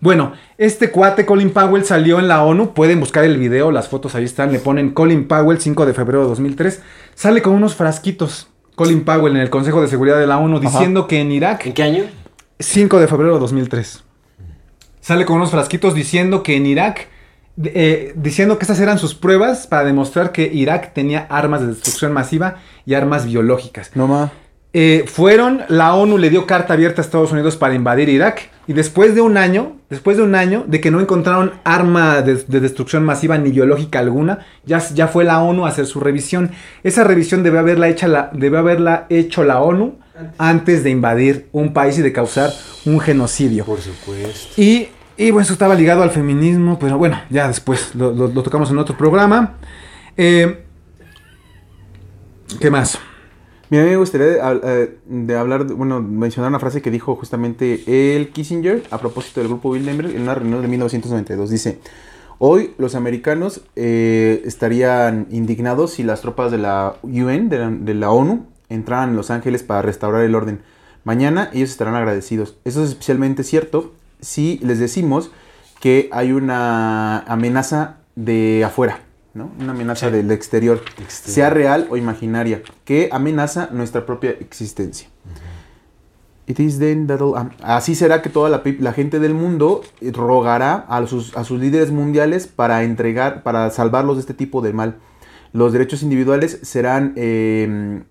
[0.00, 4.14] Bueno, este cuate Colin Powell salió en la ONU, pueden buscar el video, las fotos
[4.14, 6.82] ahí están, le ponen Colin Powell 5 de febrero de 2003,
[7.14, 8.48] sale con unos frasquitos.
[8.74, 11.74] Colin Powell en el Consejo de Seguridad de la ONU diciendo que en Irak ¿En
[11.74, 12.04] qué año?
[12.58, 14.04] 5 de febrero de 2003.
[15.10, 17.08] Sale con unos frasquitos diciendo que en Irak,
[17.64, 22.12] eh, diciendo que estas eran sus pruebas para demostrar que Irak tenía armas de destrucción
[22.12, 23.90] masiva y armas biológicas.
[23.96, 24.30] No más.
[24.72, 28.72] Eh, fueron, la ONU le dio carta abierta a Estados Unidos para invadir Irak y
[28.72, 32.60] después de un año, después de un año de que no encontraron arma de, de
[32.60, 36.52] destrucción masiva ni biológica alguna, ya, ya fue la ONU a hacer su revisión.
[36.84, 39.98] Esa revisión debe haberla, hecha la, debe haberla hecho la ONU
[40.38, 42.52] antes de invadir un país y de causar
[42.84, 43.64] un genocidio.
[43.64, 44.60] Por supuesto.
[44.60, 44.88] Y,
[45.20, 48.96] y bueno, eso estaba ligado al feminismo, pero bueno, ya después lo, tocamos en otro
[48.96, 49.56] programa.
[50.16, 50.64] Eh,
[52.58, 52.98] ¿Qué más?
[53.68, 58.16] Mira, a mí me gustaría de, eh, hablar, bueno, mencionar una frase que dijo justamente
[58.16, 61.50] el Kissinger a propósito del grupo Bilderberg en una reunión de 1992.
[61.50, 61.80] Dice,
[62.38, 67.92] hoy los americanos eh, estarían indignados si las tropas de la UN, de la, de
[67.92, 70.62] la ONU, entraran en Los Ángeles para restaurar el orden.
[71.04, 72.56] Mañana ellos estarán agradecidos.
[72.64, 75.30] Eso es especialmente cierto si les decimos
[75.80, 79.00] que hay una amenaza de afuera,
[79.34, 79.50] ¿no?
[79.58, 80.12] Una amenaza Sí.
[80.16, 81.34] del exterior, Exterior.
[81.34, 85.08] sea real o imaginaria, que amenaza nuestra propia existencia.
[86.46, 90.74] It is then that'll- am- así será que toda la, gente del mundo eh, rogará
[90.88, 94.96] a sus, a sus líderes mundiales para entregar, para salvarlos de este tipo de mal.
[95.52, 98.02] Los derechos individuales serán eh,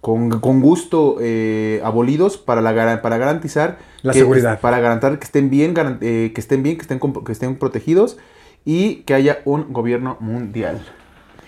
[0.00, 4.60] con, con gusto eh, abolidos para, la, para garantizar La que- seguridad.
[4.60, 8.16] para garantizar que estén bien, eh, que estén bien, que estén, que estén protegidos
[8.64, 10.80] y que haya un gobierno mundial.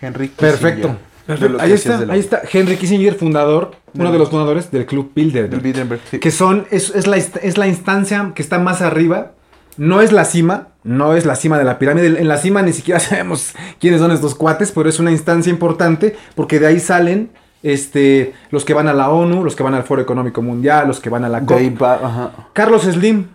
[0.01, 0.97] Henry Perfecto.
[1.27, 1.61] Kissinger.
[1.61, 2.43] Ahí está, ahí está.
[2.53, 5.51] Henry Kissinger, fundador, uno de los fundadores del Club Bilderberg.
[5.51, 6.19] del Bilderberg, sí.
[6.19, 9.33] que son, es, es la, es la instancia que está más arriba,
[9.77, 12.73] no es la cima, no es la cima de la pirámide, en la cima ni
[12.73, 17.31] siquiera sabemos quiénes son estos cuates, pero es una instancia importante porque de ahí salen
[17.63, 21.01] este, los que van a la ONU, los que van al Foro Económico Mundial, los
[21.01, 21.83] que van a la COP.
[21.83, 22.31] ajá.
[22.53, 23.27] Carlos Slim,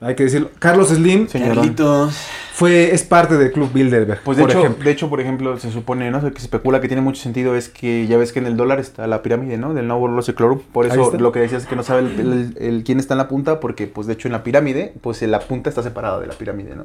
[0.00, 1.56] hay que decirlo, Carlos Slim Señorón.
[1.56, 2.16] Carlitos.
[2.52, 4.84] fue, es parte del Club Bilderberg, Pues de por hecho, ejemplo.
[4.84, 6.20] de hecho, por ejemplo, se supone, ¿no?
[6.20, 8.78] Que se especula que tiene mucho sentido es que ya ves que en el dólar
[8.78, 9.74] está la pirámide, ¿no?
[9.74, 10.60] Del nuevo Clorum.
[10.72, 13.18] Por eso lo que decías es que no sabe el, el- el quién está en
[13.18, 16.26] la punta, porque pues de hecho en la pirámide, pues la punta está separada de
[16.26, 16.84] la pirámide, ¿no?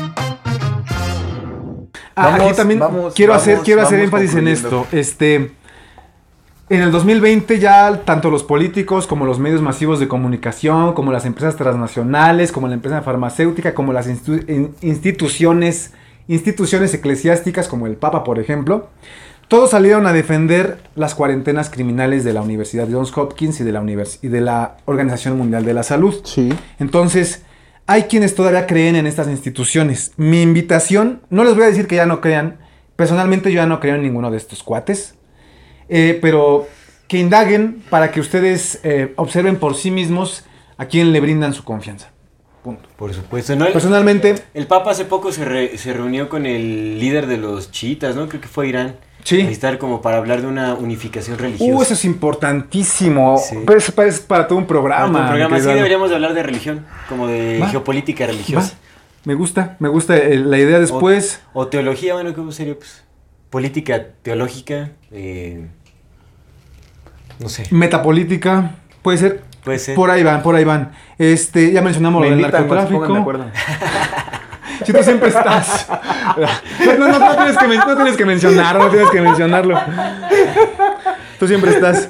[2.15, 4.85] Ah, Vamos, aquí también vamos, quiero vamos, hacer, quiero hacer énfasis en esto.
[4.91, 5.51] Este,
[6.69, 11.25] en el 2020 ya tanto los políticos como los medios masivos de comunicación, como las
[11.25, 15.91] empresas transnacionales, como la empresa farmacéutica, como las institu- in- instituciones,
[16.27, 18.87] instituciones eclesiásticas como el Papa, por ejemplo,
[19.49, 23.81] todos salieron a defender las cuarentenas criminales de la Universidad Johns Hopkins y de la,
[23.81, 26.15] univers- y de la Organización Mundial de la Salud.
[26.23, 26.53] Sí.
[26.79, 27.43] Entonces,
[27.91, 30.13] hay quienes todavía creen en estas instituciones.
[30.15, 32.59] Mi invitación, no les voy a decir que ya no crean,
[32.95, 35.15] personalmente yo ya no creo en ninguno de estos cuates,
[35.89, 36.67] eh, pero
[37.09, 40.45] que indaguen para que ustedes eh, observen por sí mismos
[40.77, 42.11] a quién le brindan su confianza.
[42.63, 42.87] Punto.
[42.95, 47.37] Por supuesto, Personalmente, el Papa hace poco se, re- se reunió con el líder de
[47.37, 48.29] los chiitas, ¿no?
[48.29, 48.97] Creo que fue Irán.
[49.23, 49.59] Sí.
[49.77, 51.71] Como para hablar de una unificación religiosa.
[51.73, 53.37] uh, eso es importantísimo.
[53.37, 53.57] Sí.
[53.65, 55.19] Pero es para todo un Para programa.
[55.21, 57.67] tu programa mi sí deberíamos de hablar de religión, como de Va.
[57.69, 58.73] geopolítica Va, religiosa.
[59.23, 61.41] Me gusta, me gusta eh, la idea después.
[61.53, 62.75] O, o teología, bueno, ¿cómo sería?
[62.75, 63.03] Pues,
[63.51, 65.67] política teológica, eh,
[67.39, 69.43] no sé, Metapolítica, puede ser.
[69.63, 69.95] puede ser.
[69.95, 70.93] Por ahí van, por ahí van.
[71.17, 73.05] Este, ya mencionamos Me de narcotráfico.
[74.85, 75.87] Si tú siempre estás.
[76.97, 79.79] No, no, no tienes que, no tienes que mencionarlo, no tienes que mencionarlo.
[81.39, 82.09] Tú siempre estás.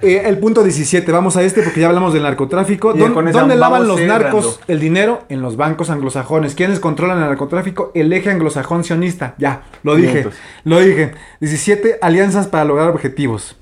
[0.00, 2.94] Eh, el punto 17, vamos a este porque ya hablamos del narcotráfico.
[2.94, 5.24] Y ¿Dó- con esa ¿Dónde lavan los narcos el dinero?
[5.28, 6.54] En los bancos anglosajones.
[6.54, 7.90] ¿Quiénes controlan el narcotráfico?
[7.94, 9.34] El eje anglosajón sionista.
[9.38, 10.28] Ya, lo dije.
[10.64, 11.12] Lo dije.
[11.40, 13.56] 17, alianzas para lograr objetivos.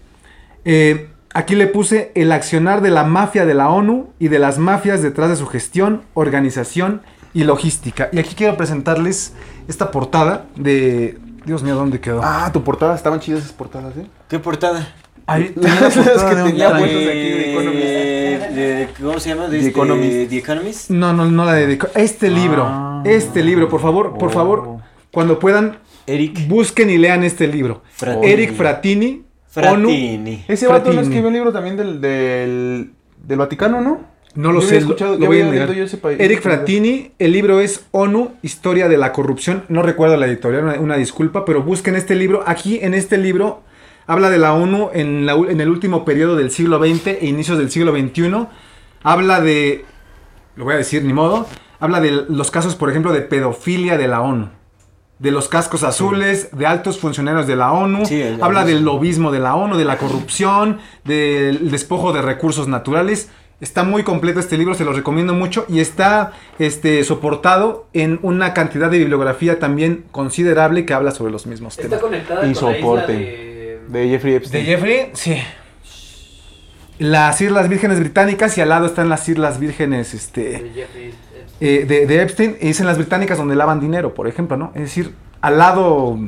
[0.66, 4.58] Eh, aquí le puse el accionar de la mafia de la ONU y de las
[4.58, 7.00] mafias detrás de su gestión, organización
[7.36, 8.08] y logística.
[8.12, 9.34] Y aquí quiero presentarles
[9.68, 11.18] esta portada de...
[11.44, 12.20] Dios mío, ¿dónde quedó?
[12.24, 14.06] Ah, tu portada, estaban chidas esas portadas, ¿eh?
[14.28, 14.94] ¿Qué portada?
[15.26, 16.81] Ahí Las tenía la portada que de un tenía traje.
[16.82, 17.84] puestas aquí de Economist.
[17.84, 19.42] de- de- ¿Cómo se llama?
[19.44, 20.31] De The este- Economist.
[20.31, 20.90] The Economist.
[20.90, 21.89] No, no, no la dedico.
[21.94, 23.02] Este libro, Ah.
[23.05, 24.32] este libro, por favor, por Oh.
[24.32, 24.76] favor,
[25.12, 27.82] cuando puedan, Eric busquen y lean este libro.
[27.92, 28.32] Fratini.
[28.32, 30.44] Eric Fratini, Fratini.
[30.48, 31.02] Ese vato no Fratini.
[31.02, 32.92] escribió un libro también del, del,
[33.26, 34.00] del Vaticano, ¿no?
[34.36, 37.60] No lo Yo sé, escuchado- lo voy a yo ese pa- Eric Fratini, el libro
[37.60, 39.65] es ONU, Historia de la Corrupción.
[39.68, 42.44] No recuerdo la editorial, una, una disculpa, pero busquen este libro.
[42.47, 43.62] Aquí en este libro
[44.06, 47.58] habla de la ONU en, la en el último periodo del siglo XX e inicios
[47.58, 48.47] del siglo XXI.
[49.02, 49.84] Habla de,
[50.56, 51.47] lo voy a decir ni modo,
[51.81, 54.50] habla de los casos, por ejemplo, de pedofilia de la ONU.
[55.18, 59.32] De los cascos azules, de altos funcionarios de la ONU, Sí, habla el- del lobismo
[59.32, 63.31] de la ONU, de la corrupción, del despojo de recursos naturales.
[63.60, 68.52] Está muy completo este libro, se lo recomiendo mucho y está este, soportado en una
[68.52, 72.00] cantidad de bibliografía también considerable que habla sobre los mismos Está temas.
[72.00, 73.80] conectada Y con la isla de...
[73.88, 74.64] De Jeffrey Epstein.
[74.64, 75.10] ¿De Jeffrey?
[75.14, 75.36] Sí.
[76.98, 81.44] Las Islas Vírgenes Británicas y al lado están las Islas Vírgenes este, de Jeffrey Epstein.
[81.60, 82.56] eh, de, de Epstein.
[82.60, 84.72] Y es en las Británicas donde lavan dinero, por ejemplo, ¿no?
[84.74, 86.18] Es decir, al lado...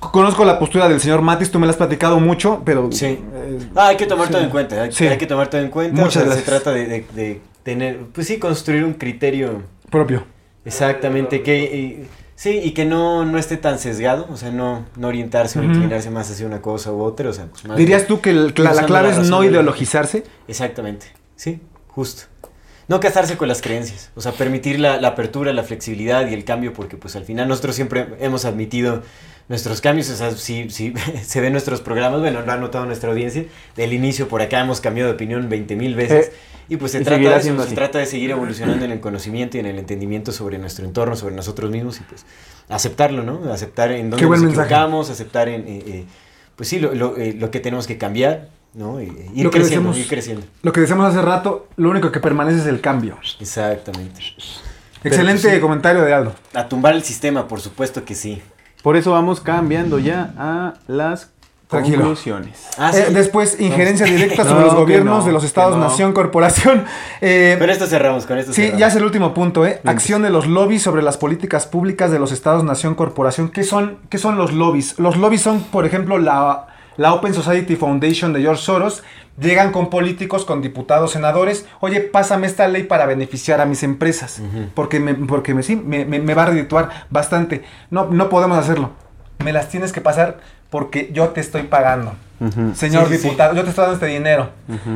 [0.00, 2.90] Conozco la postura del señor Matis, tú me la has platicado mucho, pero...
[2.92, 3.06] Sí.
[3.06, 4.32] eh, Ah, hay que tomar Sí.
[4.32, 4.82] todo en cuenta.
[4.82, 5.06] Hay, Sí.
[5.06, 5.94] hay que tomar todo en cuenta.
[6.00, 6.44] Muchas o sea, gracias.
[6.44, 10.24] Se trata de, de- de tener, pues sí, construir un criterio propio.
[10.64, 15.08] exactamente que y- sí y que no, no esté tan sesgado, o sea, no, no
[15.08, 18.20] orientarse o inclinarse más hacia una cosa u otra, o sea, pues más ¿Dirías tú
[18.20, 20.22] que el- la, la clave la es no ideologizarse?
[20.46, 22.24] Exactamente, sí, justo.
[22.88, 26.44] No casarse con las creencias, o sea, permitir la, la apertura, la flexibilidad y el
[26.44, 29.02] cambio, porque pues al final nosotros siempre hemos admitido
[29.48, 33.10] nuestros cambios, o sea, si, si se ven nuestros programas, bueno, lo ha notado nuestra
[33.10, 33.44] audiencia,
[33.76, 36.32] del inicio por acá hemos cambiado de opinión 20 mil veces, Eh,
[36.70, 39.56] y pues se y trata de eso, se trata de seguir evolucionando en el conocimiento
[39.56, 42.26] y en el entendimiento sobre nuestro entorno, sobre nosotros mismos, y pues
[42.68, 43.50] aceptarlo, ¿no?
[43.52, 44.66] Aceptar en dónde nos mensaje.
[44.66, 46.04] equivocamos, aceptar en, eh, eh,
[46.56, 48.48] pues sí, lo, lo, lo que tenemos que cambiar,
[48.78, 49.00] ¿no?
[49.02, 50.46] Y, ir Lo que creciendo, decíamos- ir creciendo.
[50.62, 53.16] Lo que decíamos hace rato, lo único que permanece es el cambio.
[53.40, 54.20] Exactamente.
[55.04, 55.60] Excelente pues, sí.
[55.60, 56.34] comentario de Aldo.
[56.54, 58.40] A tumbar el sistema, por supuesto que sí.
[58.82, 61.30] Por eso vamos cambiando ya a las
[61.68, 61.98] Tranquilo.
[61.98, 62.66] conclusiones.
[62.78, 65.82] Ah, Eh, después, injerencia directa No, sobre los gobiernos no, de los estados, no.
[65.84, 66.84] nación, corporación.
[67.20, 68.80] Eh, Con esto cerramos, con esto Sí, cerramos.
[68.80, 69.80] ya es el último punto, ¿eh?
[69.84, 73.50] Acción de los lobbies sobre las políticas públicas de los estados, nación, corporación.
[73.50, 74.98] ¿Qué son, qué son los lobbies?
[74.98, 76.66] Los lobbies son, por ejemplo, la,
[76.98, 79.02] la Open Society Foundation de George Soros,
[79.40, 84.42] llegan con políticos, con diputados, senadores, oye, pásame esta ley para beneficiar a mis empresas,
[84.74, 87.62] porque, me, porque me, sí, me, me- me va a redituar bastante.
[87.90, 88.90] No, no podemos hacerlo.
[89.42, 92.12] Me las tienes que pasar porque yo te estoy pagando.
[92.74, 93.22] Señor Sí, sí, sí.
[93.24, 94.50] diputado, yo te estoy dando este dinero.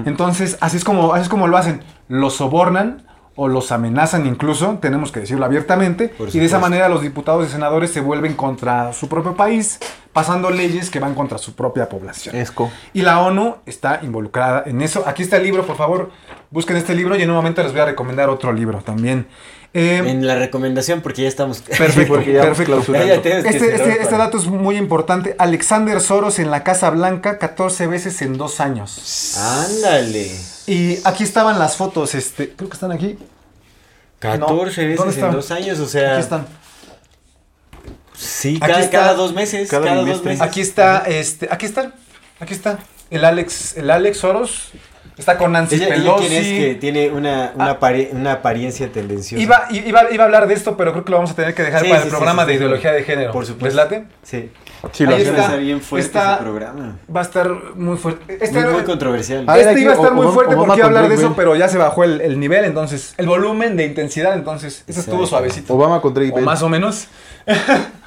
[0.04, 1.82] Entonces, así es como, así es como lo hacen.
[2.08, 3.04] Los sobornan
[3.34, 7.50] o los amenazan incluso, tenemos que decirlo abiertamente, y de esa manera los diputados y
[7.50, 9.78] senadores se vuelven contra su propio país,
[10.12, 12.36] pasando leyes que van contra su propia población.
[12.36, 12.70] Esco.
[12.92, 15.04] Y la ONU está involucrada en eso.
[15.06, 16.10] Aquí está el libro, por favor,
[16.50, 19.26] busquen este libro y en un momento les voy a recomendar otro libro también.
[19.74, 21.60] Eh, En la recomendación, porque ya estamos.
[21.78, 22.94] Perfecto, porque ya vamos perfecto.
[22.94, 25.34] Este, este- para- este dato es muy importante.
[25.38, 29.34] Alexander Soros en la Casa Blanca 14 veces en dos años.
[29.38, 30.30] Ándale.
[30.66, 33.18] Y aquí estaban las fotos, este, creo que están aquí.
[34.18, 35.32] 14 ¿dónde veces en están?
[35.32, 36.12] dos años, o sea.
[36.12, 36.46] Aquí están.
[38.14, 39.68] Sí, Aquí cada, está- cada dos meses.
[39.70, 40.40] cada Cada, dos meses.
[40.42, 41.92] Aquí está, este, aquí está,
[42.38, 42.78] aquí está.
[43.10, 44.68] El Alex, el Alex Soros
[45.16, 46.26] está con Nancy Ella, ella Pelosi.
[46.28, 47.78] quién es que tiene una, una, Ah.
[47.78, 49.42] apare- una apariencia tendenciosa.
[49.42, 51.62] Iba, iba, iba a hablar de esto, pero creo que lo vamos a tener que
[51.62, 53.32] dejar Sí, para sí, el programa sí, de sí, ideología de género.
[53.32, 53.64] Por supuesto.
[53.66, 54.04] ¿Les late?
[54.22, 54.50] Sí.
[54.92, 55.42] Sí, lo está.
[55.42, 56.98] Está bien fuerte Está- ese programa.
[57.14, 58.38] Va a estar muy fuerte.
[58.42, 59.46] Este, Muy, muy controversial.
[59.46, 61.14] Ver, este aquí, iba a estar muy Obama- fuerte Obama porque iba a hablar de
[61.14, 61.36] eso, Bell.
[61.36, 65.24] pero ya se bajó el, el nivel, entonces, el volumen de intensidad, entonces, eso estuvo
[65.26, 65.74] suavecito.
[65.74, 67.06] Obama con Drake O más o menos.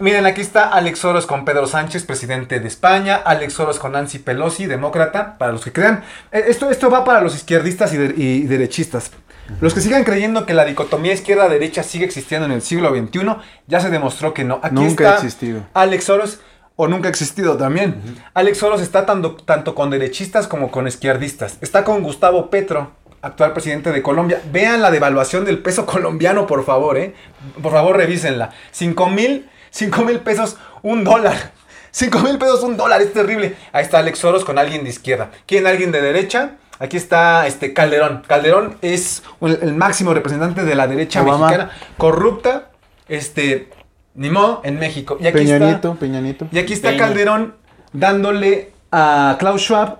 [0.00, 3.14] Miren, aquí está Alex Soros con Pedro Sánchez, presidente de España.
[3.24, 6.02] Alex Soros con Nancy Pelosi, demócrata, para los que crean.
[6.32, 9.12] Eh, Esto, esto va para los izquierdistas y, de- y derechistas.
[9.60, 13.36] Los que sigan creyendo que la dicotomía izquierda-derecha sigue existiendo en el siglo XXI,
[13.68, 14.58] ya se demostró que no.
[14.62, 15.60] Aquí Nunca ha está existido.
[15.74, 16.40] Alex Soros,
[16.76, 18.00] o nunca ha existido también.
[18.32, 21.58] Alex Soros está tanto, tanto con derechistas como con izquierdistas.
[21.60, 22.92] Está con Gustavo Petro,
[23.22, 24.40] actual presidente de Colombia.
[24.50, 27.14] Vean la devaluación del peso colombiano, por favor, ¿eh?
[27.62, 28.50] Por favor, revísenla.
[28.72, 31.50] 5 mil, 5 mil pesos, un dólar.
[31.90, 33.56] 5 mil pesos, un dólar, es terrible.
[33.72, 35.30] Ahí está Alex Soros con alguien de izquierda.
[35.46, 36.52] ¿Quién alguien de derecha?
[36.78, 38.22] Aquí está este Calderón.
[38.28, 41.46] Calderón es un- el máximo representante de la derecha Obama.
[41.48, 42.70] mexicana, corrupta,
[43.08, 43.70] este,
[44.14, 45.16] ni modo, en México.
[45.20, 46.46] Y aquí Peña está, Nieto, Peña Nieto.
[46.52, 47.06] y aquí está Peña.
[47.06, 47.54] Calderón
[47.92, 49.98] dándole a Klaus Schwab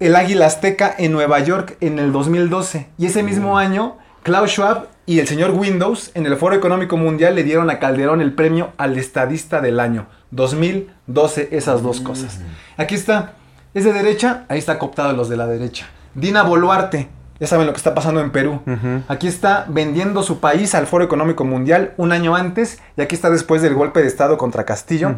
[0.00, 2.88] el Águila Azteca en Nueva York en el 2012.
[2.98, 7.34] Y ese mismo año, Klaus Schwab y el señor Windows en el Foro Económico Mundial
[7.34, 10.06] le dieron a Calderón el premio al estadista del año.
[10.30, 12.40] 2012, esas dos cosas.
[12.76, 13.34] Aquí está.
[13.74, 15.86] Es de derecha, ahí está cooptado los de la derecha.
[16.14, 17.08] Dina Boluarte.
[17.40, 18.60] Ya saben lo que está pasando en Perú.
[19.08, 23.28] Aquí está vendiendo su país al Foro Económico Mundial un año antes y aquí está
[23.28, 25.14] después del golpe de Estado contra Castillo.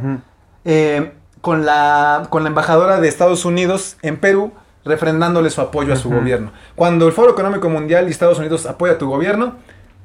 [0.64, 4.52] Eh, con, la, con la embajadora de Estados Unidos en Perú
[4.86, 6.52] refrendándole su apoyo a su gobierno.
[6.74, 9.56] Cuando el Foro Económico Mundial y Estados Unidos apoya a tu gobierno,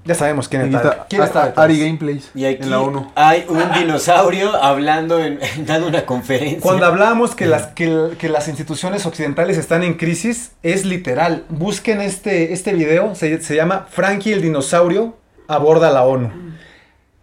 [0.03, 0.77] ya sabemos quién está.
[0.77, 1.63] está, quién está detrás.
[1.63, 3.11] Ari Gameplays Y aquí en la ONU.
[3.15, 6.61] hay un dinosaurio hablando, en, dando una conferencia.
[6.61, 11.45] Cuando hablamos que las, que, que las instituciones occidentales están en crisis, es literal.
[11.49, 15.15] Busquen este, este video, se, se llama Frankie el dinosaurio
[15.47, 16.31] aborda la ONU.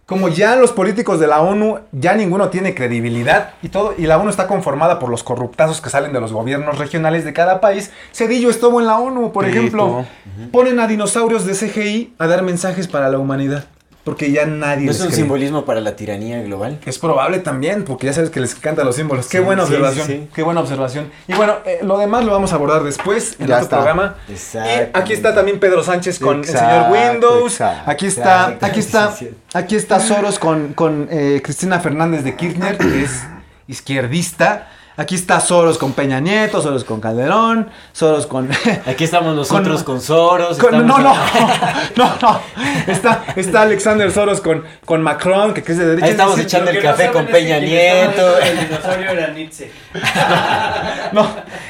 [0.09, 4.17] Como ya los políticos de la ONU, ya ninguno tiene credibilidad y todo, y la
[4.17, 7.93] ONU está conformada por los corruptazos que salen de los gobiernos regionales de cada país.
[8.13, 10.07] Cedillo estuvo en la ONU, por Sí, ejemplo.
[10.51, 13.67] Ponen a dinosaurios de CGI a dar mensajes para la humanidad.
[14.09, 15.17] Porque ya nadie ¿No les es un cree.
[15.19, 16.79] simbolismo para la tiranía global?
[16.87, 19.29] Es probable también, porque ya sabes que les encantan los símbolos.
[19.29, 20.07] Qué buena sí, observación.
[20.07, 20.29] sí.
[20.35, 21.11] Qué buena observación.
[21.27, 23.77] Y bueno, eh, lo demás lo vamos a abordar después en Ya otro está.
[23.77, 24.17] programa.
[24.29, 27.53] Y aquí está también Pedro Sánchez con Exacto, el señor Windows.
[27.53, 28.23] exacto, aquí está,
[28.53, 28.67] exacto.
[28.67, 29.15] aquí está,
[29.55, 33.25] aquí está Soros con, con eh, Cristina Fernández de Kirchner, que es
[33.67, 34.69] izquierdista.
[35.01, 38.51] Aquí está Soros con Peña Nieto, Soros con Calderón, Soros con.
[38.87, 40.59] Aquí estamos nosotros con, Soros.
[40.59, 41.15] Con- no, no,
[41.97, 42.41] no, no.
[42.89, 46.05] Está, está Alexander Soros con, con Macron, que, que es de derecha.
[46.05, 48.37] Ahí Es estamos decir, echando el no café con Peña Nieto.
[48.39, 49.71] del dinosaurio era Nietzsche.
[51.13, 51.27] No,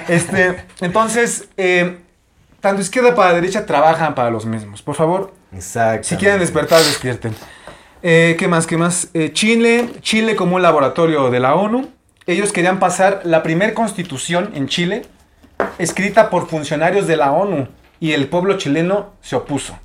[0.09, 1.99] este, entonces, eh,
[2.61, 4.83] tanto izquierda para derecha trabajan para los mismos.
[4.83, 6.09] Por favor, Exacto.
[6.09, 7.35] si quieren despertar, despierten.
[8.03, 8.67] Eh, ¿Qué más?
[8.67, 9.09] ¿Qué más?
[9.15, 11.89] Eh, Chile, Chile como un laboratorio de la ONU.
[12.29, 15.07] Ellos querían pasar la primer constitución en Chile,
[15.79, 17.69] escrita por funcionarios de la ONU,
[18.01, 19.79] y el pueblo chileno se opuso.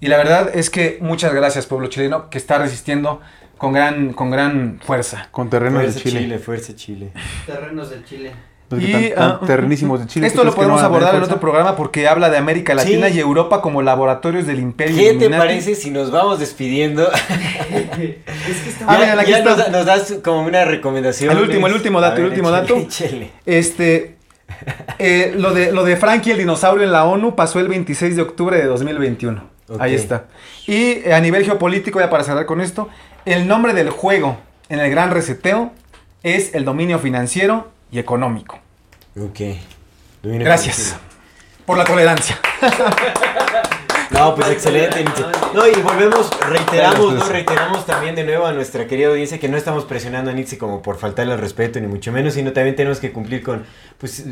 [0.00, 3.20] Y la verdad es que muchas gracias, pueblo chileno, que está resistiendo
[3.58, 5.28] con gran, con gran fuerza.
[5.30, 6.20] Con terrenos Fuerza de Chile.
[6.20, 7.12] Chile, fuerza Chile.
[7.46, 8.32] Terrenos del Chile.
[8.70, 10.26] Los que Y, tan- tan ah, terrenísimos de Chile.
[10.26, 13.16] Esto ¿tú lo no podemos abordar en otro programa porque habla de América Latina Sí.
[13.16, 17.10] y Europa como laboratorios del imperio ¿Qué te parece si nos vamos despidiendo?
[17.70, 19.50] es que está ya miren, aquí ya está.
[19.50, 21.36] nos, da- nos das como una recomendación.
[21.36, 22.76] El último, el último dato, el último dato.
[22.76, 23.30] échale.
[23.46, 24.16] Este,
[24.98, 28.22] eh, lo, de, lo de Frankie el dinosaurio en la ONU pasó el 26 de
[28.22, 29.42] octubre de 2021.
[29.70, 29.80] Ok.
[29.80, 30.24] Ahí está.
[30.66, 32.88] Y eh, a nivel geopolítico, ya para cerrar con esto,
[33.24, 34.38] el nombre del juego
[34.68, 35.72] en el gran reseteo
[36.22, 38.58] es el dominio financiero y económico.
[39.20, 39.40] Ok.
[40.22, 40.96] Gracias
[41.64, 42.38] por la tolerancia.
[44.10, 45.02] No, pues excelente.
[45.04, 45.24] Nietzsche.
[45.54, 47.24] No, y volvemos, reiteramos, ¿no?
[47.26, 50.82] Reiteramos también de nuevo a nuestra querida audiencia que no estamos presionando a Nietzsche como
[50.82, 53.64] por faltarle al respeto, ni mucho menos, sino también tenemos que cumplir con
[53.98, 54.24] pues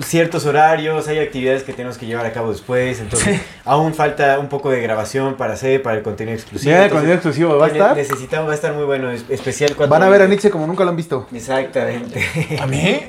[0.00, 4.48] ciertos horarios, hay actividades que tenemos que llevar a cabo después, entonces aún falta un
[4.48, 6.72] poco de grabación para hacer, para el contenido exclusivo.
[6.72, 7.96] Mira, el contenido exclusivo, ¿va a estar?
[7.96, 10.26] Necesitamos, va a estar muy bueno, es- especial cuatro Van a ver a.
[10.26, 11.28] Nietzsche como nunca lo han visto.
[11.32, 12.20] Exactamente.
[12.60, 13.00] ¿A mí?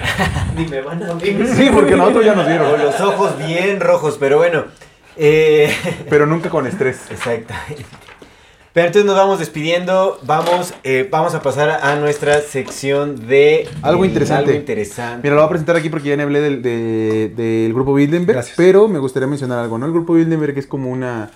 [0.56, 1.48] Ni me van a ver.
[1.48, 2.80] Sí, porque nosotros ya nos Con vieron.
[2.84, 4.64] los ojos bien rojos, pero bueno.
[5.16, 5.70] Eh,
[6.10, 6.98] Pero nunca con estrés.
[7.10, 7.84] Exactamente.
[8.72, 10.18] Pero entonces nos vamos despidiendo.
[10.22, 14.44] Vamos, eh, vamos a pasar a nuestra sección de Algo interesante.
[14.46, 15.20] Algo interesante.
[15.22, 18.36] Mira, lo voy a presentar aquí porque ya le hablé del, de- del grupo Bildenberg,
[18.36, 18.56] Gracias.
[18.56, 19.84] pero me gustaría mencionar algo, ¿no?
[19.84, 21.30] El grupo Bildenberg es como una,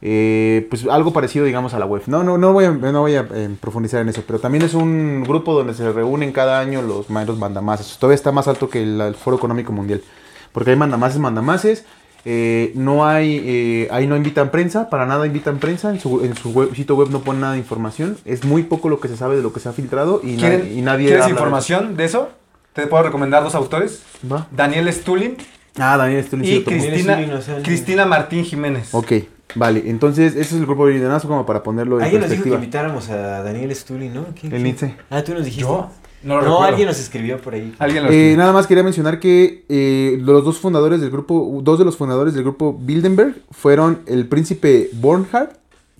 [0.00, 2.02] eh, pues algo parecido, digamos, a la web.
[2.08, 4.74] No, no, no voy a, no voy a eh, profundizar en eso, pero también es
[4.74, 7.96] un grupo donde se reúnen cada año los maestros mandamases.
[7.98, 10.02] Todavía está más alto que el, el Foro Económico Mundial,
[10.50, 11.84] porque hay mandamases, mandamases.
[12.24, 16.36] Eh, no hay, eh, ahí no invitan prensa, para nada invitan prensa, en su, en
[16.36, 19.16] su web- sitio web no pone nada de información, es muy poco lo que se
[19.16, 21.06] sabe de lo que se ha filtrado y, na- ¿Quieren- y nadie...
[21.08, 22.28] ¿Quieres de información de eso?
[22.72, 24.02] Te puedo recomendar dos autores.
[24.50, 25.36] Daniel Stulin
[25.78, 26.62] Ah, Daniel Stulin sí y.
[26.64, 28.94] Cristina, Stulin, o sea, Cristina Martín Jiménez.
[28.94, 29.12] Ok,
[29.54, 29.82] vale.
[29.86, 33.08] Entonces, ese es el grupo Viridianazo como para ponerlo en Alguien nos dijo que invitáramos
[33.08, 34.26] a Daniel Stully, ¿no?
[34.38, 34.62] ¿Quién- El?
[34.64, 34.94] Nietzsche.
[35.10, 35.62] Ah, tú nos dijiste.
[35.62, 35.90] ¿Yo?
[36.24, 37.74] No alguien nos escribió por ahí.
[37.78, 38.36] Alguien lo Eh, escribió.
[38.38, 42.34] nada más quería mencionar que eh, los dos fundadores del grupo, dos de los fundadores
[42.34, 45.52] del grupo Bilderberg fueron el príncipe Bornhardt,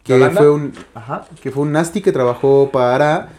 [0.05, 3.31] que fue un, ajá, que fue un nasty que trabajó para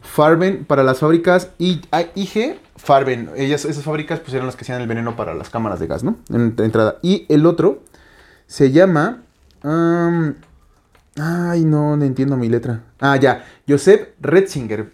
[0.00, 3.30] Farben, para las fábricas I- ah, IG Farben.
[3.36, 6.02] Ellas, esas fábricas pues eran las que hacían el veneno para las cámaras de gas,
[6.02, 6.16] ¿no?
[6.30, 6.98] En, entrada.
[7.02, 7.82] Y el otro
[8.46, 9.22] se llama,
[9.62, 10.34] am,
[11.20, 12.82] ay no, no entiendo mi letra.
[13.00, 14.92] Ah, ya, Joseph Retzinger.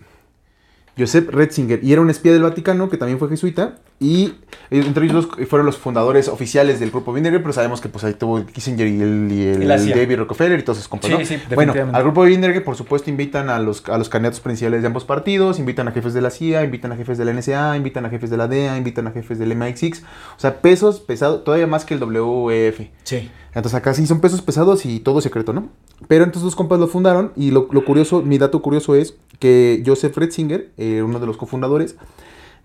[0.98, 4.34] Joseph Retzinger, y era un espía del Vaticano que también fue jesuita, y
[4.70, 8.14] entre ellos dos fueron los fundadores oficiales del grupo Bilderberg, pero sabemos que pues ahí
[8.14, 9.68] tuvo Kissinger y el, y el.
[9.68, 11.24] David Rockefeller y todos esos compas, Sí, ¿no?
[11.24, 14.86] sí, Bueno, al grupo Bilderberg, por supuesto, invitan a los, a los candidatos principales de
[14.86, 18.04] ambos partidos, invitan a jefes de la CIA, invitan a jefes de la NSA, invitan
[18.06, 20.02] a jefes de la DEA, invitan a jefes del MI6,
[20.36, 22.80] o sea, pesos pesados, todavía más que el WEF.
[23.04, 23.30] Sí.
[23.48, 25.68] Entonces acá sí son pesos pesados y todo secreto, ¿no?
[26.06, 29.82] Pero entonces dos compas lo fundaron y lo, lo curioso, mi dato curioso es que
[29.84, 31.96] Joseph Retzinger, eh, uno de los cofundadores,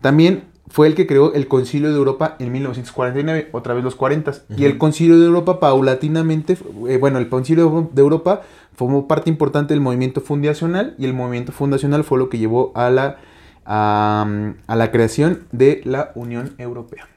[0.02, 4.34] también fue el que creó el Concilio de Europa en 1949, otra vez los 40.
[4.58, 8.42] Y el Concilio de Europa paulatinamente, eh, bueno, el Concilio de Europa
[8.76, 12.90] formó parte importante del movimiento fundacional y el movimiento fundacional fue lo que llevó a
[12.90, 13.18] la,
[13.66, 14.26] a,
[14.68, 17.08] a la creación de la Unión Europea.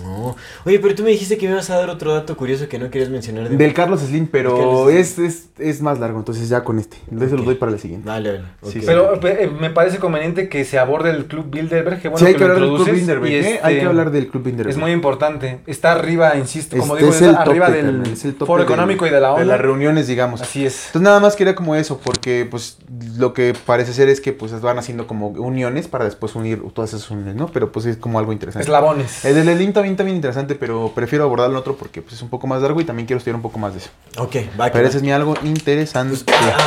[0.00, 0.36] No.
[0.64, 2.90] Oye, pero tú me dijiste que me ibas a dar otro dato curioso que no
[2.90, 3.48] querías mencionar.
[3.48, 3.56] De...
[3.56, 4.98] Del Carlos Slim, pero Carlos Slim.
[4.98, 6.96] es, es, es más largo, entonces ya con este.
[7.10, 7.38] Entonces Ok.
[7.40, 8.06] lo doy para la siguiente.
[8.08, 8.44] Vale, vale.
[8.72, 8.80] Sí.
[8.86, 12.00] Pero eh, me parece conveniente que se aborde el Club Bilderberg.
[12.00, 13.38] Que bueno sí, hay que, que hablar del Club introduces, Bilderberg, ¿eh?
[13.54, 14.70] este, Hay que hablar del Club Bilderberg.
[14.70, 15.60] Es muy importante.
[15.66, 18.62] Está arriba, insisto, como Este digo, es está el tope, arriba del es el Foro
[18.62, 19.44] del- Económico y de la De ONU.
[19.46, 20.40] las reuniones, digamos.
[20.40, 20.86] Así es.
[20.86, 22.78] Entonces nada más quería como eso, porque pues
[23.18, 26.94] lo que parece ser es que pues van haciendo como uniones para después unir todas
[26.94, 27.48] esas uniones, ¿no?
[27.48, 28.62] Pero pues es como algo interesante.
[28.64, 29.24] Eslabones.
[29.24, 29.48] El del
[29.82, 32.62] Slim también también interesante, pero prefiero abordarlo en otro porque pues es un poco más
[32.62, 33.90] largo y también quiero estudiar un poco más de eso.
[34.18, 36.16] Ok, va Pero ese es mi algo interesante.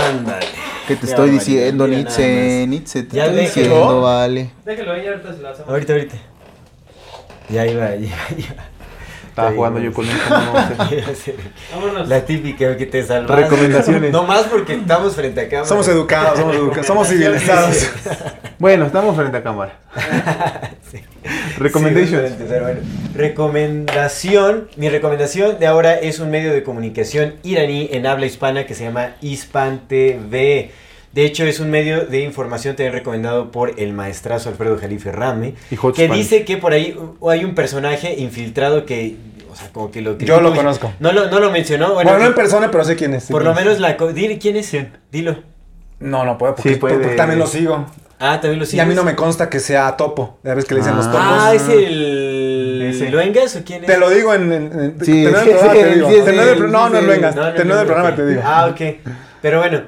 [0.09, 0.45] Ándale.
[0.87, 2.65] ¿Qué te estoy diciendo, Nietzsche?
[2.67, 3.65] Nietzsche, te Ya estoy déjelo.
[3.75, 4.49] diciendo, vale.
[4.65, 5.69] Déjelo ahí, ahorita se lo hacemos.
[5.69, 6.15] Ahorita, ahorita.
[7.49, 8.69] Ya iba, ya, ya.
[9.33, 10.15] Estaba jugando yo con él.
[11.95, 12.03] no.
[12.05, 13.35] La típica que te salvas.
[13.35, 14.11] Recomendaciones.
[14.11, 15.67] No más porque estamos frente a cámara.
[15.67, 17.89] Somos educados, somos educados, somos civilizados.
[18.59, 19.79] Bueno, estamos frente a cámara.
[21.57, 22.37] Recommendations.
[22.47, 22.81] Bueno.
[23.15, 24.69] Recomendación.
[24.75, 28.83] Mi recomendación de ahora es un medio de comunicación iraní en habla hispana que se
[28.83, 30.69] llama Hispan TV.
[31.13, 35.53] De hecho, es un medio de información también recomendado por el maestrazo Alfredo Jalife Rame.
[35.69, 36.11] Que Spanish.
[36.11, 36.97] dice que por ahí
[37.29, 39.15] hay un personaje infiltrado que.
[39.51, 40.91] O sea, como que lo Yo lo conozco.
[40.99, 41.93] No lo, no lo mencionó.
[41.93, 43.27] Bueno, Bueno, no en persona, pero sé quién es.
[43.27, 43.63] por quién lo es.
[43.65, 43.95] menos la.
[43.95, 44.75] co- Dile quién es.
[45.11, 45.35] Dilo.
[45.99, 46.95] No, no puedo, porque, Sí, puede.
[46.95, 47.85] porque también lo sigo.
[48.19, 50.39] Ah, también lo Y a mí no me consta que sea topo.
[50.43, 51.21] Ya ves que le dicen los topos.
[51.23, 52.81] Ah, es el.
[52.89, 53.09] Ese.
[53.11, 53.87] ¿Luengas o quién es?
[53.87, 54.51] Te lo digo en.
[54.51, 56.93] en, en Sí, sí, el sí, te sí, el sí, no, sí, no sí.
[56.93, 57.35] lo vengas.
[57.35, 58.41] No, no, Terminando no, el programa te digo.
[58.43, 58.81] Ah, ok.
[59.43, 59.81] Pero bueno.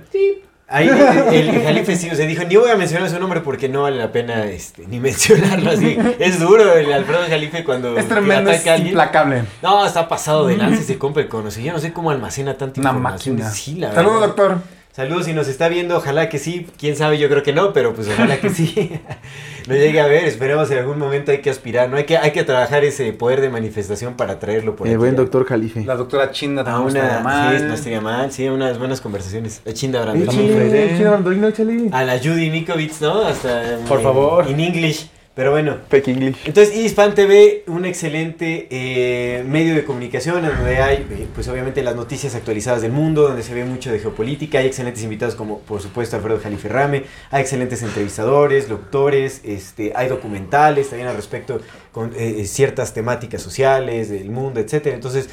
[0.68, 3.70] Ahí el, el Jalife sí, o sea, dijo, ni voy a mencionar su nombre porque
[3.70, 5.96] no vale la pena este, ni mencionarlo así.
[6.18, 8.90] Es duro el Alfredo Jalife cuando Es tremendo, es ataca a alguien.
[8.94, 9.44] implacable.
[9.62, 11.62] No, está pasado de lanza y se compra el conoce.
[11.62, 13.36] Yo no sé cómo almacena tanta Una información.
[13.36, 13.52] máquina.
[13.52, 14.58] Sí, la Saludos, doctor.
[14.96, 17.94] Saludos si nos está viendo, ojalá que sí, quién sabe, yo creo que no, pero
[17.94, 18.92] pues ojalá que sí.
[19.68, 22.32] no llegue a ver, esperemos en algún momento hay que aspirar, no hay que, hay
[22.32, 24.98] que trabajar ese poder de manifestación para traerlo por El aquí.
[25.00, 25.84] buen doctor Jalife.
[25.84, 27.58] La doctora Chinda A también no una, estaría mal.
[27.60, 29.62] sí, no estaría mal, sí, unas buenas conversaciones.
[29.68, 30.24] A Chinda Brando.
[30.32, 30.86] Échale, Freire.
[30.94, 31.90] échale, Brandolino, échale.
[31.92, 33.22] A la Judy Mikovits, ¿no?
[33.22, 34.48] Hasta Por en- favor.
[34.48, 35.10] En English.
[35.36, 35.78] Pero bueno.
[35.90, 36.38] Fake English.
[36.46, 41.84] Entonces, Hispan TV, un excelente eh, medio de comunicación en donde hay, eh, pues obviamente,
[41.84, 44.60] las noticias actualizadas del mundo, donde se ve mucho de geopolítica.
[44.60, 47.04] Hay excelentes invitados como, por supuesto, Alfredo Jalife Rame.
[47.32, 51.60] Hay excelentes entrevistadores, doctores, este, hay documentales también al respecto
[51.92, 54.96] con eh, ciertas temáticas sociales del mundo, etcétera.
[54.96, 55.30] Entonces,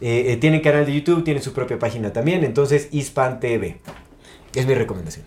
[0.00, 2.44] eh, eh, tienen canal de YouTube, tienen su propia página también.
[2.44, 3.78] Entonces, Hispan TV.
[4.54, 5.24] Es mi recomendación.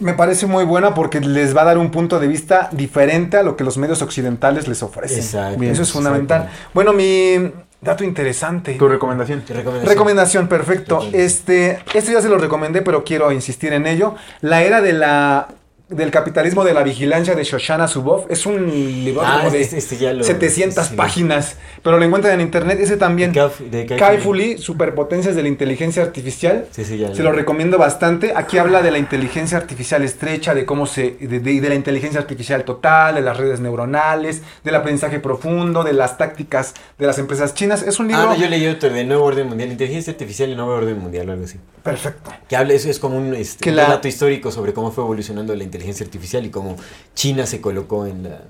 [0.00, 3.42] Me- parece muy buena porque les va a dar un punto de vista diferente a
[3.42, 5.18] lo que los medios occidentales les ofrecen.
[5.18, 5.62] Exacto.
[5.62, 6.48] Eso es fundamental.
[6.74, 8.74] Bueno, mi dato interesante.
[8.74, 9.42] Tu recomendación.
[9.46, 9.88] ¿Qué recomendación?
[9.92, 10.94] Recomendación, perfecto.
[10.96, 11.24] Recomendación.
[11.26, 14.14] Este, esto ya se lo recomendé, pero quiero insistir en ello.
[14.40, 15.48] La era de la
[15.90, 18.66] del capitalismo de la vigilancia de Shoshana Zuboff es un
[19.04, 20.94] libro Ah, como de este- este ya lo- 700 sí.
[20.94, 22.78] páginas, pero lo encuentran en internet.
[22.80, 23.32] Ese también.
[23.32, 24.52] De Kai- de Kai Kai Fu-Lee.
[24.54, 26.66] Fu-Lee, superpotencias de la inteligencia artificial.
[26.70, 28.32] Sí, sí, ya Se lo recomiendo bastante.
[28.36, 31.16] Aquí habla de la inteligencia artificial estrecha, de cómo se.
[31.20, 35.92] de, de- de la inteligencia artificial total, de las redes neuronales, del aprendizaje profundo, de
[35.92, 37.82] las tácticas de las empresas chinas.
[37.82, 40.54] Es un libro Ah, no, yo leí otro de Nuevo Orden Mundial, Inteligencia Artificial y
[40.54, 41.58] Nuevo Orden Mundial o algo así.
[41.82, 42.30] perfecto.
[42.48, 45.02] Que habla, eso es como un, este, Que un la- relato histórico sobre cómo fue
[45.02, 46.76] evolucionando la inteligencia artificial y cómo
[47.14, 48.42] China se colocó en la,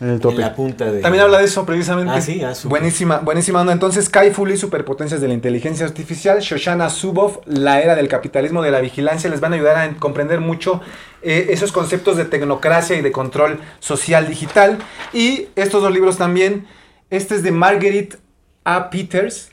[0.00, 0.36] En el en tope.
[0.36, 1.00] la punta de...
[1.00, 2.12] También habla de eso precisamente.
[2.12, 3.72] Ah, sí, ah, buenísima, buenísima onda.
[3.72, 8.62] Entonces, Kai Fu Lee, superpotencias de la inteligencia artificial, Shoshana Zuboff, la era del capitalismo
[8.62, 10.80] de la vigilancia, les van a ayudar a comprender mucho
[11.22, 14.78] eh, esos conceptos de tecnocracia y de control social digital.
[15.12, 16.66] Y estos dos libros también.
[17.10, 18.16] Este es de Marguerite
[18.64, 18.88] A.
[18.90, 19.50] Peters,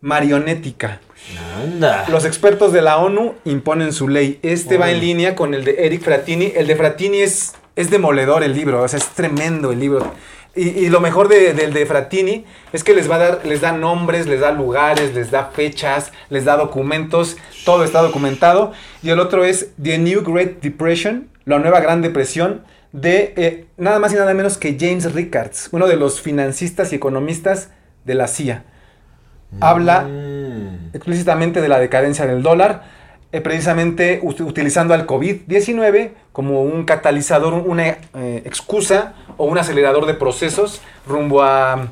[0.00, 1.00] Marionética.
[1.62, 2.04] Anda.
[2.08, 4.38] Los expertos de la ONU imponen su ley.
[4.42, 6.52] Este va en línea con el de Eric Fratini.
[6.54, 10.12] El de Fratini es, es demoledor el libro, o sea, es tremendo el libro.
[10.54, 13.60] Y, y lo mejor de- del de Fratini es que les va a dar, les
[13.60, 18.72] da nombres, les da lugares, les da fechas, les da documentos, todo está documentado.
[19.02, 23.98] Y el otro es The New Great Depression, la nueva Gran Depresión, de eh, nada
[23.98, 27.68] más y nada menos que James Rickards, uno de los financistas y economistas
[28.06, 28.64] de la CIA.
[29.60, 30.35] Habla Mm.
[30.96, 32.84] Explícitamente de la decadencia del dólar,
[33.32, 40.06] eh, precisamente ut- utilizando al COVID-19 como un catalizador, una eh, excusa o un acelerador
[40.06, 41.88] de procesos rumbo a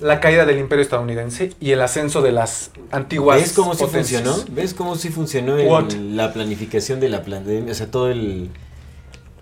[0.00, 4.22] la caída del imperio estadounidense y el ascenso de las antiguas ¿Ves cómo sí potencias.
[4.22, 4.54] funcionó?
[4.54, 7.70] ¿Ves cómo sí funcionó el- la planificación de la pandemia?
[7.72, 8.50] O sea, todo el,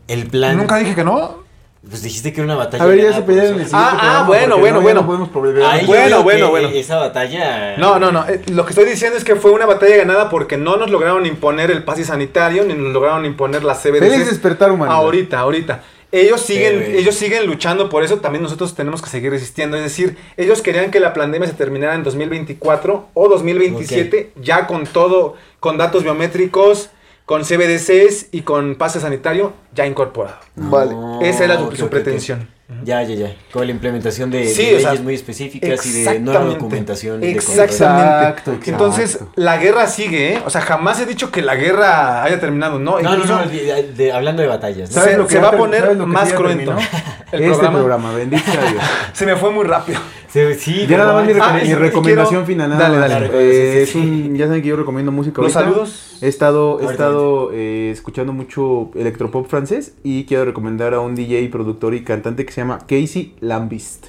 [0.08, 0.56] el plan...
[0.56, 1.42] Nunca dije que no.
[1.88, 2.84] Pues dijiste que era una batalla...
[2.84, 3.70] A ver, ya se pelearon en el nosotros.
[3.70, 5.20] siguiente Ah, ah, programa, bueno, porque bueno, no, ya bueno.
[5.20, 5.72] no podemos.
[5.72, 6.68] Ahí Bueno, bueno, bueno.
[6.68, 7.76] Esa batalla...
[7.76, 8.24] No, no, no.
[8.28, 11.26] eh, lo que estoy diciendo es que fue una batalla ganada porque no nos lograron
[11.26, 13.98] imponer el pase sanitario ni nos lograron imponer la CBDC.
[13.98, 14.96] Feliz despertar humanidad.
[14.96, 15.82] Ahorita, ahorita.
[16.12, 19.78] Ellos siguen, ellos siguen luchando por eso, también nosotros tenemos que seguir resistiendo.
[19.78, 24.84] Es decir, ellos querían que la pandemia se terminara en 2024 o 2027, ya con
[24.86, 26.90] todo, con datos biométricos,
[27.24, 30.36] con CBDCs y con pase sanitario ya incorporado.
[30.56, 30.94] Vale.
[31.28, 32.48] Esa era su, su pretensión.
[32.84, 33.36] Ya, ya, ya.
[33.52, 36.54] Con la implementación de, Sí, de sea, muy específicas y de nueva Exactamente.
[36.54, 37.20] documentación.
[37.20, 37.68] de Exactamente.
[38.12, 38.70] Exacto, exacto.
[38.70, 40.42] Entonces, la guerra sigue, ¿eh?
[40.46, 42.98] O sea, jamás he dicho que la guerra haya terminado, ¿no?
[42.98, 44.88] No, no, Incluso no, de- de- hablando de batallas.
[44.90, 44.94] ¿no?
[44.94, 46.72] Se- ¿Sabes lo que se va a poner más cruento.
[47.30, 47.78] El este programa.
[47.78, 48.82] programa, bendito sea Dios.
[49.12, 49.98] se me fue muy rápido.
[50.58, 52.70] Sí, Ya nada más mi, no, Ah, mi recomendación quiero- final.
[52.70, 53.30] Nada dale, dale.
[53.34, 55.72] Eh, Sí, sí, es un, ya saben que yo recomiendo música Los ahorita.
[55.74, 56.18] saludos.
[56.22, 61.48] He estado, he estado eh, escuchando mucho electropop francés y quiero recomendar a un DJ,
[61.50, 64.06] productor y cantante que se llama Casey Lambist.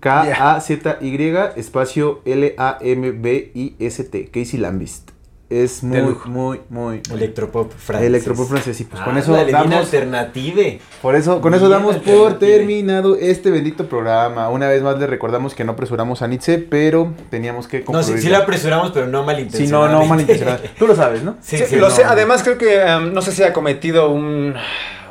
[0.00, 4.30] K-A-Z-Y espacio L-A-M-B-I-S-T.
[4.32, 5.10] Casey Lambist.
[5.50, 7.00] Es muy, muy, muy...
[7.12, 8.08] Electropop francés.
[8.08, 8.80] Electropop francés.
[8.80, 9.74] Y pues con Ah, eso damos...
[9.76, 10.80] alternative.
[11.00, 14.48] Por eso, con eso damos por terminado este bendito programa.
[14.48, 18.16] Una vez más les recordamos que no apresuramos a Nietzsche, pero teníamos que No, concluir.
[18.16, 18.38] sí, sí ya.
[18.38, 19.94] la apresuramos, pero no Sí, malintencionadamente.
[19.96, 20.58] no, no malintencionado.
[20.78, 21.36] Tú lo sabes, ¿no?
[21.40, 21.94] Sí, Sí, sí, lo no.
[21.94, 22.04] sé.
[22.04, 24.54] Además, creo que em, no sé si ha cometido un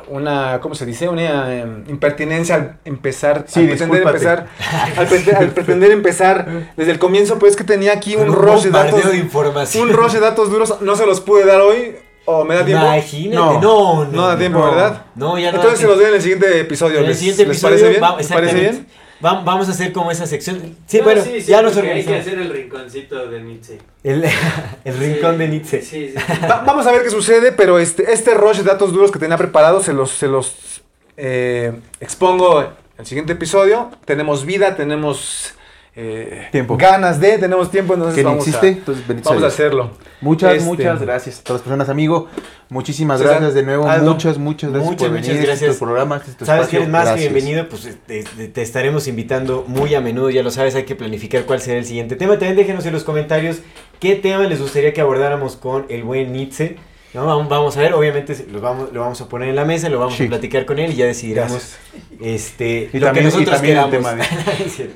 [0.08, 1.08] una ¿cómo se dice?
[1.08, 4.46] una em, impertinencia al empezar Sí, al pretender empezar
[4.96, 8.62] al, prete- al pretender empezar desde el comienzo pues que tenía aquí un Un rush
[8.64, 9.88] de datos de información.
[9.88, 11.96] un rush de datos duros no se los pude dar hoy
[12.26, 14.04] o me da tiempo Imagínate, no, no.
[14.06, 14.64] no da tiempo no.
[14.66, 15.56] verdad No, ya no.
[15.58, 17.88] entonces se los doy en el siguiente episodio En el ¿Les- siguiente les episodio parece
[17.90, 18.86] bien va- ¿Les parece bien
[19.24, 20.76] Va- Vamos a hacer como esa sección.
[20.86, 22.26] Sí, No, bueno, sí, sí, ya nos porque Hay que organizamos.
[22.26, 23.78] hacer el rinconcito de Nietzsche.
[24.02, 24.24] El,
[24.84, 25.80] el rincón de Nietzsche.
[25.82, 26.14] Sí, sí.
[26.50, 29.38] Va- vamos a ver qué sucede, pero este, este rush de datos duros que tenía
[29.38, 30.82] preparado se los, se los
[31.16, 33.90] eh, expongo en el siguiente episodio.
[34.04, 35.54] Tenemos vida, tenemos
[35.96, 36.76] eh, Tiempo.
[36.76, 39.90] ganas de, tenemos tiempo, entonces que vamos, existe, a, entonces vamos a hacerlo.
[40.20, 42.28] Muchas, Este, muchas gracias a todas las personas, amigo.
[42.70, 43.86] Muchísimas César, gracias de nuevo.
[43.88, 44.12] Aldo.
[44.12, 45.40] Muchas, muchas gracias Muchas, por muchas venir.
[45.40, 45.78] Este es gracias.
[45.78, 47.28] tu programa, este es tu Sabes que eres más Gracias.
[47.28, 50.84] que bienvenido, pues te, te- te estaremos invitando muy a menudo, ya lo sabes, hay
[50.84, 52.32] que planificar cuál será el siguiente tema.
[52.38, 53.58] También déjenos en los comentarios
[54.00, 56.76] qué tema les gustaría que abordáramos con el buen Nietzsche.
[57.12, 57.26] ¿no?
[57.26, 60.00] Vamos, vamos a ver, obviamente lo vamos, lo vamos a poner en la mesa, lo
[60.00, 60.24] vamos Sí.
[60.24, 61.78] a platicar con él y ya decidiremos Gracias.
[62.20, 64.10] este, Y lo también- que y nosotros también el queramos.
[64.18, 64.24] tema
[64.66, 64.94] Es cierto.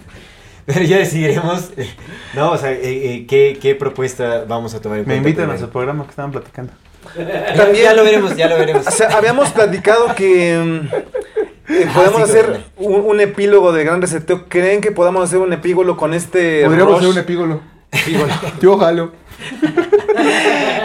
[0.69, 1.71] Pero ya decidiremos,
[2.35, 5.51] no, o sea, eh, eh, qué, qué propuesta vamos a tomar en Me cuenta invitan
[5.51, 6.73] a su programa que estaban platicando.
[7.17, 8.87] Ya, ya lo veremos, ya lo veremos.
[8.87, 10.95] O sea, habíamos platicado que mm,
[11.73, 14.47] eh, Ah, podemos sí, hacer un, un epílogo de Gran Reseteo.
[14.49, 16.99] ¿Creen que podamos hacer un epílogo con este Podríamos Rush?
[16.99, 17.61] hacer un epígolo.
[18.61, 19.13] Yo jalo.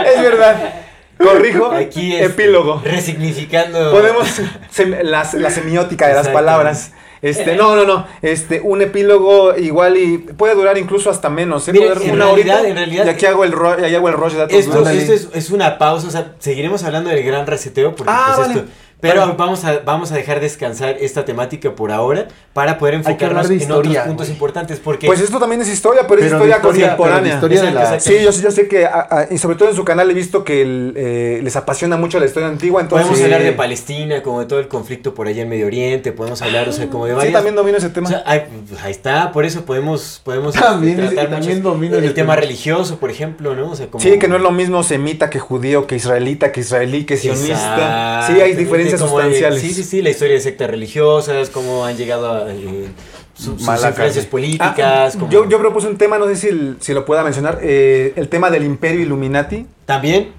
[0.05, 0.73] Es verdad.
[1.17, 1.71] Corrijo.
[1.71, 2.81] Aquí es epílogo.
[2.85, 3.91] resignificando.
[3.91, 4.39] Podemos
[4.73, 6.93] sem- la, la semiótica de las palabras.
[7.23, 8.05] Este, no, no, no.
[8.21, 11.67] Este, un epílogo igual y puede durar incluso hasta menos.
[11.67, 11.71] ¿eh?
[11.73, 14.09] Durar en una realidad- horita, en realidad- Y aquí hago el ro- y aquí hago
[14.09, 14.55] el rush de datos.
[14.57, 18.33] Esto, esto es, es una pausa, o sea, seguiremos hablando del gran reseteo porque Ah,
[18.35, 18.59] pues, vale.
[18.59, 18.71] esto-
[19.03, 23.57] pero vamos a vamos a dejar descansar esta temática por ahora para poder enfocarnos en
[23.57, 24.33] historia, otros puntos güey.
[24.33, 27.33] importantes porque Pues esto también es historia, pero, es Pero historia, contemporánea.
[27.35, 28.19] historia de la- Exacto, exacto.
[28.33, 30.43] Sí, yo, yo sé que, a- a- y sobre todo en su canal he visto
[30.43, 33.07] que el, eh, les apasiona mucho la historia antigua, entonces...
[33.07, 33.23] podemos Sí.
[33.25, 36.69] hablar de Palestina, como de todo el conflicto por allá en Medio Oriente, podemos hablar,
[36.69, 38.07] o sea, como de Sí, varias también domino ese o tema.
[38.09, 41.95] sea, ahí, pues, ahí está, por eso podemos podemos También, tratar sí, también muchos- domino
[41.97, 42.35] el tema tema.
[42.37, 43.71] religioso, por ejemplo, ¿no?
[43.71, 46.61] O sea, como Sí, que no es lo mismo semita que judío, que israelita, que
[46.61, 48.23] israelí, que sionista.
[48.27, 48.61] Sí, hay Exactamente,
[49.01, 49.61] diferencias como de- sustanciales.
[49.61, 52.87] sí, sí, sí, la historia de sectas religiosas, cómo han llegado a eh,
[53.35, 55.15] su- sus Mala influencias políticas.
[55.15, 57.59] Ah, como- yo, yo propuse un tema, no sé si, el- si lo pueda mencionar,
[57.61, 60.31] eh, el tema del imperio Illuminati, También,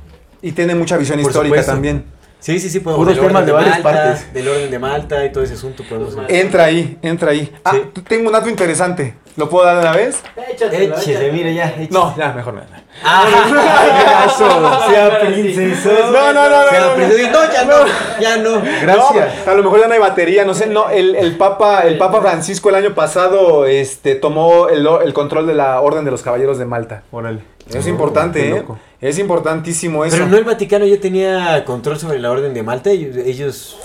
[0.43, 1.73] y tiene mucha visión Por histórica supuesto.
[1.73, 2.05] también.
[2.41, 4.33] sí, sí, sí, podemos Puros temas de varias Malta, partes.
[4.35, 6.15] Del orden de Malta y todo ese asunto podemos...
[6.29, 7.51] Entra ahí, entra ahí.
[7.65, 8.03] Ah, Sí.
[8.07, 9.15] tengo un dato interesante.
[9.37, 10.21] ¿Lo puedo dar de una vez?
[10.53, 10.95] Échatelo.
[11.33, 11.89] mire ya, échese.
[11.91, 12.61] No, ya, mejor no.
[13.03, 15.91] Ah, sea princeso.
[16.13, 17.75] No, no, no, no, no, ya no,
[18.21, 18.63] ya no.
[18.83, 19.47] Gracias.
[19.47, 20.67] No, a lo mejor ya no hay batería, no sé.
[20.67, 25.47] No, el, el Papa, el Papa Francisco el año pasado este, tomó el, el control
[25.47, 27.03] de la Orden de los Caballeros de Malta.
[27.11, 27.41] Órale.
[27.73, 28.51] Es importante, ¿eh?
[28.51, 28.79] loco.
[29.01, 30.17] Es importantísimo eso.
[30.17, 32.91] Pero no el Vaticano ya tenía control sobre la orden de Malta.
[32.91, 33.77] Ellos, ellos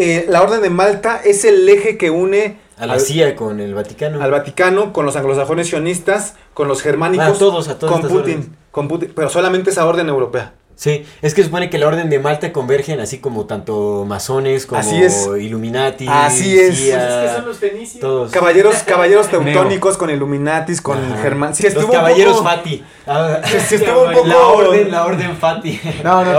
[0.00, 3.60] Eh, la Orden de Malta es el eje que une a la al, CIA con
[3.60, 4.22] el Vaticano.
[4.22, 8.18] al Vaticano con los anglosajones sionistas, con los germánicos, A todos, a todas con Putin,
[8.18, 8.48] órdenes.
[8.70, 10.54] con Putin, pero solamente esa orden europea.
[10.78, 14.80] Sí, es que supone que la orden de Malta convergen así como tanto masones como
[14.80, 15.28] Así es.
[15.40, 16.06] Illuminati.
[16.08, 16.76] Así es.
[16.76, 18.00] CIA, Pues es que son los fenicios.
[18.00, 18.30] todos.
[18.30, 21.20] Caballeros, caballeros teutónicos con Illuminatis, con Ajá.
[21.20, 21.52] Germán.
[21.74, 22.84] Los caballeros poco- Fati.
[23.08, 25.80] Ah, Sí, sí, estuvo un poco- La orden, la orden Fati.
[26.04, 26.30] No, no,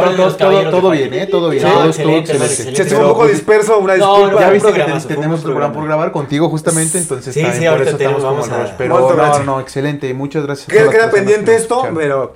[0.72, 1.14] todo, bien.
[1.14, 1.28] ¿eh?
[1.28, 1.64] Todo bien.
[1.64, 2.76] No, todo, todo excelente, excelente.
[2.78, 4.32] Se estuvo un poco disperso, una disculpa.
[4.32, 7.90] no, Ya viste que tenemos programa por grabar contigo justamente, entonces Sí, sí, por ahorita
[7.90, 8.74] eso estamos tenemos- como vamos rush.
[8.74, 10.14] a- Pero no, no, excelente.
[10.14, 10.68] Muchas gracias.
[10.70, 12.34] Queda, pendiente esto, pero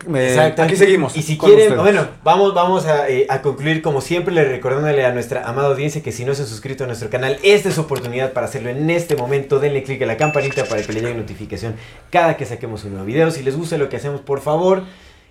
[0.58, 1.16] aquí seguimos.
[1.16, 1.93] Y si quieren.
[1.94, 6.12] Bueno, vamos, vamos a, eh, concluir como siempre, le recordándole a nuestra amada audiencia que
[6.12, 8.90] si no se han suscrito a nuestro canal, esta es su oportunidad para hacerlo en
[8.90, 9.60] este momento.
[9.60, 11.76] Denle click a la campanita para que le llegue notificación
[12.10, 13.30] cada que saquemos un nuevo video.
[13.30, 14.82] Si les gusta lo que hacemos, por favor.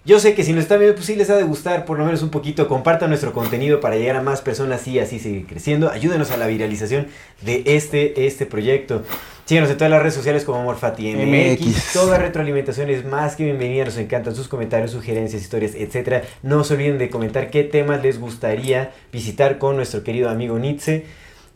[0.05, 2.05] Yo sé que si nos están viendo, pues sí les ha de gustar por lo
[2.05, 2.67] menos un poquito.
[2.67, 5.91] Compartan nuestro contenido para llegar a más personas y así seguir creciendo.
[5.91, 7.07] Ayúdenos a la viralización
[7.43, 9.05] de este, este proyecto.
[9.45, 11.93] Síguenos en todas las redes sociales como Morfati MX.
[11.93, 13.85] Toda retroalimentación es más que bienvenida.
[13.85, 16.23] Nos encantan sus comentarios, sugerencias, historias, etcétera.
[16.43, 21.05] No se olviden de comentar qué temas les gustaría visitar con nuestro querido amigo Nietzsche.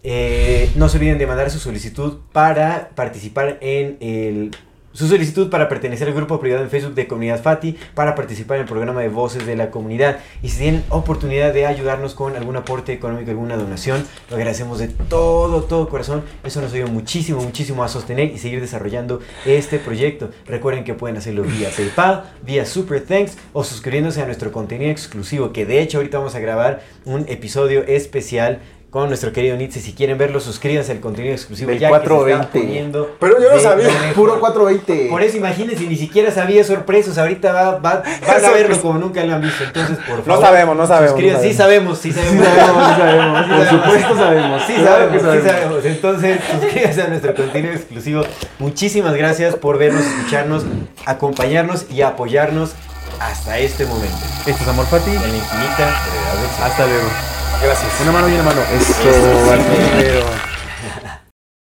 [0.05, 4.53] Eh, no se olviden de mandar su solicitud para participar en el...
[4.97, 8.63] Su solicitud para pertenecer al grupo privado en Facebook de Comunidad Fati, para participar en
[8.63, 10.21] el programa de Voces de la Comunidad.
[10.43, 14.89] Y si tienen oportunidad de ayudarnos con algún aporte económico, alguna donación, lo agradecemos de
[14.89, 16.23] todo, todo corazón.
[16.45, 20.31] Eso nos ayuda muchísimo, muchísimo a sostener y seguir desarrollando este proyecto.
[20.47, 25.53] Recuerden que pueden hacerlo vía PayPal, vía Super Thanks o suscribiéndose a nuestro contenido exclusivo.
[25.53, 28.61] Que de hecho ahorita vamos a grabar un episodio especial
[29.01, 29.81] con nuestro querido Nietzsche.
[29.81, 31.71] Si quieren verlo, suscríbanse al contenido exclusivo.
[31.71, 32.59] Del ya que se está 420.
[32.61, 33.89] poniendo Pero yo no sabía.
[34.15, 35.09] Puro 420.
[35.11, 37.19] Por eso imagínense, ni siquiera sabía sorpresas.
[37.19, 39.65] Ahorita va, va- van a verlo como nunca lo han visto.
[39.65, 40.27] Entonces, por favor.
[40.29, 41.47] No sabemos, no sabemos, suscríbanse.
[41.47, 42.47] no Sí sabemos, sí sabemos.
[42.47, 43.47] Sí sabemos, sí sabemos.
[43.47, 44.63] Sí Por supuesto sabemos.
[44.67, 45.85] Sí Claro sabemos, sí sabemos.
[45.85, 48.23] Entonces, suscríbanse a nuestro contenido exclusivo.
[48.59, 50.65] Muchísimas gracias por vernos, escucharnos,
[51.05, 52.73] acompañarnos y apoyarnos
[53.21, 54.17] hasta este momento.
[54.47, 55.11] Esto es Amor Fati.
[55.11, 55.89] En la infinita.
[56.65, 57.36] Hasta luego.
[57.63, 58.01] Gracias.
[58.03, 58.61] Una mano y una mano.
[58.73, 58.95] Eso.